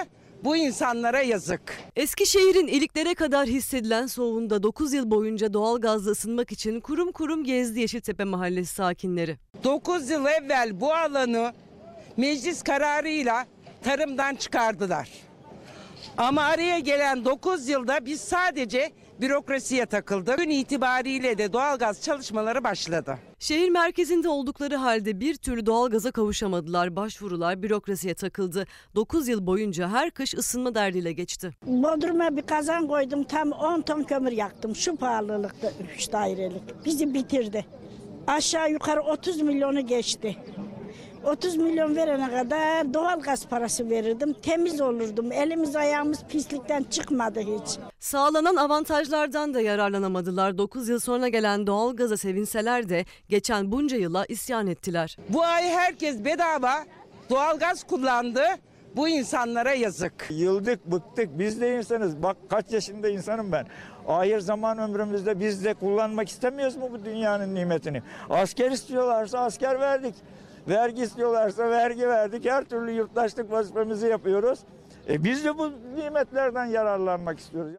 [0.44, 1.60] Bu insanlara yazık.
[1.96, 8.24] Eskişehir'in iliklere kadar hissedilen soğuğunda 9 yıl boyunca doğalgazla ısınmak için kurum kurum gezdi Yeşiltepe
[8.24, 9.36] Mahallesi sakinleri.
[9.64, 11.52] 9 yıl evvel bu alanı
[12.16, 13.46] meclis kararıyla
[13.84, 15.08] tarımdan çıkardılar.
[16.16, 18.90] Ama araya gelen 9 yılda biz sadece
[19.20, 20.38] bürokrasiye takıldık.
[20.38, 23.18] Gün itibariyle de doğalgaz çalışmaları başladı.
[23.38, 26.96] Şehir merkezinde oldukları halde bir türlü doğalgaza kavuşamadılar.
[26.96, 28.66] Başvurular bürokrasiye takıldı.
[28.94, 31.50] 9 yıl boyunca her kış ısınma derdiyle geçti.
[31.66, 34.76] Bodrum'a bir kazan koydum tam 10 ton kömür yaktım.
[34.76, 36.84] Şu pahalılıkta 3 dairelik.
[36.84, 37.64] Bizi bitirdi.
[38.26, 40.36] Aşağı yukarı 30 milyonu geçti.
[41.28, 44.32] 30 milyon verene kadar doğal gaz parası verirdim.
[44.32, 45.32] Temiz olurdum.
[45.32, 47.78] Elimiz ayağımız pislikten çıkmadı hiç.
[48.00, 50.58] Sağlanan avantajlardan da yararlanamadılar.
[50.58, 55.16] 9 yıl sonra gelen doğalgaza sevinseler de geçen bunca yıla isyan ettiler.
[55.28, 56.74] Bu ay herkes bedava
[57.30, 58.42] doğalgaz kullandı.
[58.96, 60.26] Bu insanlara yazık.
[60.30, 62.22] Yıldık bıktık biz de insanız.
[62.22, 63.66] Bak kaç yaşında insanım ben.
[64.06, 68.02] Ahir zaman ömrümüzde biz de kullanmak istemiyoruz mu bu dünyanın nimetini?
[68.30, 70.14] Asker istiyorlarsa asker verdik.
[70.68, 72.44] Vergi istiyorlarsa vergi verdik.
[72.44, 74.60] Her türlü yurttaşlık vazifemizi yapıyoruz.
[75.08, 77.76] E biz de bu nimetlerden yararlanmak istiyoruz.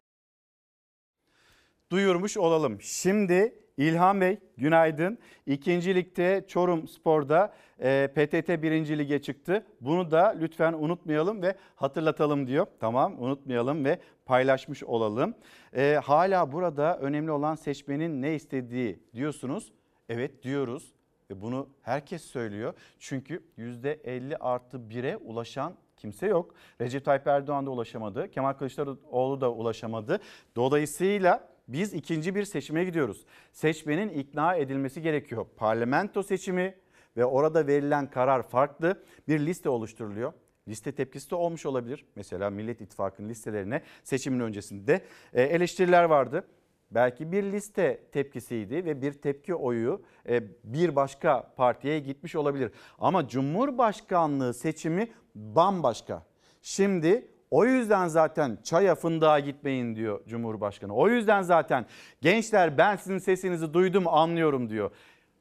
[1.90, 2.80] duyurmuş olalım.
[2.80, 5.18] Şimdi İlhan Bey günaydın.
[5.46, 9.66] İkinci ligde Çorum Spor'da e, PTT birinci lige çıktı.
[9.80, 12.66] Bunu da lütfen unutmayalım ve hatırlatalım diyor.
[12.80, 15.34] Tamam unutmayalım ve paylaşmış olalım.
[15.76, 19.72] E, hala burada önemli olan seçmenin ne istediği diyorsunuz.
[20.08, 20.99] Evet diyoruz
[21.30, 22.74] ve bunu herkes söylüyor.
[22.98, 26.54] Çünkü %50 artı 1'e ulaşan kimse yok.
[26.80, 28.30] Recep Tayyip Erdoğan da ulaşamadı.
[28.30, 30.20] Kemal Kılıçdaroğlu da ulaşamadı.
[30.56, 33.26] Dolayısıyla biz ikinci bir seçime gidiyoruz.
[33.52, 35.46] Seçmenin ikna edilmesi gerekiyor.
[35.56, 36.74] Parlamento seçimi
[37.16, 39.02] ve orada verilen karar farklı.
[39.28, 40.32] Bir liste oluşturuluyor.
[40.68, 42.06] Liste tepkisi de olmuş olabilir.
[42.16, 46.44] Mesela Millet İttifakı'nın listelerine seçimin öncesinde e, eleştiriler vardı.
[46.90, 52.72] Belki bir liste tepkisiydi ve bir tepki oyu e, bir başka partiye gitmiş olabilir.
[52.98, 56.22] Ama Cumhurbaşkanlığı seçimi bambaşka.
[56.62, 60.94] Şimdi o yüzden zaten çaya fındığa gitmeyin diyor Cumhurbaşkanı.
[60.94, 61.86] O yüzden zaten
[62.20, 64.90] gençler ben sizin sesinizi duydum anlıyorum diyor.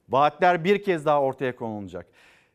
[0.09, 2.07] Vaatler bir kez daha ortaya konulacak.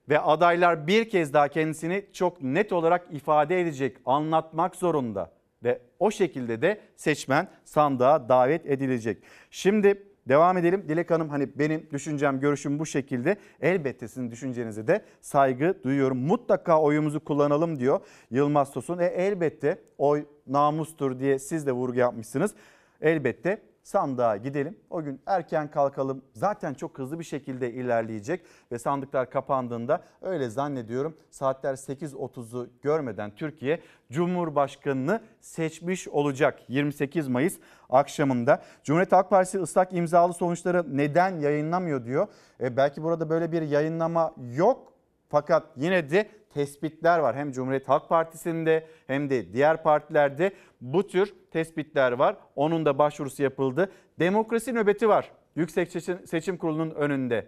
[0.09, 5.34] Ve adaylar bir kez daha kendisini çok net olarak ifade edecek, anlatmak zorunda.
[5.65, 9.23] Ve o şekilde de seçmen sandığa davet edilecek.
[9.51, 10.85] Şimdi devam edelim.
[10.89, 13.37] Dilek Hanım hani benim düşüncem, görüşüm bu şekilde.
[13.61, 16.19] Elbette sizin düşüncenize de saygı duyuyorum.
[16.19, 18.01] Mutlaka oyumuzu kullanalım diyor
[18.31, 18.99] Yılmaz Tosun.
[18.99, 22.55] E elbette oy namustur diye siz de vurgu yapmışsınız.
[23.01, 24.79] Elbette sandığa gidelim.
[24.91, 26.23] O gün erken kalkalım.
[26.33, 28.41] Zaten çok hızlı bir şekilde ilerleyecek
[28.73, 33.81] ve sandıklar kapandığında öyle zannediyorum saatler 8.30'u görmeden Türkiye
[34.13, 37.59] Cumhurbaşkanını seçmiş olacak 28 Mayıs
[37.91, 38.63] akşamında.
[38.85, 42.27] Cumhuriyet Halk Partisi ıslak imzalı sonuçları neden yayınlamıyor diyor.
[42.61, 44.93] E belki burada böyle bir yayınlama yok
[45.29, 47.37] fakat yine de tespitler var.
[47.37, 52.37] Hem Cumhuriyet Halk Partisi'nde hem de diğer partilerde bu tür tespitler var.
[52.57, 53.93] Onun da başvurusu yapıldı.
[54.19, 55.31] Demokrasi nöbeti var.
[55.57, 57.47] Yüksek Seçim, Seçim Kurulu'nun önünde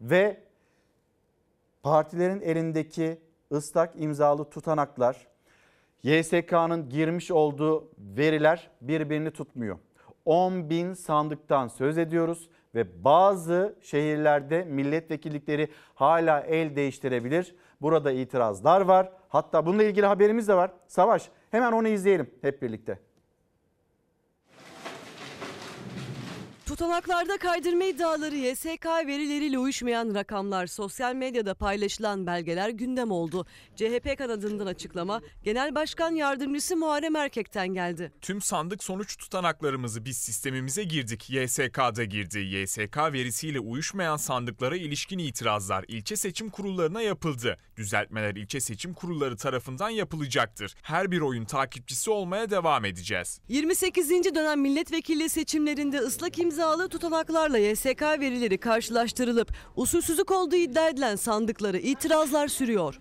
[0.00, 0.40] ve
[1.82, 3.18] partilerin elindeki
[3.52, 5.26] ıslak imzalı tutanaklar,
[6.02, 9.78] YSK'nın girmiş olduğu veriler birbirini tutmuyor.
[10.24, 17.54] 10 bin sandıktan söz ediyoruz ve bazı şehirlerde milletvekillikleri hala el değiştirebilir.
[17.80, 19.12] Burada itirazlar var.
[19.28, 20.70] Hatta bununla ilgili haberimiz de var.
[20.86, 22.98] Savaş hemen onu izleyelim hep birlikte.
[26.78, 33.46] Tutanaklarda kaydırma iddiaları, YSK verileriyle uyuşmayan rakamlar, sosyal medyada paylaşılan belgeler gündem oldu.
[33.76, 38.12] CHP kanadından açıklama Genel Başkan Yardımcısı Muharrem Erkek'ten geldi.
[38.20, 41.30] Tüm sandık sonuç tutanaklarımızı biz sistemimize girdik.
[41.30, 42.38] YSK'da girdi.
[42.38, 47.58] YSK verisiyle uyuşmayan sandıklara ilişkin itirazlar ilçe seçim kurullarına yapıldı.
[47.76, 50.74] Düzeltmeler ilçe seçim kurulları tarafından yapılacaktır.
[50.82, 53.40] Her bir oyun takipçisi olmaya devam edeceğiz.
[53.48, 54.10] 28.
[54.10, 56.38] dönem milletvekili seçimlerinde ıslak
[56.68, 63.00] imzalı tutanaklarla YSK verileri karşılaştırılıp usulsüzlük olduğu iddia edilen sandıkları itirazlar sürüyor.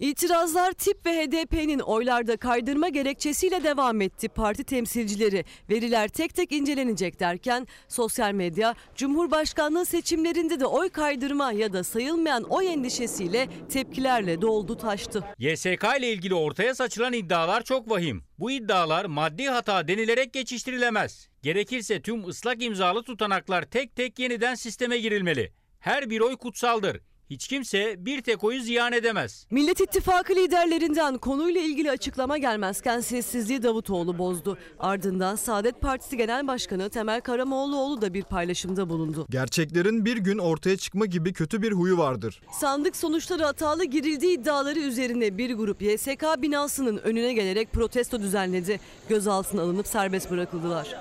[0.00, 4.28] İtirazlar tip ve HDP'nin oylarda kaydırma gerekçesiyle devam etti.
[4.28, 11.72] Parti temsilcileri veriler tek tek incelenecek derken sosyal medya Cumhurbaşkanlığı seçimlerinde de oy kaydırma ya
[11.72, 15.24] da sayılmayan oy endişesiyle tepkilerle doldu taştı.
[15.38, 18.22] YSK ile ilgili ortaya saçılan iddialar çok vahim.
[18.42, 21.28] Bu iddialar maddi hata denilerek geçiştirilemez.
[21.42, 25.52] Gerekirse tüm ıslak imzalı tutanaklar tek tek yeniden sisteme girilmeli.
[25.80, 27.00] Her bir oy kutsaldır.
[27.32, 29.46] Hiç kimse bir tek oyu ziyan edemez.
[29.50, 34.58] Millet İttifakı liderlerinden konuyla ilgili açıklama gelmezken sessizliği Davutoğlu bozdu.
[34.78, 39.26] Ardından Saadet Partisi Genel Başkanı Temel Karamoğluoğlu da bir paylaşımda bulundu.
[39.30, 42.40] Gerçeklerin bir gün ortaya çıkma gibi kötü bir huyu vardır.
[42.60, 48.80] Sandık sonuçları hatalı girildiği iddiaları üzerine bir grup YSK binasının önüne gelerek protesto düzenledi.
[49.08, 50.96] Gözaltına alınıp serbest bırakıldılar.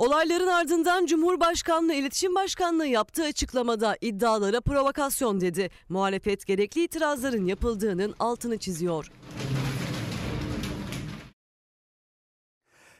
[0.00, 5.70] Olayların ardından Cumhurbaşkanlığı İletişim Başkanlığı yaptığı açıklamada iddialara provokasyon dedi.
[5.88, 9.12] Muhalefet gerekli itirazların yapıldığının altını çiziyor.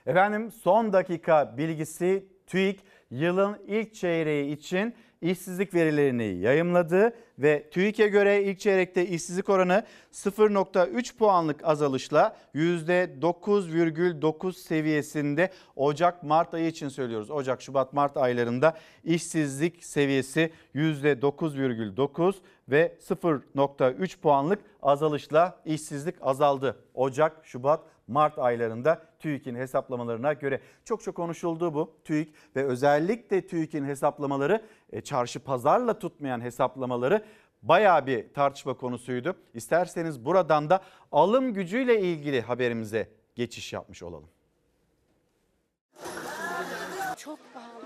[0.06, 2.80] Efendim son dakika bilgisi TÜİK
[3.10, 11.16] yılın ilk çeyreği için işsizlik verilerini yayımladı ve TÜİK'e göre ilk çeyrekte işsizlik oranı 0.3
[11.16, 17.30] puanlık azalışla %9,9 seviyesinde Ocak-Mart ayı için söylüyoruz.
[17.30, 22.34] Ocak, Şubat, Mart aylarında işsizlik seviyesi %9,9
[22.68, 26.76] ve 0.3 puanlık azalışla işsizlik azaldı.
[26.94, 33.84] Ocak, Şubat, Mart aylarında TÜİK'in hesaplamalarına göre çok çok konuşuldu bu TÜİK ve özellikle TÜİK'in
[33.84, 37.24] hesaplamaları e, çarşı pazarla tutmayan hesaplamaları
[37.62, 39.36] bayağı bir tartışma konusuydu.
[39.54, 40.80] İsterseniz buradan da
[41.12, 44.28] alım gücüyle ilgili haberimize geçiş yapmış olalım.
[47.16, 47.84] Çok pahalı.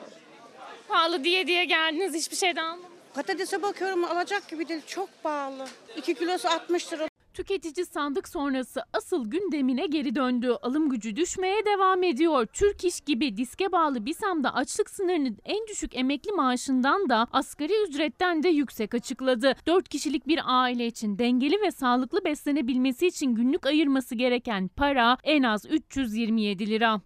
[0.88, 2.94] Pahalı diye diye geldiniz hiçbir şeyden almadınız.
[3.14, 4.82] Patatese bakıyorum alacak gibi değil.
[4.86, 5.66] Çok pahalı.
[5.96, 7.13] 2 kilosu 60 lira.
[7.34, 10.56] Tüketici sandık sonrası asıl gündemine geri döndü.
[10.62, 12.46] Alım gücü düşmeye devam ediyor.
[12.46, 18.42] Türk İş gibi diske bağlı BİSAM'da açlık sınırının en düşük emekli maaşından da asgari ücretten
[18.42, 19.54] de yüksek açıkladı.
[19.66, 25.42] 4 kişilik bir aile için dengeli ve sağlıklı beslenebilmesi için günlük ayırması gereken para en
[25.42, 27.00] az 327 lira.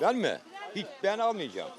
[0.00, 0.38] Ben mi?
[0.76, 1.70] Hiç ben almayacağım.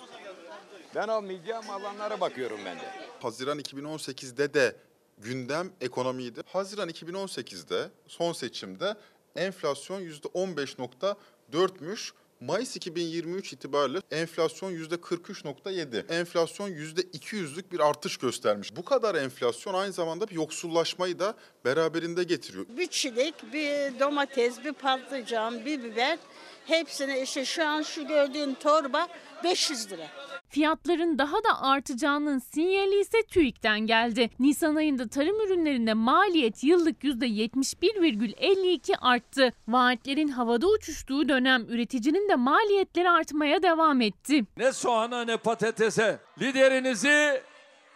[0.96, 2.84] Ben almayacağım alanlara bakıyorum ben de.
[3.22, 4.76] Haziran 2018'de de
[5.18, 6.42] gündem ekonomiydi.
[6.46, 8.96] Haziran 2018'de son seçimde
[9.36, 12.12] enflasyon %15.4'müş.
[12.40, 16.14] Mayıs 2023 itibariyle enflasyon %43.7.
[16.14, 18.76] Enflasyon %200'lük bir artış göstermiş.
[18.76, 22.66] Bu kadar enflasyon aynı zamanda bir yoksullaşmayı da beraberinde getiriyor.
[22.70, 26.20] Bir çilek, bir domates, bir patlıcan, bir biber
[26.66, 29.08] hepsine işte şu an şu gördüğün torba
[29.44, 30.37] 500 lira.
[30.50, 34.30] Fiyatların daha da artacağının sinyali ise TÜİK'ten geldi.
[34.40, 39.54] Nisan ayında tarım ürünlerinde maliyet yıllık %71,52 arttı.
[39.68, 44.46] Vaatlerin havada uçuştuğu dönem üreticinin de maliyetleri artmaya devam etti.
[44.58, 47.42] Ne soğana ne patatese liderinizi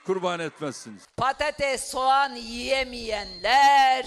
[0.06, 1.06] kurban etmezsiniz.
[1.18, 4.06] Patates, soğan yiyemeyenler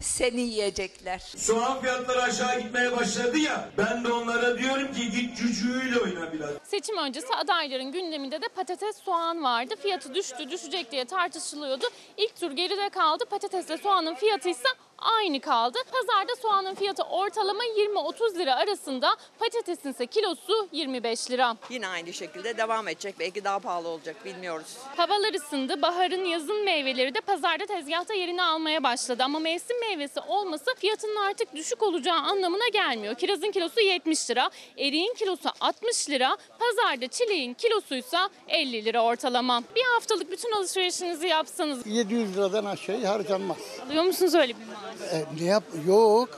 [0.00, 1.18] seni yiyecekler.
[1.36, 6.50] Soğan fiyatları aşağı gitmeye başladı ya ben de onlara diyorum ki git cücüğüyle oyna biraz.
[6.64, 9.74] Seçim öncesi adayların gündeminde de patates soğan vardı.
[9.82, 11.84] Fiyatı düştü düşecek diye tartışılıyordu.
[12.16, 13.24] İlk tur geride kaldı.
[13.30, 14.68] Patatesle soğanın fiyatı ise
[14.98, 15.78] aynı kaldı.
[15.92, 21.56] Pazarda soğanın fiyatı ortalama 20-30 lira arasında, patatesin ise kilosu 25 lira.
[21.70, 23.14] Yine aynı şekilde devam edecek.
[23.18, 24.66] Belki daha pahalı olacak bilmiyoruz.
[24.96, 25.82] Havalar ısındı.
[25.82, 29.22] Baharın yazın meyveleri de pazarda tezgahta yerini almaya başladı.
[29.24, 33.14] Ama mevsim meyvesi olması fiyatının artık düşük olacağı anlamına gelmiyor.
[33.14, 39.62] Kirazın kilosu 70 lira, eriğin kilosu 60 lira, pazarda çileğin kilosuysa 50 lira ortalama.
[39.76, 43.56] Bir haftalık bütün alışverişinizi yapsanız 700 liradan aşağı harcanmaz.
[43.86, 45.12] alıyor musunuz öyle bir maaş?
[45.12, 45.64] E, ne yap?
[45.86, 46.28] Yok.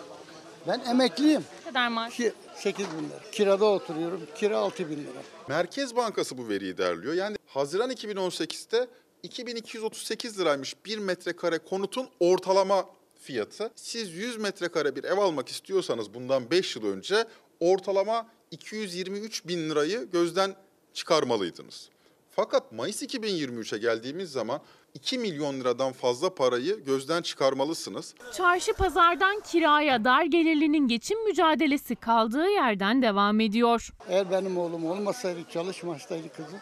[0.68, 1.44] Ben emekliyim.
[1.64, 2.16] Ne kadar maaş?
[2.16, 3.30] Ki 8 bin lira.
[3.32, 4.26] Kirada oturuyorum.
[4.34, 5.22] Kira 6 bin lira.
[5.48, 7.14] Merkez Bankası bu veriyi derliyor.
[7.14, 8.86] Yani Haziran 2018'te
[9.22, 12.84] 2238 liraymış bir metrekare konutun ortalama
[13.28, 13.70] fiyatı.
[13.76, 17.24] Siz 100 metrekare bir ev almak istiyorsanız bundan 5 yıl önce
[17.60, 20.54] ortalama 223 bin lirayı gözden
[20.94, 21.88] çıkarmalıydınız.
[22.30, 24.60] Fakat Mayıs 2023'e geldiğimiz zaman
[24.94, 28.14] 2 milyon liradan fazla parayı gözden çıkarmalısınız.
[28.36, 33.88] Çarşı pazardan kiraya dar gelirlinin geçim mücadelesi kaldığı yerden devam ediyor.
[34.08, 36.58] Eğer benim oğlum olmasaydı, çalışmasaydı kızım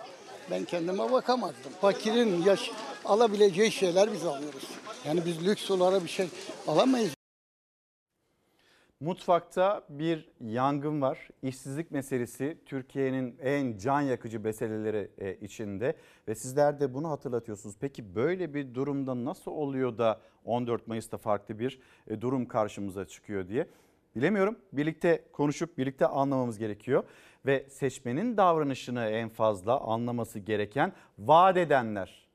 [0.51, 1.73] ben kendime bakamazdım.
[1.81, 2.71] Fakirin yaş
[3.05, 4.65] alabileceği şeyler biz alıyoruz.
[5.07, 6.29] Yani biz lüks olarak bir şey
[6.67, 7.15] alamayız.
[9.01, 11.29] Mutfakta bir yangın var.
[11.43, 15.97] İşsizlik meselesi Türkiye'nin en can yakıcı meseleleri e, içinde
[16.29, 17.77] ve sizler de bunu hatırlatıyorsunuz.
[17.81, 23.49] Peki böyle bir durumda nasıl oluyor da 14 Mayıs'ta farklı bir e, durum karşımıza çıkıyor
[23.49, 23.67] diye?
[24.17, 24.59] Bilemiyorum.
[24.73, 27.05] Birlikte konuşup birlikte anlamamız gerekiyor
[27.47, 32.29] ve seçmenin davranışını en fazla anlaması gereken vaat edenler.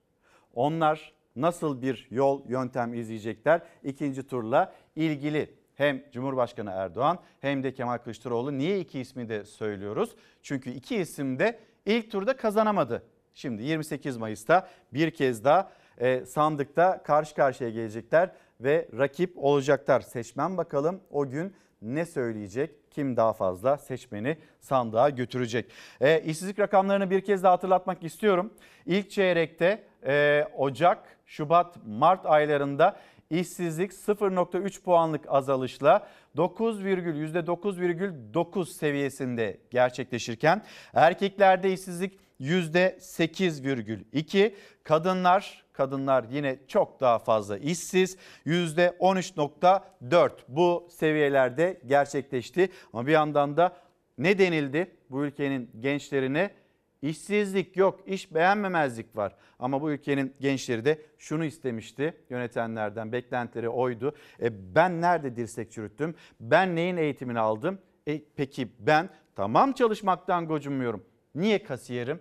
[0.53, 3.61] Onlar nasıl bir yol yöntem izleyecekler?
[3.83, 8.57] İkinci turla ilgili hem Cumhurbaşkanı Erdoğan hem de Kemal Kılıçdaroğlu.
[8.57, 10.15] Niye iki ismi de söylüyoruz?
[10.41, 13.03] Çünkü iki isim de ilk turda kazanamadı.
[13.33, 20.01] Şimdi 28 Mayıs'ta bir kez daha e, sandıkta karşı karşıya gelecekler ve rakip olacaklar.
[20.01, 22.91] Seçmen bakalım o gün ne söyleyecek?
[22.91, 25.71] Kim daha fazla seçmeni sandığa götürecek?
[26.01, 28.53] E, işsizlik rakamlarını bir kez daha hatırlatmak istiyorum.
[28.85, 40.63] İlk çeyrekte e, Ocak, Şubat, Mart aylarında işsizlik 0.3 puanlık azalışla 9,, %9,9 seviyesinde gerçekleşirken
[40.93, 44.53] erkeklerde işsizlik %8,2,
[44.83, 52.69] kadınlar kadınlar yine çok daha fazla işsiz %13.4 bu seviyelerde gerçekleşti.
[52.93, 53.77] Ama bir yandan da
[54.17, 56.60] ne denildi bu ülkenin gençlerine?
[57.01, 59.35] İşsizlik yok, iş beğenmemezlik var.
[59.59, 64.15] Ama bu ülkenin gençleri de şunu istemişti yönetenlerden, beklentileri oydu.
[64.41, 66.15] E ben nerede dirsek çürüttüm?
[66.39, 67.79] Ben neyin eğitimini aldım?
[68.07, 71.03] E peki ben tamam çalışmaktan gocunmuyorum.
[71.35, 72.19] Niye kasiyerim?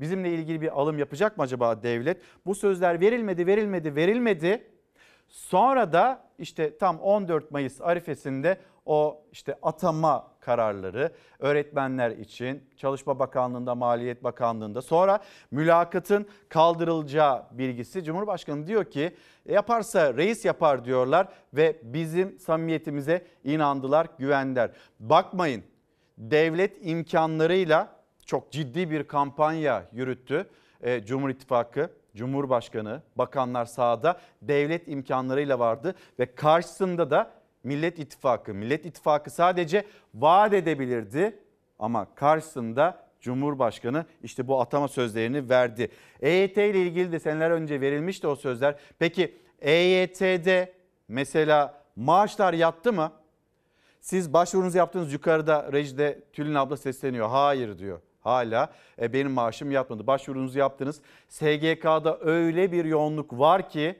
[0.00, 2.20] Bizimle ilgili bir alım yapacak mı acaba devlet?
[2.46, 4.66] Bu sözler verilmedi, verilmedi, verilmedi.
[5.28, 13.74] Sonra da işte tam 14 Mayıs arifesinde o işte atama kararları öğretmenler için Çalışma Bakanlığı'nda,
[13.74, 15.18] Maliyet Bakanlığı'nda sonra
[15.50, 19.16] mülakatın kaldırılacağı bilgisi Cumhurbaşkanı diyor ki
[19.48, 24.70] yaparsa reis yapar diyorlar ve bizim samimiyetimize inandılar, güvendiler.
[25.00, 25.62] Bakmayın
[26.18, 27.96] devlet imkanlarıyla
[28.26, 30.46] çok ciddi bir kampanya yürüttü
[30.80, 31.90] e, Cumhur İttifakı.
[32.16, 37.30] Cumhurbaşkanı, bakanlar sahada devlet imkanlarıyla vardı ve karşısında da
[37.64, 38.54] Millet İttifakı.
[38.54, 39.84] Millet İttifakı sadece
[40.14, 41.38] vaat edebilirdi
[41.78, 45.90] ama karşısında Cumhurbaşkanı işte bu atama sözlerini verdi.
[46.20, 48.74] EYT ile ilgili de seneler önce verilmişti o sözler.
[48.98, 50.72] Peki EYT'de
[51.08, 53.12] mesela maaşlar yattı mı?
[54.00, 57.28] Siz başvurunuzu yaptınız yukarıda rejide Tülin abla sesleniyor.
[57.28, 58.00] Hayır diyor.
[58.20, 60.06] Hala e, benim maaşım yatmadı.
[60.06, 61.00] Başvurunuzu yaptınız.
[61.28, 63.96] SGK'da öyle bir yoğunluk var ki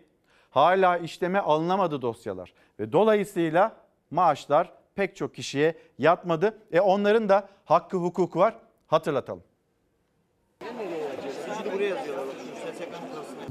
[0.53, 2.53] hala işleme alınamadı dosyalar.
[2.81, 3.77] Ve dolayısıyla
[4.11, 6.59] maaşlar pek çok kişiye yatmadı.
[6.73, 8.55] E onların da hakkı hukuku var.
[8.87, 9.43] Hatırlatalım.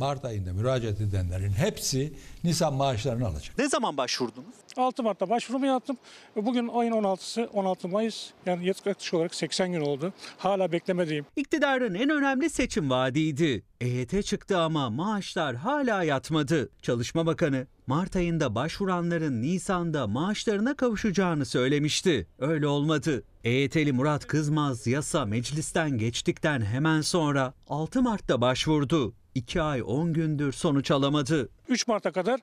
[0.02, 2.14] Mart ayında müracaat edenlerin hepsi
[2.44, 3.58] Nisan maaşlarını alacak.
[3.58, 4.56] Ne zaman başvurdunuz?
[4.78, 5.98] 6 Mart'ta başvurumu yaptım.
[6.36, 10.14] Bugün ayın 16'sı 16 Mayıs yani yaklaşık olarak 80 gün oldu.
[10.38, 11.26] Hala beklemedeyim.
[11.36, 13.64] İktidarın en önemli seçim vaadiydi.
[13.82, 16.70] EYT çıktı ama maaşlar hala yatmadı.
[16.82, 22.28] Çalışma Bakanı Mart ayında başvuranların Nisan'da maaşlarına kavuşacağını söylemişti.
[22.40, 23.24] Öyle olmadı.
[23.44, 29.14] EYT'li Murat Kızmaz yasa meclisten geçtikten hemen sonra 6 Mart'ta başvurdu.
[29.36, 31.50] 2 ay 10 gündür sonuç alamadı.
[31.70, 32.40] 3 Mart'a kadar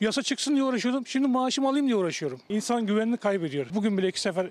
[0.00, 1.06] yasa çıksın diye uğraşıyordum.
[1.06, 2.40] Şimdi maaşımı alayım diye uğraşıyorum.
[2.48, 3.66] İnsan güvenini kaybediyor.
[3.74, 4.48] Bugün bile iki sefer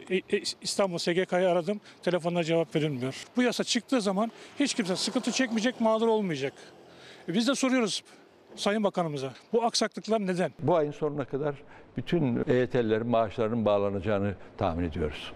[0.61, 1.81] İstanbul SGK'yı aradım.
[2.03, 3.25] Telefonla cevap verilmiyor.
[3.37, 6.53] Bu yasa çıktığı zaman hiç kimse sıkıntı çekmeyecek, mağdur olmayacak.
[7.29, 8.03] E, Biz de soruyoruz
[8.55, 9.33] Sayın Bakanımıza.
[9.53, 10.51] Bu aksaklıklar neden?
[10.59, 11.55] Bu ayın sonuna kadar
[11.97, 15.31] bütün EYT'lilerin maaşlarının bağlanacağını tahmin ediyoruz.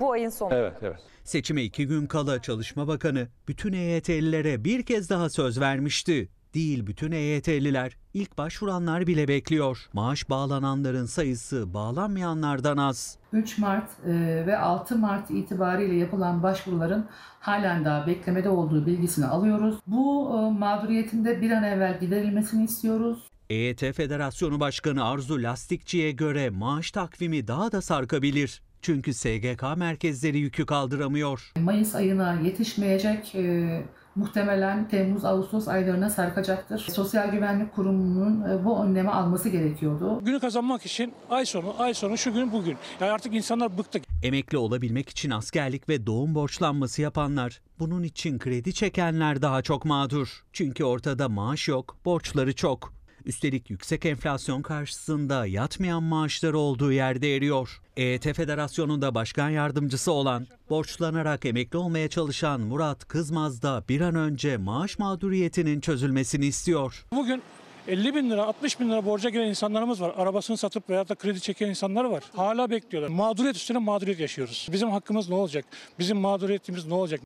[0.00, 0.54] Bu ayın sonu.
[0.54, 1.00] Evet, evet.
[1.24, 6.28] Seçime iki gün kala Çalışma Bakanı bütün EYT'lilere bir kez daha söz vermişti.
[6.54, 9.78] Değil bütün EYT'liler, ilk başvuranlar bile bekliyor.
[9.92, 13.18] Maaş bağlananların sayısı bağlanmayanlardan az.
[13.32, 14.12] 3 Mart e,
[14.46, 17.06] ve 6 Mart itibariyle yapılan başvuruların
[17.40, 19.74] halen daha beklemede olduğu bilgisini alıyoruz.
[19.86, 23.18] Bu e, mağduriyetin de bir an evvel giderilmesini istiyoruz.
[23.50, 28.62] EYT Federasyonu Başkanı Arzu Lastikçi'ye göre maaş takvimi daha da sarkabilir.
[28.82, 31.52] Çünkü SGK merkezleri yükü kaldıramıyor.
[31.60, 33.82] Mayıs ayına yetişmeyecek, e,
[34.14, 36.78] muhtemelen Temmuz-Ağustos aylarına sarkacaktır.
[36.78, 40.20] Sosyal Güvenlik Kurumu'nun e, bu önlemi alması gerekiyordu.
[40.24, 42.76] Günü kazanmak için ay sonu, ay sonu şu gün bugün.
[43.00, 44.00] Yani artık insanlar bıktı.
[44.22, 50.44] Emekli olabilmek için askerlik ve doğum borçlanması yapanlar, bunun için kredi çekenler daha çok mağdur.
[50.52, 53.01] Çünkü ortada maaş yok, borçları çok.
[53.24, 57.80] Üstelik yüksek enflasyon karşısında yatmayan maaşları olduğu yerde eriyor.
[57.96, 64.56] EYT Federasyonu'nda başkan yardımcısı olan, borçlanarak emekli olmaya çalışan Murat Kızmaz da bir an önce
[64.56, 67.06] maaş mağduriyetinin çözülmesini istiyor.
[67.12, 67.42] Bugün
[67.88, 70.14] 50 bin lira, 60 bin lira borca giren insanlarımız var.
[70.16, 72.24] Arabasını satıp veya da kredi çeken insanlar var.
[72.36, 73.10] Hala bekliyorlar.
[73.10, 74.68] Mağduriyet üstüne mağduriyet yaşıyoruz.
[74.72, 75.64] Bizim hakkımız ne olacak?
[75.98, 77.20] Bizim mağduriyetimiz ne olacak?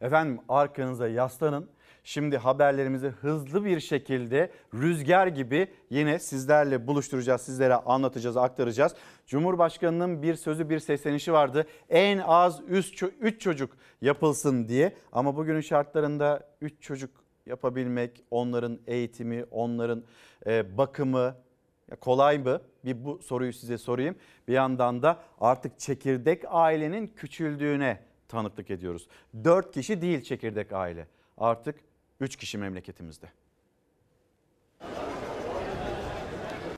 [0.00, 1.68] Efendim arkanıza yaslanın.
[2.08, 8.94] Şimdi haberlerimizi hızlı bir şekilde rüzgar gibi yine sizlerle buluşturacağız, sizlere anlatacağız, aktaracağız.
[9.26, 11.66] Cumhurbaşkanının bir sözü, bir seslenişi vardı.
[11.90, 14.92] En az 3 çocuk yapılsın diye.
[15.12, 17.10] Ama bugünün şartlarında 3 çocuk
[17.46, 20.02] yapabilmek, onların eğitimi, onların
[20.46, 21.34] e, bakımı
[22.00, 22.60] kolay mı?
[22.84, 24.16] Bir bu soruyu size sorayım.
[24.48, 29.08] Bir yandan da artık çekirdek ailenin küçüldüğüne tanıklık ediyoruz.
[29.44, 31.06] 4 kişi değil çekirdek aile.
[31.38, 31.87] Artık
[32.20, 33.26] 3 kişi memleketimizde.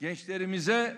[0.00, 0.96] Gençlerimize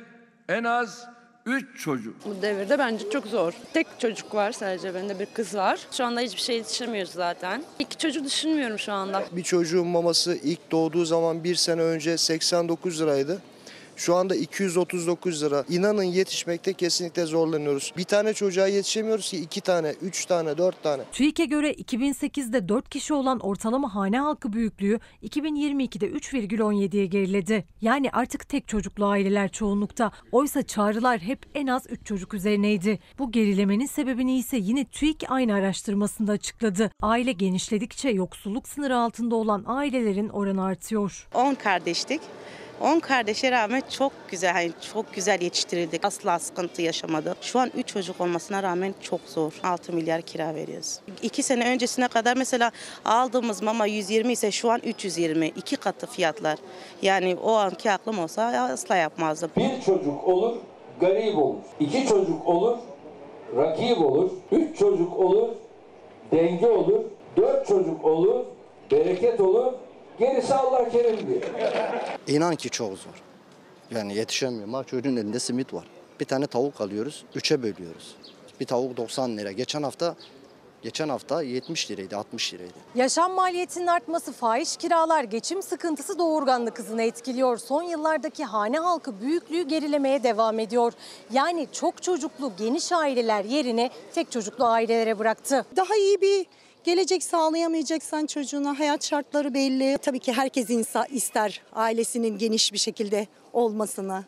[0.48, 1.06] en az
[1.46, 2.24] 3 çocuk.
[2.24, 3.52] Bu devirde bence çok zor.
[3.72, 5.80] Tek çocuk var sadece bende bir kız var.
[5.92, 7.64] Şu anda hiçbir şey yetişemiyoruz zaten.
[7.78, 9.24] İki çocuk düşünmüyorum şu anda.
[9.32, 13.42] Bir çocuğun maması ilk doğduğu zaman bir sene önce 89 liraydı.
[13.96, 15.64] Şu anda 239 lira.
[15.68, 17.92] İnanın yetişmekte kesinlikle zorlanıyoruz.
[17.96, 21.02] Bir tane çocuğa yetişemiyoruz ki iki tane, üç tane, dört tane.
[21.12, 27.64] TÜİK'e göre 2008'de 4 kişi olan ortalama hane halkı büyüklüğü 2022'de 3,17'ye geriledi.
[27.80, 30.12] Yani artık tek çocuklu aileler çoğunlukta.
[30.32, 32.98] Oysa çağrılar hep en az 3 çocuk üzerineydi.
[33.18, 36.90] Bu gerilemenin sebebini ise yine TÜİK aynı araştırmasında açıkladı.
[37.02, 41.28] Aile genişledikçe yoksulluk sınırı altında olan ailelerin oranı artıyor.
[41.34, 42.20] 10 kardeştik.
[42.82, 46.04] 10 kardeşe rağmen çok güzel, hani çok güzel yetiştirildik.
[46.04, 47.36] Asla sıkıntı yaşamadı.
[47.40, 49.52] Şu an 3 çocuk olmasına rağmen çok zor.
[49.64, 51.00] 6 milyar kira veriyoruz.
[51.22, 52.70] 2 sene öncesine kadar mesela
[53.04, 55.46] aldığımız mama 120 ise şu an 320.
[55.46, 56.58] iki katı fiyatlar.
[57.02, 59.50] Yani o anki aklım olsa asla yapmazdım.
[59.56, 60.56] Bir çocuk olur,
[61.00, 61.56] garip olur.
[61.80, 62.78] İki çocuk olur,
[63.56, 64.30] rakip olur.
[64.52, 65.48] Üç çocuk olur,
[66.32, 67.00] denge olur.
[67.36, 68.44] Dört çocuk olur,
[68.90, 69.72] bereket olur.
[70.18, 71.44] Gerisi Allah kerimdir.
[72.26, 73.22] İnan ki çok zor.
[73.90, 74.72] Yani yetişemiyorum.
[74.72, 75.84] Bak çocuğun elinde simit var.
[76.20, 78.16] Bir tane tavuk alıyoruz, üçe bölüyoruz.
[78.60, 79.52] Bir tavuk 90 lira.
[79.52, 80.16] Geçen hafta
[80.82, 82.72] geçen hafta 70 liraydı, 60 liraydı.
[82.94, 87.56] Yaşam maliyetinin artması, fahiş kiralar, geçim sıkıntısı doğurganlık hızını etkiliyor.
[87.58, 90.92] Son yıllardaki hane halkı büyüklüğü gerilemeye devam ediyor.
[91.32, 95.66] Yani çok çocuklu geniş aileler yerine tek çocuklu ailelere bıraktı.
[95.76, 96.46] Daha iyi bir
[96.84, 99.98] gelecek sağlayamayacaksan çocuğuna hayat şartları belli.
[100.02, 104.24] Tabii ki herkes insa ister ailesinin geniş bir şekilde olmasını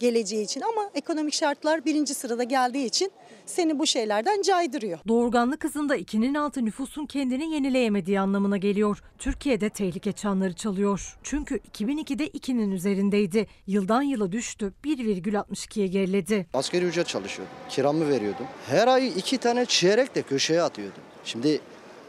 [0.00, 3.10] geleceği için ama ekonomik şartlar birinci sırada geldiği için
[3.46, 4.98] seni bu şeylerden caydırıyor.
[5.08, 9.02] Doğurganlık hızında ikinin altı nüfusun kendini yenileyemediği anlamına geliyor.
[9.18, 11.18] Türkiye'de tehlike çanları çalıyor.
[11.22, 13.46] Çünkü 2002'de 2'nin üzerindeydi.
[13.66, 16.46] Yıldan yıla düştü 1,62'ye geriledi.
[16.54, 17.54] Asgari ücret çalışıyordum.
[17.68, 18.46] Kiramı veriyordum.
[18.66, 21.02] Her ay iki tane çeyrek de köşeye atıyordum.
[21.24, 21.60] Şimdi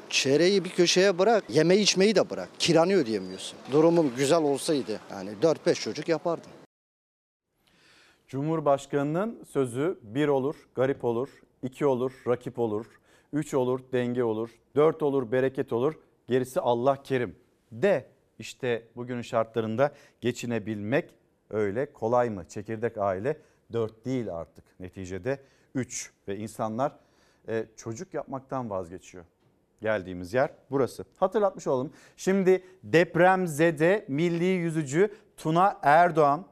[0.09, 2.49] çeyreği bir köşeye bırak, yeme içmeyi de bırak.
[2.59, 3.59] Kiranı ödeyemiyorsun.
[3.71, 6.51] Durumum güzel olsaydı yani 4-5 çocuk yapardım.
[8.27, 11.29] Cumhurbaşkanının sözü bir olur, garip olur,
[11.63, 12.85] iki olur, rakip olur,
[13.33, 15.93] üç olur, denge olur, dört olur, bereket olur,
[16.27, 17.35] gerisi Allah kerim.
[17.71, 18.05] De
[18.39, 21.09] işte bugünün şartlarında geçinebilmek
[21.49, 22.45] öyle kolay mı?
[22.47, 23.37] Çekirdek aile
[23.73, 25.39] dört değil artık neticede
[25.75, 26.99] üç ve insanlar
[27.47, 29.25] e, çocuk yapmaktan vazgeçiyor.
[29.81, 31.05] Geldiğimiz yer burası.
[31.17, 31.93] Hatırlatmış olalım.
[32.17, 36.45] Şimdi depremzede milli yüzücü Tuna Erdoğan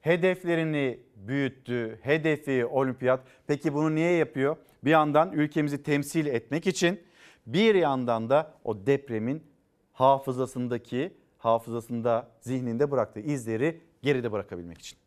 [0.00, 1.98] hedeflerini büyüttü.
[2.02, 3.20] Hedefi olimpiyat.
[3.46, 4.56] Peki bunu niye yapıyor?
[4.84, 7.00] Bir yandan ülkemizi temsil etmek için
[7.46, 9.42] bir yandan da o depremin
[9.92, 14.98] hafızasındaki hafızasında zihninde bıraktığı izleri geride bırakabilmek için.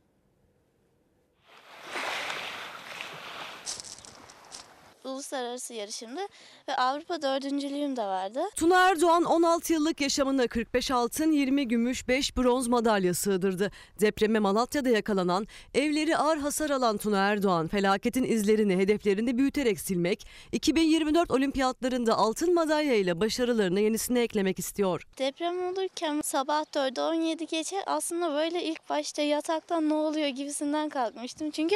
[5.22, 6.30] Uluslararası yarışımda
[6.68, 8.40] ve Avrupa dördüncülüğüm de vardı.
[8.56, 13.72] Tuna Erdoğan 16 yıllık yaşamına 45 altın, 20 gümüş, 5 bronz madalya sığdırdı.
[14.02, 21.32] Depreme Malatya'da yakalanan, evleri ağır hasar alan Tuna Erdoğan felaketin izlerini hedeflerini büyüterek silmek, 2024
[21.32, 25.04] olimpiyatlarında altın madalya ile başarılarını yenisine eklemek istiyor.
[25.18, 31.52] Deprem olurken sabah 4'e 17 geçe aslında böyle ilk başta yataktan ne oluyor gibisinden kalkmıştım.
[31.52, 31.76] Çünkü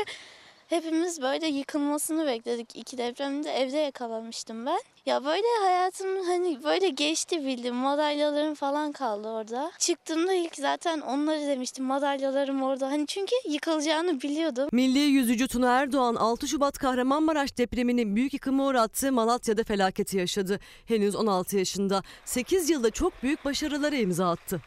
[0.70, 2.76] Hepimiz böyle yıkılmasını bekledik.
[2.76, 4.80] İki depremde evde yakalamıştım ben.
[5.06, 7.76] Ya böyle hayatım hani böyle geçti bildim.
[7.76, 9.72] Madalyalarım falan kaldı orada.
[9.80, 11.86] Çıktığımda ilk zaten onları demiştim.
[11.86, 12.88] Madalyalarım orada.
[12.88, 14.70] Hani çünkü yıkılacağını biliyordum.
[14.72, 20.60] Milli yüzücü Tuna Erdoğan 6 Şubat Kahramanmaraş depreminin büyük yıkımı uğrattığı Malatya'da felaketi yaşadı.
[20.86, 22.04] Henüz 16 yaşında.
[22.26, 24.62] 8 yılda çok büyük başarılara imza attı.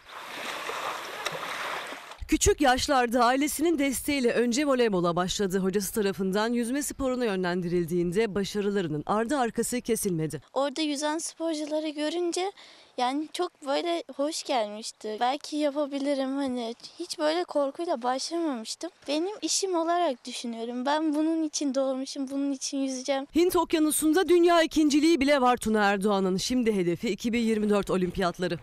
[2.29, 5.59] Küçük yaşlarda ailesinin desteğiyle önce voleybola başladı.
[5.59, 10.41] Hocası tarafından yüzme sporuna yönlendirildiğinde başarılarının ardı arkası kesilmedi.
[10.53, 12.53] Orada yüzen sporcuları görünce
[12.99, 15.17] yani çok böyle hoş gelmişti.
[15.21, 18.91] Belki yapabilirim hani hiç böyle korkuyla başlamamıştım.
[19.09, 20.87] Benim işim olarak düşünüyorum.
[20.87, 23.27] Ben bunun için doğmuşum, bunun için yüzeceğim.
[23.35, 26.37] Hint Okyanusu'nda dünya ikinciliği bile var Tuna Erdoğan'ın.
[26.37, 28.59] Şimdi hedefi 2024 olimpiyatları.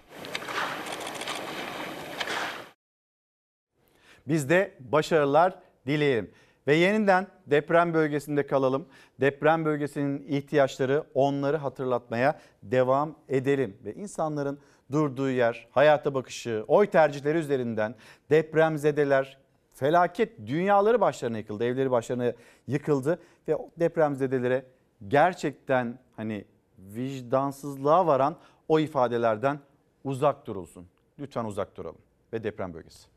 [4.28, 6.32] Biz de başarılar dileyelim.
[6.68, 8.86] Ve yeniden deprem bölgesinde kalalım.
[9.22, 13.78] Deprem bölgesinin ihtiyaçları onları hatırlatmaya devam edelim.
[13.86, 14.60] Ve insanların
[14.92, 17.96] durduğu yer, hayata bakışı, oy tercihleri üzerinden
[18.30, 19.38] depremzedeler,
[19.74, 22.34] felaket dünyaları başlarına yıkıldı, evleri başlarına
[22.68, 23.20] yıkıldı.
[23.48, 24.66] Ve depremzedelere
[25.08, 26.46] gerçekten hani
[26.78, 28.38] vicdansızlığa varan
[28.68, 29.60] o ifadelerden
[30.04, 30.88] uzak durulsun.
[31.20, 32.02] Lütfen uzak duralım
[32.34, 33.15] ve deprem bölgesi.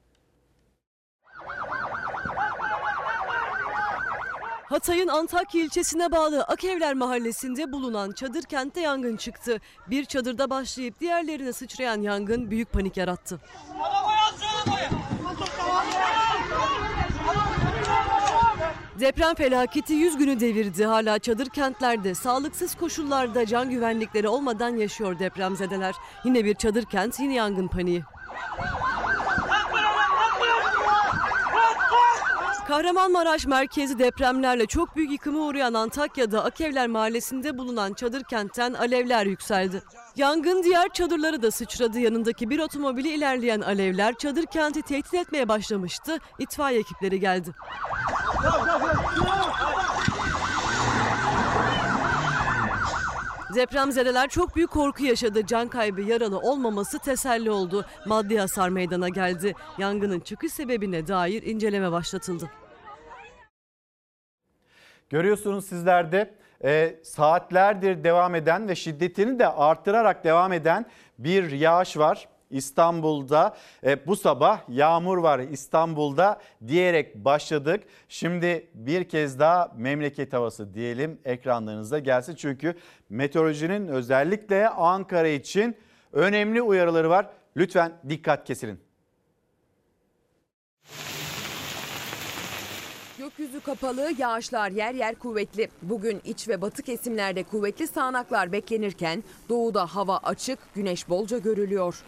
[4.68, 9.60] Hatay'ın Antakya ilçesine bağlı Akevler mahallesinde bulunan çadır kentte yangın çıktı.
[9.86, 13.40] Bir çadırda başlayıp diğerlerine sıçrayan yangın büyük panik yarattı.
[19.00, 20.84] Deprem felaketi 100 günü devirdi.
[20.84, 25.94] Hala çadır kentlerde sağlıksız koşullarda can güvenlikleri olmadan yaşıyor depremzedeler.
[26.24, 28.02] Yine bir çadır kent, yine yangın paniği.
[32.68, 39.82] Kahramanmaraş merkezi depremlerle çok büyük yıkıma uğrayan Antakya'da Akevler mahallesinde bulunan çadır kentten alevler yükseldi.
[40.16, 41.98] Yangın diğer çadırları da sıçradı.
[41.98, 46.18] Yanındaki bir otomobili ilerleyen alevler çadır kenti tehdit etmeye başlamıştı.
[46.38, 47.54] İtfaiye ekipleri geldi.
[53.58, 55.46] Depremzedeler çok büyük korku yaşadı.
[55.46, 57.84] Can kaybı, yaralı olmaması teselli oldu.
[58.06, 59.54] Maddi hasar meydana geldi.
[59.78, 62.50] Yangının çıkış sebebine dair inceleme başlatıldı.
[65.10, 70.86] Görüyorsunuz sizler de e, saatlerdir devam eden ve şiddetini de artırarak devam eden
[71.18, 72.28] bir yağış var.
[72.50, 77.84] İstanbul'da e, bu sabah yağmur var İstanbul'da diyerek başladık.
[78.08, 82.34] Şimdi bir kez daha memleket havası diyelim ekranlarınıza gelsin.
[82.34, 82.74] Çünkü
[83.08, 85.76] meteorolojinin özellikle Ankara için
[86.12, 87.26] önemli uyarıları var.
[87.56, 88.80] Lütfen dikkat kesilin.
[93.18, 95.68] Gökyüzü kapalı, yağışlar yer yer kuvvetli.
[95.82, 102.02] Bugün iç ve batı kesimlerde kuvvetli sağanaklar beklenirken doğuda hava açık, güneş bolca görülüyor.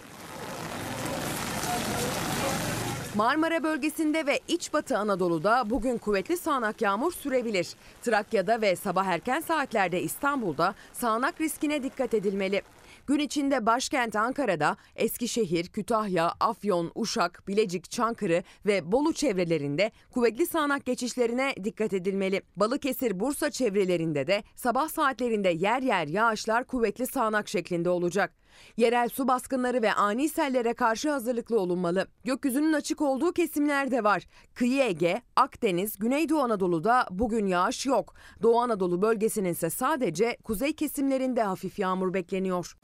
[3.16, 7.68] Marmara bölgesinde ve iç batı Anadolu'da bugün kuvvetli sağanak yağmur sürebilir.
[8.02, 12.62] Trakya'da ve sabah erken saatlerde İstanbul'da sağanak riskine dikkat edilmeli.
[13.06, 20.84] Gün içinde başkent Ankara'da Eskişehir, Kütahya, Afyon, Uşak, Bilecik, Çankırı ve Bolu çevrelerinde kuvvetli sağanak
[20.84, 22.42] geçişlerine dikkat edilmeli.
[22.56, 28.39] Balıkesir, Bursa çevrelerinde de sabah saatlerinde yer yer yağışlar kuvvetli sağanak şeklinde olacak.
[28.76, 32.06] Yerel su baskınları ve ani sellere karşı hazırlıklı olunmalı.
[32.24, 34.26] Gökyüzünün açık olduğu kesimler de var.
[34.54, 38.14] Kıyı Ege, Akdeniz, Güneydoğu Anadolu'da bugün yağış yok.
[38.42, 42.76] Doğu Anadolu bölgesinin ise sadece kuzey kesimlerinde hafif yağmur bekleniyor.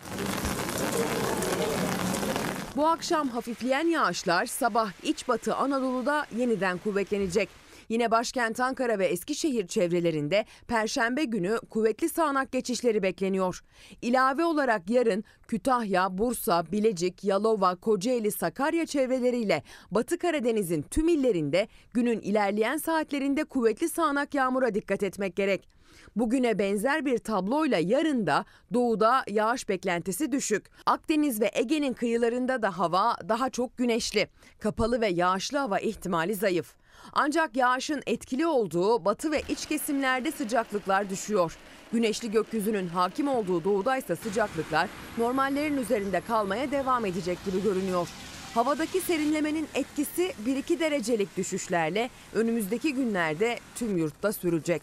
[2.76, 7.65] Bu akşam hafifleyen yağışlar sabah iç batı Anadolu'da yeniden kuvvetlenecek.
[7.88, 13.64] Yine başkent Ankara ve Eskişehir çevrelerinde perşembe günü kuvvetli sağanak geçişleri bekleniyor.
[14.02, 22.20] İlave olarak yarın Kütahya, Bursa, Bilecik, Yalova, Kocaeli, Sakarya çevreleriyle Batı Karadeniz'in tüm illerinde günün
[22.20, 25.68] ilerleyen saatlerinde kuvvetli sağanak yağmura dikkat etmek gerek.
[26.16, 30.66] Bugüne benzer bir tabloyla yarın da doğuda yağış beklentisi düşük.
[30.86, 34.28] Akdeniz ve Ege'nin kıyılarında da hava daha çok güneşli.
[34.58, 36.74] Kapalı ve yağışlı hava ihtimali zayıf.
[37.12, 41.56] Ancak yağışın etkili olduğu batı ve iç kesimlerde sıcaklıklar düşüyor.
[41.92, 48.08] Güneşli gökyüzünün hakim olduğu doğuda ise sıcaklıklar normallerin üzerinde kalmaya devam edecek gibi görünüyor.
[48.54, 54.82] Havadaki serinlemenin etkisi 1-2 derecelik düşüşlerle önümüzdeki günlerde tüm yurtta sürecek.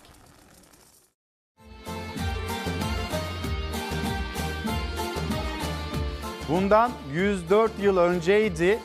[6.50, 8.80] Bundan 104 yıl önceydi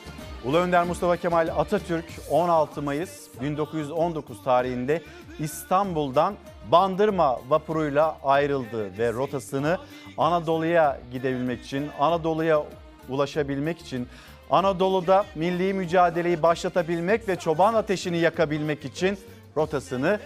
[0.44, 5.02] Ulu Önder Mustafa Kemal Atatürk 16 Mayıs 1919 tarihinde
[5.39, 6.34] İstanbul'dan
[6.73, 9.78] Bandırma vapuruyla ayrıldı ve rotasını
[10.18, 12.65] Anadolu'ya gidebilmek için, Anadolu'ya
[13.08, 14.08] ulaşabilmek için,
[14.50, 19.18] Anadolu'da milli mücadeleyi başlatabilmek ve çoban ateşini yakabilmek için
[19.57, 20.20] rotasını,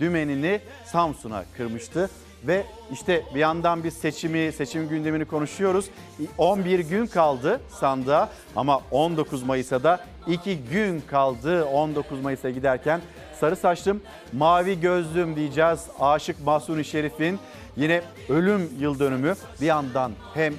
[0.00, 2.10] dümenini Samsun'a kırmıştı.
[2.46, 5.90] Ve işte bir yandan biz seçimi, seçim gündemini konuşuyoruz.
[6.38, 13.00] 11 gün kaldı sandığa ama 19 Mayıs'a da 2 gün kaldı 19 Mayıs'a giderken.
[13.40, 14.02] Sarı saçlım,
[14.32, 15.80] mavi gözlüm diyeceğiz.
[16.00, 17.38] Aşık Mahsuni Şerif'in
[17.76, 19.34] yine ölüm yıl dönümü.
[19.60, 20.54] Bir yandan hem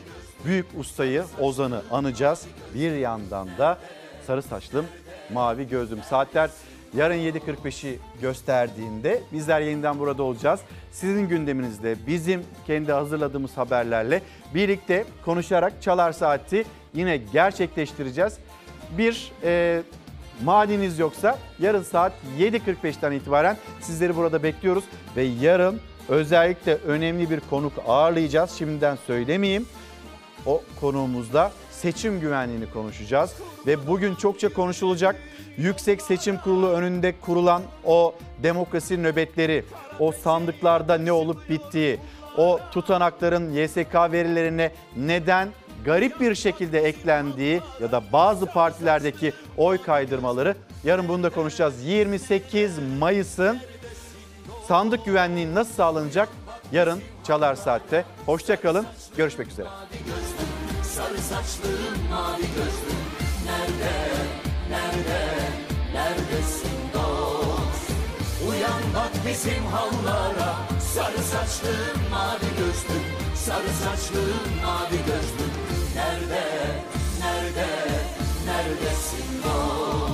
[0.45, 2.45] büyük ustayı Ozan'ı anacağız.
[2.73, 3.77] Bir yandan da
[4.27, 4.85] sarı saçlım,
[5.33, 6.03] mavi gözlüm.
[6.03, 6.49] Saatler
[6.97, 10.59] yarın 7.45'i gösterdiğinde bizler yeniden burada olacağız.
[10.91, 14.21] Sizin gündeminizde bizim kendi hazırladığımız haberlerle
[14.55, 18.33] birlikte konuşarak Çalar Saati yine gerçekleştireceğiz.
[18.97, 19.81] Bir e,
[20.43, 24.83] maniniz yoksa yarın saat 7.45'ten itibaren sizleri burada bekliyoruz.
[25.15, 28.51] Ve yarın özellikle önemli bir konuk ağırlayacağız.
[28.51, 29.65] Şimdiden söylemeyeyim.
[30.45, 33.33] O konuğumuz da seçim güvenliğini konuşacağız.
[33.67, 35.15] Ve bugün çokça konuşulacak
[35.59, 39.65] Yüksek Seçim Kurulu önünde kurulan o demokrasi nöbetleri,
[39.99, 41.99] o sandıklarda ne olup bittiği,
[42.37, 45.49] o tutanakların YSK verilerine neden
[45.85, 51.83] garip bir şekilde eklendiği ya da bazı partilerdeki oy kaydırmaları yarın bunu da konuşacağız.
[51.83, 53.59] 28 Mayıs'ın
[54.67, 56.29] sandık güvenliği nasıl sağlanacak?
[56.71, 58.05] Yarın Çalar Saat'te.
[58.25, 58.85] Hoşçakalın.
[59.17, 59.67] Görüşmek üzere.
[60.83, 61.71] Sarı saçlım
[62.11, 62.99] mavi gözlüm
[63.45, 63.93] Nerede,
[64.69, 65.38] nerede,
[65.99, 67.85] neredesin dost?
[68.49, 70.51] Uyan bak bizim hallara
[70.93, 73.05] Sarı saçlım mavi gözlüm
[73.35, 75.53] Sarı saçlım mavi gözlüm
[75.95, 76.43] Nerede,
[77.19, 77.69] nerede,
[78.45, 80.08] neredesin dost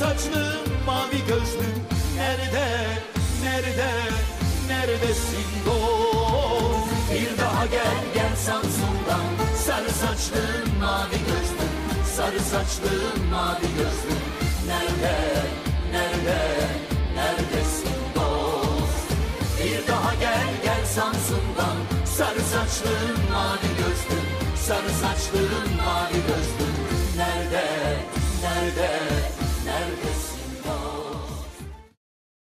[0.00, 0.56] saçlı
[0.86, 1.68] mavi gözlü.
[2.16, 2.66] Nerede,
[3.44, 3.90] nerede,
[4.68, 9.26] neredesin dost Bir daha gel gel Samsun'dan.
[9.66, 10.42] Sarı saçlı
[10.80, 11.66] mavi gözlü.
[12.16, 12.90] Sarı saçlı
[13.30, 14.16] mavi gözlü.
[14.66, 15.16] Nerede,
[15.92, 16.40] nerede,
[17.14, 19.06] neredesin dost
[19.58, 21.76] Bir daha gel gel Samsun'dan.
[22.04, 22.94] Sarı saçlı
[23.32, 24.20] mavi gözlü.
[24.66, 25.40] Sarı saçlı
[25.84, 26.70] mavi gözlü.
[27.16, 27.66] Nerede,
[28.42, 29.19] nerede